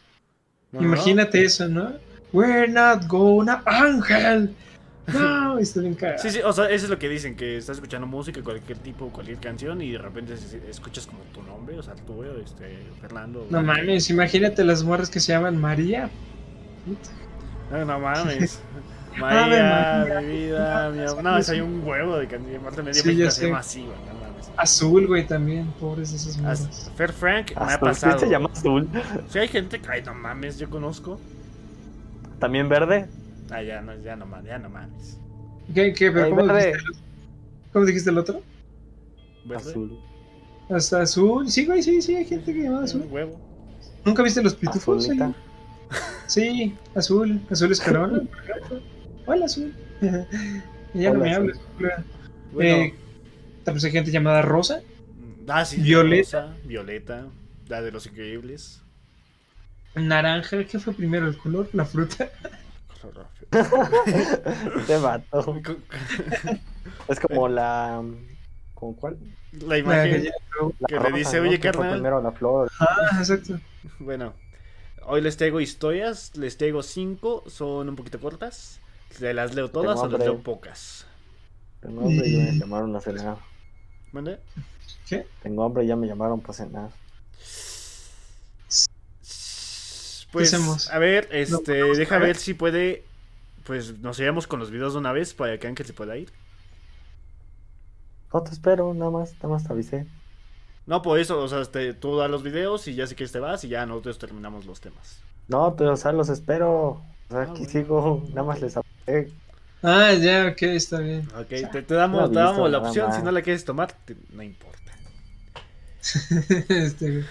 no, 0.72 0.82
no, 0.82 0.82
Imagínate 0.82 1.44
eso, 1.44 1.68
¿no? 1.68 1.94
We're 2.32 2.68
not 2.68 3.08
gonna 3.08 3.64
Ángel. 3.66 4.54
No, 5.08 5.58
está 5.60 5.82
bien 5.82 5.96
cagado. 5.96 6.22
Sí, 6.22 6.30
sí, 6.30 6.40
o 6.44 6.54
sea, 6.54 6.70
eso 6.70 6.86
es 6.86 6.90
lo 6.90 7.00
que 7.00 7.10
dicen, 7.10 7.36
que 7.36 7.58
estás 7.58 7.78
escuchando 7.78 8.06
música, 8.06 8.41
cualquier 8.44 8.78
tipo, 8.80 9.10
cualquier 9.10 9.40
canción, 9.40 9.82
y 9.82 9.91
de 9.91 9.98
repente 9.98 10.36
escuchas 10.70 11.08
como 11.08 11.20
tu 11.34 11.41
nombre, 11.41 11.78
o 11.80 11.84
sea, 11.84 11.96
tú, 11.96 12.24
este, 12.24 12.78
Fernando. 13.02 13.48
No 13.50 13.64
mames, 13.64 14.10
imagínate 14.10 14.64
las 14.64 14.84
morras 14.84 15.10
que 15.10 15.20
se 15.20 15.32
llaman 15.34 15.58
María. 15.58 16.10
No, 17.72 17.86
no 17.86 18.00
mames. 18.00 18.62
María, 19.18 20.06
María. 20.08 20.22
mi 20.22 20.38
vida, 20.38 20.90
mi 20.91 21.02
amor. 21.08 21.24
No, 21.24 21.38
es 21.38 21.50
hay 21.50 21.62
un 21.62 21.82
huevo 21.86 22.18
de 22.18 22.28
canción. 22.28 22.62
Aparte 22.62 22.84
media 22.84 23.02
Sí, 23.02 23.32
se 23.32 23.46
llama 23.48 23.60
así. 23.60 23.86
Azul, 24.57 25.07
güey, 25.07 25.26
también. 25.28 25.68
Pobres 25.80 26.38
morras. 26.40 26.61
As- 26.68 26.91
Fer 26.95 27.11
Frank 27.14 27.52
me 27.52 27.56
ha 27.61 27.66
Azul, 27.66 27.80
¿quién 27.80 27.80
pasado. 27.80 28.20
se 28.20 28.30
llama 28.30 28.49
azul? 28.53 28.90
Si 29.30 29.40
hay 29.40 29.48
gente 29.48 29.80
que, 29.80 29.90
ay, 29.91 30.02
no 30.03 30.14
mames, 30.14 30.57
yo 30.60 30.70
conozco. 30.70 31.20
¿También 32.40 32.70
verde? 32.70 33.07
Ah, 33.52 33.61
ya 33.61 33.82
no, 33.82 33.95
ya 34.02 34.16
no 34.16 34.26
mames, 34.26 34.48
ya 34.48 34.57
no 34.60 34.70
mames. 34.70 35.18
¿Qué, 35.74 35.94
qué? 35.94 36.11
¿Pero 36.11 36.26
Ay, 36.26 36.30
cómo, 36.32 36.45
verde. 36.45 36.66
dijiste 36.68 36.80
el 36.82 36.90
otro? 36.90 37.03
¿Cómo 37.74 37.86
dijiste 37.86 38.10
el 38.10 38.18
otro? 38.18 38.41
¿Verde? 39.45 39.70
Azul. 39.72 39.99
Hasta 40.70 41.02
azul. 41.02 41.49
Sí, 41.49 41.66
güey, 41.66 41.82
sí, 41.84 42.02
sí, 42.02 42.16
hay 42.16 42.26
gente 42.26 42.53
que 42.53 42.64
llama 42.64 42.84
azul. 42.84 43.06
Huevo. 43.10 43.40
¿Nunca 44.06 44.24
viste 44.24 44.41
los 44.44 44.56
pitufos? 44.56 45.07
Sí, 46.28 46.76
azul. 46.94 47.41
Azul 47.49 47.72
ejemplo. 47.72 48.22
Hola, 49.26 49.45
azul. 49.45 49.74
ya 50.94 51.11
no 51.11 51.20
me 51.20 51.34
hables. 51.34 51.60
Bueno, 52.53 52.70
Eh, 52.84 52.95
tal 53.70 53.76
vez 53.76 53.84
hay 53.86 53.91
gente 53.91 54.12
llamada 54.12 54.41
Rosa. 54.41 54.82
ah, 55.48 55.66
sí, 55.66 55.82
Violeta. 55.82 56.41
rosa, 56.48 56.58
Violeta, 56.66 57.28
la 57.68 57.82
de 57.82 57.91
los 57.91 58.06
increíbles. 58.08 58.82
Naranja. 59.96 60.64
¿Qué 60.66 60.80
fue 60.80 60.94
primero? 60.94 61.28
¿El 61.28 61.38
color? 61.38 61.70
¿La 61.74 61.86
fruta? 61.86 62.30
Este 64.78 64.98
vato. 65.02 65.62
Es 67.08 67.20
como 67.20 67.48
la. 67.48 68.04
¿Como 68.74 68.96
cuál? 68.96 69.18
La 69.52 69.68
La 69.68 69.78
imagen. 69.78 70.26
La 70.80 70.88
que 70.88 71.00
le 71.00 71.18
dice, 71.18 71.38
¿no? 71.38 71.44
oye, 71.44 71.60
Que 71.60 71.72
fue 71.74 71.86
carnal. 71.86 71.94
primero 71.94 72.22
la 72.22 72.32
flor. 72.32 72.72
Ah, 72.80 73.18
exacto. 73.20 73.60
Bueno, 74.00 74.34
hoy 75.04 75.22
les 75.22 75.38
traigo 75.38 75.60
historias, 75.62 76.36
les 76.38 76.58
traigo 76.58 76.84
cinco, 76.84 77.44
son 77.48 77.90
un 77.90 77.96
poquito 77.96 78.20
cortas. 78.20 78.80
¿Se 79.10 79.34
las 79.34 79.56
leo 79.56 79.70
todas 79.70 80.00
o 80.00 80.08
las 80.08 80.20
leo 80.20 80.38
pocas? 80.40 81.06
Tengo 81.82 82.02
hambre 82.02 82.28
y 82.28 82.38
me 82.38 82.52
llamaron 82.60 82.96
a. 82.96 83.00
¿Mande? 84.11 84.40
¿Qué? 85.07 85.27
Tengo 85.41 85.64
hambre 85.64 85.86
ya 85.86 85.95
me 85.95 86.07
llamaron 86.07 86.40
para 86.41 86.53
cenar. 86.53 86.90
Pues, 90.31 90.53
hacemos? 90.53 90.90
a 90.91 90.99
ver, 90.99 91.27
¿Lo 91.31 91.38
este, 91.38 91.57
podemos 91.80 91.98
deja 91.98 92.19
ver 92.19 92.36
si 92.38 92.53
puede, 92.53 93.03
pues 93.65 93.98
nos 93.99 94.19
iremos 94.19 94.45
con 94.45 94.60
los 94.60 94.69
videos 94.69 94.94
de 94.94 94.99
una 94.99 95.11
vez 95.11 95.34
para 95.34 95.57
que 95.57 95.68
Ángel 95.68 95.86
se 95.88 95.94
pueda 95.94 96.15
ir. 96.18 96.31
No 98.31 98.44
te 98.44 98.52
espero, 98.52 98.94
nada 98.94 99.10
más, 99.10 99.34
nada 99.36 99.48
más 99.49 99.64
te 99.65 99.73
avisé. 99.73 100.06
No, 100.86 101.02
por 101.02 101.19
eso, 101.19 101.40
o 101.40 101.48
sea, 101.48 101.61
este, 101.61 101.94
tú 101.95 102.15
das 102.18 102.30
los 102.30 102.44
videos 102.44 102.88
y 102.88 102.94
ya 102.95 103.07
si 103.07 103.15
quieres 103.15 103.31
te 103.31 103.40
vas 103.40 103.64
y 103.64 103.69
ya 103.69 103.86
nosotros 103.88 104.19
terminamos 104.19 104.65
los 104.65 104.80
temas. 104.80 105.19
No, 105.48 105.76
pero 105.76 105.94
o 105.94 105.98
sea, 105.98 106.11
los 106.11 106.30
espero. 106.30 106.72
O 106.72 107.03
sea, 107.30 107.40
Ah, 107.40 107.44
aquí 107.44 107.64
bueno. 107.64 107.69
sigo, 107.69 108.23
nada 108.30 108.44
más 108.44 108.61
les 108.61 108.76
avisé. 108.77 109.31
Ah, 109.82 110.14
ya, 110.14 110.48
ok, 110.52 110.62
está 110.64 111.00
bien. 111.00 111.28
Ok, 111.36 111.48
te, 111.72 111.82
te 111.84 111.94
damos, 111.94 112.22
no 112.22 112.30
te 112.30 112.40
damos 112.40 112.56
visto 112.58 112.68
la 112.70 112.78
opción, 112.80 113.14
si 113.14 113.22
no 113.22 113.32
la 113.32 113.42
quieres 113.42 113.64
tomar, 113.66 113.94
te- 114.06 114.18
no 114.34 114.44
importa. 114.44 114.80
este, 116.70 117.24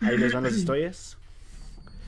Ahí 0.00 0.16
les 0.18 0.32
van 0.32 0.44
las 0.44 0.54
historias. 0.54 1.16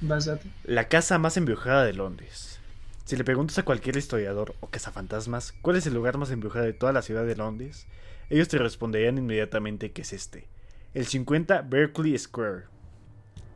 basate. 0.00 0.48
La 0.64 0.88
casa 0.88 1.18
más 1.18 1.36
embrujada 1.36 1.84
de 1.84 1.92
Londres. 1.92 2.58
Si 3.04 3.16
le 3.16 3.24
preguntas 3.24 3.58
a 3.58 3.64
cualquier 3.64 3.96
historiador 3.96 4.54
o 4.60 4.68
cazafantasmas 4.68 5.52
cuál 5.62 5.76
es 5.76 5.86
el 5.86 5.94
lugar 5.94 6.16
más 6.18 6.30
embrujado 6.30 6.64
de 6.64 6.72
toda 6.72 6.92
la 6.92 7.02
ciudad 7.02 7.24
de 7.26 7.34
Londres, 7.34 7.86
ellos 8.28 8.46
te 8.46 8.58
responderían 8.58 9.18
inmediatamente 9.18 9.90
que 9.90 10.02
es 10.02 10.12
este, 10.12 10.46
el 10.94 11.06
50 11.06 11.62
Berkeley 11.62 12.16
Square. 12.16 12.64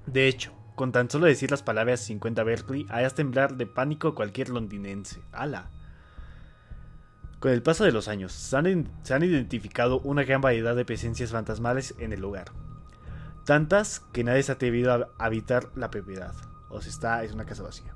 De 0.06 0.27
hecho, 0.27 0.52
con 0.74 0.90
tan 0.90 1.09
solo 1.09 1.27
decir 1.27 1.52
las 1.52 1.62
palabras 1.62 2.01
50 2.01 2.43
Berkeley, 2.43 2.86
harías 2.89 3.15
temblar 3.15 3.56
de 3.56 3.66
pánico 3.66 4.09
a 4.09 4.15
cualquier 4.16 4.48
londinense. 4.48 5.20
¡Hala! 5.32 5.70
Con 7.44 7.52
el 7.52 7.60
paso 7.62 7.84
de 7.84 7.92
los 7.92 8.08
años, 8.08 8.32
se 8.32 8.56
han, 8.56 9.22
identificado 9.22 10.00
una 10.00 10.24
gran 10.24 10.40
variedad 10.40 10.74
de 10.74 10.86
presencias 10.86 11.32
fantasmales 11.32 11.94
en 11.98 12.14
el 12.14 12.20
lugar. 12.22 12.46
Tantas 13.44 14.00
que 14.00 14.24
nadie 14.24 14.42
se 14.42 14.50
ha 14.50 14.54
atrevido 14.54 14.94
a 14.94 15.10
habitar 15.18 15.68
la 15.74 15.90
propiedad. 15.90 16.32
O 16.70 16.80
sea, 16.80 16.90
está, 16.90 17.22
es 17.22 17.32
una 17.32 17.44
casa 17.44 17.62
vacía. 17.62 17.92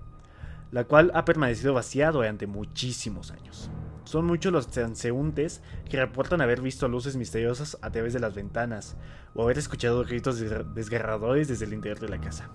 La 0.71 0.85
cual 0.85 1.13
ha 1.15 1.25
permanecido 1.25 1.73
vacía 1.73 2.13
durante 2.13 2.47
muchísimos 2.47 3.31
años. 3.31 3.71
Son 4.05 4.27
muchos 4.27 4.53
los 4.53 4.69
transeúntes 4.69 5.63
que 5.89 5.97
reportan 5.97 6.43
haber 6.43 6.61
visto 6.61 6.87
luces 6.87 7.17
misteriosas 7.17 7.79
a 7.81 7.91
través 7.91 8.13
de 8.13 8.21
las 8.21 8.35
ventanas 8.35 8.99
o 9.33 9.45
haber 9.45 9.57
escuchado 9.57 10.05
gritos 10.05 10.39
des- 10.41 10.75
desgarradores 10.75 11.49
desde 11.49 11.65
el 11.65 11.73
interior 11.73 12.01
de 12.01 12.11
la 12.11 12.21
casa. 12.21 12.51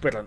Perdón. 0.00 0.26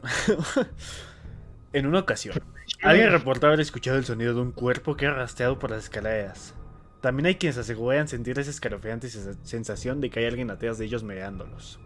en 1.73 1.87
una 1.87 1.97
ocasión, 1.97 2.39
alguien 2.83 3.11
reportó 3.11 3.47
haber 3.47 3.59
escuchado 3.59 3.97
el 3.97 4.05
sonido 4.05 4.33
de 4.33 4.41
un 4.41 4.51
cuerpo 4.51 4.95
que 4.95 5.05
era 5.05 5.15
rastreado 5.15 5.59
por 5.59 5.71
las 5.71 5.85
escaleras. 5.85 6.53
También 7.01 7.27
hay 7.27 7.35
quienes 7.35 7.57
aseguran 7.57 8.07
sentir 8.07 8.37
esa 8.39 8.49
escalofriante 8.51 9.07
sens- 9.07 9.37
sensación 9.43 10.01
de 10.01 10.09
que 10.09 10.19
hay 10.19 10.25
alguien 10.25 10.49
atrás 10.51 10.77
de 10.77 10.85
ellos 10.85 11.03
mirándolos. 11.03 11.79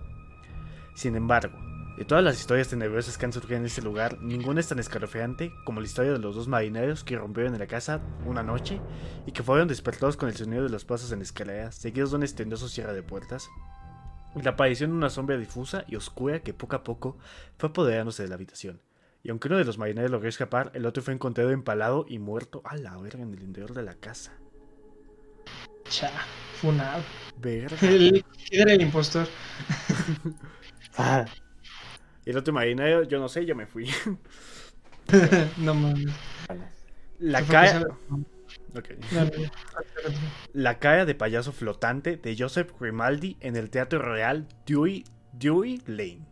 Sin 0.96 1.16
embargo, 1.16 1.58
de 1.98 2.06
todas 2.06 2.24
las 2.24 2.40
historias 2.40 2.70
tenebrosas 2.70 3.18
que 3.18 3.26
han 3.26 3.34
surgido 3.34 3.58
en 3.58 3.66
este 3.66 3.82
lugar, 3.82 4.18
ninguna 4.22 4.60
es 4.60 4.68
tan 4.68 4.80
escalofriante 4.80 5.52
como 5.66 5.82
la 5.82 5.86
historia 5.86 6.14
de 6.14 6.20
los 6.20 6.36
dos 6.36 6.48
marineros 6.48 7.04
que 7.04 7.18
rompieron 7.18 7.54
en 7.54 7.60
la 7.60 7.68
casa 7.68 8.02
una 8.26 8.44
noche 8.44 8.80
y 9.26 9.32
que 9.34 9.44
fueron 9.44 9.68
despertados 9.68 10.18
con 10.18 10.30
el 10.30 10.36
sonido 10.36 10.64
de 10.64 10.70
los 10.70 10.86
pasos 10.86 11.12
en 11.12 11.22
escaleras, 11.22 11.76
seguidos 11.76 12.12
de 12.12 12.18
un 12.18 12.24
estendoso 12.24 12.70
cierre 12.70 12.94
de 12.94 13.04
puertas, 13.04 13.50
y 14.36 14.42
la 14.42 14.52
aparición 14.52 14.92
de 14.92 14.98
una 14.98 15.10
sombra 15.10 15.38
difusa 15.38 15.84
y 15.88 15.96
oscura 15.98 16.40
que 16.40 16.54
poco 16.54 16.78
a 16.78 16.84
poco 16.84 17.18
fue 17.58 17.70
apoderándose 17.70 18.24
de 18.24 18.30
la 18.30 18.36
habitación. 18.36 18.80
Y 19.24 19.30
aunque 19.30 19.48
uno 19.48 19.58
de 19.58 19.66
los 19.66 19.78
marineros 19.78 20.10
logró 20.12 20.28
escapar, 20.28 20.72
el 20.74 20.86
otro 20.86 21.04
fue 21.04 21.14
encontrado 21.14 21.52
empalado 21.52 22.06
y 22.08 22.18
muerto 22.20 22.62
a 22.66 22.76
la 22.78 22.98
verga 22.98 23.22
en 23.24 23.34
el 23.34 23.44
interior 23.44 23.74
de 23.74 23.84
la 23.84 23.96
casa. 23.96 24.34
Cha, 25.90 26.10
funado. 26.60 27.04
Verga. 27.38 27.76
El, 27.82 28.24
¿Quién 28.50 28.62
era 28.62 28.74
el 28.74 28.82
impostor? 28.82 29.28
Ah, 30.98 31.26
Y 32.26 32.32
el 32.32 32.38
otro 32.38 32.54
marinero, 32.54 33.04
yo 33.04 33.18
no 33.20 33.30
sé, 33.30 33.46
yo 33.46 33.56
me 33.56 33.66
fui. 33.66 33.90
no 35.58 35.74
mames. 35.74 36.12
La 37.20 37.42
cara. 37.44 37.78
a 37.78 37.82
pasar- 37.82 37.98
Ok. 38.76 38.90
No, 39.12 39.22
no, 39.26 39.30
no. 39.44 39.50
La 40.54 40.80
cara 40.80 41.06
de 41.06 41.16
payaso 41.16 41.52
flotante 41.54 42.18
de 42.18 42.36
Joseph 42.38 42.72
Grimaldi 42.80 43.38
en 43.40 43.56
el 43.56 43.70
Teatro 43.70 44.00
Real 44.00 44.48
Dewey, 44.66 45.04
Dewey 45.34 45.82
Lane. 45.88 46.26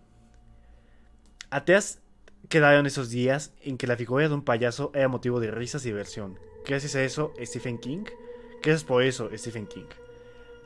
Ateas 1.49 2.01
quedaron 2.49 2.85
esos 2.85 3.09
días 3.09 3.53
en 3.61 3.77
que 3.77 3.87
la 3.87 3.95
figura 3.95 4.27
de 4.27 4.33
un 4.33 4.43
payaso 4.43 4.91
era 4.93 5.07
motivo 5.07 5.39
de 5.39 5.51
risas 5.51 5.85
y 5.85 5.89
diversión. 5.89 6.37
Gracias 6.65 6.95
a 6.95 7.03
eso, 7.03 7.33
Stephen 7.41 7.77
King. 7.77 8.03
Gracias 8.61 8.83
por 8.83 9.03
eso, 9.03 9.29
Stephen 9.35 9.67
King. 9.67 9.85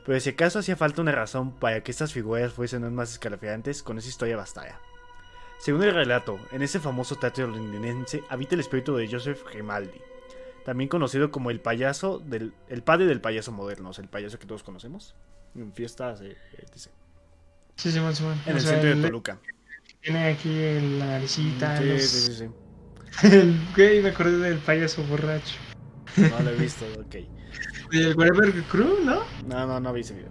Pero 0.04 0.18
si 0.20 0.30
acaso 0.30 0.58
hacía 0.58 0.76
falta 0.76 1.02
una 1.02 1.12
razón 1.12 1.52
para 1.52 1.82
que 1.82 1.90
estas 1.90 2.12
figuras 2.12 2.52
fuesen 2.52 2.84
aún 2.84 2.94
más 2.94 3.12
escalofriantes, 3.12 3.82
con 3.82 3.98
esa 3.98 4.08
historia 4.08 4.36
bastara. 4.36 4.80
Según 5.58 5.84
el 5.84 5.94
relato, 5.94 6.38
en 6.52 6.62
ese 6.62 6.80
famoso 6.80 7.16
teatro 7.16 7.46
londinense 7.46 8.22
habita 8.28 8.54
el 8.54 8.60
espíritu 8.60 8.96
de 8.96 9.08
Joseph 9.08 9.44
Grimaldi, 9.50 10.00
también 10.64 10.88
conocido 10.88 11.30
como 11.30 11.50
el 11.50 11.60
payaso 11.60 12.18
del 12.18 12.52
el 12.68 12.82
padre 12.82 13.06
del 13.06 13.20
payaso 13.20 13.52
moderno, 13.52 13.90
o 13.90 13.92
sea, 13.92 14.02
el 14.02 14.10
payaso 14.10 14.38
que 14.38 14.46
todos 14.46 14.62
conocemos 14.62 15.14
en 15.54 15.72
fiestas, 15.72 16.20
eh, 16.22 16.36
etc. 16.58 16.90
Sí, 17.76 17.92
Simón, 17.92 18.14
Simón. 18.14 18.38
En 18.46 18.54
O 18.54 18.56
el 18.56 18.62
sea, 18.62 18.72
centro 18.72 18.94
de 18.94 19.02
Toluca. 19.02 19.38
Tiene 20.04 20.28
aquí 20.28 20.50
el- 20.50 20.98
la 20.98 21.06
naricita. 21.06 21.78
Sí, 21.78 21.84
los- 21.84 22.02
sí, 22.02 22.32
sí, 22.32 22.34
sí. 22.34 22.48
El 23.26 23.58
güey, 23.74 24.02
me 24.02 24.10
acordé 24.10 24.36
del 24.36 24.58
payaso 24.58 25.02
borracho. 25.04 25.56
No 26.18 26.40
lo 26.40 26.50
he 26.50 26.56
visto, 26.56 26.84
ok. 27.00 27.14
El 27.92 28.14
Whatever 28.14 28.52
Crew, 28.64 28.98
¿no? 29.02 29.20
No, 29.46 29.66
no, 29.66 29.80
no 29.80 29.92
vi 29.94 30.02
ese 30.02 30.14
video. 30.14 30.28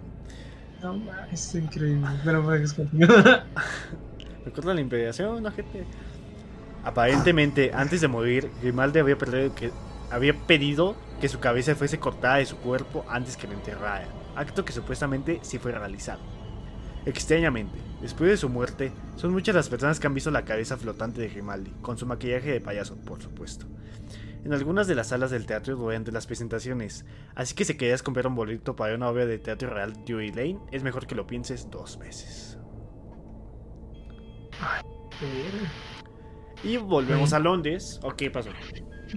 No, 0.80 1.02
es 1.32 1.54
increíble. 1.56 2.06
Pero. 2.24 2.42
¿Recuerdan 4.44 4.76
la 4.76 4.80
impediación, 4.80 5.42
no, 5.42 5.50
gente? 5.50 5.84
Aparentemente, 6.84 7.72
antes 7.74 8.00
de 8.00 8.08
morir, 8.08 8.50
Grimaldi 8.62 9.00
había, 9.00 9.18
perdido 9.18 9.54
que, 9.54 9.72
había 10.10 10.34
pedido 10.46 10.94
que 11.20 11.28
su 11.28 11.40
cabeza 11.40 11.74
fuese 11.74 11.98
cortada 11.98 12.36
de 12.36 12.46
su 12.46 12.56
cuerpo 12.58 13.04
antes 13.08 13.36
que 13.36 13.48
lo 13.48 13.54
enterraran. 13.54 14.08
Acto 14.36 14.64
que 14.64 14.72
supuestamente 14.72 15.40
sí 15.42 15.58
fue 15.58 15.72
realizado. 15.72 16.20
Extrañamente, 17.06 17.76
después 18.00 18.30
de 18.30 18.36
su 18.36 18.48
muerte, 18.48 18.92
son 19.16 19.32
muchas 19.32 19.54
las 19.54 19.68
personas 19.68 20.00
que 20.00 20.06
han 20.06 20.14
visto 20.14 20.30
la 20.30 20.44
cabeza 20.44 20.76
flotante 20.76 21.20
de 21.20 21.28
Grimaldi, 21.28 21.70
con 21.82 21.98
su 21.98 22.06
maquillaje 22.06 22.52
de 22.52 22.60
payaso, 22.60 22.96
por 22.96 23.22
supuesto. 23.22 23.66
En 24.44 24.52
algunas 24.52 24.86
de 24.86 24.94
las 24.94 25.08
salas 25.08 25.30
del 25.30 25.46
teatro 25.46 25.76
durante 25.76 26.12
las 26.12 26.26
presentaciones, 26.26 27.04
así 27.34 27.54
que 27.54 27.64
si 27.64 27.76
querías 27.76 28.02
comprar 28.02 28.26
un 28.26 28.34
boleto 28.34 28.76
para 28.76 28.94
una 28.94 29.08
obra 29.08 29.26
de 29.26 29.38
teatro 29.38 29.70
real 29.70 29.94
Dewey 30.04 30.30
Lane, 30.30 30.58
es 30.70 30.82
mejor 30.82 31.06
que 31.06 31.14
lo 31.14 31.26
pienses 31.26 31.70
dos 31.70 31.98
veces. 31.98 32.58
Y 36.62 36.76
volvemos 36.76 37.32
a 37.32 37.38
Londres. 37.38 38.00
¿O 38.02 38.14
qué 38.14 38.30
pasó? 38.30 38.50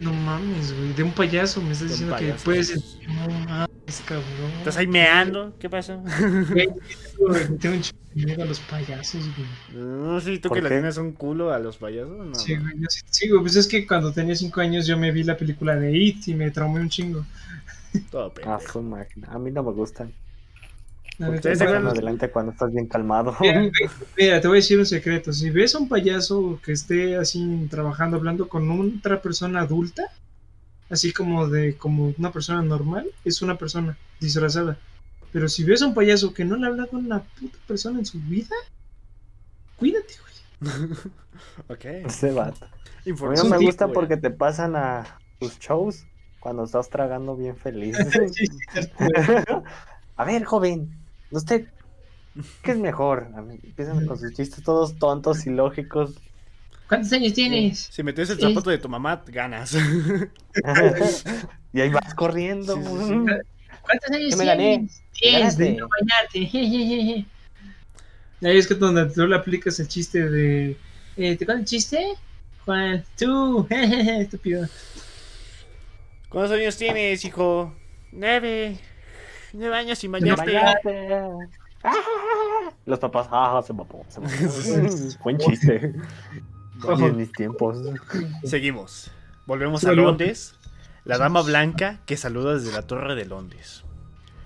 No 0.01 0.13
mames, 0.13 0.73
güey. 0.77 0.93
De 0.93 1.03
un 1.03 1.11
payaso 1.11 1.61
me 1.61 1.71
estás 1.71 1.89
diciendo 1.89 2.15
que 2.17 2.33
puedes. 2.43 2.99
No 3.07 3.66
cabrón. 4.05 4.51
¿Estás 4.59 4.77
ahí 4.77 4.87
meando? 4.87 5.55
¿Qué 5.59 5.69
pasó? 5.69 6.01
Güey, 6.47 6.67
tengo- 7.57 7.75
un 7.75 7.81
chingo 7.81 8.01
de 8.13 8.25
miedo 8.25 8.43
a 8.43 8.45
los 8.45 8.59
payasos, 8.59 9.23
güey. 9.35 9.83
No 9.83 10.19
sé, 10.21 10.37
¿tú 10.37 10.49
¿Por 10.49 10.57
que 10.57 10.63
le 10.63 10.69
tienes 10.69 10.97
un 10.97 11.13
culo 11.13 11.51
a 11.51 11.59
los 11.59 11.77
payasos? 11.77 12.27
No. 12.27 12.35
Sí, 12.35 12.55
güey, 12.55 12.73
yo 12.77 12.85
sí, 12.89 13.01
sí, 13.09 13.29
güey, 13.29 13.41
pues 13.41 13.55
es 13.55 13.67
que 13.67 13.87
cuando 13.87 14.11
tenía 14.11 14.35
5 14.35 14.61
años 14.61 14.85
yo 14.85 14.97
me 14.97 15.11
vi 15.11 15.23
la 15.23 15.35
película 15.35 15.75
de 15.75 15.97
It 15.97 16.27
y 16.27 16.35
me 16.35 16.51
traumé 16.51 16.81
un 16.81 16.89
chingo. 16.89 17.25
Todo 18.11 18.31
ah, 18.45 18.59
su 18.71 18.81
máquina. 18.81 19.27
A 19.31 19.39
mí 19.39 19.49
no 19.51 19.63
me 19.63 19.71
gustan. 19.71 20.13
¿Ustedes 21.19 21.61
acuerdan? 21.61 21.87
adelante 21.87 22.29
cuando 22.29 22.51
estás 22.51 22.71
bien 22.71 22.85
calmado. 22.85 23.35
Mira, 23.39 23.71
mira, 24.17 24.41
te 24.41 24.47
voy 24.47 24.57
a 24.57 24.61
decir 24.61 24.77
un 24.77 24.85
secreto. 24.85 25.33
Si 25.33 25.49
ves 25.49 25.73
a 25.73 25.79
un 25.79 25.89
payaso 25.89 26.59
que 26.63 26.73
esté 26.73 27.15
así 27.17 27.67
trabajando, 27.71 28.17
hablando 28.17 28.47
con 28.47 28.69
otra 28.69 29.21
persona 29.21 29.61
adulta, 29.61 30.03
así 30.89 31.13
como 31.13 31.47
de 31.47 31.77
como 31.77 32.13
una 32.17 32.31
persona 32.31 32.61
normal, 32.61 33.09
es 33.25 33.41
una 33.41 33.57
persona 33.57 33.97
disfrazada. 34.19 34.77
Pero 35.31 35.49
si 35.49 35.63
ves 35.63 35.81
a 35.81 35.87
un 35.87 35.93
payaso 35.93 36.33
que 36.33 36.45
no 36.45 36.55
le 36.55 36.67
habla 36.67 36.87
con 36.87 37.05
una 37.05 37.21
puta 37.21 37.57
persona 37.67 37.99
en 37.99 38.05
su 38.05 38.19
vida, 38.19 38.55
cuídate, 39.77 40.13
güey. 40.21 40.67
Ok. 41.67 41.85
Ese 41.85 42.31
vato. 42.31 42.65
A 42.65 43.09
mí 43.09 43.35
no 43.35 43.45
me 43.45 43.57
gusta 43.57 43.85
güey. 43.85 43.93
porque 43.93 44.17
te 44.17 44.31
pasan 44.31 44.75
a 44.75 45.19
tus 45.39 45.59
shows 45.59 46.05
cuando 46.39 46.63
estás 46.63 46.89
tragando 46.89 47.35
bien 47.35 47.55
feliz. 47.55 47.97
Sí, 48.11 48.47
sí, 48.47 48.57
cierto. 48.71 49.63
a 50.15 50.25
ver, 50.25 50.43
joven, 50.43 50.97
¿usted 51.31 51.67
qué 52.61 52.71
es 52.71 52.77
mejor? 52.77 53.29
Empiezan 53.35 54.05
con 54.05 54.17
sus 54.17 54.33
chistes 54.33 54.63
todos 54.63 54.97
tontos 54.97 55.45
y 55.45 55.51
lógicos. 55.51 56.15
¿Cuántos 56.87 57.11
años 57.11 57.33
tienes? 57.33 57.89
Si 57.91 58.01
metes 58.01 58.29
el 58.29 58.39
zapato 58.39 58.69
de 58.69 58.77
tu 58.77 58.87
mamá, 58.87 59.21
ganas. 59.27 59.73
y 61.73 61.81
ahí 61.81 61.89
vas 61.89 62.13
corriendo. 62.15 62.75
Sí, 62.75 62.81
sí, 62.83 63.07
sí. 63.07 63.13
¿Cuántos 63.81 64.11
años 64.11 64.29
¿Qué 64.29 64.35
me 64.37 64.45
gané? 64.45 64.87
tienes? 65.13 65.57
De 65.57 65.71
no 65.73 65.87
bañarte. 65.87 66.45
jejeje. 66.45 67.25
Ahí 68.41 68.57
es 68.57 68.67
que 68.67 68.75
donde 68.75 69.05
tú 69.07 69.27
le 69.27 69.35
aplicas 69.35 69.79
el 69.79 69.87
chiste 69.87 70.29
de. 70.29 70.77
Eh, 71.17 71.35
¿Te 71.35 71.45
cuento 71.45 71.61
el 71.61 71.65
chiste? 71.65 72.13
Juan, 72.65 73.03
tú, 73.17 73.65
jejeje, 73.69 74.21
estúpido. 74.21 74.67
¿Cuántos 76.29 76.57
años 76.57 76.77
tienes, 76.77 77.23
hijo? 77.25 77.73
Nueve. 78.11 78.77
Nueve 79.53 79.75
años 79.75 79.97
sin 79.99 80.11
Bañate. 80.11 80.41
bañarte. 80.53 81.09
Ah. 81.83 81.83
Los 82.85 82.99
papás, 82.99 83.27
ah, 83.31 83.61
se 83.65 83.73
mamó, 83.73 84.05
se. 84.09 84.19
Buen 85.23 85.37
chiste. 85.37 85.93
Oye, 86.83 87.07
en 87.07 87.17
mis 87.17 87.31
tiempos. 87.31 87.77
Seguimos. 88.43 89.11
Volvemos 89.45 89.83
a. 89.85 89.91
Londres. 89.93 90.55
La 91.05 91.17
dama 91.17 91.41
blanca 91.41 92.01
que 92.05 92.17
saluda 92.17 92.55
desde 92.55 92.73
la 92.73 92.81
torre 92.81 93.15
de 93.15 93.25
Londres. 93.25 93.83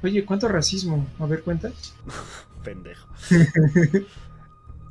Oye, 0.04 0.26
¿cuánto 0.26 0.48
racismo? 0.48 1.08
A 1.20 1.26
ver, 1.26 1.42
cuenta. 1.42 1.72
Pendejo. 2.64 3.08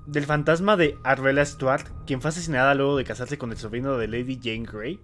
Del 0.07 0.25
fantasma 0.25 0.77
de 0.77 0.99
Arbella 1.05 1.45
Stuart, 1.45 1.87
quien 2.07 2.21
fue 2.21 2.31
asesinada 2.31 2.75
luego 2.75 2.97
de 2.97 3.05
casarse 3.05 3.39
con 3.39 3.53
el 3.53 3.59
sobrino 3.59 3.97
de 3.97 4.09
Lady 4.09 4.41
Jane 4.43 4.67
Grey. 4.71 4.99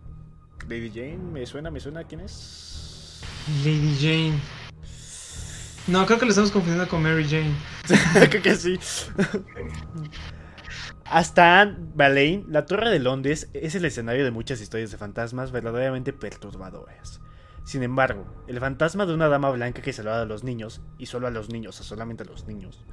Lady 0.69 0.91
Jane, 0.91 1.19
me 1.19 1.47
suena, 1.47 1.71
me 1.71 1.79
suena, 1.79 2.03
¿quién 2.03 2.21
es? 2.21 3.23
Lady 3.65 3.97
Jane. 4.01 4.41
No, 5.87 6.05
creo 6.05 6.19
que 6.19 6.25
lo 6.25 6.31
estamos 6.31 6.51
confundiendo 6.51 6.89
con 6.89 7.03
Mary 7.03 7.25
Jane. 7.29 7.55
Creo 8.29 8.43
que 8.43 8.57
sí. 8.57 8.79
Hasta 11.09 11.61
Anne 11.61 11.77
Boleyn, 11.95 12.47
la 12.49 12.67
Torre 12.67 12.91
de 12.91 12.99
Londres 12.99 13.49
es 13.53 13.77
el 13.77 13.85
escenario 13.85 14.25
de 14.25 14.33
muchas 14.33 14.61
historias 14.61 14.91
de 14.91 14.97
fantasmas 14.97 15.53
verdaderamente 15.53 16.13
perturbadoras. 16.13 17.21
Sin 17.65 17.85
embargo, 17.85 18.27
el 18.49 18.59
fantasma 18.59 19.07
de 19.07 19.15
una 19.15 19.29
dama 19.29 19.51
blanca 19.51 19.83
que 19.83 19.93
salvaba 19.93 20.23
a 20.23 20.25
los 20.25 20.43
niños, 20.43 20.81
y 20.99 21.07
solo 21.07 21.29
a 21.29 21.31
los 21.31 21.49
niños, 21.49 21.81
o 21.81 21.85
solamente 21.85 22.25
a 22.25 22.27
los 22.27 22.49
niños, 22.49 22.85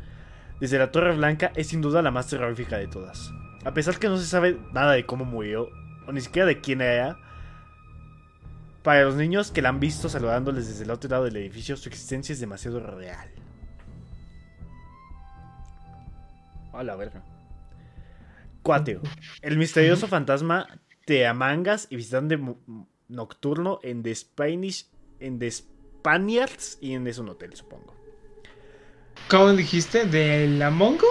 desde 0.59 0.77
la 0.77 0.91
Torre 0.91 1.15
Blanca 1.15 1.51
es 1.55 1.67
sin 1.67 1.81
duda 1.81 2.03
la 2.03 2.11
más 2.11 2.27
terrorífica 2.27 2.77
de 2.77 2.87
todas. 2.87 3.31
A 3.65 3.73
pesar 3.73 3.97
que 3.97 4.09
no 4.09 4.17
se 4.17 4.27
sabe 4.27 4.59
nada 4.73 4.91
de 4.91 5.07
cómo 5.07 5.25
murió, 5.25 5.69
o 6.07 6.11
ni 6.11 6.21
siquiera 6.21 6.45
de 6.47 6.61
quién 6.61 6.81
era, 6.81 7.17
para 8.83 9.03
los 9.05 9.15
niños 9.15 9.49
que 9.49 9.63
la 9.63 9.69
han 9.69 9.79
visto 9.79 10.07
saludándoles 10.07 10.67
desde 10.67 10.83
el 10.83 10.91
otro 10.91 11.09
lado 11.09 11.23
del 11.23 11.37
edificio, 11.37 11.75
su 11.77 11.89
existencia 11.89 12.33
es 12.33 12.39
demasiado 12.39 12.79
real. 12.79 13.31
A 16.73 16.83
la 16.83 16.95
verga. 16.95 17.23
4. 18.63 19.01
El 19.41 19.57
misterioso 19.57 20.07
fantasma 20.07 20.67
de 21.05 21.27
Amangas 21.27 21.87
y 21.89 21.97
visitante 21.97 22.39
nocturno 23.07 23.79
en 23.83 24.01
The 24.03 24.15
Spanish, 24.15 24.87
en 25.19 25.37
The 25.39 25.51
Spaniards 25.51 26.77
y 26.81 26.93
en 26.93 27.07
Es 27.07 27.17
un 27.17 27.29
hotel, 27.29 27.55
supongo. 27.55 27.93
¿Cómo 29.29 29.51
dijiste? 29.53 30.05
¿De 30.05 30.47
la 30.47 30.69
Mongo? 30.69 31.07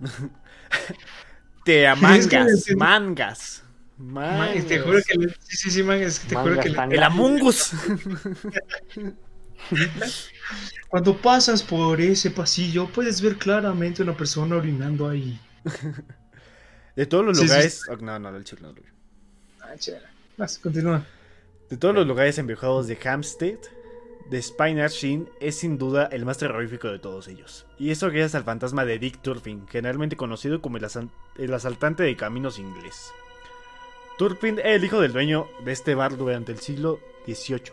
Te 1.64 1.84
Es 1.86 1.94
que 1.94 2.38
mangas, 2.38 2.66
mangas. 2.76 3.60
Man, 3.96 4.38
Mangas. 4.38 4.66
te 4.66 4.80
juro 4.80 4.98
que 5.06 5.28
sí, 5.38 5.56
sí, 5.56 5.70
sí, 5.70 5.82
man, 5.82 6.02
es 6.02 6.18
que 6.18 6.28
te 6.28 6.34
juro 6.34 6.56
Mangas 6.56 6.88
que 6.88 6.94
El 6.96 7.02
Amungus. 7.02 7.72
cuando 10.88 11.16
pasas 11.16 11.62
por 11.62 12.00
ese 12.00 12.30
pasillo 12.30 12.88
puedes 12.88 13.22
ver 13.22 13.36
claramente 13.36 14.02
una 14.02 14.16
persona 14.16 14.56
orinando 14.56 15.08
ahí. 15.08 15.38
De 16.96 17.06
todos 17.06 17.24
los 17.24 17.36
Sí, 17.38 17.42
sí, 17.44 17.48
lugares. 17.48 17.82
oh, 17.90 17.96
no, 17.96 18.18
no, 18.18 18.28
el 18.36 18.44
chile 18.44 18.62
no 18.62 18.68
lo 18.68 18.74
vi. 18.74 18.82
Ah, 19.60 19.74
chévere. 19.76 20.06
Vas, 20.36 20.58
continúa. 20.58 21.04
De 21.70 21.76
todos 21.76 21.94
los 21.94 22.06
lugares 22.06 22.38
embrujados 22.38 22.86
de 22.86 22.98
Hampstead, 23.04 23.58
The 24.30 24.38
Spinard 24.42 24.90
Sheen 24.90 25.28
es 25.40 25.56
sin 25.56 25.76
duda 25.78 26.06
el 26.06 26.24
más 26.24 26.38
terrorífico 26.38 26.88
de 26.88 26.98
todos 26.98 27.28
ellos. 27.28 27.66
Y 27.78 27.90
eso 27.90 28.06
gracias 28.08 28.34
al 28.34 28.44
fantasma 28.44 28.84
de 28.84 28.98
Dick 28.98 29.20
Turpin, 29.22 29.66
generalmente 29.68 30.16
conocido 30.16 30.60
como 30.62 30.76
el 30.78 31.54
asaltante 31.54 32.02
de 32.02 32.16
caminos 32.16 32.58
inglés. 32.58 33.10
Turpin 34.18 34.58
era 34.60 34.74
el 34.74 34.84
hijo 34.84 35.00
del 35.00 35.12
dueño 35.12 35.48
de 35.64 35.72
este 35.72 35.94
bar 35.94 36.16
durante 36.16 36.52
el 36.52 36.58
siglo 36.58 37.00
XVIII 37.26 37.72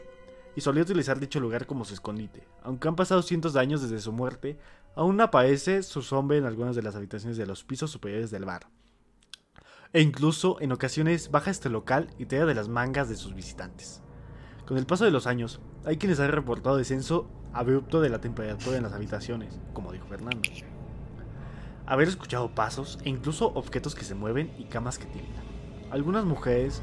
y 0.55 0.61
solía 0.61 0.83
utilizar 0.83 1.19
dicho 1.19 1.39
lugar 1.39 1.65
como 1.67 1.85
su 1.85 1.93
escondite. 1.93 2.43
Aunque 2.63 2.87
han 2.87 2.95
pasado 2.95 3.21
cientos 3.21 3.53
de 3.53 3.59
años 3.59 3.81
desde 3.81 4.01
su 4.01 4.11
muerte, 4.11 4.57
aún 4.95 5.21
aparece 5.21 5.83
su 5.83 6.01
sombra 6.01 6.37
en 6.37 6.45
algunas 6.45 6.75
de 6.75 6.81
las 6.81 6.95
habitaciones 6.95 7.37
de 7.37 7.45
los 7.45 7.63
pisos 7.63 7.91
superiores 7.91 8.31
del 8.31 8.45
bar. 8.45 8.67
E 9.93 10.01
incluso 10.01 10.55
en 10.61 10.71
ocasiones 10.71 11.31
baja 11.31 11.51
este 11.51 11.69
local 11.69 12.09
y 12.17 12.25
tira 12.25 12.45
de 12.45 12.55
las 12.55 12.69
mangas 12.69 13.09
de 13.09 13.17
sus 13.17 13.33
visitantes. 13.35 14.01
Con 14.65 14.77
el 14.77 14.85
paso 14.85 15.03
de 15.03 15.11
los 15.11 15.27
años, 15.27 15.59
hay 15.85 15.97
quienes 15.97 16.21
han 16.21 16.31
reportado 16.31 16.77
descenso 16.77 17.29
abrupto 17.51 17.99
de 17.99 18.09
la 18.09 18.21
temperatura 18.21 18.77
en 18.77 18.83
las 18.83 18.93
habitaciones, 18.93 19.59
como 19.73 19.91
dijo 19.91 20.07
Fernando. 20.07 20.49
Haber 21.85 22.07
escuchado 22.07 22.55
pasos 22.55 22.99
e 23.03 23.09
incluso 23.09 23.47
objetos 23.53 23.93
que 23.93 24.05
se 24.05 24.15
mueven 24.15 24.53
y 24.57 24.63
camas 24.65 24.97
que 24.97 25.07
tiemblan. 25.07 25.43
Algunas 25.91 26.23
mujeres 26.23 26.81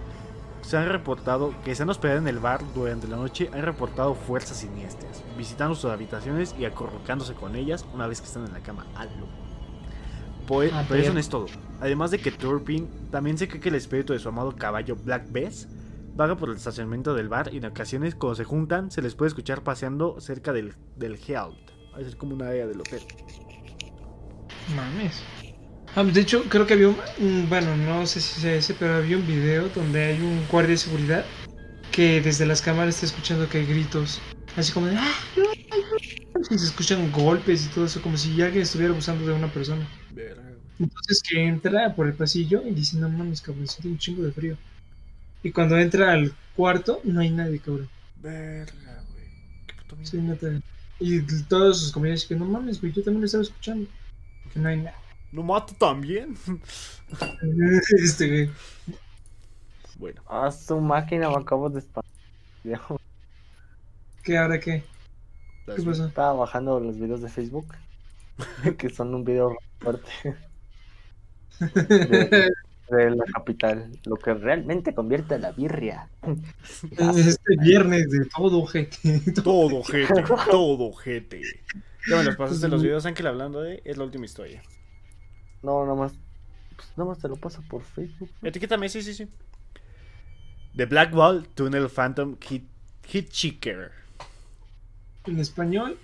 se 0.61 0.77
han 0.77 0.91
reportado 0.91 1.55
que 1.65 1.75
se 1.75 1.85
han 1.85 1.89
hospedado 1.89 2.19
en 2.19 2.29
el 2.29 2.41
bar 2.41 2.61
durante 2.75 3.09
la 3.09 3.17
noche, 3.17 3.49
han 3.55 3.63
reportado 3.63 4.15
fuerzas 4.15 4.59
siniestras, 4.59 5.25
visitando 5.39 5.75
sus 5.75 5.91
habitaciones 5.91 6.55
y 6.59 6.67
acurrucándose 6.67 7.33
con 7.33 7.57
ellas 7.57 7.87
una 7.95 8.07
vez 8.07 8.21
que 8.21 8.27
están 8.27 8.45
en 8.45 8.53
la 8.53 8.61
cama. 8.61 8.85
Algo. 8.97 9.29
Pues, 10.47 10.73
Ah, 10.75 10.85
pero 10.87 11.01
eso 11.01 11.15
no 11.15 11.21
es 11.21 11.29
todo. 11.31 11.47
Además 11.81 12.11
de 12.11 12.19
que 12.19 12.31
Turpin 12.33 12.89
también 13.11 13.39
se 13.39 13.49
cree 13.49 13.61
que 13.61 13.69
el 13.69 13.75
espíritu 13.77 14.13
de 14.13 14.19
su 14.19 14.29
amado 14.29 14.55
caballo 14.57 14.97
Black 14.97 15.31
Bess 15.31 15.69
vaga 16.17 16.37
por 16.37 16.49
el 16.51 16.57
estacionamiento 16.57 17.15
del 17.15 17.29
bar 17.29 17.51
y 17.53 17.59
en 17.59 17.67
ocasiones 17.67 18.15
cuando 18.15 18.35
se 18.35 18.45
juntan 18.45 18.91
se 18.91 19.03
les 19.03 19.15
puede 19.15 19.29
escuchar 19.29 19.63
paseando 19.63 20.21
cerca 20.21 20.53
del, 20.53 20.75
del 20.97 21.15
Heald. 21.27 21.57
Es 21.99 22.17
como 22.17 22.35
una 22.35 22.49
área 22.49 22.67
del 22.67 22.81
hotel. 22.81 23.03
Mames. 24.75 25.23
Ah, 25.95 26.05
de 26.05 26.21
hecho, 26.21 26.45
creo 26.49 26.67
que 26.67 26.75
había 26.75 26.89
un. 26.89 27.49
Bueno, 27.49 27.77
no 27.77 28.07
sé 28.07 28.21
si 28.21 28.41
sea 28.41 28.55
ese, 28.55 28.75
pero 28.75 28.95
había 28.97 29.17
un 29.17 29.27
video 29.27 29.69
donde 29.71 30.03
hay 30.05 30.21
un 30.21 30.45
guardia 30.51 30.73
de 30.73 30.77
seguridad 30.79 31.25
que 31.91 32.21
desde 32.21 32.47
las 32.47 32.61
cámaras 32.63 32.95
está 32.95 33.07
escuchando 33.07 33.49
que 33.49 33.59
hay 33.59 33.67
gritos. 33.67 34.21
Así 34.57 34.73
como 34.73 34.87
de. 34.87 34.97
"Ah, 34.97 35.13
ayuda, 35.35 35.51
ayuda", 35.73 35.97
Y 36.51 36.59
se 36.59 36.67
escuchan 36.67 37.11
golpes 37.11 37.67
y 37.67 37.69
todo 37.71 37.87
eso, 37.87 38.01
como 38.03 38.17
si 38.17 38.41
alguien 38.43 38.63
estuviera 38.63 38.93
abusando 38.93 39.27
de 39.27 39.33
una 39.33 39.49
persona. 39.49 39.87
Entonces 40.79 41.23
que 41.23 41.45
entra 41.45 41.95
por 41.95 42.07
el 42.07 42.15
pasillo 42.15 42.63
y 42.67 42.73
dice: 42.73 42.97
No 42.99 43.09
mames, 43.09 43.41
cabrón, 43.41 43.67
siento 43.67 43.89
un 43.89 43.99
chingo 43.99 44.23
de 44.23 44.33
frío. 44.33 44.57
Y 45.43 45.53
cuando 45.53 45.79
entra 45.79 46.13
al 46.13 46.33
cuarto, 46.55 47.01
no 47.05 47.21
hay 47.21 47.31
nadie, 47.31 47.59
cabrón. 47.59 47.89
Verga, 48.21 49.05
güey. 49.13 49.27
Qué 49.67 49.75
puto 49.75 49.97
miedo. 49.97 50.11
Sí, 50.11 50.19
neta. 50.19 50.61
Y 51.01 51.23
todos 51.45 51.81
sus 51.81 51.93
compañeros 51.93 52.23
dicen 52.23 52.39
que 52.39 52.45
no 52.45 52.51
mames, 52.51 52.81
güey, 52.81 52.93
yo 52.93 53.03
también 53.03 53.21
lo 53.21 53.27
estaba 53.27 53.43
escuchando. 53.43 53.89
Que 54.53 54.59
no 54.61 54.69
hay 54.69 54.79
nada. 54.79 54.97
¿No 55.31 55.43
mato 55.43 55.75
también? 55.75 56.37
este, 58.03 58.29
güey. 58.29 58.51
bueno. 59.99 60.23
Ah, 60.29 60.51
su 60.51 60.81
máquina 60.81 61.29
me 61.29 61.37
acabo 61.37 61.69
de 61.69 61.81
spam. 61.81 62.05
¿Qué 64.23 64.37
ahora 64.37 64.59
qué? 64.59 64.85
¿Qué 65.67 65.83
pasó? 65.83 66.07
Estaba 66.07 66.33
bajando 66.33 66.81
los 66.81 66.99
videos 66.99 67.21
de 67.21 67.29
Facebook. 67.29 67.67
que 68.79 68.91
son 68.91 69.15
un 69.15 69.25
video 69.25 69.57
fuerte 69.81 70.48
de, 71.61 72.51
de 72.91 73.11
la 73.11 73.25
capital. 73.33 73.91
Lo 74.05 74.17
que 74.17 74.35
realmente 74.35 74.95
convierte 74.95 75.35
a 75.35 75.39
la 75.39 75.53
birria. 75.53 76.09
Este 77.17 77.57
viernes 77.61 78.11
de 78.11 78.27
todo, 78.27 78.67
gente. 78.67 79.21
Todo 79.43 79.83
gente, 79.83 80.25
todo 80.51 80.93
gente. 80.93 81.43
Ya 82.09 82.17
me 82.17 82.25
los 82.25 82.37
pasaste 82.37 82.69
los 82.69 82.83
videos, 82.83 83.05
Ángel, 83.07 83.27
hablando 83.27 83.61
de 83.61 83.83
Es 83.85 83.97
la 83.99 84.05
última 84.05 84.25
historia. 84.25 84.63
No, 85.63 85.85
nomás. 85.85 86.13
Pues 86.77 86.89
nomás 86.97 87.19
te 87.19 87.29
lo 87.29 87.37
paso 87.37 87.63
por 87.69 87.83
Facebook. 87.83 88.31
Etiquétame, 88.43 88.89
sí, 88.89 89.03
sí, 89.03 89.13
sí. 89.13 89.29
The 90.77 90.87
Black 90.87 91.15
Wall 91.15 91.49
Tunnel 91.55 91.89
Phantom 91.89 92.37
Hit, 92.41 92.65
Hitchhiker. 93.13 93.91
En 95.27 95.39
español, 95.39 95.99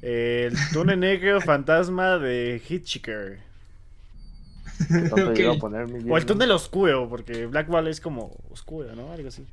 El 0.00 0.54
túnel 0.72 1.00
negro 1.00 1.40
fantasma 1.40 2.18
de 2.18 2.62
Hitchhiker. 2.66 3.45
Tanto 4.88 5.30
Ok. 5.30 5.38
iba 5.38 5.52
a 5.54 5.58
poner 5.58 5.88
mi 5.88 6.10
O 6.10 6.16
el 6.16 6.26
túnel 6.26 6.50
oscuro, 6.50 7.08
porque 7.08 7.46
Black 7.46 7.68
Wall 7.70 7.88
es 7.88 8.00
como 8.00 8.36
oscuro, 8.50 8.94
¿no? 8.94 9.12
Algo 9.12 9.28
así. 9.28 9.46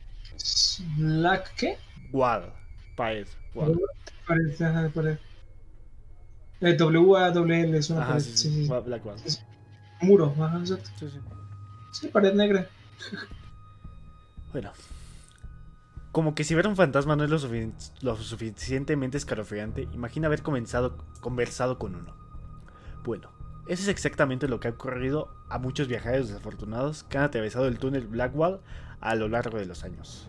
Black, 0.97 1.53
¿qué? 1.55 1.77
Wall. 2.11 2.51
Pared. 2.95 3.27
Wall. 3.53 3.79
Pared, 4.27 4.61
ajá, 4.61 4.89
pared. 4.93 5.17
Eh, 6.61 6.73
W-A-W-L 6.75 7.77
es 7.77 7.89
una 7.89 8.01
Ajá, 8.01 8.09
pared, 8.13 8.23
sí, 8.23 8.37
sí, 8.37 8.49
sí. 8.49 8.63
sí. 8.65 8.69
Wall- 8.71 8.83
Black 8.83 9.05
Wall. 9.05 9.19
Sí, 9.25 9.37
Muro, 10.01 10.33
ajá, 10.39 10.59
exacto. 10.59 10.89
sí. 10.99 11.19
Sí, 11.91 12.07
pared 12.07 12.33
negra. 12.33 12.67
Bueno. 14.51 14.71
Como 16.11 16.35
que 16.35 16.43
si 16.43 16.53
ver 16.53 16.67
un 16.67 16.75
fantasma 16.75 17.15
no 17.15 17.23
es 17.23 17.29
lo, 17.31 17.39
lo 18.01 18.15
suficientemente 18.17 19.17
escalofriante, 19.17 19.87
imagina 19.93 20.27
haber 20.27 20.43
comenzado, 20.43 20.95
conversado 21.21 21.79
con 21.79 21.95
uno. 21.95 22.15
Bueno, 23.03 23.31
eso 23.65 23.83
es 23.83 23.87
exactamente 23.87 24.49
lo 24.49 24.59
que 24.59 24.67
ha 24.67 24.71
ocurrido 24.71 25.29
a 25.49 25.57
muchos 25.57 25.87
viajeros 25.87 26.27
desafortunados 26.27 27.03
que 27.03 27.17
han 27.17 27.23
atravesado 27.23 27.67
el 27.67 27.79
túnel 27.79 28.07
Blackwall 28.07 28.59
a 28.99 29.15
lo 29.15 29.29
largo 29.29 29.57
de 29.57 29.65
los 29.65 29.85
años. 29.85 30.27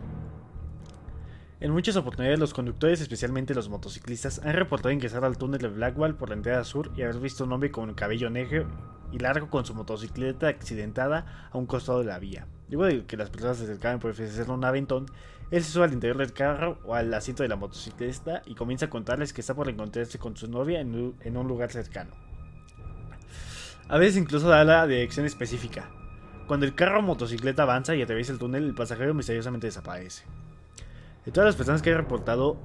En 1.60 1.72
muchas 1.72 1.96
oportunidades 1.96 2.38
los 2.38 2.54
conductores, 2.54 3.00
especialmente 3.00 3.54
los 3.54 3.68
motociclistas, 3.68 4.40
han 4.44 4.52
reportado 4.52 4.92
ingresar 4.92 5.24
al 5.24 5.36
túnel 5.36 5.60
de 5.60 5.68
Blackwall 5.68 6.14
por 6.14 6.28
la 6.28 6.36
entrada 6.36 6.62
sur 6.62 6.92
y 6.96 7.02
haber 7.02 7.18
visto 7.18 7.44
un 7.44 7.52
hombre 7.52 7.70
con 7.72 7.94
cabello 7.94 8.30
negro 8.30 8.68
y 9.10 9.18
largo 9.18 9.48
con 9.48 9.64
su 9.64 9.74
motocicleta 9.74 10.48
accidentada 10.48 11.48
a 11.50 11.58
un 11.58 11.66
costado 11.66 12.00
de 12.00 12.04
la 12.04 12.18
vía. 12.18 12.46
Luego 12.68 12.84
de 12.84 13.06
que 13.06 13.16
las 13.16 13.30
personas 13.30 13.56
se 13.56 13.64
acercaban 13.64 13.98
por 13.98 14.12
ofrecerle 14.12 14.52
un 14.52 14.64
aventón, 14.64 15.06
él 15.50 15.62
se 15.64 15.72
sube 15.72 15.84
al 15.84 15.92
interior 15.92 16.18
del 16.18 16.32
carro 16.32 16.78
o 16.84 16.94
al 16.94 17.12
asiento 17.14 17.42
de 17.42 17.48
la 17.48 17.56
motocicleta 17.56 18.42
y 18.46 18.54
comienza 18.54 18.86
a 18.86 18.90
contarles 18.90 19.32
que 19.32 19.40
está 19.40 19.54
por 19.54 19.68
encontrarse 19.68 20.18
con 20.18 20.36
su 20.36 20.48
novia 20.48 20.80
en 20.80 21.36
un 21.36 21.48
lugar 21.48 21.72
cercano. 21.72 22.33
A 23.88 23.98
veces 23.98 24.16
incluso 24.16 24.48
da 24.48 24.64
la 24.64 24.86
dirección 24.86 25.26
específica. 25.26 25.90
Cuando 26.46 26.66
el 26.66 26.74
carro 26.74 26.98
o 26.98 27.02
motocicleta 27.02 27.62
avanza 27.62 27.94
y 27.94 28.02
atraviesa 28.02 28.32
el 28.32 28.38
túnel, 28.38 28.64
el 28.64 28.74
pasajero 28.74 29.14
misteriosamente 29.14 29.66
desaparece. 29.66 30.24
De 31.24 31.32
todas 31.32 31.46
las 31.46 31.56
personas 31.56 31.80
que 31.82 31.90
han 31.90 31.96
reportado 31.96 32.58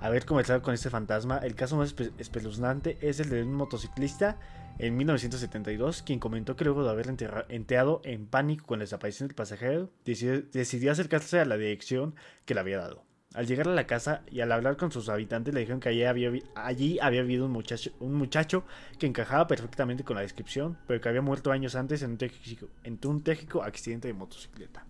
haber 0.00 0.24
conversado 0.24 0.62
con 0.62 0.74
este 0.74 0.90
fantasma, 0.90 1.38
el 1.38 1.54
caso 1.54 1.76
más 1.76 1.94
espe- 1.94 2.12
espeluznante 2.18 2.98
es 3.00 3.20
el 3.20 3.28
de 3.30 3.42
un 3.42 3.52
motociclista 3.54 4.38
en 4.78 4.96
1972, 4.96 6.02
quien 6.02 6.18
comentó 6.18 6.56
que 6.56 6.64
luego 6.64 6.82
de 6.82 6.90
haber 6.90 7.06
entrado 7.50 8.00
en 8.04 8.26
pánico 8.26 8.66
con 8.66 8.78
la 8.78 8.84
desaparición 8.84 9.28
del 9.28 9.34
pasajero, 9.36 9.90
decidió 10.04 10.90
acercarse 10.90 11.38
a 11.38 11.44
la 11.44 11.56
dirección 11.58 12.14
que 12.46 12.54
le 12.54 12.60
había 12.60 12.78
dado. 12.78 13.04
Al 13.34 13.46
llegar 13.46 13.68
a 13.68 13.74
la 13.74 13.86
casa 13.86 14.22
y 14.28 14.40
al 14.40 14.50
hablar 14.50 14.76
con 14.76 14.90
sus 14.90 15.08
habitantes 15.08 15.54
le 15.54 15.60
dijeron 15.60 15.78
que 15.78 15.88
allí 15.90 16.02
había, 16.02 16.30
vi- 16.30 16.42
allí 16.56 16.98
había 17.00 17.20
habido 17.20 17.46
un 17.46 17.52
muchacho, 17.52 17.92
un 18.00 18.14
muchacho 18.14 18.64
que 18.98 19.06
encajaba 19.06 19.46
perfectamente 19.46 20.02
con 20.02 20.16
la 20.16 20.22
descripción, 20.22 20.76
pero 20.88 21.00
que 21.00 21.08
había 21.08 21.22
muerto 21.22 21.52
años 21.52 21.76
antes 21.76 22.02
en 22.02 22.10
un 22.12 22.18
trágico, 22.18 22.66
en 22.82 22.98
un 23.04 23.22
trágico 23.22 23.62
accidente 23.62 24.08
de 24.08 24.14
motocicleta. 24.14 24.84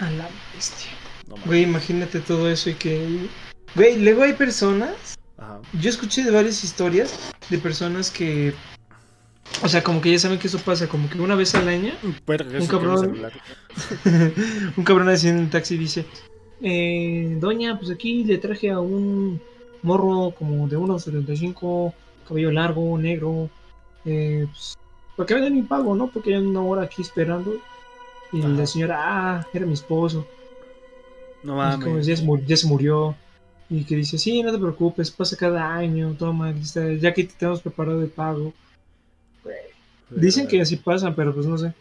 A 0.00 0.10
la 0.10 0.28
bestia. 0.54 0.90
No. 1.28 1.36
Güey, 1.46 1.62
imagínate 1.62 2.20
todo 2.20 2.50
eso 2.50 2.68
y 2.68 2.74
que. 2.74 3.26
Güey, 3.74 3.98
luego 4.02 4.22
hay 4.22 4.34
personas. 4.34 5.18
Ajá. 5.38 5.60
Yo 5.80 5.88
escuché 5.88 6.22
de 6.24 6.30
varias 6.30 6.62
historias 6.62 7.32
de 7.48 7.58
personas 7.58 8.10
que. 8.10 8.52
O 9.62 9.68
sea, 9.68 9.82
como 9.82 10.00
que 10.00 10.10
ya 10.12 10.18
saben 10.18 10.38
que 10.38 10.46
eso 10.46 10.58
pasa, 10.58 10.88
como 10.88 11.08
que 11.08 11.18
una 11.20 11.34
vez 11.36 11.54
al 11.54 11.68
año. 11.68 11.92
Un 12.02 12.66
cabrón. 12.66 13.18
un 14.76 14.84
cabrón 14.84 15.08
así 15.08 15.28
en 15.28 15.38
un 15.38 15.50
taxi 15.50 15.76
dice: 15.76 16.06
eh, 16.62 17.36
Doña, 17.40 17.78
pues 17.78 17.90
aquí 17.90 18.24
le 18.24 18.38
traje 18.38 18.70
a 18.70 18.80
un 18.80 19.40
morro 19.82 20.32
como 20.38 20.68
de 20.68 20.76
unos 20.76 21.02
75, 21.04 21.92
cabello 22.28 22.50
largo, 22.52 22.96
negro. 22.98 23.50
Eh, 24.04 24.46
pues, 24.50 24.74
para 25.16 25.26
que 25.26 25.34
me 25.34 25.40
den 25.42 25.54
mi 25.54 25.62
pago, 25.62 25.94
¿no? 25.94 26.08
Porque 26.08 26.30
ya 26.30 26.38
una 26.40 26.62
hora 26.62 26.82
aquí 26.82 27.02
esperando. 27.02 27.54
Y 28.32 28.40
Ajá. 28.40 28.48
la 28.48 28.66
señora, 28.66 28.96
ah, 29.00 29.46
era 29.52 29.66
mi 29.66 29.74
esposo. 29.74 30.26
No 31.42 31.56
mames. 31.56 32.06
ya, 32.06 32.16
se 32.16 32.22
mu- 32.24 32.38
ya 32.44 32.56
se 32.56 32.66
murió. 32.66 33.14
Y 33.68 33.84
que 33.84 33.96
dice, 33.96 34.18
sí, 34.18 34.42
no 34.42 34.52
te 34.52 34.58
preocupes, 34.58 35.10
pasa 35.10 35.36
cada 35.36 35.74
año, 35.74 36.14
toma, 36.18 36.54
ya 37.00 37.12
que 37.14 37.24
te 37.24 37.34
tenemos 37.38 37.60
preparado 37.62 38.02
el 38.02 38.08
pago. 38.08 38.52
Dicen 40.10 40.46
que 40.46 40.60
así 40.60 40.76
pasa, 40.76 41.14
pero 41.14 41.34
pues 41.34 41.46
no 41.46 41.56
sé. 41.56 41.72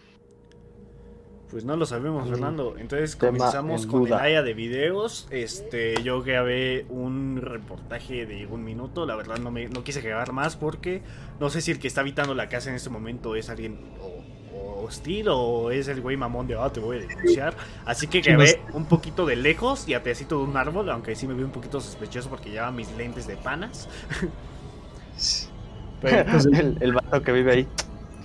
Pues 1.51 1.65
no 1.65 1.75
lo 1.75 1.85
sabemos. 1.85 2.29
Fernando. 2.29 2.75
Entonces 2.77 3.17
Tema 3.17 3.37
comenzamos 3.37 3.83
en 3.83 3.89
con 3.89 4.07
el 4.07 4.13
área 4.13 4.41
de 4.41 4.53
videos. 4.53 5.27
Este, 5.31 6.01
yo 6.01 6.21
grabé 6.23 6.85
un 6.89 7.39
reportaje 7.41 8.25
de 8.25 8.47
un 8.47 8.63
minuto. 8.63 9.05
La 9.05 9.17
verdad 9.17 9.37
no 9.37 9.51
me 9.51 9.67
no 9.67 9.83
quise 9.83 9.99
grabar 9.99 10.31
más 10.31 10.55
porque 10.55 11.01
no 11.41 11.49
sé 11.49 11.61
si 11.61 11.71
el 11.71 11.79
que 11.79 11.89
está 11.89 12.01
habitando 12.01 12.33
la 12.33 12.47
casa 12.47 12.69
en 12.69 12.77
este 12.77 12.89
momento 12.89 13.35
es 13.35 13.49
alguien 13.49 13.79
o, 13.99 14.57
o 14.57 14.85
hostil 14.85 15.27
o 15.27 15.71
es 15.71 15.89
el 15.89 15.99
güey 15.99 16.15
mamón 16.15 16.47
de 16.47 16.55
ah, 16.55 16.71
te 16.71 16.79
voy 16.79 16.97
a 16.97 16.99
denunciar. 17.01 17.53
Así 17.85 18.07
que 18.07 18.21
grabé 18.21 18.61
un 18.71 18.85
poquito 18.85 19.25
de 19.25 19.35
lejos 19.35 19.89
y 19.89 19.93
a 19.93 20.03
pedacito 20.03 20.37
de 20.37 20.45
un 20.45 20.55
árbol, 20.55 20.89
aunque 20.89 21.17
sí 21.17 21.27
me 21.27 21.33
vi 21.33 21.43
un 21.43 21.51
poquito 21.51 21.81
sospechoso 21.81 22.29
porque 22.29 22.49
llevaba 22.49 22.71
mis 22.71 22.89
lentes 22.95 23.27
de 23.27 23.35
panas. 23.35 23.89
Pero, 26.01 26.39
el, 26.53 26.77
el 26.79 26.93
vato 26.93 27.21
que 27.21 27.31
vive 27.31 27.51
ahí. 27.51 27.67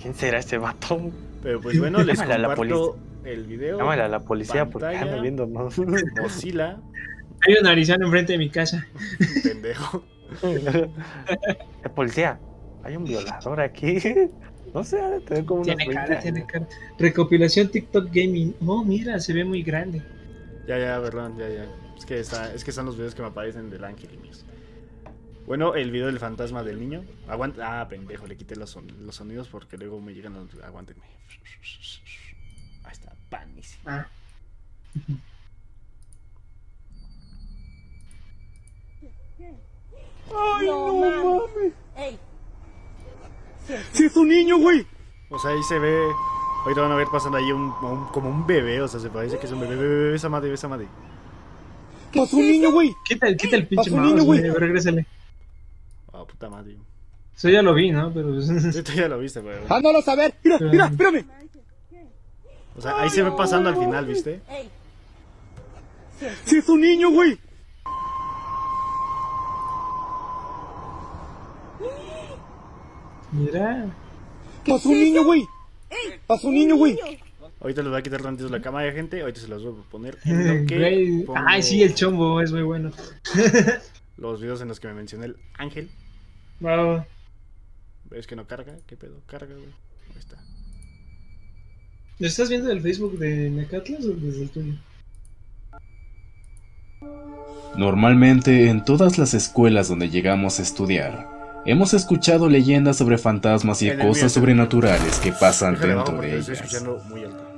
¿Quién 0.01 0.15
será 0.15 0.39
ese 0.39 0.57
vato? 0.57 1.11
pero 1.47 1.61
pues 1.61 1.79
bueno, 1.79 2.03
les 2.03 2.21
comparto 2.21 2.97
el 3.27 3.45
video. 3.45 3.77
Llámale 3.77 4.01
a 4.03 4.07
la 4.07 4.19
policía 4.21 4.65
porque 4.69 4.85
Pantalla. 4.87 5.11
anda 5.11 5.21
viendo, 5.21 5.45
¿no? 5.45 5.69
Mozilla, 6.21 6.79
Hay 7.45 7.55
un 7.59 7.67
arizano 7.67 8.05
enfrente 8.05 8.33
de 8.33 8.39
mi 8.39 8.49
casa. 8.49 8.85
pendejo. 9.43 10.03
Eh, 10.43 11.89
policía, 11.95 12.37
hay 12.83 12.97
un 12.97 13.05
violador 13.05 13.61
aquí. 13.61 13.97
No 14.73 14.83
sé, 14.83 14.99
ha 14.99 15.09
de 15.11 15.19
tener 15.21 15.45
como 15.45 15.61
unos 15.61 15.67
Tiene 15.77 15.85
20 15.87 15.95
cara, 15.95 16.19
tiene 16.19 16.45
cara. 16.45 16.67
Recopilación 16.99 17.69
TikTok 17.69 18.07
Gaming. 18.11 18.53
Oh, 18.65 18.83
mira, 18.83 19.19
se 19.21 19.31
ve 19.33 19.45
muy 19.45 19.63
grande. 19.63 20.01
Ya, 20.67 20.77
ya, 20.77 21.01
perdón, 21.01 21.37
ya, 21.37 21.47
ya. 21.47 21.65
Es 21.97 22.05
que, 22.05 22.19
está, 22.19 22.53
es 22.53 22.63
que 22.65 22.71
están 22.71 22.85
los 22.85 22.97
videos 22.97 23.15
que 23.15 23.21
me 23.21 23.29
aparecen 23.29 23.69
del 23.69 23.85
ángel 23.85 24.09
y 24.13 24.17
míos. 24.17 24.45
Bueno, 25.45 25.75
el 25.75 25.91
video 25.91 26.07
del 26.07 26.19
fantasma 26.19 26.61
del 26.61 26.77
niño. 26.77 27.05
Aguanta. 27.29 27.79
Ah, 27.81 27.87
pendejo, 27.87 28.27
le 28.27 28.35
quité 28.35 28.57
los, 28.57 28.69
son- 28.69 28.91
los 29.05 29.15
sonidos 29.15 29.47
porque 29.47 29.77
luego 29.77 30.01
me 30.01 30.13
llegan 30.13 30.33
los. 30.33 30.61
Aguántenme. 30.61 31.03
Panísimo. 33.29 33.83
Ah. 33.91 34.07
no, 40.65 40.93
mames. 40.93 41.73
Ey, 41.95 42.19
O 45.29 45.39
sea, 45.39 45.51
ahí 45.51 45.63
se 45.63 45.79
ve. 45.79 45.99
Ahorita 46.63 46.81
van 46.81 46.91
a 46.91 46.95
ver 46.95 47.07
pasando 47.11 47.37
ahí 47.37 47.51
un, 47.51 47.71
un- 47.81 48.07
como 48.07 48.29
un 48.29 48.45
bebé. 48.45 48.81
O 48.81 48.87
sea, 48.87 48.99
se 48.99 49.09
parece 49.09 49.37
que 49.39 49.45
es 49.45 49.51
un 49.51 49.59
bebé. 49.61 49.75
Bebé, 49.75 49.97
bebé, 50.03 50.15
esa 50.15 50.29
madre, 50.29 50.53
esa 50.53 50.67
madre. 50.67 50.87
Pasó 52.13 52.37
un 52.37 52.47
niño, 52.47 52.71
güey. 52.71 52.93
Quita, 53.05 53.27
el- 53.27 53.37
quita 53.37 53.55
el 53.57 53.67
pinche 53.67 53.91
un 53.91 53.99
mouse, 53.99 54.11
niño, 54.13 54.23
güey. 54.25 54.39
güey. 54.41 54.51
Regrésale. 54.53 55.05
Ah, 56.13 56.23
puta 56.25 56.49
madre. 56.49 56.75
Eso 57.35 57.49
ya 57.49 57.61
lo 57.61 57.73
vi, 57.73 57.91
¿no? 57.91 58.11
Pero. 58.13 58.33
pues, 58.33 58.49
Esto 58.49 58.91
ya 58.93 59.07
lo 59.07 59.19
viste, 59.19 59.41
güey. 59.41 59.55
Ándalo 59.69 59.99
a 59.99 60.01
saber. 60.01 60.33
Mira, 60.43 60.57
mira, 60.59 60.85
espérame. 60.87 61.25
O 62.77 62.81
sea, 62.81 63.01
ahí 63.01 63.09
se 63.09 63.23
ve 63.23 63.31
pasando 63.31 63.69
al 63.69 63.75
final, 63.77 64.05
¿viste? 64.05 64.41
ey. 64.49 64.69
Sí, 66.45 66.57
es 66.57 66.69
un 66.69 66.81
niño, 66.81 67.11
güey. 67.11 67.37
Mira. 73.31 73.89
Pasó 74.65 74.89
un 74.89 74.99
niño, 74.99 75.23
güey. 75.23 75.45
Pasó 76.25 76.47
un 76.47 76.55
niño, 76.55 76.75
güey. 76.75 76.99
Ahorita 77.59 77.81
les 77.81 77.89
voy 77.91 77.99
a 77.99 78.03
quitar 78.03 78.21
tantito 78.21 78.49
la 78.49 78.61
cámara, 78.61 78.91
gente. 78.91 79.21
Ahorita 79.21 79.39
se 79.41 79.47
los 79.47 79.63
voy 79.63 79.73
a 79.79 79.89
poner 79.89 80.17
en 80.25 80.61
lo 80.61 80.67
que 80.67 80.77
Güey. 80.77 81.23
pongo 81.23 81.39
Ay, 81.47 81.63
sí, 81.63 81.81
el 81.83 81.95
chombo 81.95 82.41
es 82.41 82.51
muy 82.51 82.61
bueno. 82.63 82.91
los 84.17 84.41
videos 84.41 84.61
en 84.61 84.67
los 84.67 84.79
que 84.79 84.87
me 84.87 84.93
mencioné 84.93 85.25
el 85.27 85.37
ángel. 85.57 85.89
Wow. 86.59 87.03
¿Ves 88.09 88.27
que 88.27 88.35
no 88.35 88.45
carga? 88.47 88.75
¿Qué 88.85 88.95
pedo? 88.95 89.21
Carga, 89.27 89.53
güey. 89.55 89.73
¿Lo 92.19 92.25
estás 92.25 92.49
viendo 92.49 92.69
del 92.69 92.81
Facebook 92.81 93.19
de 93.19 93.51
Necatlas 93.51 94.03
o 94.05 94.09
desde 94.09 94.41
el 94.43 94.49
tuyo? 94.49 94.73
Normalmente 97.77 98.69
en 98.69 98.83
todas 98.83 99.19
las 99.19 99.35
escuelas 99.35 99.87
donde 99.87 100.09
llegamos 100.09 100.57
a 100.57 100.63
estudiar, 100.63 101.61
hemos 101.63 101.93
escuchado 101.93 102.49
leyendas 102.49 102.97
sobre 102.97 103.19
fantasmas 103.19 103.83
y 103.83 103.95
cosas 103.97 104.31
sobrenaturales 104.31 105.19
que 105.19 105.31
pasan 105.31 105.75
Déjale 105.75 105.93
dentro 105.93 106.19
de 106.19 106.37
ellas. 106.39 106.83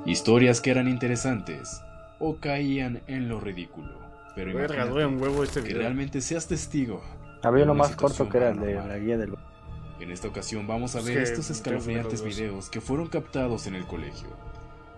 Historias 0.05 0.59
que 0.59 0.71
eran 0.71 0.89
interesantes 0.89 1.81
o 2.19 2.35
caían 2.35 2.99
en 3.07 3.29
lo 3.29 3.39
ridículo. 3.39 3.97
Pero 4.35 4.53
Verga, 4.53 4.85
duele 4.87 5.05
un 5.05 5.13
imagínate 5.13 5.37
huevo 5.37 5.43
este 5.45 5.63
que 5.63 5.73
realmente 5.73 6.19
seas 6.19 6.47
testigo. 6.47 7.01
Había 7.43 7.63
uno 7.63 7.75
más 7.75 7.95
corto 7.95 8.27
que 8.27 8.37
era 8.37 8.49
el 8.49 8.59
de 8.59 8.73
la 8.75 8.97
guía 8.97 9.17
del. 9.17 9.35
En 9.99 10.11
esta 10.11 10.27
ocasión 10.27 10.65
vamos 10.65 10.95
a 10.95 11.01
ver 11.01 11.17
estos 11.17 11.49
escalofriantes 11.49 12.23
videos 12.23 12.69
que 12.69 12.79
fueron 12.79 13.07
captados 13.07 13.67
en 13.67 13.75
el 13.75 13.85
colegio. 13.85 14.29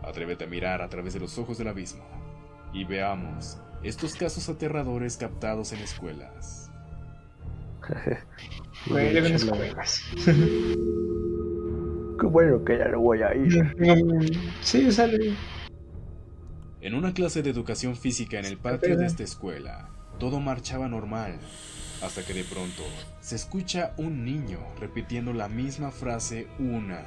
Atrévete 0.04 0.44
a 0.44 0.48
mirar 0.48 0.82
a 0.82 0.90
través 0.90 1.14
de 1.14 1.20
los 1.20 1.38
ojos 1.38 1.58
del 1.58 1.68
abismo 1.68 2.04
y 2.74 2.84
veamos 2.84 3.58
estos 3.84 4.16
casos 4.16 4.48
aterradores 4.50 5.18
captados 5.18 5.74
en 5.74 5.80
escuelas. 5.80 6.72
Qué 12.22 12.28
bueno 12.28 12.64
que 12.64 12.78
ya 12.78 12.88
no 12.90 13.00
voy 13.00 13.24
a 13.24 13.34
ir. 13.34 13.76
Sí, 14.62 14.92
sale. 14.92 15.34
En 16.80 16.94
una 16.94 17.14
clase 17.14 17.42
de 17.42 17.50
educación 17.50 17.96
física 17.96 18.38
en 18.38 18.46
el 18.46 18.58
patio 18.58 18.96
de 18.96 19.08
esta 19.08 19.24
escuela, 19.24 19.90
todo 20.20 20.40
marchaba 20.40 20.88
normal, 20.88 21.40
hasta 22.02 22.24
que 22.26 22.34
de 22.34 22.44
pronto 22.44 22.84
se 23.22 23.36
escucha 23.36 23.94
un 23.98 24.26
niño 24.26 24.60
repitiendo 24.80 25.34
la 25.34 25.48
misma 25.48 25.92
frase 25.92 26.48
una 26.60 27.02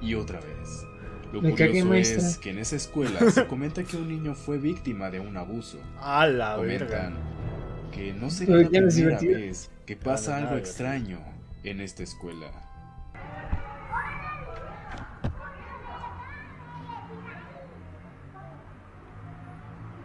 y 0.00 0.14
otra 0.14 0.40
vez. 0.40 0.84
Lo 1.32 1.42
Me 1.42 1.54
cagué, 1.54 1.82
curioso 1.82 2.14
es 2.14 2.38
que 2.38 2.50
en 2.50 2.58
esa 2.58 2.76
escuela 2.76 3.18
se 3.30 3.46
comenta 3.48 3.82
que 3.84 3.96
un 3.96 4.08
niño 4.08 4.34
fue 4.34 4.58
víctima 4.58 5.10
de 5.10 5.20
un 5.20 5.36
abuso. 5.36 5.78
A 6.00 6.26
la 6.26 6.56
Comentan 6.56 6.88
verga. 6.88 7.12
que 7.92 8.12
no 8.14 8.30
sería 8.30 8.56
Pero 8.56 8.62
la 8.62 8.68
primera 8.70 8.88
divertido. 9.18 9.38
vez 9.40 9.70
que 9.84 9.96
pasa 9.96 10.36
algo 10.36 10.56
extraño 10.56 11.18
en 11.64 11.80
esta 11.80 12.02
escuela. 12.02 12.50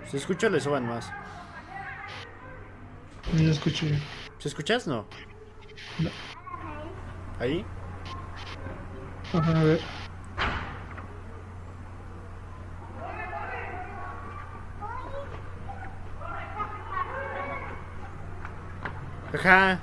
¿Se 0.10 0.18
escucha 0.18 0.48
o 0.48 0.50
le 0.50 0.60
suban 0.60 0.86
más? 0.86 1.12
No 3.34 3.50
escucho 3.52 3.86
yo. 3.88 3.96
¿Se 4.44 4.50
escuchas? 4.50 4.86
No. 4.88 5.08
No. 6.00 6.10
¿Ahí? 7.40 7.66
Ajá, 9.32 9.58
a 9.58 9.64
ver. 9.64 9.80
Ajá. 19.34 19.80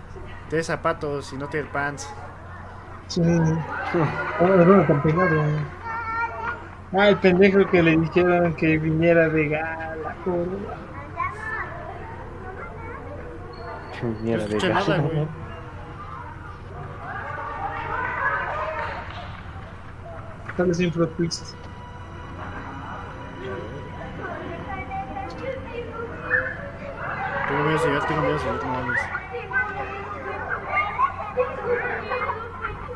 Te 0.51 0.63
zapatos 0.63 1.33
y 1.33 1.39
no 1.39 1.49
te 1.49 1.65
pants. 1.65 2.07
Sí. 3.07 3.23
Ah, 3.25 4.45
no, 4.45 4.87
tan 4.87 5.03
pegado. 5.03 5.43
Ah, 6.93 7.09
el 7.09 7.17
pendejo 7.17 7.67
que 7.71 7.83
le 7.83 7.97
dijeron 7.97 8.55
que 8.57 8.77
viniera 8.77 9.31
de 9.31 9.49
gala, 9.49 10.17
No 14.03 14.09
Mierda 14.21 14.45
de 14.47 14.57
escuché 14.57 14.69
gato. 14.69 14.91
nada, 14.91 15.03
güey. 15.03 15.29
Tal 20.57 20.67
vez 20.67 20.81
info 20.81 21.07
twist. 21.09 21.55
señor, 27.79 28.05
tengo 28.07 28.23
miedo, 28.23 28.39
señor, 28.39 28.65
no 28.65 28.71
mames. 28.73 29.01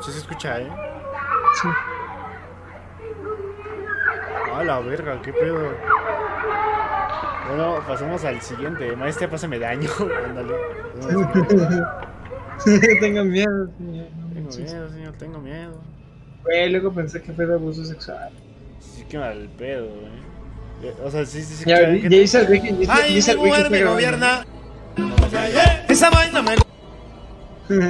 Sí 0.01 0.13
se 0.13 0.19
escucha, 0.19 0.61
¿eh? 0.61 0.71
Sí. 1.63 1.69
A 4.55 4.65
la 4.65 4.81
verga, 4.81 5.21
qué 5.23 5.33
pedo. 5.33 5.73
Bueno, 7.49 7.79
pasemos 7.87 8.25
al 8.25 8.41
siguiente. 8.41 8.95
Maestra, 8.97 9.29
pásame 9.29 9.59
daño. 9.59 9.89
Ándale. 10.27 10.55
Tengo 13.01 13.25
miedo, 13.25 13.69
señor. 13.79 14.07
Tengo 14.35 14.51
miedo, 14.57 14.91
señor, 14.91 15.15
tengo 15.19 15.39
miedo. 15.41 15.81
Güey, 16.45 16.71
luego 16.71 16.93
pensé 16.93 17.21
que 17.23 17.33
fue 17.33 17.47
de 17.47 17.55
abuso 17.55 17.85
sexual. 17.85 18.31
Sí, 18.81 19.05
qué 19.09 19.19
mal 19.19 19.49
pedo, 19.59 19.87
eh. 19.87 20.23
Eh, 20.83 20.95
O 21.05 21.11
sea, 21.11 21.25
sí, 21.25 21.43
sí, 21.43 21.55
sí. 21.55 21.65
Ya, 21.67 21.81
ya 21.81 21.87
gente- 21.99 22.17
hice 22.17 22.41
el 22.41 22.51
wiki, 22.51 22.69
Ay, 22.89 23.21
mi 23.21 23.45
mujer 23.47 23.71
me 23.71 23.85
gobierna. 23.85 24.45
Esa 25.89 26.11
vaina 26.11 26.43
me. 26.43 26.55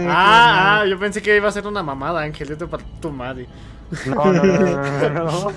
Ah, 0.07 0.83
ah, 0.83 0.87
yo 0.87 0.97
pensé 1.01 1.21
que 1.21 1.37
iba 1.37 1.49
a 1.49 1.53
ser 1.53 1.67
una 1.67 1.83
mamada, 1.83 2.21
Ángel. 2.21 2.49
Esto 2.53 2.69
para 2.71 2.85
tu 3.01 3.11
madre. 3.11 3.49
No, 4.07 4.25
no, 4.33 4.45
no, 4.45 4.57
no, 4.61 5.11
no, 5.11 5.25
no. 5.25 5.53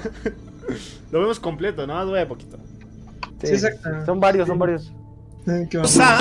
Lo 1.11 1.19
vemos 1.21 1.39
completo, 1.39 1.85
¿no? 1.85 2.03
Duele 2.03 2.25
poquito. 2.25 2.57
Sí, 3.41 3.47
Sí, 3.47 3.53
exacto. 3.53 4.05
Son 4.05 4.19
varios, 4.19 4.47
son 4.47 4.59
varios. 4.59 4.91
Gusta. 5.71 6.17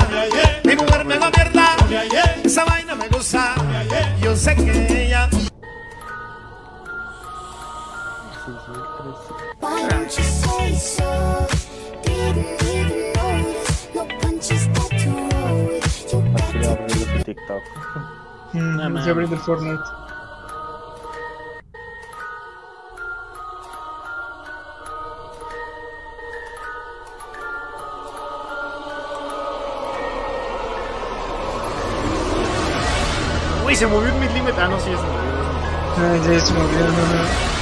Mi 0.65 0.77
mujer 0.77 1.05
me 1.05 1.19
gobierna. 1.19 1.77
Esa 2.45 2.65
vaina 2.65 2.95
me 2.95 3.09
gusta. 3.09 3.55
Yo 4.21 4.37
sé 4.37 4.55
que 4.55 5.05
ella. 5.07 5.29
No. 18.53 20.06
Uy, 33.67 33.75
se 33.75 33.87
movió 33.87 34.15
un 34.15 34.21
milímetro. 34.21 34.63
Ah, 34.63 34.69
no, 34.69 34.79
sí, 34.79 34.91
ya 34.91 34.97
se 34.97 35.03
movió. 35.03 35.21
Ah, 35.99 36.17
ya 36.25 36.41
se 36.41 36.55
movió, 36.55 36.79
no, 36.79 36.87
no. 36.87 37.57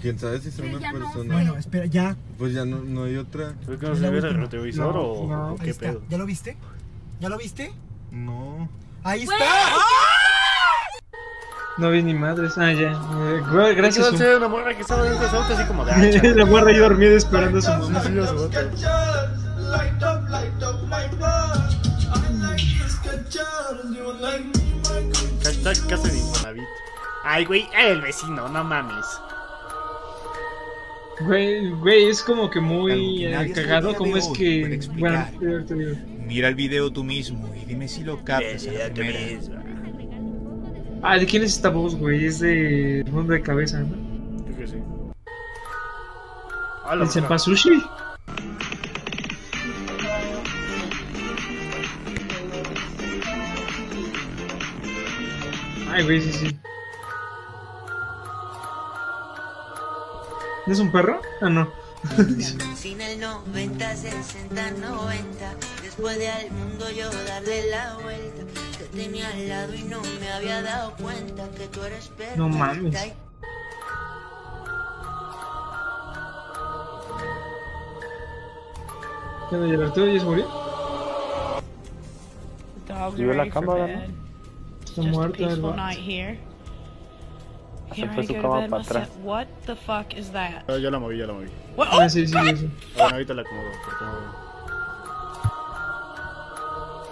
¿Quién 0.00 0.18
sabe 0.18 0.40
si 0.40 0.50
son 0.50 0.74
una 0.74 0.90
persona? 0.90 1.34
Bueno, 1.34 1.56
espera, 1.56 1.86
ya. 1.86 2.16
Pues 2.36 2.52
ya 2.52 2.64
no, 2.64 2.78
no 2.78 3.04
hay 3.04 3.16
otra. 3.16 3.54
¿Fue 3.64 3.78
que 3.78 3.86
no 3.86 3.94
se 3.94 4.10
ve 4.10 4.18
el 4.18 4.34
retrovisor 4.34 4.92
No, 4.92 5.00
o, 5.00 5.28
no, 5.28 5.46
o 5.46 5.50
Ahí 5.52 5.58
qué 5.58 5.70
está. 5.70 5.86
pedo? 5.86 6.02
¿Ya 6.08 6.18
lo 6.18 6.26
viste? 6.26 6.56
¿Ya 7.20 7.28
lo 7.28 7.38
viste? 7.38 7.72
No. 8.10 8.68
Ahí 9.04 9.22
está. 9.22 9.36
No 11.78 11.90
vi 11.90 12.02
ni 12.02 12.14
madres. 12.14 12.58
Ah, 12.58 12.72
ya. 12.72 12.90
Eh, 12.90 13.42
güey, 13.52 13.76
gracias. 13.76 14.08
Zoom. 14.08 14.38
una 14.38 14.48
morra 14.48 14.74
que 14.74 14.82
estaba 14.82 15.04
dentro 15.04 15.22
de 15.22 15.30
su 15.30 15.36
auto 15.36 15.54
así 15.54 15.64
como 15.64 15.84
de 15.84 15.92
ah. 15.92 15.98
La 16.34 16.46
morra 16.46 16.70
ahí 16.70 16.78
dormida 16.78 17.14
esperando 17.14 17.58
a 17.58 17.62
su 17.62 17.70
mamá. 17.70 18.02
Sí, 18.02 18.18
a 18.18 18.26
su 18.26 18.36
auto. 18.36 18.58
Hashtag 25.44 25.86
casa 25.88 26.08
de 26.08 26.18
Infonavit. 26.18 26.68
Ay, 27.24 27.44
güey, 27.44 27.66
el 27.78 28.00
vecino, 28.00 28.48
no 28.48 28.64
mames. 28.64 29.06
Güey, 31.20 31.70
güey, 31.70 32.08
es 32.08 32.22
como 32.22 32.50
que 32.50 32.60
muy 32.60 33.26
eh, 33.26 33.52
cagado 33.54 33.94
de 33.94 34.16
es 34.16 34.28
que... 34.28 34.80
Bueno, 34.98 35.24
digo. 35.74 35.94
Mira 36.26 36.48
el 36.48 36.54
video 36.54 36.90
tú 36.90 37.04
mismo 37.04 37.52
y 37.54 37.66
dime 37.66 37.86
si 37.86 38.02
lo 38.02 38.24
captas. 38.24 38.66
a 38.66 38.88
la 38.88 38.94
primera. 38.94 39.62
Ah, 41.02 41.18
¿de 41.18 41.26
quién 41.26 41.42
es 41.42 41.56
esta 41.56 41.68
voz, 41.68 41.94
güey? 41.96 42.26
Es 42.26 42.40
de 42.40 43.04
Mundo 43.10 43.32
de 43.32 43.42
Cabeza, 43.42 43.80
¿no? 43.80 44.44
Creo 44.44 44.56
que 44.56 44.66
sí. 44.68 44.76
¿El. 46.84 47.82
Ay, 55.92 56.04
güey, 56.04 56.22
sí, 56.22 56.32
sí. 56.32 56.58
¿No 60.66 60.72
es 60.72 60.78
un 60.78 60.90
perro? 60.90 61.20
Ah, 61.42 61.50
no. 61.50 61.68
Sin 62.74 62.98
el 63.02 63.20
90, 63.20 63.96
60, 63.96 64.70
90. 64.70 65.54
Después 65.82 66.18
de 66.18 66.30
al 66.30 66.50
mundo 66.50 66.90
yo 66.90 67.10
darle 67.26 67.68
la 67.70 67.98
vuelta. 67.98 68.42
Te 68.78 68.84
tenía 68.86 69.28
al 69.28 69.48
lado 69.50 69.74
y 69.74 69.82
no 69.82 70.00
me 70.18 70.32
había 70.32 70.62
dado 70.62 70.94
cuenta 70.96 71.50
que 71.50 71.66
tú 71.66 71.82
eres 71.82 72.08
perfecta. 72.08 72.36
No 72.36 72.48
mames. 72.48 72.94
y 72.94 73.12
¿Qué 79.50 79.56
onda, 79.56 79.68
Gerardo? 79.68 80.06
¿Ya 80.06 80.20
se 80.20 80.24
murió? 80.24 80.48
Subió 83.10 83.34
la 83.34 83.50
cámara, 83.50 83.84
bed. 83.84 84.21
Está 84.92 85.04
Just 85.04 85.14
a 85.14 85.18
muerto 85.18 85.36
el 85.38 85.48
peaceful 85.48 85.70
vato. 85.70 85.76
night 85.76 85.98
here. 85.98 86.38
Se 87.94 88.08
fue 88.08 88.24
I 88.24 88.26
su 88.26 88.34
cama 88.34 88.66
para 88.68 88.82
atrás. 88.82 89.08
What 89.22 89.46
the 89.64 89.74
fuck 89.74 90.14
is 90.14 90.30
that? 90.32 90.64
Ah, 90.68 90.76
ya 90.76 90.90
la 90.90 90.98
moví, 90.98 91.16
ya 91.16 91.26
la 91.26 91.32
moví. 91.32 91.48
What? 91.76 91.88
Ah, 91.92 92.08
sí, 92.10 92.26
sí, 92.26 92.34
sí. 92.34 92.56
sí. 92.56 92.70
Bueno, 92.94 93.14
ahorita 93.14 93.32
la 93.32 93.40
acomodo. 93.40 93.68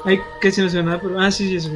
Ay, 0.04 0.18
casi 0.42 0.60
no 0.60 0.68
se 0.68 0.76
ve 0.76 0.82
nada, 0.82 1.00
pero... 1.00 1.18
Ah, 1.18 1.30
sí, 1.30 1.48
sí, 1.48 1.60
se 1.60 1.70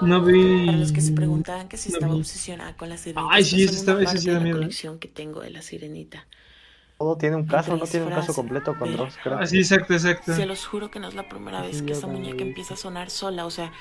No 0.00 0.22
vi... 0.22 0.66
Para 0.66 0.78
los 0.78 0.92
que 0.92 1.00
se 1.00 1.12
preguntaban 1.12 1.68
que 1.68 1.76
si 1.76 1.90
no 1.90 1.94
estaba 1.96 2.12
vi. 2.14 2.20
obsesionada 2.20 2.76
con 2.76 2.88
la 2.88 2.96
sirenita. 2.96 3.34
Ay, 3.34 3.44
sí, 3.44 3.62
es 3.64 3.70
una 3.70 3.78
estaba- 3.78 3.98
ese 3.98 4.04
parte 4.06 4.20
sí 4.20 4.26
de 4.28 4.34
da 4.34 4.40
la 4.40 4.50
colección 4.52 4.98
que 4.98 5.08
tengo 5.08 5.40
de 5.40 5.50
la 5.50 5.62
sirenita. 5.62 6.26
Todo 6.98 7.16
tiene 7.16 7.36
un 7.36 7.46
caso, 7.46 7.76
no 7.76 7.84
tiene 7.86 8.06
un 8.06 8.12
caso 8.12 8.34
completo 8.34 8.76
con 8.76 8.96
dos, 8.96 9.16
creo. 9.22 9.38
Ah, 9.38 9.46
sí, 9.46 9.58
exacto, 9.58 9.94
exacto. 9.94 10.34
Se 10.34 10.46
los 10.46 10.66
juro 10.66 10.90
que 10.90 10.98
no 10.98 11.06
es 11.08 11.14
la 11.14 11.28
primera 11.28 11.62
vez 11.62 11.78
Sí, 11.78 11.86
que 11.86 11.92
esa 11.92 12.06
muñeca 12.08 12.38
lo 12.38 12.42
empieza 12.42 12.74
a 12.74 12.76
sonar 12.76 13.10
sola. 13.10 13.46
O 13.46 13.50
sea, 13.50 13.72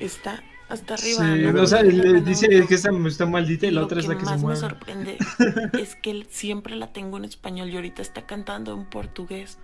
está 0.00 0.42
hasta 0.68 0.96
Sí, 0.96 1.14
arriba. 1.16 1.52
¿no? 1.52 1.62
o 1.62 1.66
sea, 1.66 1.82
le 1.82 2.20
dice 2.22 2.48
que 2.48 2.74
esta 2.74 2.90
está 3.06 3.26
maldita 3.26 3.66
y 3.66 3.70
la 3.70 3.80
Lo 3.80 3.86
otra 3.86 4.00
es 4.00 4.06
la 4.08 4.14
que 4.14 4.20
se 4.20 4.26
más 4.26 4.36
me 4.40 4.42
mueve. 4.42 4.58
sorprende 4.60 5.18
es 5.80 5.94
que 5.96 6.26
siempre 6.28 6.74
la 6.76 6.92
tengo 6.92 7.18
en 7.18 7.24
español 7.24 7.70
y 7.70 7.76
ahorita 7.76 8.02
está 8.02 8.26
cantando 8.26 8.72
en 8.74 8.84
portugués. 8.90 9.58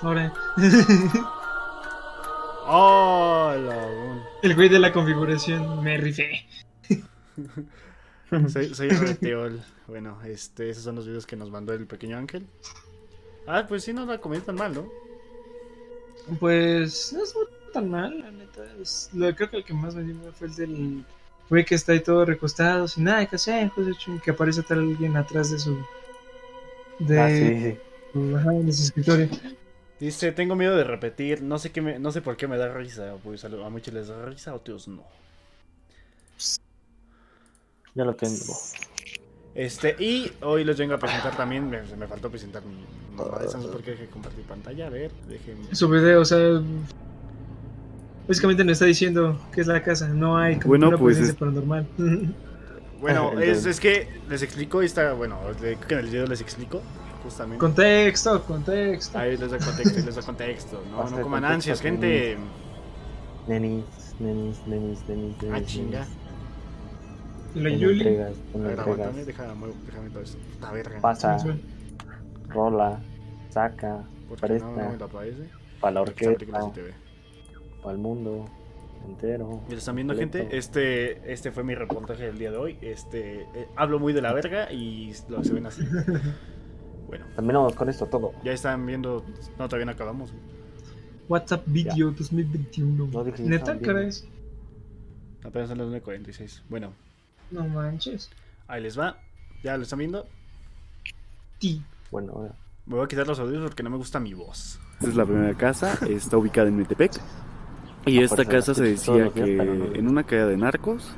Ahora, 0.00 0.32
¡Oh, 2.70 3.54
la 3.56 4.28
el 4.42 4.54
güey 4.54 4.68
de 4.68 4.78
la 4.78 4.92
configuración 4.92 5.82
me 5.82 5.96
rifé. 5.96 6.46
Soy, 8.48 8.74
soy 8.74 8.90
Reteol. 8.90 9.62
Bueno, 9.86 10.18
este, 10.22 10.68
esos 10.68 10.84
son 10.84 10.96
los 10.96 11.06
videos 11.06 11.24
que 11.26 11.34
nos 11.36 11.50
mandó 11.50 11.72
el 11.72 11.86
pequeño 11.86 12.18
ángel. 12.18 12.46
Ah, 13.46 13.64
pues 13.66 13.84
sí, 13.84 13.94
no 13.94 14.04
la 14.04 14.18
comí 14.18 14.38
tan 14.40 14.56
mal, 14.56 14.74
¿no? 14.74 14.86
Pues 16.38 17.12
no 17.14 17.22
estuvo 17.24 17.46
tan 17.72 17.90
mal, 17.90 18.18
la 18.20 18.30
neta. 18.30 18.64
Es- 18.82 19.08
lo, 19.14 19.34
creo 19.34 19.48
que 19.48 19.56
el 19.58 19.64
que 19.64 19.72
más 19.72 19.94
me 19.94 20.02
dio 20.02 20.14
fue 20.34 20.48
el 20.48 20.54
del 20.56 21.04
güey 21.48 21.64
que 21.64 21.74
está 21.74 21.92
ahí 21.92 22.00
todo 22.00 22.26
recostado, 22.26 22.86
sin 22.86 23.04
nada 23.04 23.24
que 23.24 23.36
hacer, 23.36 23.70
pues, 23.74 23.86
de 23.86 23.92
hecho, 23.94 24.14
y 24.14 24.18
que 24.18 24.32
aparece 24.32 24.62
tal 24.62 24.80
alguien 24.80 25.16
atrás 25.16 25.50
de 25.50 25.58
su. 25.58 25.78
de, 26.98 27.20
Ah, 27.20 27.28
sí, 27.30 27.72
sí. 27.72 27.78
su- 28.12 28.36
ajá, 28.36 28.50
de 28.50 28.72
su 28.72 28.82
escritorio. 28.82 29.28
Dice, 30.00 30.30
tengo 30.32 30.54
miedo 30.54 30.76
de 30.76 30.84
repetir, 30.84 31.42
no 31.42 31.58
sé 31.58 31.70
qué 31.72 31.80
me, 31.82 31.98
no 31.98 32.12
sé 32.12 32.20
por 32.22 32.36
qué 32.36 32.46
me 32.46 32.56
da 32.56 32.72
risa, 32.72 33.14
pues 33.24 33.44
a, 33.44 33.48
muchos 33.48 33.92
les 33.92 34.06
da 34.08 34.24
risa, 34.26 34.52
a 34.52 34.54
otros 34.54 34.86
no. 34.86 35.02
Ya 37.94 38.04
lo 38.04 38.14
tengo. 38.14 38.36
Este, 39.54 39.96
y 39.98 40.30
hoy 40.42 40.62
les 40.62 40.78
vengo 40.78 40.94
a 40.94 40.98
presentar 40.98 41.36
también, 41.36 41.68
me, 41.68 41.82
me 41.96 42.06
faltó 42.06 42.30
presentar 42.30 42.62
mi 42.64 42.76
mamá 43.16 43.38
de 43.40 43.48
Samsung 43.48 43.72
porque 43.72 43.90
dejé 43.92 44.04
de 44.04 44.10
compartir 44.10 44.44
pantalla, 44.44 44.86
a 44.86 44.90
ver, 44.90 45.10
déjenme. 45.28 45.74
Su 45.74 45.88
video, 45.88 46.20
o 46.20 46.24
sea. 46.24 46.60
Básicamente 48.28 48.62
nos 48.62 48.72
está 48.74 48.84
diciendo 48.84 49.40
que 49.52 49.62
es 49.62 49.66
la 49.66 49.82
casa, 49.82 50.06
no 50.08 50.36
hay 50.38 50.56
como 50.56 50.68
Bueno, 50.68 50.88
una 50.88 50.98
pues, 50.98 51.16
presencia 51.16 51.32
es- 51.32 51.38
paranormal. 51.38 51.86
Bueno, 53.00 53.30
es, 53.34 53.46
Entonces- 53.48 53.66
es 53.66 53.80
que 53.80 54.08
les 54.28 54.42
explico 54.42 54.82
esta, 54.82 55.12
bueno, 55.12 55.38
creo 55.60 55.78
que 55.78 55.94
en 55.94 56.00
el 56.00 56.06
video 56.06 56.26
les 56.26 56.40
explico, 56.40 56.82
justamente. 57.28 57.58
contexto, 57.58 58.42
contexto. 58.44 59.18
Ahí 59.18 59.36
les 59.36 59.50
da 59.50 59.58
contexto, 59.58 60.00
les 60.06 60.14
da 60.16 60.22
contexto, 60.22 60.82
no, 60.90 60.96
Basta 60.98 61.16
no 61.16 61.22
coman 61.22 61.42
contexto, 61.42 61.54
ansias, 61.54 61.80
gente. 61.80 62.36
Nenis, 63.46 63.84
nenis, 64.20 64.66
nenis, 64.66 64.98
nenis, 65.08 65.36
Ah, 65.42 65.46
nenis. 65.52 65.66
chinga. 65.66 66.06
Y 67.54 67.60
la 67.60 67.70
Tú 67.70 67.74
no 67.74 67.80
Yuli. 67.80 68.00
entregas, 68.08 68.36
A 68.54 68.58
ver, 68.58 68.80
aguántame, 68.80 69.24
déjame, 69.24 69.66
déjame 69.86 70.10
todo 70.10 70.22
esto. 70.22 70.38
Puta 70.54 70.72
verga. 70.72 71.00
Pasa, 71.00 71.36
rola, 72.48 73.00
saca, 73.50 74.04
Porque 74.28 74.40
Para 74.42 74.58
no, 74.58 74.70
no 74.72 74.76
me. 74.76 75.48
Para 75.80 75.92
la 75.94 76.02
orquesta. 76.02 76.44
Para 77.82 77.92
el 77.94 77.98
mundo 77.98 78.44
entero. 79.06 79.62
¿Ya 79.68 79.72
lo 79.72 79.78
están 79.78 79.94
viendo, 79.94 80.12
completo. 80.14 80.38
gente? 80.38 80.56
Este, 80.58 81.32
este 81.32 81.50
fue 81.52 81.64
mi 81.64 81.74
reportaje 81.74 82.24
del 82.24 82.36
día 82.36 82.50
de 82.50 82.58
hoy. 82.58 82.78
Este, 82.82 83.42
eh, 83.54 83.68
hablo 83.76 83.98
muy 83.98 84.12
de 84.12 84.20
la 84.20 84.34
verga 84.34 84.70
y 84.70 85.14
lo 85.30 85.42
se 85.42 85.54
ven 85.54 85.64
así. 85.66 85.82
Bueno, 87.08 87.24
Terminamos 87.34 87.74
con 87.74 87.88
esto 87.88 88.06
todo. 88.06 88.32
ya 88.44 88.52
están 88.52 88.84
viendo. 88.86 89.24
No, 89.58 89.66
todavía 89.68 89.86
no 89.86 89.92
acabamos. 89.92 90.32
WhatsApp 91.28 91.62
Video 91.66 92.10
2021. 92.12 93.06
No 93.06 93.24
Neta, 93.24 93.78
cara 93.78 94.00
viendo. 94.00 94.00
es. 94.00 94.28
Apenas 95.44 95.68
son 95.68 95.78
las 95.78 95.88
9.46. 95.88 96.62
Bueno, 96.68 96.92
No 97.50 97.66
manches. 97.66 98.30
ahí 98.66 98.82
les 98.82 98.98
va. 98.98 99.16
¿Ya 99.62 99.76
lo 99.76 99.82
están 99.84 99.98
viendo? 100.00 100.26
Ti. 101.58 101.82
Bueno, 102.10 102.32
ahora. 102.34 102.54
Me 102.86 102.94
voy 102.94 103.04
a 103.04 103.08
quitar 103.08 103.26
los 103.26 103.38
audios 103.38 103.62
porque 103.62 103.82
no 103.82 103.90
me 103.90 103.96
gusta 103.96 104.18
mi 104.20 104.32
voz. 104.34 104.78
Esta 104.94 105.08
es 105.08 105.16
la 105.16 105.24
primera 105.26 105.54
casa, 105.54 105.98
está 106.08 106.36
ubicada 106.38 106.68
en 106.68 106.76
Metepec. 106.76 107.12
Y 108.06 108.18
A 108.18 108.24
esta 108.24 108.44
casa 108.46 108.72
se 108.74 108.82
decía 108.84 109.28
que 109.30 109.56
en 109.94 110.08
una 110.08 110.24
caída 110.24 110.46
de 110.46 110.56
narcos, 110.56 111.10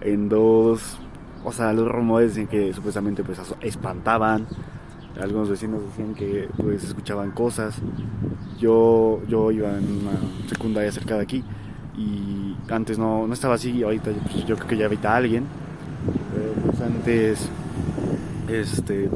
en 0.00 0.28
dos, 0.30 0.98
o 1.44 1.52
sea, 1.52 1.72
los 1.74 1.86
rumores 1.88 2.34
dicen 2.34 2.48
que 2.48 2.72
supuestamente 2.72 3.22
pues 3.22 3.38
espantaban, 3.60 4.46
algunos 5.20 5.48
vecinos 5.48 5.82
decían 5.82 6.14
que 6.14 6.48
pues 6.56 6.84
escuchaban 6.84 7.30
cosas. 7.32 7.76
Yo, 8.58 9.20
yo 9.28 9.50
iba 9.50 9.68
en 9.70 9.84
una 10.00 10.48
secundaria 10.48 10.90
cerca 10.92 11.16
de 11.16 11.22
aquí 11.22 11.44
y 11.96 12.54
antes 12.70 12.98
no, 12.98 13.26
no 13.26 13.34
estaba 13.34 13.54
así, 13.54 13.82
ahorita 13.82 14.10
pues, 14.30 14.46
yo 14.46 14.56
creo 14.56 14.68
que 14.68 14.76
ya 14.76 14.86
habita 14.86 15.14
alguien. 15.16 15.44
Pero 16.34 16.52
pues 16.70 16.80
antes, 16.80 17.48
este, 18.48 19.08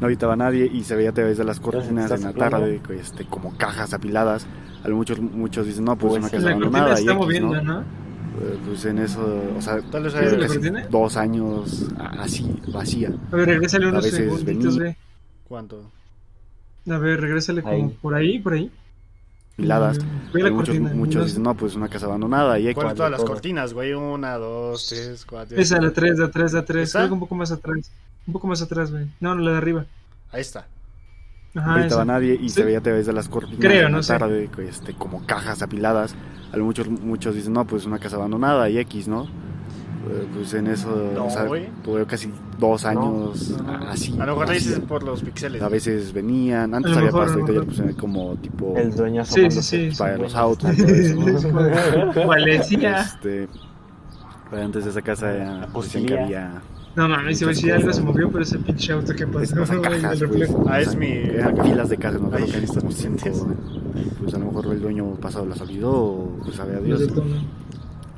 no 0.00 0.06
habitaba 0.06 0.36
nadie 0.36 0.66
y 0.72 0.82
se 0.84 0.96
veía 0.96 1.10
a 1.10 1.14
través 1.14 1.38
de 1.38 1.44
las 1.44 1.60
cortinas 1.60 2.10
en 2.10 2.22
la 2.22 2.32
tarde, 2.32 2.80
este, 2.98 3.24
como 3.24 3.56
cajas 3.56 3.92
apiladas. 3.94 4.46
A 4.84 4.88
lo 4.88 4.96
muchos, 4.96 5.20
muchos 5.20 5.66
dicen, 5.66 5.84
no, 5.84 5.96
pues 5.96 6.10
Puede 6.10 6.20
una 6.22 6.30
casa 6.30 6.48
abandonada. 6.48 6.96
se 6.96 7.02
está 7.02 7.14
moviendo, 7.14 7.62
¿no? 7.62 7.74
¿no? 7.74 7.80
Eh, 7.80 8.58
Pues 8.66 8.84
en 8.86 8.98
eso, 8.98 9.42
o 9.56 9.62
sea, 9.62 9.80
tal 9.82 10.02
vez 10.04 10.12
¿Sí, 10.12 10.18
la 10.18 10.38
casi 10.46 10.54
cortina? 10.58 10.86
dos 10.90 11.16
años 11.16 11.86
así, 12.18 12.50
vacía. 12.72 13.12
A 13.30 13.36
ver, 13.36 13.48
regrésale 13.48 13.86
A 13.86 13.88
unos 13.90 14.04
veces 14.04 14.18
segunditos, 14.18 14.78
venía-. 14.78 14.96
¿Cuánto? 15.52 15.82
A 16.88 16.96
ver, 16.96 17.20
regrésale 17.20 17.60
como 17.60 17.74
Ahí. 17.74 17.98
por 18.00 18.14
ahí, 18.14 18.38
por 18.38 18.54
ahí. 18.54 18.70
Piladas. 19.54 19.98
Mm, 19.98 20.34
Hay 20.34 20.42
muchos, 20.50 20.54
cortina, 20.54 20.94
muchos 20.94 21.14
no 21.16 21.24
dicen, 21.26 21.42
no, 21.42 21.54
pues 21.54 21.74
una 21.74 21.88
casa 21.90 22.06
abandonada. 22.06 22.58
Y 22.58 22.68
hay 22.68 22.74
¿Cuál 22.74 22.88
de 22.88 22.94
todas 22.94 23.10
las 23.12 23.22
cortinas, 23.22 23.74
güey. 23.74 23.92
Una, 23.92 24.38
dos, 24.38 24.86
tres, 24.88 25.26
cuatro. 25.26 25.58
Esa, 25.58 25.78
la 25.78 25.92
3, 25.92 26.18
la 26.18 26.30
3, 26.30 26.54
la 26.54 26.64
3. 26.64 26.88
¿Esa? 26.88 27.00
Creo 27.00 27.08
que 27.08 27.12
un 27.12 27.20
poco 27.20 27.34
más 27.34 27.52
atrás. 27.52 27.92
Un 28.26 28.32
poco 28.32 28.46
más 28.46 28.62
atrás, 28.62 28.90
güey. 28.90 29.08
No, 29.20 29.34
la 29.34 29.50
de 29.50 29.56
arriba. 29.58 29.84
Ahí 30.30 30.40
está. 30.40 30.66
No 31.52 31.60
Ajá, 31.60 31.74
habitaba 31.74 32.00
esa. 32.00 32.04
nadie 32.06 32.34
y 32.40 32.48
Sí. 32.48 32.54
se 32.54 32.64
veía 32.64 32.78
a 32.78 32.82
través 32.82 33.04
de 33.04 33.12
las 33.12 33.28
cortinas 33.28 33.60
Creo, 33.60 33.88
en 33.88 33.92
no 33.92 34.00
tarde, 34.00 34.48
este, 34.66 34.94
como 34.94 35.26
cajas 35.26 35.60
apiladas. 35.60 36.14
A 36.50 36.56
lo 36.56 36.64
muchos, 36.64 36.88
muchos 36.88 37.34
dicen, 37.34 37.52
no, 37.52 37.66
pues 37.66 37.84
una 37.84 37.98
casa 37.98 38.16
abandonada 38.16 38.70
y 38.70 38.78
X, 38.78 39.06
¿no? 39.06 39.28
Eh, 40.10 40.26
Pues 40.34 40.52
en 40.54 40.66
eso, 40.66 41.10
No, 41.14 41.26
o 41.26 41.30
sea, 41.30 41.46
tuve 41.84 42.04
casi 42.06 42.30
dos 42.58 42.84
años 42.84 43.54
así. 43.88 44.12
A 44.18 44.26
lo 44.26 44.36
mejor 44.36 44.50
dices 44.52 44.80
por 44.80 45.02
los 45.04 45.22
píxeles. 45.22 45.62
A 45.62 45.68
veces 45.68 46.12
venían, 46.12 46.74
antes 46.74 46.92
había 46.92 47.06
mejor, 47.06 47.20
pasto, 47.26 47.34
a 47.34 47.36
lo 47.38 47.42
ahorita 47.46 47.60
ya 47.62 47.66
pusieron 47.68 47.94
como 47.94 48.34
tipo 48.36 48.74
El 48.76 48.94
dueño 48.94 49.24
Sí, 49.24 49.50
sí, 49.50 49.62
sí. 49.62 49.90
para 49.98 50.16
sí. 50.16 50.22
los 50.22 50.34
autos 50.34 50.76
y 50.76 50.82
todo 50.82 51.28
eso. 51.28 51.48
¿no? 51.52 52.26
Valencia. 52.26 53.00
Este, 53.02 53.48
pero 54.50 54.62
antes 54.64 54.84
de 54.84 54.90
esa 54.90 55.02
casa 55.02 55.32
eh, 55.34 55.66
decían 55.74 56.04
que 56.06 56.18
había 56.18 56.62
No 56.96 57.08
mames, 57.08 57.38
si 57.38 57.54
si 57.54 57.70
algo 57.70 57.92
se 57.92 58.02
movió, 58.02 58.28
pero 58.30 58.42
ese 58.42 58.58
pinche 58.58 58.92
auto 58.92 59.14
que 59.14 59.26
pasó. 59.26 59.54
cajas, 59.80 60.20
pues, 60.28 60.50
Ah, 60.66 60.80
es 60.80 60.94
eh, 60.94 60.96
mi- 60.96 61.06
eran 61.38 61.56
filas 61.64 61.88
de 61.88 61.96
cajas, 61.96 62.20
no 62.20 62.26
Ay, 62.32 62.42
creo 62.42 62.46
que 62.54 62.60
necesitamos 62.60 62.94
¿sientes? 62.94 63.38
cinco. 63.38 63.54
Pues 64.20 64.34
a 64.34 64.38
lo 64.38 64.46
mejor 64.46 64.66
el 64.72 64.80
dueño 64.80 65.14
pasado 65.14 65.46
las 65.46 65.60
olvidó, 65.60 65.92
o 65.92 66.38
pues 66.44 66.56
sabe 66.56 66.76
a 66.76 66.80
Dios. 66.80 67.02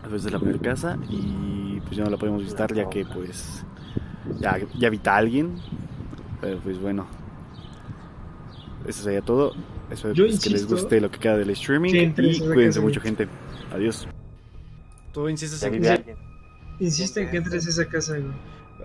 A 0.03 0.09
veces 0.09 0.27
es 0.27 0.33
la 0.33 0.39
primera 0.39 0.59
casa 0.61 0.99
y 1.09 1.54
pues 1.95 1.99
ya 1.99 2.05
no 2.05 2.11
la 2.11 2.17
podemos 2.17 2.43
visitar 2.43 2.75
ya 2.75 2.91
que 2.91 3.05
pues 3.05 3.65
ya, 4.41 4.59
ya 4.77 4.89
habita 4.89 5.17
alguien. 5.17 5.55
Pero 6.41 6.59
pues 6.59 6.79
bueno. 6.81 7.07
Eso 8.87 9.05
sería 9.05 9.23
todo. 9.23 9.55
Espero 9.91 10.13
Yo 10.13 10.27
pues, 10.27 10.41
que 10.41 10.51
les 10.51 10.67
guste 10.67 11.01
lo 11.01 11.11
que 11.11 11.19
queda 11.19 11.37
del 11.37 11.51
streaming 11.51 12.13
que 12.13 12.23
y 12.23 12.41
cuídense 12.41 12.81
mucho 12.81 13.01
gente. 13.01 13.29
Adiós. 13.73 14.09
Tú 15.13 15.29
insistes 15.29 15.63
en 15.63 15.87
alguien. 15.87 16.17
Insiste 16.81 17.23
en 17.23 17.31
que 17.31 17.37
entres 17.37 17.67
a 17.67 17.71
esa 17.71 17.89
casa, 17.89 18.19
güey. 18.19 18.33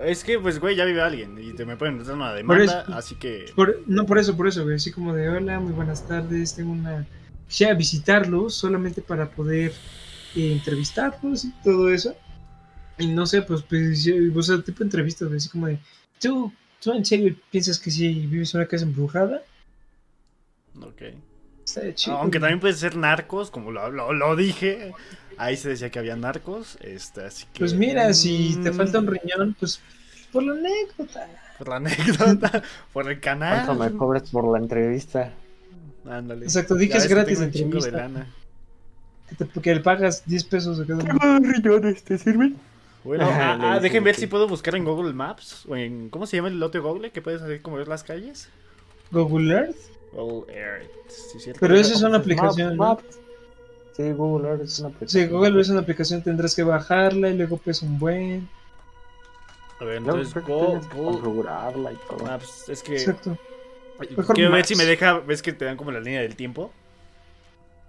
Es 0.08 0.24
que, 0.24 0.40
pues, 0.40 0.60
güey, 0.60 0.76
ya 0.76 0.86
vive 0.86 1.02
alguien 1.02 1.36
y 1.42 1.52
te 1.54 1.66
me 1.66 1.76
pueden 1.76 1.98
meter 1.98 2.14
una 2.14 2.32
demanda, 2.32 2.64
eso- 2.64 2.94
así 2.94 3.16
que... 3.16 3.48
Por- 3.56 3.82
no, 3.88 4.06
por 4.06 4.20
eso, 4.20 4.38
por 4.38 4.48
eso, 4.48 4.64
güey. 4.64 4.76
Así 4.76 4.92
como 4.92 5.14
de 5.14 5.28
hola, 5.28 5.60
muy 5.60 5.74
buenas 5.74 6.08
tardes. 6.08 6.56
Tengo 6.56 6.72
una. 6.72 7.06
Ya 7.50 7.74
visitarlos 7.74 8.54
solamente 8.54 9.02
para 9.02 9.30
poder 9.32 9.74
eh, 10.36 10.54
entrevistarlos 10.54 11.44
y 11.46 11.52
todo 11.64 11.90
eso. 11.90 12.16
Y 13.00 13.08
no 13.08 13.26
sé, 13.26 13.42
pues, 13.42 13.62
pues 13.64 14.04
yo- 14.04 14.14
o 14.36 14.42
sea, 14.44 14.62
tipo 14.62 14.80
de 14.80 14.86
entrevistas. 14.86 15.32
Así 15.32 15.50
como 15.50 15.68
de. 15.68 15.80
¿Tú, 16.20 16.52
¿Tú 16.82 16.94
en 16.94 17.06
serio 17.06 17.36
piensas 17.52 17.80
que 17.80 17.92
si 17.92 18.08
vives 18.28 18.54
en 18.54 18.60
una 18.62 18.68
casa 18.68 18.84
embrujada? 18.86 19.42
Ok. 20.82 21.02
Está 21.66 21.94
chido. 21.94 22.18
Aunque 22.18 22.40
también 22.40 22.60
puede 22.60 22.74
ser 22.74 22.96
narcos, 22.96 23.52
como 23.52 23.72
lo, 23.72 23.90
lo, 23.92 24.14
lo 24.14 24.36
dije. 24.36 24.94
Ahí 25.38 25.56
se 25.56 25.70
decía 25.70 25.90
que 25.90 26.00
había 26.00 26.18
narcos, 26.18 26.78
este, 26.82 27.24
así 27.26 27.46
que... 27.54 27.60
Pues 27.60 27.74
mira, 27.74 28.14
si 28.14 28.58
te 28.62 28.72
Mm, 28.72 28.74
falta 28.74 29.00
un 29.00 29.08
riñón, 29.08 29.56
pues 29.58 29.80
por 30.34 30.44
la 30.44 30.52
anécdota. 30.54 31.28
Por 31.58 31.70
la 31.70 31.76
anécdota, 31.78 32.64
por 32.94 33.10
el 33.10 33.20
canal. 33.22 33.66
¿Cuánto 33.66 33.84
me 33.86 33.98
cobras 33.98 34.30
por 34.30 34.52
la 34.52 34.58
entrevista? 34.58 35.32
Ándale. 36.06 36.44
Exacto, 36.46 36.76
di 36.76 36.88
que 36.88 36.94
Ya 36.94 36.98
es 37.00 37.08
gratis 37.08 37.40
de 37.40 37.46
entrevista. 37.46 37.92
lana. 37.92 38.28
Que, 39.30 39.46
te, 39.46 39.62
que 39.62 39.76
le 39.76 39.80
pagas 39.82 40.24
10 40.26 40.44
pesos 40.44 40.80
a 40.80 40.86
cada 40.86 41.04
uno. 41.04 41.40
riñones 41.40 42.04
te 42.04 42.18
sirven? 42.18 42.58
Bueno, 43.04 43.26
ah, 43.30 43.58
ah, 43.62 43.80
dejen 43.80 44.04
ver 44.04 44.16
si 44.16 44.28
puedo 44.28 44.48
buscar 44.48 44.76
en 44.76 44.84
Google 44.84 45.14
Maps 45.14 45.66
o 45.68 45.76
en... 45.76 46.10
¿Cómo 46.10 46.26
se 46.26 46.36
llama 46.36 46.50
el 46.50 46.60
lote 46.60 46.80
Google? 46.80 47.12
Que 47.12 47.22
puedes 47.22 47.42
hacer 47.42 47.62
como 47.62 47.78
ver 47.78 47.88
las 47.88 48.04
calles. 48.04 48.50
Google 49.12 49.54
Earth. 49.54 49.78
Google 50.12 50.54
Earth. 50.54 50.90
Sí, 51.08 51.40
cierto. 51.40 51.60
Pero 51.62 51.76
eso 51.76 51.94
es 51.94 52.02
una 52.02 52.18
aplicación. 52.18 52.78
Sí, 53.94 54.12
Google 54.12 54.50
Earth 54.50 54.62
es 54.64 54.80
una 54.80 54.90
aplicación. 54.90 55.24
Sí, 55.24 55.30
Google 55.30 55.50
Earth 55.50 55.62
es 55.62 55.70
una 55.70 55.80
aplicación, 55.80 56.22
tendrás 56.24 56.56
que 56.56 56.64
bajarla 56.64 57.30
y 57.30 57.38
luego 57.38 57.58
pues 57.58 57.82
un 57.82 57.98
buen. 57.98 58.50
A 59.80 59.86
ver, 59.86 59.98
entonces 59.98 60.34
Google 60.46 60.82
configurarla 60.90 61.94
y 61.94 61.98
todo. 62.08 62.26
Maps. 62.26 62.68
Es 62.68 62.84
que... 62.84 62.98
Exacto. 62.98 63.38
Mejor 64.16 64.36
Quiero 64.36 64.52
ver 64.52 64.60
Maps. 64.60 64.68
si 64.68 64.76
me 64.76 64.86
deja... 64.86 65.20
¿Ves 65.20 65.42
que 65.42 65.54
te 65.54 65.66
dan 65.66 65.78
como 65.78 65.92
la 65.92 66.02
línea 66.02 66.22
del 66.22 66.36
tiempo? 66.36 66.72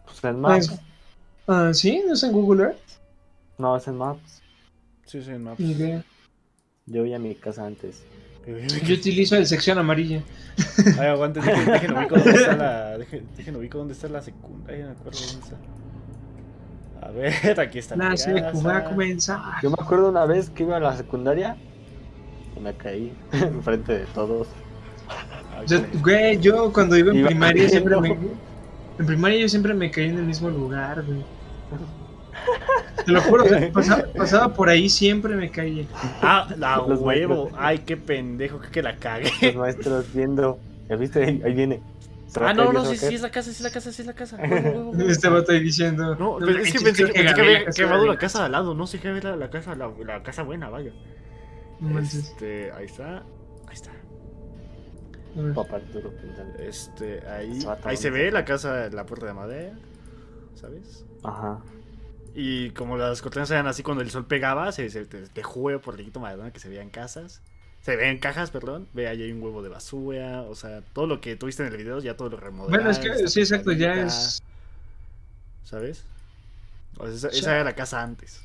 Pues 0.05 0.23
en 0.23 0.41
Maps. 0.41 0.73
Ah, 1.49 1.73
¿sí? 1.74 2.03
¿No 2.07 2.15
es 2.15 2.23
en 2.23 2.32
Google 2.32 2.62
Earth? 2.62 2.78
No, 3.59 3.77
es 3.77 3.87
en 3.89 3.97
Maps. 3.97 4.40
Sí, 5.11 5.23
sí, 5.23 5.31
en 5.31 5.43
Maps. 5.43 5.59
Ni 5.59 5.73
idea. 5.73 6.05
Yo 6.87 7.03
vi 7.03 7.15
a 7.15 7.19
mi 7.19 7.35
casa 7.35 7.66
antes. 7.66 8.03
Yo 8.87 8.95
utilizo 8.95 9.37
el 9.37 9.47
sección 9.47 9.78
amarilla. 9.78 10.23
Ay, 10.99 11.07
aguante, 11.09 11.41
dejen, 11.41 11.66
dejen 11.66 11.97
ubico 11.97 12.15
dónde 12.16 12.31
está 12.31 12.57
la. 12.57 12.99
Dejen, 12.99 13.27
dejen 13.37 13.57
ubico 13.57 13.78
dónde 13.78 13.95
está 13.95 14.09
la 14.09 14.23
secundaria, 14.23 14.85
no 14.87 14.93
me 14.95 14.99
acuerdo 15.01 15.19
dónde 15.27 15.45
está. 15.47 15.57
A 17.07 17.11
ver, 17.11 17.61
aquí 17.61 17.78
está 17.78 17.97
La 17.97 18.11
mi 18.11 18.19
secu 18.19 18.62
va 18.62 18.77
a 18.77 18.81
casa. 18.82 18.91
comenzar. 18.91 19.41
Yo 19.62 19.70
me 19.70 19.77
acuerdo 19.81 20.09
una 20.11 20.27
vez 20.27 20.51
que 20.51 20.62
iba 20.65 20.77
a 20.77 20.81
la 20.81 20.97
secundaria 20.97 21.57
y 22.57 22.61
me 22.61 22.74
caí 22.74 23.12
enfrente 23.32 23.99
de 23.99 24.05
todos. 24.07 24.49
Ay, 25.57 25.66
Yo- 25.66 25.81
güey. 26.03 26.39
yo 26.41 26.73
cuando 26.73 26.97
iba 26.97 27.11
en 27.11 27.19
Iba 27.19 27.28
primaria 27.28 27.69
siempre 27.69 28.01
me. 28.01 28.16
En 28.99 29.07
primaria 29.07 29.41
yo 29.41 29.49
siempre 29.49 29.74
me 29.74 29.91
caí 29.91 30.09
en 30.11 30.19
el 30.19 30.24
mismo 30.24 30.51
lugar, 30.51 31.03
güey. 31.05 31.24
Te 33.05 33.12
lo 33.12 33.20
juro, 33.23 33.44
pasaba, 33.73 34.05
pasaba 34.16 34.55
por 34.55 34.69
ahí 34.69 34.89
siempre 34.89 35.35
me 35.36 35.51
caía. 35.51 35.85
Ah, 36.23 36.48
la 36.59 36.77
Los 36.89 37.01
huevo. 37.01 37.44
maestros. 37.44 37.52
Ay, 37.59 37.78
qué 37.81 37.97
pendejo, 37.97 38.61
que, 38.61 38.69
que 38.70 38.82
la 38.82 38.97
cagué. 38.97 39.31
Los 39.43 39.57
maestros 39.57 40.12
viendo. 40.15 40.59
¿Ya 40.89 40.97
viste? 40.97 41.24
Ahí, 41.24 41.43
ahí 41.44 41.55
viene. 41.55 41.82
Ah, 42.40 42.52
no, 42.55 42.73
no, 42.73 42.85
¿ya 42.85 42.90
se 42.90 42.97
sí, 42.97 43.07
sí, 43.09 43.15
es 43.16 43.23
la 43.23 43.31
casa, 43.31 43.51
sí, 43.51 43.57
es 43.57 43.61
la 43.62 43.70
casa, 43.70 43.90
sí, 43.93 44.02
es 44.02 44.07
la 44.07 44.12
casa. 44.15 44.36
Este 45.09 45.28
vato 45.28 45.51
ahí 45.52 45.61
diciendo. 45.61 46.15
No, 46.15 46.39
"No 46.39 46.47
pero 46.47 46.61
es 46.61 46.73
que 46.73 46.78
pensé, 46.81 47.11
que 47.11 47.28
había 47.28 47.65
quemado 47.66 47.97
la 47.97 48.12
alguien". 48.12 48.16
casa 48.19 48.39
de 48.40 48.44
al 48.47 48.52
lado, 48.52 48.74
no 48.74 48.86
sé 48.86 49.01
qué 49.01 49.09
había 49.09 49.23
la, 49.23 49.36
la 49.36 49.51
casa, 49.51 49.74
la, 49.74 49.90
la 50.07 50.23
casa 50.23 50.43
buena, 50.44 50.69
vaya. 50.69 50.93
Este, 52.01 52.70
ahí 52.73 52.85
está, 52.86 53.19
ahí 53.66 53.73
está. 53.74 53.90
Papá 55.55 55.77
Arturo. 55.77 56.12
Este, 56.59 57.27
ahí, 57.28 57.65
vato, 57.65 57.89
ahí 57.89 57.97
se 57.97 58.11
¿dónde 58.11 58.24
ve 58.24 58.31
la 58.32 58.44
casa, 58.44 58.89
la 58.90 59.07
puerta 59.07 59.27
de 59.27 59.35
madera, 59.35 59.78
¿sabes? 60.55 61.05
Ajá. 61.24 61.61
Y 62.35 62.70
como 62.70 62.97
las 62.97 63.23
cortinas 63.23 63.51
eran 63.51 63.66
así 63.66 63.82
cuando 63.82 64.02
el 64.02 64.11
sol 64.11 64.27
pegaba, 64.27 64.73
se, 64.73 64.89
se 64.90 65.05
te, 65.05 65.23
te 65.23 65.43
juego 65.43 65.81
por 65.81 65.98
el 66.01 66.11
Maradona 66.19 66.52
que 66.52 66.61
se 66.61 66.69
veían 66.69 66.90
casas. 66.90 67.40
Se 67.82 67.97
veían 67.97 68.19
cajas, 68.19 68.51
perdón. 68.51 68.89
Ve, 68.93 69.09
ahí 69.09 69.23
hay 69.23 69.32
un 69.32 69.43
huevo 69.43 69.62
de 69.62 69.69
basura. 69.69 70.43
O 70.43 70.55
sea, 70.55 70.82
todo 70.93 71.07
lo 71.07 71.20
que 71.20 71.36
tuviste 71.36 71.66
en 71.66 71.73
el 71.73 71.77
video 71.78 71.98
ya 72.01 72.16
todo 72.16 72.28
lo 72.28 72.36
remodelaron. 72.36 72.85
Bueno, 72.85 72.90
es 72.90 72.98
que 72.98 73.28
sí, 73.28 73.40
exacto, 73.40 73.73
ya 73.73 73.94
es. 73.94 74.43
¿Sabes? 75.65 76.05
O 76.98 77.11
sea, 77.11 77.31
esa, 77.31 77.55
era 77.55 77.65
la 77.65 77.74
casa 77.74 78.02
antes. 78.02 78.43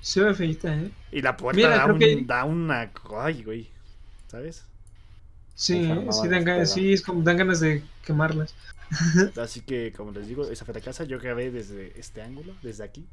Se 0.00 0.20
ve 0.20 0.34
feita, 0.34 0.74
¿eh? 0.74 0.90
Y 1.12 1.22
la 1.22 1.36
puerta 1.36 1.56
Mira, 1.56 1.76
da, 1.76 1.86
un, 1.86 1.98
que- 1.98 2.22
da 2.26 2.44
una... 2.44 2.90
Ay, 3.18 3.42
güey. 3.42 3.70
¿Sabes? 4.28 4.64
Sí, 5.54 5.76
Enfermaban 5.78 6.12
sí, 6.12 6.28
dan 6.28 6.44
ganas, 6.44 6.72
sí, 6.72 6.92
es 6.92 7.02
como 7.02 7.22
dan 7.22 7.36
ganas 7.36 7.60
de 7.60 7.82
quemarlas. 8.04 8.54
Así 9.40 9.60
que, 9.60 9.92
como 9.96 10.12
les 10.12 10.26
digo, 10.28 10.48
esa 10.48 10.64
fue 10.64 10.74
la 10.74 10.80
casa. 10.80 11.04
Yo 11.04 11.18
grabé 11.18 11.50
desde 11.50 11.98
este 11.98 12.22
ángulo, 12.22 12.54
desde 12.62 12.84
aquí. 12.84 13.06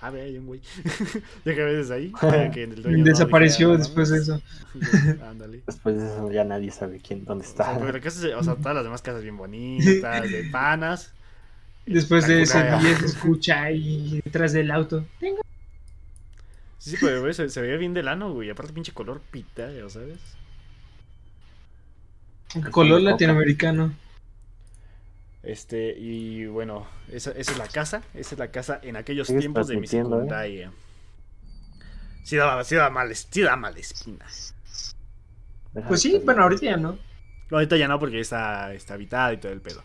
Ah, 0.00 0.10
ve, 0.10 0.20
hay 0.22 0.36
un 0.36 0.46
güey. 0.46 0.60
Yo 1.44 1.54
grabé 1.54 1.76
desde 1.76 1.94
ahí. 1.94 2.12
para 2.20 2.50
que 2.50 2.64
el 2.64 2.82
dueño 2.82 2.98
no 2.98 3.04
Desapareció 3.04 3.76
después 3.78 4.10
de 4.10 4.18
eso. 4.18 4.42
"No, 5.18 5.24
Ándale. 5.26 5.62
Después 5.66 5.96
de 5.96 6.04
eso 6.06 6.30
ya 6.30 6.44
nadie 6.44 6.70
sabe 6.70 7.00
quién, 7.00 7.24
dónde 7.24 7.46
O 7.46 7.48
sea, 7.48 7.72
está. 7.72 7.92
la 7.92 8.00
casa, 8.00 8.20
o 8.36 8.42
sea, 8.44 8.54
todas 8.56 8.74
las 8.74 8.84
demás 8.84 9.00
casas 9.02 9.22
bien 9.22 9.36
bonitas, 9.38 10.30
de 10.30 10.44
panas. 10.52 11.12
Después 11.86 12.26
de 12.26 12.42
ese 12.42 12.58
Espectacular. 12.58 12.82
día 12.82 12.98
se 12.98 13.06
escucha 13.06 13.62
ahí 13.62 14.20
detrás 14.24 14.52
del 14.52 14.70
auto. 14.70 15.06
Sí, 16.78 16.90
sí, 16.90 16.96
pero 17.00 17.20
güey, 17.22 17.32
se, 17.32 17.48
se 17.48 17.60
veía 17.62 17.76
bien 17.76 17.94
de 17.94 18.02
lano, 18.02 18.32
güey. 18.34 18.50
Aparte, 18.50 18.72
pinche 18.72 18.92
color 18.92 19.20
pita, 19.30 19.70
ya 19.72 19.88
sabes. 19.88 20.18
Color 22.70 23.02
latinoamericano. 23.02 23.92
Este, 25.46 25.96
y 25.96 26.46
bueno, 26.46 26.88
esa, 27.08 27.30
esa 27.30 27.52
es 27.52 27.58
la 27.58 27.68
casa. 27.68 28.02
Esa 28.14 28.34
es 28.34 28.38
la 28.38 28.50
casa 28.50 28.80
en 28.82 28.96
aquellos 28.96 29.28
tiempos 29.28 29.68
de 29.68 29.76
mi 29.76 29.84
¿eh? 29.84 29.88
secundaria. 29.88 30.72
Sí 32.24 32.36
daba, 32.36 32.64
sí 32.64 32.74
daba 32.74 32.90
mal, 32.90 33.14
sí 33.14 33.42
daba 33.42 33.56
mal 33.56 33.76
espina. 33.78 34.26
Pues 35.86 36.02
sí, 36.02 36.20
bueno, 36.24 36.42
ahorita 36.42 36.64
ya 36.64 36.76
no. 36.76 36.98
No, 37.48 37.58
ahorita 37.58 37.76
ya 37.76 37.86
no, 37.86 38.00
porque 38.00 38.18
está, 38.18 38.74
está 38.74 38.94
habitada 38.94 39.34
y 39.34 39.36
todo 39.36 39.52
el 39.52 39.60
pedo. 39.60 39.84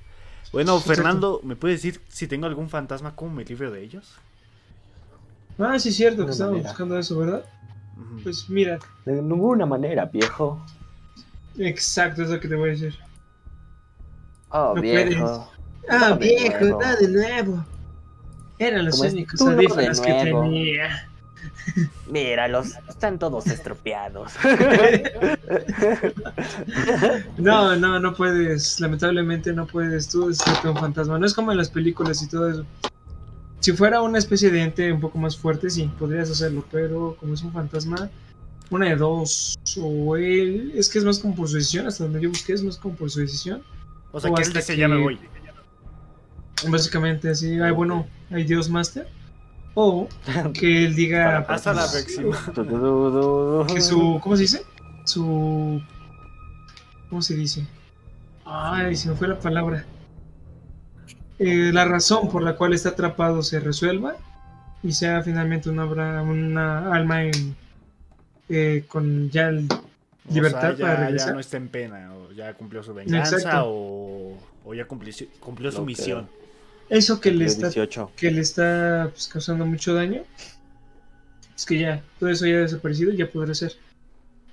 Bueno, 0.51 0.79
Fernando, 0.79 1.41
¿me 1.43 1.55
puedes 1.55 1.83
decir 1.83 2.01
si 2.07 2.27
tengo 2.27 2.47
algún 2.47 2.67
fantasma, 2.67 3.15
cómo 3.15 3.35
me 3.35 3.45
libro 3.45 3.69
de 3.69 3.83
ellos? 3.83 4.15
Ah, 5.59 5.77
sí, 5.77 5.89
es 5.89 5.95
cierto 5.95 6.25
que 6.25 6.31
estábamos 6.31 6.63
buscando 6.63 6.97
eso, 6.97 7.19
¿verdad? 7.19 7.45
Pues 8.23 8.49
mira, 8.49 8.79
De 9.05 9.21
ninguna 9.21 9.67
manera, 9.67 10.05
viejo. 10.05 10.65
exacto, 11.59 12.23
es 12.23 12.29
lo 12.31 12.39
que 12.39 12.47
te 12.47 12.55
voy 12.55 12.69
a 12.69 12.71
decir. 12.71 12.97
Oh, 14.51 14.73
No 14.75 14.81
viejo. 14.81 15.51
Ah, 15.89 16.09
No 16.09 16.17
de 16.17 16.27
viejo, 16.27 16.59
nuevo. 16.59 16.79
nada 16.81 16.95
de 16.97 17.07
nuevo. 17.07 17.65
Eran 18.59 18.85
los 18.85 18.97
Como 18.97 19.09
únicos 19.09 19.41
no 19.41 19.51
audífonos 19.51 20.01
que 20.01 20.13
tenía. 20.13 21.07
Míralos, 22.07 22.73
están 22.87 23.17
todos 23.17 23.47
estropeados. 23.47 24.31
No, 27.37 27.75
no, 27.75 27.99
no 27.99 28.13
puedes. 28.13 28.79
Lamentablemente 28.79 29.53
no 29.53 29.65
puedes 29.65 30.09
tú 30.09 30.29
hacerte 30.29 30.69
un 30.69 30.77
fantasma. 30.77 31.17
No 31.17 31.25
es 31.25 31.33
como 31.33 31.51
en 31.51 31.57
las 31.57 31.69
películas 31.69 32.21
y 32.21 32.27
todo 32.29 32.49
eso. 32.49 32.65
Si 33.59 33.71
fuera 33.73 34.01
una 34.01 34.17
especie 34.17 34.49
de 34.49 34.61
ente 34.63 34.91
un 34.91 34.99
poco 34.99 35.17
más 35.17 35.37
fuerte, 35.37 35.69
sí, 35.69 35.89
podrías 35.99 36.29
hacerlo. 36.29 36.65
Pero 36.71 37.15
como 37.19 37.33
es 37.33 37.41
un 37.41 37.51
fantasma, 37.53 38.09
una 38.69 38.87
de 38.89 38.95
dos. 38.95 39.57
O 39.81 40.15
él. 40.15 40.71
Es 40.75 40.89
que 40.89 40.99
es 40.99 41.05
más 41.05 41.19
como 41.19 41.35
por 41.35 41.47
su 41.49 41.55
decisión. 41.55 41.87
Hasta 41.87 42.03
donde 42.03 42.21
yo 42.21 42.29
busqué 42.29 42.53
es 42.53 42.63
más 42.63 42.77
como 42.77 42.95
por 42.95 43.09
su 43.09 43.19
decisión. 43.19 43.61
O 44.11 44.19
sea, 44.19 44.29
que 44.33 44.41
él 44.41 44.47
hasta 44.47 44.59
dice, 44.59 44.77
ya 44.77 44.87
me 44.87 44.97
voy. 44.97 45.19
Básicamente 46.67 47.29
así, 47.29 47.59
ay, 47.59 47.71
bueno, 47.71 48.07
hay 48.29 48.43
Dios 48.43 48.69
Master. 48.69 49.07
O 49.73 50.07
que 50.53 50.85
él 50.85 50.95
diga. 50.95 51.39
Hasta 51.47 51.73
la 51.73 51.87
pues, 51.87 52.03
próxima. 52.15 53.65
que 53.67 53.81
su 53.81 54.19
¿cómo 54.21 54.35
se 54.35 54.41
dice? 54.43 54.65
Su 55.05 55.81
¿cómo 57.09 57.21
se 57.21 57.35
dice? 57.35 57.65
Ay, 58.45 58.95
se 58.95 59.09
me 59.09 59.15
fue 59.15 59.27
la 59.27 59.39
palabra. 59.39 59.85
Eh, 61.39 61.71
la 61.73 61.85
razón 61.85 62.29
por 62.29 62.43
la 62.43 62.55
cual 62.55 62.73
está 62.73 62.89
atrapado 62.89 63.41
se 63.41 63.59
resuelva 63.59 64.15
y 64.83 64.91
sea 64.93 65.21
finalmente 65.23 65.69
una 65.69 65.85
obra, 65.85 66.21
una 66.21 66.93
alma 66.93 67.23
en 67.23 67.55
eh, 68.49 68.83
con 68.87 69.29
ya 69.29 69.47
el- 69.49 69.67
O 69.71 70.33
libertad 70.33 70.61
sea, 70.61 70.73
ya, 70.75 70.85
para 70.85 70.93
ya 70.99 71.05
regresar. 71.05 71.33
no 71.33 71.39
está 71.39 71.57
en 71.57 71.69
pena, 71.69 72.13
o 72.13 72.20
ya 72.41 72.53
cumplió 72.53 72.83
su 72.83 72.93
venganza, 72.93 73.63
o, 73.65 74.37
o 74.65 74.73
ya 74.73 74.85
cumplió, 74.85 75.13
cumplió 75.39 75.71
su 75.71 75.85
misión. 75.85 76.27
Eso 76.89 77.21
que 77.21 77.31
le 77.31 77.45
está 77.45 77.67
18. 77.67 78.11
que 78.15 78.31
le 78.31 78.41
está 78.41 79.09
pues, 79.11 79.27
causando 79.27 79.65
mucho 79.65 79.93
daño. 79.93 80.23
Es 81.55 81.65
que 81.65 81.79
ya, 81.79 82.03
todo 82.19 82.29
eso 82.29 82.45
ya 82.45 82.57
ha 82.57 82.61
desaparecido 82.61 83.13
y 83.13 83.17
ya 83.17 83.29
podrá 83.29 83.53
ser. 83.53 83.73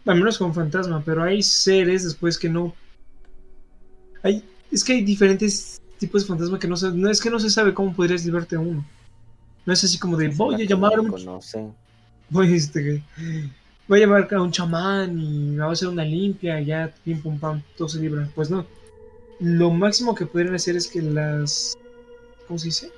Al 0.06 0.16
menos 0.16 0.38
con 0.38 0.54
fantasma, 0.54 1.02
pero 1.04 1.22
hay 1.22 1.42
seres 1.42 2.04
después 2.04 2.38
que 2.38 2.48
no. 2.48 2.74
Hay, 4.22 4.44
es 4.70 4.84
que 4.84 4.92
hay 4.94 5.02
diferentes 5.02 5.80
tipos 5.98 6.22
de 6.22 6.28
fantasma 6.28 6.58
que 6.58 6.68
no 6.68 6.76
se, 6.76 6.92
no 6.92 7.10
es 7.10 7.20
que 7.20 7.30
no 7.30 7.40
se 7.40 7.50
sabe 7.50 7.74
cómo 7.74 7.94
podrías 7.94 8.24
librarte 8.24 8.56
a 8.56 8.60
uno. 8.60 8.84
No 9.64 9.72
es 9.72 9.82
así 9.82 9.98
como 9.98 10.16
de 10.16 10.28
voy 10.28 10.62
a 10.62 10.66
llamar 10.66 10.94
a 10.94 11.00
un 11.00 11.10
voy, 12.30 12.54
este, 12.54 13.02
voy 13.88 13.98
a 14.02 14.06
llamar 14.06 14.28
a 14.32 14.42
un 14.42 14.52
chamán 14.52 15.18
y 15.18 15.50
me 15.50 15.58
va 15.62 15.70
a 15.70 15.72
hacer 15.72 15.88
una 15.88 16.04
limpia, 16.04 16.60
ya 16.60 16.92
pim 17.04 17.20
pum 17.20 17.38
pam, 17.38 17.62
todo 17.76 17.88
se 17.88 17.98
libra. 17.98 18.28
Pues 18.34 18.50
no. 18.50 18.64
Lo 19.40 19.70
máximo 19.70 20.14
que 20.14 20.26
podrían 20.26 20.54
hacer 20.54 20.76
es 20.76 20.86
que 20.88 21.00
las. 21.02 21.76
¿Cómo 22.46 22.58
se 22.58 22.66
dice? 22.66 22.92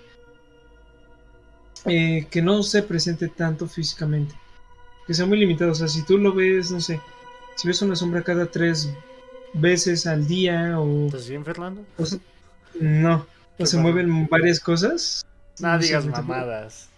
Eh, 1.87 2.27
que 2.31 2.43
no 2.43 2.63
se 2.63 2.83
presente 2.83 3.29
tanto 3.29 3.67
físicamente. 3.67 4.35
Que 5.07 5.15
sea 5.15 5.27
muy 5.27 5.39
limitado. 5.39 5.73
O 5.73 5.75
sea, 5.75 5.89
si 5.89 6.05
tú 6.05 6.19
lo 6.19 6.33
ves, 6.35 6.71
no 6.71 6.81
sé. 6.81 7.01
Si 7.57 7.67
ves 7.67 7.81
una 7.83 7.97
sombra 7.97 8.23
cada 8.23 8.47
tres 8.47 8.91
veces 9.55 10.07
al 10.07 10.27
día 10.27 10.79
o. 10.79 11.07
¿Estás 11.07 11.29
bien, 11.29 11.45
Fernando? 11.45 11.83
o 11.99 12.05
no. 12.81 13.17
O 13.17 13.27
¿Qué 13.59 13.67
se 13.67 13.79
mueven 13.79 14.27
varias 14.29 14.61
cosas. 14.61 15.25
No 15.59 15.79
digas 15.79 16.05
me 16.07 16.13
tocó- 16.13 16.23
mamadas. 16.23 16.89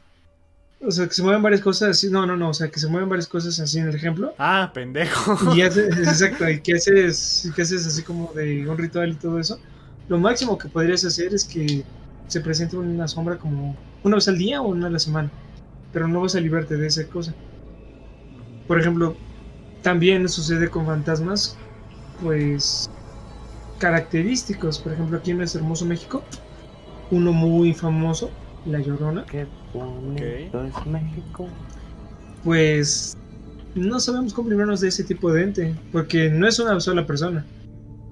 O 0.84 0.90
sea, 0.90 1.06
que 1.06 1.14
se 1.14 1.22
mueven 1.22 1.42
varias 1.42 1.60
cosas 1.60 1.90
así. 1.90 2.10
No, 2.10 2.26
no, 2.26 2.36
no. 2.36 2.50
O 2.50 2.54
sea, 2.54 2.68
que 2.68 2.80
se 2.80 2.88
mueven 2.88 3.08
varias 3.08 3.28
cosas 3.28 3.58
así 3.60 3.78
en 3.78 3.88
el 3.88 3.94
ejemplo. 3.94 4.34
Ah, 4.38 4.70
pendejo. 4.74 5.54
Y 5.54 5.62
haces, 5.62 5.96
exacto, 5.98 6.48
y 6.48 6.60
que 6.60 6.74
haces, 6.74 7.50
que 7.54 7.62
haces 7.62 7.86
así 7.86 8.02
como 8.02 8.32
de 8.34 8.68
un 8.68 8.76
ritual 8.76 9.10
y 9.10 9.14
todo 9.14 9.38
eso. 9.38 9.58
Lo 10.08 10.18
máximo 10.18 10.58
que 10.58 10.68
podrías 10.68 11.04
hacer 11.04 11.32
es 11.32 11.44
que 11.44 11.84
se 12.26 12.40
presente 12.40 12.76
una 12.76 13.06
sombra 13.06 13.38
como 13.38 13.76
una 14.02 14.16
vez 14.16 14.26
al 14.28 14.38
día 14.38 14.60
o 14.60 14.68
una 14.68 14.88
a 14.88 14.90
la 14.90 14.98
semana. 14.98 15.30
Pero 15.92 16.08
no 16.08 16.20
vas 16.20 16.34
a 16.34 16.40
librarte 16.40 16.76
de 16.76 16.86
esa 16.86 17.06
cosa. 17.06 17.32
Por 18.66 18.80
ejemplo, 18.80 19.16
también 19.82 20.28
sucede 20.28 20.68
con 20.68 20.86
fantasmas, 20.86 21.56
pues 22.22 22.90
característicos. 23.78 24.78
Por 24.78 24.92
ejemplo, 24.92 25.18
aquí 25.18 25.32
en 25.32 25.38
nuestro 25.38 25.60
hermoso 25.60 25.84
México, 25.84 26.24
uno 27.10 27.32
muy 27.32 27.72
famoso, 27.74 28.30
La 28.64 28.80
Llorona. 28.80 29.24
Qué 29.26 29.46
bonito 29.72 30.64
es 30.64 30.86
México. 30.86 31.48
pues 32.44 33.16
no 33.74 33.98
sabemos 34.00 34.34
cómo 34.34 34.50
librarnos 34.50 34.80
de 34.80 34.88
ese 34.88 35.04
tipo 35.04 35.32
de 35.32 35.42
ente, 35.44 35.74
porque 35.92 36.28
no 36.28 36.46
es 36.46 36.58
una 36.58 36.78
sola 36.80 37.06
persona. 37.06 37.44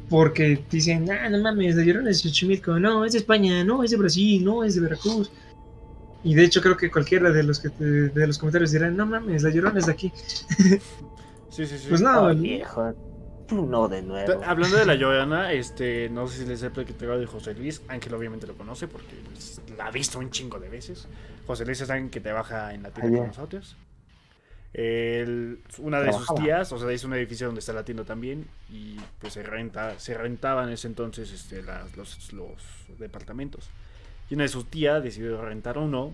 Porque 0.09 0.65
dicen, 0.71 1.09
ah, 1.11 1.29
no 1.29 1.39
mames, 1.41 1.77
la 1.77 1.85
llorona 1.85 2.11
es 2.11 2.23
de 2.23 2.29
Xochimilco, 2.31 2.81
no, 2.81 3.05
es 3.05 3.13
de 3.13 3.19
España, 3.19 3.63
no, 3.63 3.85
es 3.85 3.91
de 3.93 3.97
Brasil, 3.97 4.45
no, 4.45 4.65
es 4.65 4.75
de 4.75 4.81
Veracruz. 4.81 5.31
Y 6.25 6.35
de 6.35 6.45
hecho 6.45 6.61
creo 6.61 6.77
que 6.77 6.91
cualquiera 6.91 7.31
de 7.31 7.43
los 7.45 7.61
que 7.61 7.69
te- 7.71 7.85
de 8.09 8.27
los 8.27 8.37
comentarios 8.39 8.73
dirán, 8.73 8.97
no 8.97 9.07
mames, 9.07 9.43
la 9.43 9.51
llorona 9.51 9.79
es 9.79 9.87
de 9.87 9.93
aquí. 9.93 10.13
Sí, 11.51 11.67
sí, 11.67 11.79
sí. 11.79 11.87
Pues 11.89 12.01
no, 12.01 12.27
Oh, 12.29 12.35
viejo. 12.35 12.95
Tú 13.49 13.67
no 13.67 13.89
de 13.89 14.03
nuevo. 14.03 14.41
Hablando 14.47 14.77
de 14.77 14.87
la 14.87 14.95
Llorona, 14.95 15.53
este, 15.53 16.09
no 16.09 16.29
sé 16.29 16.39
si 16.39 16.47
les 16.47 16.63
he 16.63 16.71
platicado 16.71 17.19
de 17.19 17.27
José 17.27 17.55
Luis, 17.55 17.83
Ángel 17.89 18.15
obviamente 18.15 18.47
lo 18.47 18.55
conoce 18.55 18.87
porque 18.87 19.17
pues, 19.29 19.61
la 19.77 19.87
ha 19.87 19.91
visto 19.91 20.21
un 20.21 20.31
chingo 20.31 20.61
de 20.61 20.69
veces. 20.69 21.09
José 21.51 21.65
Luis 21.67 21.81
es 21.81 21.91
alguien 21.91 22.11
que 22.11 22.21
trabaja 22.21 22.73
en 22.75 22.83
la 22.85 22.91
tienda 22.91 23.11
con 23.19 23.27
nosotros. 23.29 23.77
Él- 24.73 25.59
una 25.79 26.01
de 26.01 26.13
sus 26.13 26.27
tías, 26.45 26.73
o 26.73 26.79
sea, 26.79 26.91
es 26.93 27.03
un 27.05 27.13
edificio 27.15 27.47
donde 27.47 27.59
está 27.59 27.73
la 27.73 27.85
tienda 27.85 28.05
también 28.05 28.47
y 28.71 28.97
pues 29.19 29.33
se 29.33 29.43
renta, 29.43 29.99
se 29.99 30.15
rentaba 30.17 30.63
en 30.63 30.71
ese 30.71 30.87
entonces 30.87 31.33
este, 31.33 31.63
las- 31.63 31.97
los, 31.97 32.33
los 32.33 32.99
departamentos. 32.99 33.69
Y 34.29 34.35
una 34.35 34.45
de 34.45 34.49
sus 34.49 34.67
tías 34.71 35.03
decidió 35.03 35.43
rentar 35.45 35.77
uno 35.77 36.13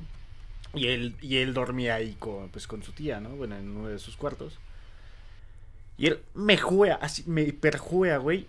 y 0.74 0.86
él, 0.88 1.16
y 1.20 1.36
él 1.36 1.52
dormía 1.52 1.96
ahí 1.96 2.16
con, 2.18 2.48
pues, 2.48 2.66
con 2.66 2.82
su 2.82 2.92
tía, 2.92 3.20
¿no? 3.20 3.30
Bueno, 3.30 3.56
en 3.56 3.68
uno 3.76 3.88
de 3.88 3.98
sus 3.98 4.16
cuartos. 4.16 4.58
Y 5.98 6.06
él 6.06 6.20
me 6.34 6.56
juega, 6.56 6.94
así, 6.96 7.24
me 7.26 7.52
perjuega, 7.52 8.16
güey. 8.18 8.46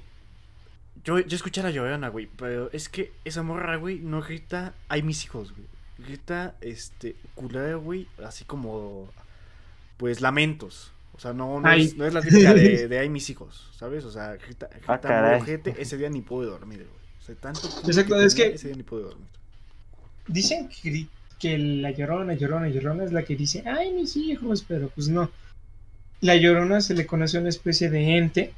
Yo, 1.04 1.20
yo 1.20 1.36
escuché 1.36 1.62
a 1.62 1.64
la 1.66 1.72
llorona, 1.72 2.08
güey, 2.10 2.28
pero 2.38 2.70
es 2.72 2.90
que 2.90 3.12
esa 3.26 3.44
morra, 3.44 3.76
güey, 3.76 4.00
no 4.00 4.22
grita, 4.22 4.74
hay 4.90 5.04
mis 5.04 5.24
hijos, 5.26 5.52
güey. 5.54 5.68
Grita, 6.00 6.56
este, 6.62 7.16
culera, 7.36 7.76
güey, 7.76 8.08
así 8.24 8.44
como, 8.46 9.10
pues, 9.98 10.22
lamentos. 10.22 10.92
O 11.14 11.20
sea, 11.20 11.34
no, 11.34 11.60
no, 11.60 11.68
Ay. 11.68 11.86
es, 11.86 11.98
no 11.98 12.06
es 12.06 12.14
la 12.14 12.22
típica 12.22 12.54
de, 12.54 12.88
de 12.88 13.00
hay 13.00 13.10
mis 13.10 13.30
hijos, 13.30 13.72
¿sabes? 13.76 14.04
O 14.06 14.12
sea, 14.12 14.34
grita, 14.36 14.68
grita 14.68 14.92
muy 14.94 15.00
caray. 15.02 15.42
ojete, 15.42 15.76
ese 15.80 15.98
día 15.98 16.10
ni 16.10 16.22
pude 16.22 16.46
dormir, 16.48 16.80
güey. 16.80 17.08
O 17.20 17.26
sea, 17.26 17.36
tanto 17.36 17.68
Exacto, 17.88 18.22
es 18.22 18.36
tenía, 18.36 18.50
que- 18.52 18.56
Ese 18.56 18.68
día 18.68 18.78
ni 18.78 18.84
pude 18.84 19.02
dormir. 19.04 19.28
Dicen 20.28 20.70
que, 20.70 21.08
que 21.40 21.58
la 21.58 21.90
llorona, 21.92 22.34
llorona, 22.36 22.68
llorona 22.70 23.04
es 23.04 23.12
la 23.14 23.24
que 23.24 23.36
dice, 23.36 23.64
ay, 23.68 23.92
mis 23.94 24.16
hijos, 24.18 24.64
pero 24.68 24.90
pues 24.90 25.08
no. 25.10 25.32
La 26.22 26.36
llorona 26.36 26.82
se 26.82 26.94
le 26.94 27.06
conoce 27.08 27.38
a 27.38 27.40
una 27.40 27.50
especie 27.50 27.90
de 27.90 28.18
ente 28.18 28.54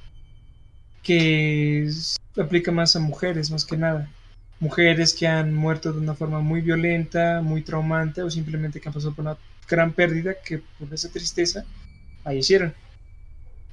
que 1.04 1.84
es- 1.84 2.18
aplica 2.38 2.72
más 2.72 2.96
a 2.96 3.00
mujeres, 3.00 3.52
más 3.52 3.66
que 3.66 3.78
nada. 3.78 4.10
Mujeres 4.60 5.14
que 5.14 5.28
han 5.28 5.54
muerto 5.54 5.94
de 5.94 6.00
una 6.00 6.16
forma 6.16 6.40
muy 6.42 6.62
violenta, 6.62 7.42
muy 7.42 7.62
traumante 7.62 8.22
o 8.24 8.30
simplemente 8.30 8.80
que 8.82 8.90
han 8.90 8.94
pasado 8.94 9.14
por 9.14 9.26
una 9.26 9.38
gran 9.70 9.94
pérdida 9.94 10.34
que 10.44 10.62
por 10.78 10.94
esa 10.94 11.10
tristeza 11.10 11.64
fallecieron. 12.24 12.74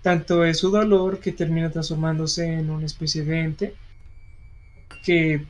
tanto 0.03 0.45
es 0.45 0.59
su 0.59 0.71
dolor 0.71 1.19
que 1.21 1.33
termina 1.33 1.71
transformándose 1.71 2.47
en 2.47 2.71
una 2.71 2.87
especie 2.87 3.25
de 3.25 3.41
ente 3.41 3.75
que 5.05 5.45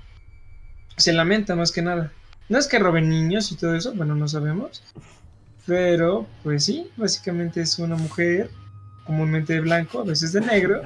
se 0.96 1.12
lamenta 1.12 1.54
más 1.56 1.72
que 1.72 1.82
nada. 1.82 2.12
No 2.48 2.58
es 2.58 2.66
que 2.66 2.78
roben 2.78 3.08
niños 3.10 3.52
y 3.52 3.56
todo 3.56 3.74
eso, 3.74 3.92
bueno, 3.94 4.14
no 4.14 4.28
sabemos. 4.28 4.82
Pero, 5.66 6.26
pues 6.42 6.64
sí, 6.64 6.90
básicamente 6.96 7.60
es 7.60 7.78
una 7.78 7.96
mujer, 7.96 8.50
comúnmente 9.04 9.54
de 9.54 9.60
blanco, 9.60 10.00
a 10.00 10.04
veces 10.04 10.32
de 10.32 10.40
negro, 10.40 10.80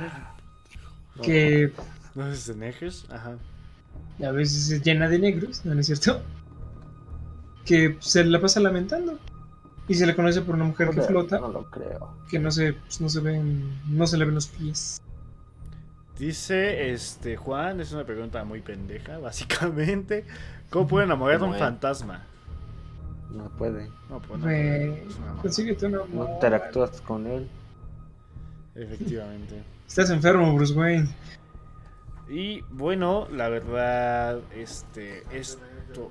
que 1.22 1.72
¿No 2.14 2.26
es 2.32 2.46
de 2.46 2.54
negros? 2.56 3.06
Ajá. 3.10 3.36
A 4.24 4.32
veces 4.32 4.70
es 4.70 4.82
llena 4.82 5.08
de 5.08 5.18
negros, 5.18 5.64
¿no 5.64 5.78
es 5.78 5.86
cierto? 5.86 6.20
Que 7.64 7.96
se 8.00 8.24
la 8.24 8.40
pasa 8.40 8.58
lamentando. 8.58 9.18
Y 9.86 9.94
se 9.94 10.06
le 10.06 10.14
conoce 10.16 10.40
por 10.42 10.54
una 10.54 10.64
mujer 10.64 10.90
que 10.90 11.02
flota, 11.02 11.38
No 11.38 11.48
lo 11.48 11.70
creo. 11.70 12.14
que 12.30 12.38
no 12.38 12.50
se, 12.50 12.72
pues, 12.74 13.00
no 13.00 13.08
se 13.08 13.20
ven, 13.20 13.70
no 13.88 14.06
se 14.06 14.16
le 14.16 14.24
ven 14.24 14.34
los 14.34 14.46
pies. 14.48 15.00
Dice 16.18 16.90
este 16.92 17.36
Juan, 17.36 17.80
es 17.80 17.92
una 17.92 18.04
pregunta 18.04 18.44
muy 18.44 18.60
pendeja, 18.60 19.18
básicamente. 19.20 20.24
¿Cómo 20.70 20.86
pueden 20.86 21.08
enamorar 21.08 21.36
a 21.36 21.38
un 21.38 21.42
¿Cómo 21.44 21.54
es? 21.54 21.60
fantasma? 21.60 22.22
No 23.30 23.48
puede. 23.50 23.88
No, 24.08 24.20
pues 24.20 24.38
no. 24.40 24.46
Güey, 24.46 24.90
es 25.06 25.16
una 25.16 25.26
mamada. 25.26 25.42
consíguete 25.42 25.86
una 25.86 25.98
No 26.12 26.34
interactúas 26.34 27.00
con 27.02 27.26
él. 27.26 27.48
Efectivamente. 28.74 29.62
Estás 29.86 30.10
enfermo, 30.10 30.54
Bruce 30.54 30.72
Wayne. 30.74 31.08
Y 32.30 32.60
bueno, 32.70 33.26
la 33.32 33.48
verdad, 33.48 34.40
este, 34.54 35.24
esto, 35.32 36.08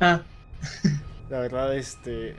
Ah, 0.00 0.22
la 1.30 1.38
verdad, 1.40 1.76
este, 1.76 2.34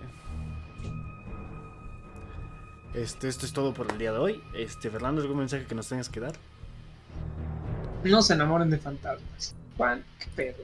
este, 2.96 3.28
esto 3.28 3.46
es 3.46 3.54
todo 3.54 3.74
por 3.74 3.92
el 3.92 3.98
día 4.00 4.12
de 4.12 4.18
hoy. 4.18 4.44
Este, 4.56 4.90
Fernando, 4.90 5.22
¿algún 5.22 5.38
mensaje 5.38 5.66
que 5.66 5.76
nos 5.76 5.88
tengas 5.88 6.10
que 6.10 6.20
dar? 6.20 6.34
no 8.04 8.22
se 8.22 8.34
enamoren 8.34 8.70
de 8.70 8.78
fantasmas. 8.78 9.56
Juan, 9.78 10.04
qué 10.20 10.28
pedo. 10.36 10.64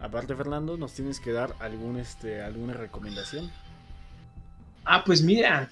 Aparte, 0.00 0.34
Fernando, 0.34 0.76
¿nos 0.78 0.94
tienes 0.94 1.20
que 1.20 1.32
dar 1.32 1.54
algún, 1.60 1.98
este, 1.98 2.42
alguna 2.42 2.72
recomendación? 2.72 3.50
Ah, 4.84 5.02
pues 5.04 5.22
mira. 5.22 5.70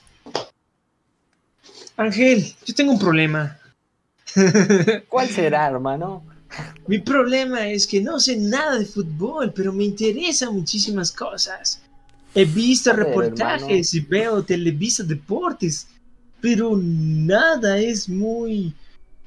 Ángel, 1.96 2.54
yo 2.64 2.74
tengo 2.74 2.92
un 2.92 2.98
problema. 2.98 3.58
¿Cuál 5.08 5.28
será, 5.28 5.66
hermano? 5.68 6.22
Mi 6.86 6.98
problema 6.98 7.68
es 7.68 7.86
que 7.86 8.00
no 8.00 8.18
sé 8.20 8.36
nada 8.36 8.78
de 8.78 8.86
fútbol, 8.86 9.52
pero 9.54 9.72
me 9.72 9.84
interesan 9.84 10.54
muchísimas 10.54 11.12
cosas. 11.12 11.82
He 12.34 12.44
visto 12.44 12.90
ver, 12.94 13.06
reportajes 13.06 13.92
y 13.94 14.00
veo 14.00 14.42
Televisa 14.42 15.02
Deportes, 15.02 15.88
pero 16.40 16.76
nada 16.76 17.78
es 17.78 18.08
muy 18.08 18.72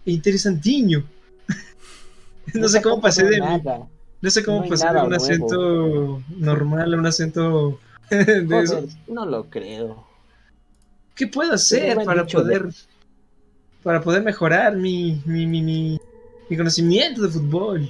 interesantiño. 0.06 1.03
no 2.53 2.68
sé 2.68 2.82
cómo 2.82 3.02
pasé 3.02 3.26
de 3.26 3.40
Nada. 3.40 3.88
no 4.22 4.30
sé 4.30 4.44
cómo 4.44 4.61
no 4.64 4.69
pasé 4.69 4.86
de 4.86 4.91
un 4.91 5.10
nuevo. 5.10 5.15
acento 5.15 6.23
normal 6.38 6.94
a 6.94 6.98
un 6.98 7.06
acento 7.06 7.80
de 8.10 8.41
eso. 8.64 8.76
Joder, 8.76 8.90
no 9.07 9.26
lo 9.26 9.49
creo. 9.49 10.07
¿Qué 11.15 11.28
puedo 11.28 11.53
hacer 11.53 12.03
para 12.03 12.23
dicho 12.23 12.44
de- 12.44 12.60
poder 12.60 12.73
para 13.84 14.02
poder 14.02 14.22
mejorar 14.24 14.76
mi 14.76 15.22
mi, 15.26 15.45
mi, 15.48 15.62
mi, 15.62 15.99
mi 16.49 16.58
conocimiento 16.58 17.22
de 17.24 17.30
fútbol? 17.30 17.90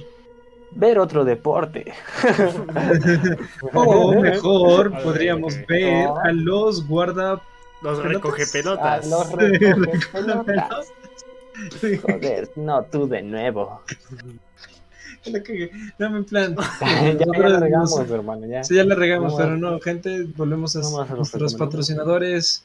Ver 0.74 0.98
otro 0.98 1.24
deporte. 1.24 1.92
O 3.74 4.12
mejor 4.20 5.02
podríamos 5.02 5.54
ok. 5.56 5.68
ver 5.68 6.06
a 6.24 6.32
los 6.32 6.86
guarda 6.86 7.42
Los 7.82 7.98
¿Pelotas? 8.00 8.04
recoge 8.12 8.42
A 8.44 8.46
pelotas. 8.52 9.06
los 9.10 9.32
recogepelotas. 9.32 10.92
Joder, 12.02 12.50
no 12.56 12.82
tú 12.84 13.06
de 13.08 13.22
nuevo. 13.22 13.82
No, 15.98 16.16
en 16.16 16.24
plan. 16.24 16.56
ya, 16.80 17.12
ya 17.12 17.48
la 17.48 17.60
regamos, 17.60 17.96
nos- 17.98 18.10
hermano. 18.10 18.46
Ya. 18.46 18.64
Sí, 18.64 18.74
ya 18.74 18.84
la 18.84 18.94
regamos, 18.94 19.34
a- 19.34 19.36
pero 19.36 19.56
no, 19.56 19.78
gente, 19.80 20.24
volvemos 20.36 20.74
a, 20.74 20.80
Vamos 20.80 21.10
a 21.10 21.14
nuestros 21.14 21.54
patrocinadores. 21.54 22.64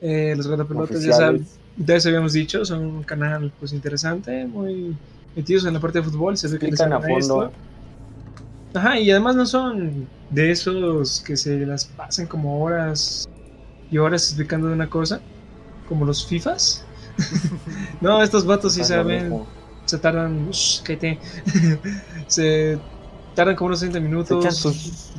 Eh, 0.00 0.34
los 0.36 0.46
guardapelotas, 0.46 1.02
ya, 1.02 1.12
saben. 1.12 1.46
Ya 1.78 1.94
les 1.94 2.06
habíamos 2.06 2.32
dicho, 2.32 2.64
son 2.64 2.84
un 2.84 3.02
canal 3.02 3.52
pues 3.58 3.72
interesante, 3.72 4.46
muy 4.46 4.96
metidos 5.36 5.64
en 5.64 5.74
la 5.74 5.80
parte 5.80 5.98
de 5.98 6.04
fútbol, 6.04 6.36
se 6.36 6.48
ve 6.48 6.58
que 6.58 6.68
les 6.68 6.80
a 6.80 7.00
fondo. 7.00 7.16
esto. 7.18 7.52
Ajá, 8.74 8.98
y 8.98 9.10
además 9.10 9.36
no 9.36 9.46
son 9.46 10.08
de 10.30 10.50
esos 10.50 11.20
que 11.20 11.36
se 11.36 11.64
las 11.64 11.86
pasan 11.86 12.26
como 12.26 12.62
horas 12.62 13.28
y 13.90 13.98
horas 13.98 14.24
explicando 14.24 14.68
de 14.68 14.74
una 14.74 14.90
cosa, 14.90 15.20
como 15.88 16.04
los 16.04 16.26
FIFAs. 16.26 16.84
no, 18.00 18.22
estos 18.22 18.44
vatos 18.44 18.74
sí 18.74 18.80
lo 18.80 18.86
saben, 18.86 19.22
mismo. 19.22 19.46
se 19.86 19.98
tardan, 19.98 20.50
cállate. 20.84 21.18
se 22.26 22.78
tardan 23.34 23.56
como 23.56 23.68
unos 23.68 23.80
30 23.80 23.98
Se 23.98 24.04
minutos. 24.04 24.44
echan 24.44 24.54
sus, 24.54 25.10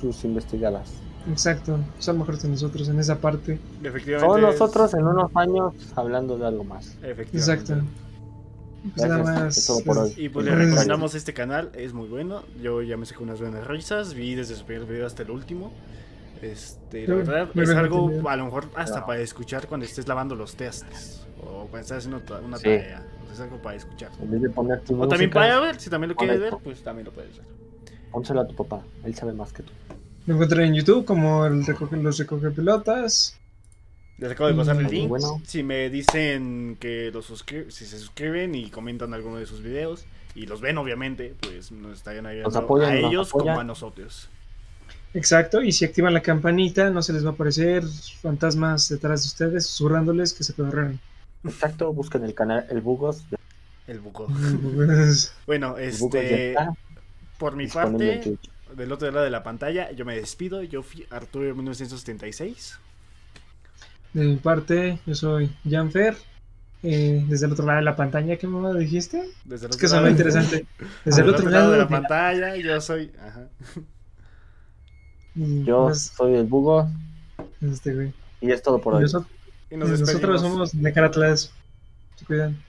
sus 0.00 0.24
investigadas. 0.24 0.90
Exacto, 1.30 1.78
son 1.98 2.18
mejores 2.18 2.40
que 2.42 2.48
nosotros 2.48 2.88
en 2.88 2.98
esa 3.00 3.18
parte. 3.18 3.58
Efectivamente. 3.82 4.36
Es- 4.36 4.42
nosotros 4.60 4.94
en 4.94 5.04
unos 5.06 5.30
años 5.34 5.74
hablando 5.96 6.38
de 6.38 6.46
algo 6.46 6.64
más. 6.64 6.96
Efectivamente. 7.02 7.72
Exacto. 7.72 7.74
Pues 8.94 9.08
nada 9.08 9.22
más. 9.24 9.68
Y 10.16 10.28
pues 10.28 10.46
le 10.46 10.52
Pues- 10.52 10.64
recomendamos 10.64 11.14
este 11.16 11.34
canal, 11.34 11.70
es 11.74 11.92
muy 11.92 12.08
bueno. 12.08 12.42
Yo 12.62 12.82
ya 12.82 12.96
me 12.96 13.04
saqué 13.06 13.22
unas 13.24 13.40
buenas 13.40 13.66
risas, 13.66 14.14
vi 14.14 14.34
desde 14.36 14.54
su 14.54 14.64
primer 14.64 14.86
video 14.86 15.06
hasta 15.06 15.22
el 15.24 15.30
último. 15.30 15.72
Este, 16.42 17.08
la 17.08 17.14
verdad 17.16 17.48
es 17.54 17.70
algo 17.70 18.28
a 18.28 18.36
lo 18.36 18.44
mejor 18.44 18.66
hasta 18.76 19.00
No. 19.00 19.06
para 19.06 19.20
escuchar 19.20 19.66
cuando 19.66 19.86
estés 19.86 20.06
lavando 20.06 20.34
los 20.36 20.54
testes 20.54 21.26
o 21.40 21.66
cuando 21.66 21.78
estás 21.78 21.98
haciendo 22.06 22.22
una 22.44 22.58
tarea. 22.58 23.02
O 23.22 23.24
sea, 23.26 23.32
es 23.34 23.40
algo 23.40 23.56
para 23.62 23.76
escuchar. 23.76 24.10
En 24.22 24.30
vez 24.30 24.42
de 24.42 24.50
poner 24.50 24.80
tu 24.82 25.00
O 25.02 25.08
también 25.08 25.30
para 25.30 25.58
ver, 25.60 25.80
si 25.80 25.90
también 25.90 26.10
lo 26.10 26.14
quieres 26.16 26.38
ver, 26.38 26.54
pues 26.62 26.82
también 26.82 27.06
lo 27.06 27.12
puedes 27.12 27.36
ver. 27.38 27.46
pónselo 28.12 28.40
a 28.42 28.46
tu 28.46 28.54
papá. 28.54 28.82
Él 29.04 29.14
sabe 29.14 29.32
más 29.32 29.52
que 29.52 29.62
tú. 29.62 29.72
Lo 30.26 30.34
encuentran 30.34 30.62
en 30.64 30.74
YouTube 30.74 31.04
como 31.04 31.46
el 31.46 31.64
recoge, 31.64 31.96
los 31.96 32.18
recoge 32.18 32.50
pelotas. 32.50 33.38
Les 34.18 34.30
acabo 34.30 34.48
de 34.48 34.56
pasar 34.56 34.76
el 34.76 34.86
Mm, 34.86 34.90
link. 34.90 35.08
bueno. 35.08 35.40
Si 35.44 35.62
me 35.62 35.90
dicen 35.90 36.76
que 36.80 37.10
los 37.12 37.26
si 37.26 37.86
se 37.86 37.98
suscriben 37.98 38.54
y 38.54 38.70
comentan 38.70 39.12
alguno 39.14 39.36
de 39.36 39.46
sus 39.46 39.62
videos 39.62 40.04
y 40.34 40.46
los 40.46 40.60
ven, 40.60 40.78
obviamente, 40.78 41.34
pues 41.40 41.70
nos 41.70 41.98
estarían 41.98 42.26
ayudando 42.26 42.58
apoyan, 42.58 42.92
a 42.92 42.96
ellos 42.96 43.28
apoyan. 43.28 43.48
como 43.54 43.60
a 43.60 43.64
nosotros. 43.64 44.28
Exacto, 45.14 45.62
y 45.62 45.72
si 45.72 45.84
activan 45.84 46.12
la 46.12 46.20
campanita, 46.22 46.90
no 46.90 47.00
se 47.02 47.12
les 47.12 47.24
va 47.24 47.30
a 47.30 47.32
aparecer 47.32 47.84
fantasmas 48.20 48.88
detrás 48.88 49.22
de 49.22 49.26
ustedes, 49.28 49.66
susurrándoles 49.66 50.34
que 50.34 50.44
se 50.44 50.52
pedorrean. 50.52 50.98
Exacto, 51.44 51.92
busquen 51.92 52.24
el 52.24 52.34
canal 52.34 52.66
El 52.70 52.80
Bugos. 52.80 53.22
El 53.86 54.00
Bueno, 55.46 55.74
Bugos 55.74 56.12
ya 56.12 56.20
este, 56.20 56.48
está 56.50 56.74
por 57.38 57.54
mi 57.56 57.66
parte. 57.66 58.36
Del 58.76 58.92
otro 58.92 59.10
lado 59.10 59.24
de 59.24 59.30
la 59.30 59.42
pantalla, 59.42 59.90
yo 59.92 60.04
me 60.04 60.14
despido. 60.16 60.62
Yo 60.62 60.82
fui 60.82 61.06
Arturo 61.10 61.54
1976. 61.54 62.78
de 64.12 64.24
mi 64.24 64.36
parte, 64.36 64.98
yo 65.06 65.14
soy 65.14 65.54
Janfer. 65.68 66.16
Eh, 66.82 67.24
desde 67.28 67.46
el 67.46 67.52
otro 67.52 67.66
lado 67.66 67.78
de 67.78 67.84
la 67.84 67.96
pantalla, 67.96 68.36
¿qué 68.36 68.46
mamá 68.46 68.72
dijiste? 68.74 69.28
Desde 69.44 69.66
el 69.66 69.70
Es 69.72 69.76
que 69.78 69.88
lado- 69.88 70.08
interesante. 70.08 70.66
Desde 71.04 71.22
el 71.22 71.28
otro 71.30 71.48
lado 71.50 71.72
de 71.72 71.78
la 71.78 71.88
pantalla, 71.88 72.54
yo 72.56 72.80
soy. 72.80 73.10
Ajá. 73.20 73.48
y 75.34 75.64
Yo 75.64 75.86
más- 75.88 76.12
soy 76.16 76.34
el 76.34 76.44
Bugos 76.44 76.86
este, 77.60 77.94
güey. 77.94 78.12
y 78.40 78.50
es 78.52 78.62
todo 78.62 78.80
por 78.80 78.94
Y 78.94 78.96
hoy. 78.98 79.02
nosotros, 79.02 79.30
Y 79.70 79.76
nos 79.76 79.88
nosotros 79.90 80.12
despedimos. 80.20 80.40
somos 80.42 80.82
de 80.82 80.92
Caratlas. 80.92 81.52
Se 82.16 82.24
cuidan. 82.24 82.62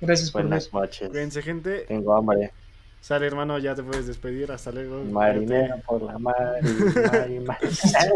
Gracias 0.00 0.30
por 0.30 0.42
ver. 0.42 0.48
Buenas 0.50 0.72
noches. 0.72 1.08
Cuídense, 1.08 1.42
gente. 1.42 1.84
Tengo 1.88 2.14
hambre. 2.16 2.52
Sale, 3.00 3.26
hermano, 3.26 3.58
ya 3.58 3.74
te 3.74 3.82
puedes 3.82 4.06
despedir. 4.06 4.50
Hasta 4.52 4.70
luego. 4.72 5.02
Marinero 5.04 5.76
por 5.86 6.02
la 6.02 6.18
mar. 6.18 6.36
y 6.62 7.40
mar, 7.40 7.58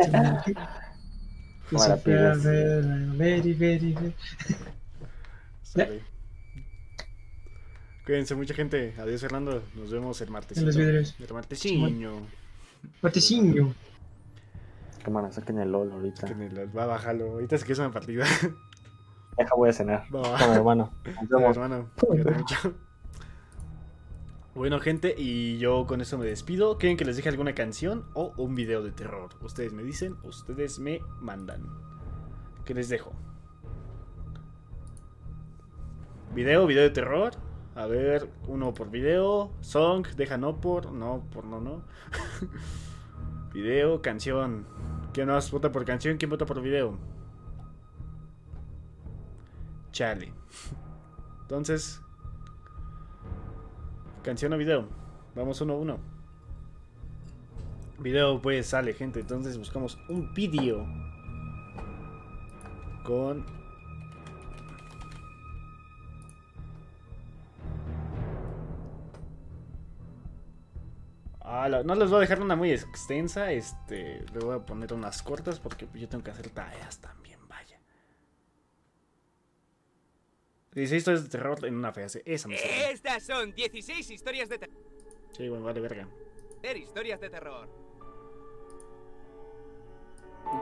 y 0.04 0.10
mar. 0.10 0.44
Para 1.70 1.96
very, 1.96 3.54
very, 3.54 3.54
very. 3.94 4.14
Sale. 5.62 6.02
Cuídense 8.04 8.34
mucha 8.34 8.52
gente. 8.54 8.94
Adiós, 8.98 9.20
Fernando. 9.20 9.62
Nos 9.74 9.90
vemos 9.90 10.20
el 10.20 10.30
martes. 10.30 10.58
En 10.58 10.66
los 10.66 10.76
vidrios. 10.76 11.14
El 11.18 11.32
martesiño. 11.32 12.12
Martesiño. 13.00 13.74
Cámara, 15.04 15.30
saquen 15.32 15.58
el 15.60 15.70
LOL 15.72 15.92
ahorita. 15.92 16.26
Que 16.26 16.34
me 16.34 16.50
lo- 16.50 16.70
Va 16.72 16.84
a 16.84 16.86
bajarlo. 16.86 17.30
Ahorita 17.32 17.56
se 17.58 17.64
que 17.64 17.72
es 17.72 17.78
una 17.78 17.90
partida. 17.92 18.24
Deja, 19.38 19.54
voy 19.56 19.70
a 19.70 19.72
cenar. 19.72 20.04
Va, 20.14 20.20
va. 20.20 20.38
Con 20.38 20.50
hermano. 20.52 20.92
Nos 21.22 21.28
vemos. 21.28 21.56
hermano. 21.56 21.90
Cuídate 22.00 22.30
mucho. 22.32 22.74
Bueno, 24.54 24.80
gente, 24.80 25.14
y 25.16 25.56
yo 25.56 25.86
con 25.86 26.02
eso 26.02 26.18
me 26.18 26.26
despido. 26.26 26.76
¿Quieren 26.76 26.98
que 26.98 27.06
les 27.06 27.16
deje 27.16 27.30
alguna 27.30 27.54
canción 27.54 28.04
o 28.12 28.34
un 28.36 28.54
video 28.54 28.82
de 28.82 28.92
terror? 28.92 29.30
Ustedes 29.40 29.72
me 29.72 29.82
dicen, 29.82 30.18
ustedes 30.24 30.78
me 30.78 31.00
mandan. 31.20 31.62
¿Qué 32.66 32.74
les 32.74 32.90
dejo? 32.90 33.12
Video, 36.34 36.66
video 36.66 36.82
de 36.82 36.90
terror. 36.90 37.32
A 37.74 37.86
ver, 37.86 38.28
uno 38.46 38.74
por 38.74 38.90
video. 38.90 39.50
Song, 39.60 40.06
deja 40.16 40.36
no 40.36 40.60
por. 40.60 40.92
No, 40.92 41.24
por 41.32 41.46
no, 41.46 41.58
no. 41.58 41.82
video, 43.54 44.02
canción. 44.02 44.66
¿Quién 45.14 45.28
más 45.28 45.50
vota 45.50 45.72
por 45.72 45.86
canción? 45.86 46.18
¿Quién 46.18 46.30
vota 46.30 46.44
por 46.44 46.60
video? 46.60 46.98
Chale. 49.92 50.34
Entonces, 51.40 52.01
canción 54.22 54.52
o 54.52 54.58
video. 54.58 54.88
Vamos 55.34 55.60
uno 55.60 55.74
a 55.74 55.76
uno. 55.76 55.98
Video 57.98 58.40
pues 58.40 58.66
sale, 58.66 58.94
gente. 58.94 59.20
Entonces 59.20 59.58
buscamos 59.58 59.98
un 60.08 60.32
vídeo 60.34 60.86
con 63.04 63.44
Ah, 71.54 71.68
no 71.84 71.94
les 71.94 72.08
voy 72.08 72.16
a 72.16 72.20
dejar 72.20 72.40
una 72.40 72.56
muy 72.56 72.72
extensa, 72.72 73.52
este, 73.52 74.24
le 74.32 74.40
voy 74.40 74.56
a 74.56 74.64
poner 74.64 74.94
unas 74.94 75.22
cortas 75.22 75.60
porque 75.60 75.86
yo 75.94 76.08
tengo 76.08 76.24
que 76.24 76.30
hacer 76.30 76.48
tareas 76.48 76.98
también, 76.98 77.38
vaya. 77.46 77.78
16 80.74 80.98
historias 80.98 81.22
de 81.24 81.28
terror 81.28 81.64
en 81.66 81.74
una 81.74 81.92
frase, 81.92 82.22
esa 82.24 82.48
me 82.48 82.56
sirve. 82.56 82.92
Estas 82.92 83.22
son 83.24 83.54
16 83.54 84.10
historias 84.10 84.48
de 84.48 84.58
terror. 84.58 84.76
Sí, 85.36 85.48
bueno, 85.48 85.64
vale, 85.64 85.80
verga. 85.80 86.08
Historias 86.74 87.20
de 87.20 87.28
terror. 87.28 87.68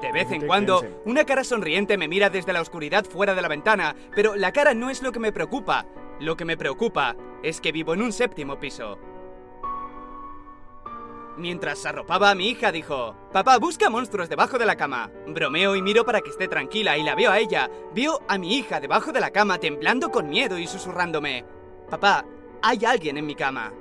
De 0.03 0.13
vez 0.13 0.31
en 0.31 0.47
cuando, 0.47 1.03
una 1.05 1.25
cara 1.25 1.45
sonriente 1.45 1.99
me 1.99 2.09
mira 2.09 2.31
desde 2.31 2.53
la 2.53 2.61
oscuridad 2.61 3.05
fuera 3.05 3.35
de 3.35 3.43
la 3.43 3.49
ventana, 3.49 3.95
pero 4.15 4.35
la 4.37 4.53
cara 4.53 4.73
no 4.73 4.89
es 4.89 5.03
lo 5.03 5.13
que 5.13 5.19
me 5.19 5.33
preocupa. 5.33 5.87
Lo 6.21 6.37
que 6.37 6.45
me 6.45 6.57
preocupa 6.57 7.17
es 7.43 7.61
que 7.61 7.73
vivo 7.73 7.95
en 7.95 8.03
un 8.03 8.13
séptimo 8.13 8.59
piso. 8.59 8.99
Mientras 11.41 11.87
arropaba 11.87 12.31
a 12.31 12.35
mi 12.35 12.51
hija, 12.51 12.71
dijo, 12.71 13.17
Papá, 13.33 13.57
busca 13.57 13.89
monstruos 13.89 14.29
debajo 14.29 14.59
de 14.59 14.67
la 14.67 14.77
cama. 14.77 15.11
Bromeo 15.27 15.75
y 15.75 15.81
miro 15.81 16.05
para 16.05 16.21
que 16.21 16.29
esté 16.29 16.49
tranquila 16.49 16.99
y 16.99 17.03
la 17.03 17.15
veo 17.15 17.31
a 17.31 17.39
ella. 17.39 17.71
Veo 17.95 18.21
a 18.29 18.37
mi 18.37 18.59
hija 18.59 18.79
debajo 18.79 19.11
de 19.11 19.21
la 19.21 19.31
cama 19.31 19.57
temblando 19.57 20.11
con 20.11 20.29
miedo 20.29 20.59
y 20.59 20.67
susurrándome, 20.67 21.47
Papá, 21.89 22.27
hay 22.61 22.85
alguien 22.85 23.17
en 23.17 23.25
mi 23.25 23.35
cama. 23.35 23.73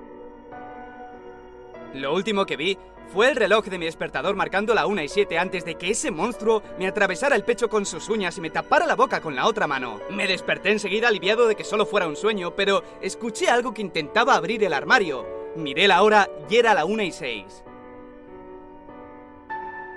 Lo 1.96 2.14
último 2.14 2.46
que 2.46 2.56
vi 2.56 2.78
fue 3.12 3.28
el 3.30 3.36
reloj 3.36 3.66
de 3.66 3.78
mi 3.78 3.86
despertador 3.88 4.38
marcando 4.38 4.74
la 4.74 4.86
1 4.86 5.02
y 5.02 5.10
7 5.10 5.38
antes 5.38 5.66
de 5.66 5.76
que 5.76 5.90
ese 5.90 6.12
monstruo 6.12 6.64
me 6.78 6.88
atravesara 6.88 7.36
el 7.36 7.44
pecho 7.44 7.68
con 7.68 7.86
sus 7.86 8.08
uñas 8.08 8.38
y 8.38 8.42
me 8.42 8.52
tapara 8.52 8.86
la 8.86 8.96
boca 8.96 9.20
con 9.20 9.36
la 9.36 9.48
otra 9.48 9.68
mano. 9.68 10.00
Me 10.12 10.28
desperté 10.28 10.72
enseguida 10.72 11.10
aliviado 11.10 11.46
de 11.46 11.56
que 11.56 11.66
solo 11.66 11.86
fuera 11.86 12.08
un 12.08 12.16
sueño, 12.16 12.56
pero 12.56 12.84
escuché 13.02 13.50
algo 13.50 13.74
que 13.74 13.82
intentaba 13.82 14.36
abrir 14.36 14.64
el 14.64 14.72
armario. 14.72 15.39
Miré 15.60 15.88
la 15.90 16.02
hora 16.04 16.30
y 16.50 16.56
era 16.56 16.74
la 16.74 16.86
1 16.86 17.04
y 17.04 17.12
6. 17.12 17.64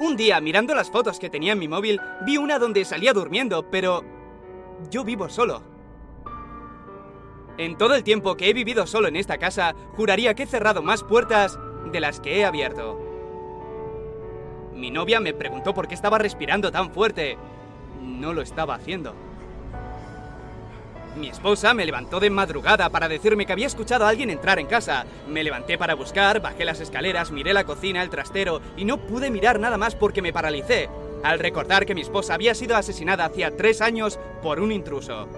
Un 0.01 0.17
día, 0.17 0.41
mirando 0.41 0.75
las 0.75 0.91
fotos 0.91 1.21
que 1.21 1.31
tenía 1.31 1.53
en 1.53 1.61
mi 1.61 1.69
móvil, 1.69 2.01
vi 2.27 2.37
una 2.37 2.59
donde 2.59 2.85
salía 2.85 3.13
durmiendo, 3.13 3.71
pero... 3.71 4.03
Yo 4.91 5.05
vivo 5.05 5.29
solo. 5.29 5.63
En 7.57 7.79
todo 7.79 7.95
el 7.95 8.03
tiempo 8.03 8.37
que 8.37 8.51
he 8.51 8.53
vivido 8.53 8.87
solo 8.89 9.07
en 9.07 9.15
esta 9.15 9.39
casa, 9.39 9.77
juraría 9.95 10.35
que 10.35 10.43
he 10.43 10.47
cerrado 10.47 10.83
más 10.83 11.05
puertas 11.05 11.57
de 11.93 12.01
las 12.01 12.19
que 12.19 12.39
he 12.39 12.45
abierto. 12.45 12.99
Mi 14.75 14.91
novia 14.91 15.21
me 15.21 15.35
preguntó 15.35 15.73
por 15.73 15.87
qué 15.87 15.95
estaba 15.95 16.19
respirando 16.19 16.73
tan 16.73 16.93
fuerte. 16.93 17.39
No 18.01 18.33
lo 18.33 18.43
estaba 18.43 18.75
haciendo. 18.75 19.15
Mi 21.17 21.29
esposa 21.29 21.75
me 21.75 21.85
levantó 21.85 22.21
de 22.21 22.31
madrugada 22.31 22.89
para 22.89 23.09
decirme 23.09 23.45
que 23.45 23.53
había 23.53 23.67
escuchado 23.67 24.07
a 24.07 24.09
alguien 24.09 24.31
entrar 24.31 24.59
en 24.59 24.67
casa. 24.67 25.05
Me 25.29 25.45
levanté 25.45 25.77
para 25.77 25.95
buscar, 25.95 26.41
bajé 26.41 26.65
las 26.65 26.81
escaleras, 26.81 27.31
miré 27.31 27.53
la 27.53 27.65
cocina, 27.65 28.03
el 28.03 28.11
trastero 28.11 28.63
y 28.77 28.85
no 28.85 28.99
pude 28.99 29.31
mirar 29.31 29.61
nada 29.61 29.77
más 29.77 29.95
porque 29.95 30.23
me 30.23 30.33
paralicé 30.33 30.89
al 31.23 31.39
recordar 31.39 31.87
que 31.87 31.95
mi 31.95 32.01
esposa 32.01 32.35
había 32.35 32.55
sido 32.55 32.77
asesinada 32.77 33.25
hacía 33.25 33.57
tres 33.57 33.81
años 33.81 34.19
por 34.43 34.59
un 34.61 34.73
intruso. 34.73 35.29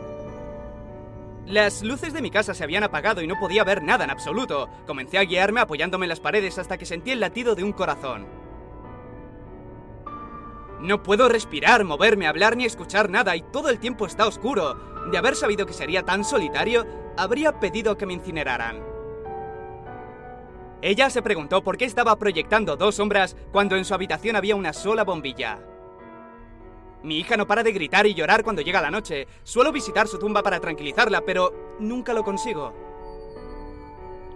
Las 1.46 1.82
luces 1.82 2.14
de 2.14 2.22
mi 2.22 2.30
casa 2.30 2.54
se 2.54 2.64
habían 2.64 2.84
apagado 2.84 3.20
y 3.20 3.26
no 3.26 3.38
podía 3.38 3.64
ver 3.64 3.82
nada 3.82 4.04
en 4.04 4.10
absoluto. 4.10 4.68
Comencé 4.86 5.18
a 5.18 5.24
guiarme 5.24 5.60
apoyándome 5.60 6.06
en 6.06 6.08
las 6.08 6.20
paredes 6.20 6.58
hasta 6.58 6.78
que 6.78 6.86
sentí 6.86 7.10
el 7.10 7.20
latido 7.20 7.54
de 7.54 7.64
un 7.64 7.72
corazón. 7.72 8.43
No 10.80 11.02
puedo 11.02 11.28
respirar, 11.28 11.84
moverme, 11.84 12.26
hablar 12.26 12.56
ni 12.56 12.64
escuchar 12.64 13.08
nada 13.08 13.36
y 13.36 13.42
todo 13.42 13.70
el 13.70 13.78
tiempo 13.78 14.06
está 14.06 14.26
oscuro. 14.26 14.74
De 15.10 15.18
haber 15.18 15.36
sabido 15.36 15.66
que 15.66 15.72
sería 15.72 16.02
tan 16.02 16.24
solitario, 16.24 16.84
habría 17.16 17.60
pedido 17.60 17.96
que 17.96 18.06
me 18.06 18.14
incineraran. 18.14 18.82
Ella 20.82 21.08
se 21.08 21.22
preguntó 21.22 21.64
por 21.64 21.78
qué 21.78 21.86
estaba 21.86 22.16
proyectando 22.18 22.76
dos 22.76 22.96
sombras 22.96 23.36
cuando 23.52 23.76
en 23.76 23.86
su 23.86 23.94
habitación 23.94 24.36
había 24.36 24.56
una 24.56 24.74
sola 24.74 25.04
bombilla. 25.04 25.58
Mi 27.02 27.18
hija 27.18 27.36
no 27.36 27.46
para 27.46 27.62
de 27.62 27.72
gritar 27.72 28.06
y 28.06 28.14
llorar 28.14 28.42
cuando 28.44 28.62
llega 28.62 28.82
la 28.82 28.90
noche. 28.90 29.26
Suelo 29.42 29.72
visitar 29.72 30.08
su 30.08 30.18
tumba 30.18 30.42
para 30.42 30.60
tranquilizarla, 30.60 31.22
pero 31.22 31.76
nunca 31.78 32.12
lo 32.12 32.24
consigo. 32.24 32.72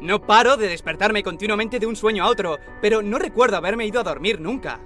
No 0.01 0.20
paro 0.20 0.56
de 0.56 0.69
despertarme 0.69 1.23
continuamente 1.23 1.81
de 1.81 1.86
un 1.86 1.97
sueño 1.97 2.24
a 2.24 2.28
otro, 2.28 2.59
pero 2.81 3.02
no 3.02 3.19
recuerdo 3.19 3.56
haberme 3.56 3.86
ido 3.86 4.01
a 4.01 4.05
dormir 4.05 4.40
nunca. 4.40 4.81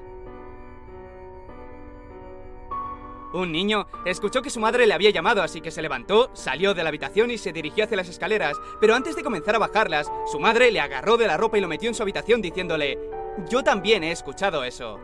Un 3.33 3.51
niño 3.51 3.87
escuchó 4.05 4.43
que 4.43 4.51
su 4.51 4.61
madre 4.61 4.87
le 4.87 4.93
había 4.93 5.11
llamado, 5.11 5.43
así 5.43 5.61
que 5.63 5.71
se 5.71 5.81
levantó, 5.81 6.31
salió 6.35 6.75
de 6.75 6.83
la 6.83 6.91
habitación 6.91 7.31
y 7.31 7.39
se 7.39 7.53
dirigió 7.53 7.85
hacia 7.85 7.97
las 7.97 8.09
escaleras, 8.09 8.57
pero 8.81 8.95
antes 8.95 9.17
de 9.17 9.23
comenzar 9.23 9.55
a 9.55 9.59
bajarlas, 9.59 10.11
su 10.31 10.39
madre 10.39 10.71
le 10.71 10.81
agarró 10.81 11.17
de 11.17 11.27
la 11.27 11.39
ropa 11.39 11.57
y 11.57 11.63
lo 11.63 11.69
metió 11.69 11.89
en 11.89 11.95
su 11.95 12.03
habitación 12.03 12.43
diciéndole, 12.43 12.99
yo 13.49 13.63
también 13.63 14.05
he 14.05 14.13
escuchado 14.13 14.65
eso. 14.65 15.01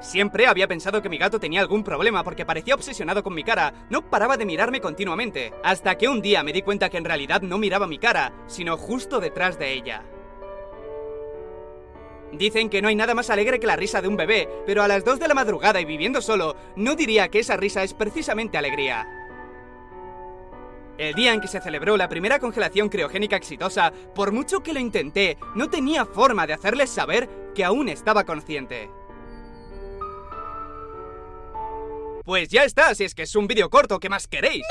Siempre 0.00 0.48
había 0.48 0.66
pensado 0.66 1.00
que 1.00 1.08
mi 1.08 1.16
gato 1.16 1.38
tenía 1.38 1.60
algún 1.60 1.84
problema 1.84 2.24
porque 2.24 2.44
parecía 2.44 2.74
obsesionado 2.74 3.22
con 3.22 3.34
mi 3.34 3.44
cara, 3.44 3.86
no 3.88 4.10
paraba 4.10 4.36
de 4.36 4.44
mirarme 4.44 4.80
continuamente, 4.80 5.54
hasta 5.62 5.96
que 5.96 6.08
un 6.08 6.20
día 6.20 6.42
me 6.42 6.52
di 6.52 6.62
cuenta 6.62 6.88
que 6.88 6.98
en 6.98 7.04
realidad 7.04 7.40
no 7.42 7.56
miraba 7.56 7.86
mi 7.86 7.98
cara, 7.98 8.32
sino 8.48 8.76
justo 8.76 9.20
detrás 9.20 9.60
de 9.60 9.72
ella. 9.72 10.02
Dicen 12.32 12.70
que 12.70 12.80
no 12.80 12.88
hay 12.88 12.96
nada 12.96 13.14
más 13.14 13.28
alegre 13.28 13.60
que 13.60 13.66
la 13.66 13.76
risa 13.76 14.00
de 14.00 14.08
un 14.08 14.16
bebé, 14.16 14.48
pero 14.66 14.82
a 14.82 14.88
las 14.88 15.04
2 15.04 15.20
de 15.20 15.28
la 15.28 15.34
madrugada 15.34 15.80
y 15.80 15.84
viviendo 15.84 16.22
solo, 16.22 16.56
no 16.76 16.94
diría 16.94 17.28
que 17.28 17.40
esa 17.40 17.56
risa 17.56 17.82
es 17.82 17.92
precisamente 17.92 18.56
alegría. 18.56 19.06
El 20.96 21.14
día 21.14 21.34
en 21.34 21.40
que 21.40 21.48
se 21.48 21.60
celebró 21.60 21.96
la 21.96 22.08
primera 22.08 22.38
congelación 22.38 22.88
criogénica 22.88 23.36
exitosa, 23.36 23.92
por 24.14 24.32
mucho 24.32 24.62
que 24.62 24.72
lo 24.72 24.80
intenté, 24.80 25.36
no 25.54 25.68
tenía 25.68 26.06
forma 26.06 26.46
de 26.46 26.54
hacerles 26.54 26.90
saber 26.90 27.28
que 27.54 27.64
aún 27.64 27.88
estaba 27.88 28.24
consciente. 28.24 28.90
Pues 32.24 32.48
ya 32.48 32.64
está, 32.64 32.94
si 32.94 33.04
es 33.04 33.14
que 33.14 33.22
es 33.22 33.34
un 33.34 33.46
vídeo 33.46 33.68
corto, 33.68 33.98
¿qué 33.98 34.08
más 34.08 34.28
queréis? 34.28 34.62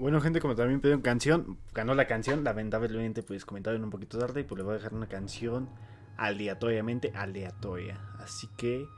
Bueno, 0.00 0.18
gente, 0.22 0.40
como 0.40 0.54
también 0.54 0.80
pidieron 0.80 1.02
canción, 1.02 1.58
ganó 1.74 1.94
la 1.94 2.06
canción. 2.06 2.42
Lamentablemente, 2.42 3.22
pues 3.22 3.44
comentaron 3.44 3.84
un 3.84 3.90
poquito 3.90 4.18
tarde 4.18 4.40
y 4.40 4.44
pues 4.44 4.56
le 4.56 4.64
voy 4.64 4.72
a 4.72 4.76
dejar 4.78 4.94
una 4.94 5.08
canción 5.08 5.68
aleatoriamente 6.16 7.12
aleatoria. 7.14 8.00
Así 8.18 8.48
que, 8.56 8.88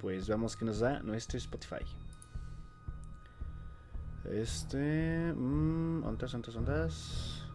pues 0.00 0.28
vamos 0.28 0.56
que 0.56 0.64
nos 0.64 0.80
da 0.80 1.04
nuestro 1.04 1.38
Spotify. 1.38 1.84
Este. 4.24 5.32
Mmm, 5.36 6.02
ondas, 6.02 6.34
ondas, 6.34 6.56
ondas. 6.56 7.46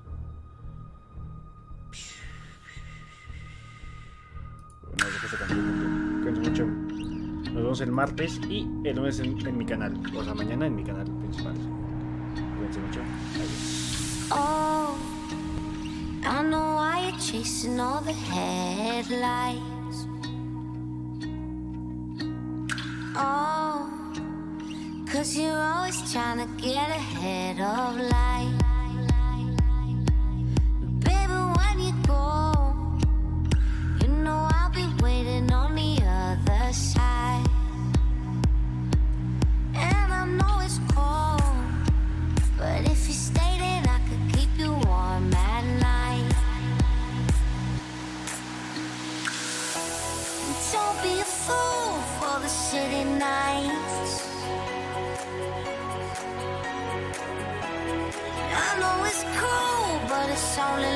Bueno, 4.84 5.06
dejo 5.22 5.38
canción. 5.38 6.42
Mucho. 6.42 6.66
Nos 6.66 7.56
vemos 7.56 7.82
el 7.82 7.92
martes 7.92 8.40
y 8.50 8.62
el 8.86 8.96
lunes 8.96 9.20
en, 9.20 9.46
en 9.46 9.58
mi 9.58 9.66
canal. 9.66 10.02
O 10.16 10.24
sea, 10.24 10.34
mañana 10.34 10.68
en 10.68 10.76
mi 10.76 10.84
canal 10.86 11.06
principal. 11.18 11.75
Oh, 14.32 14.98
I 16.26 16.42
know 16.42 16.76
why 16.76 17.10
you're 17.10 17.20
chasing 17.20 17.80
all 17.80 18.02
the 18.02 18.12
headlights. 18.12 20.08
Oh, 23.16 23.88
cause 25.08 25.38
you're 25.38 25.52
always 25.56 26.12
trying 26.12 26.40
to 26.40 26.62
get 26.62 26.90
ahead 26.90 27.60
of 27.60 27.98
life. 27.98 28.62
Baby, 31.00 31.40
when 31.58 31.80
you 31.80 31.94
go, 32.08 32.54
you 34.02 34.08
know 34.08 34.50
I'll 34.52 34.72
be 34.72 34.88
waiting 35.04 35.52
on 35.52 35.76
the 35.76 36.04
other 36.04 36.74
side. 36.74 37.15
Nights. 53.20 54.14
I 58.64 58.80
know 58.80 59.06
it's 59.06 59.24
cool, 59.40 60.00
but 60.10 60.30
it's 60.30 60.58
only 60.58 60.96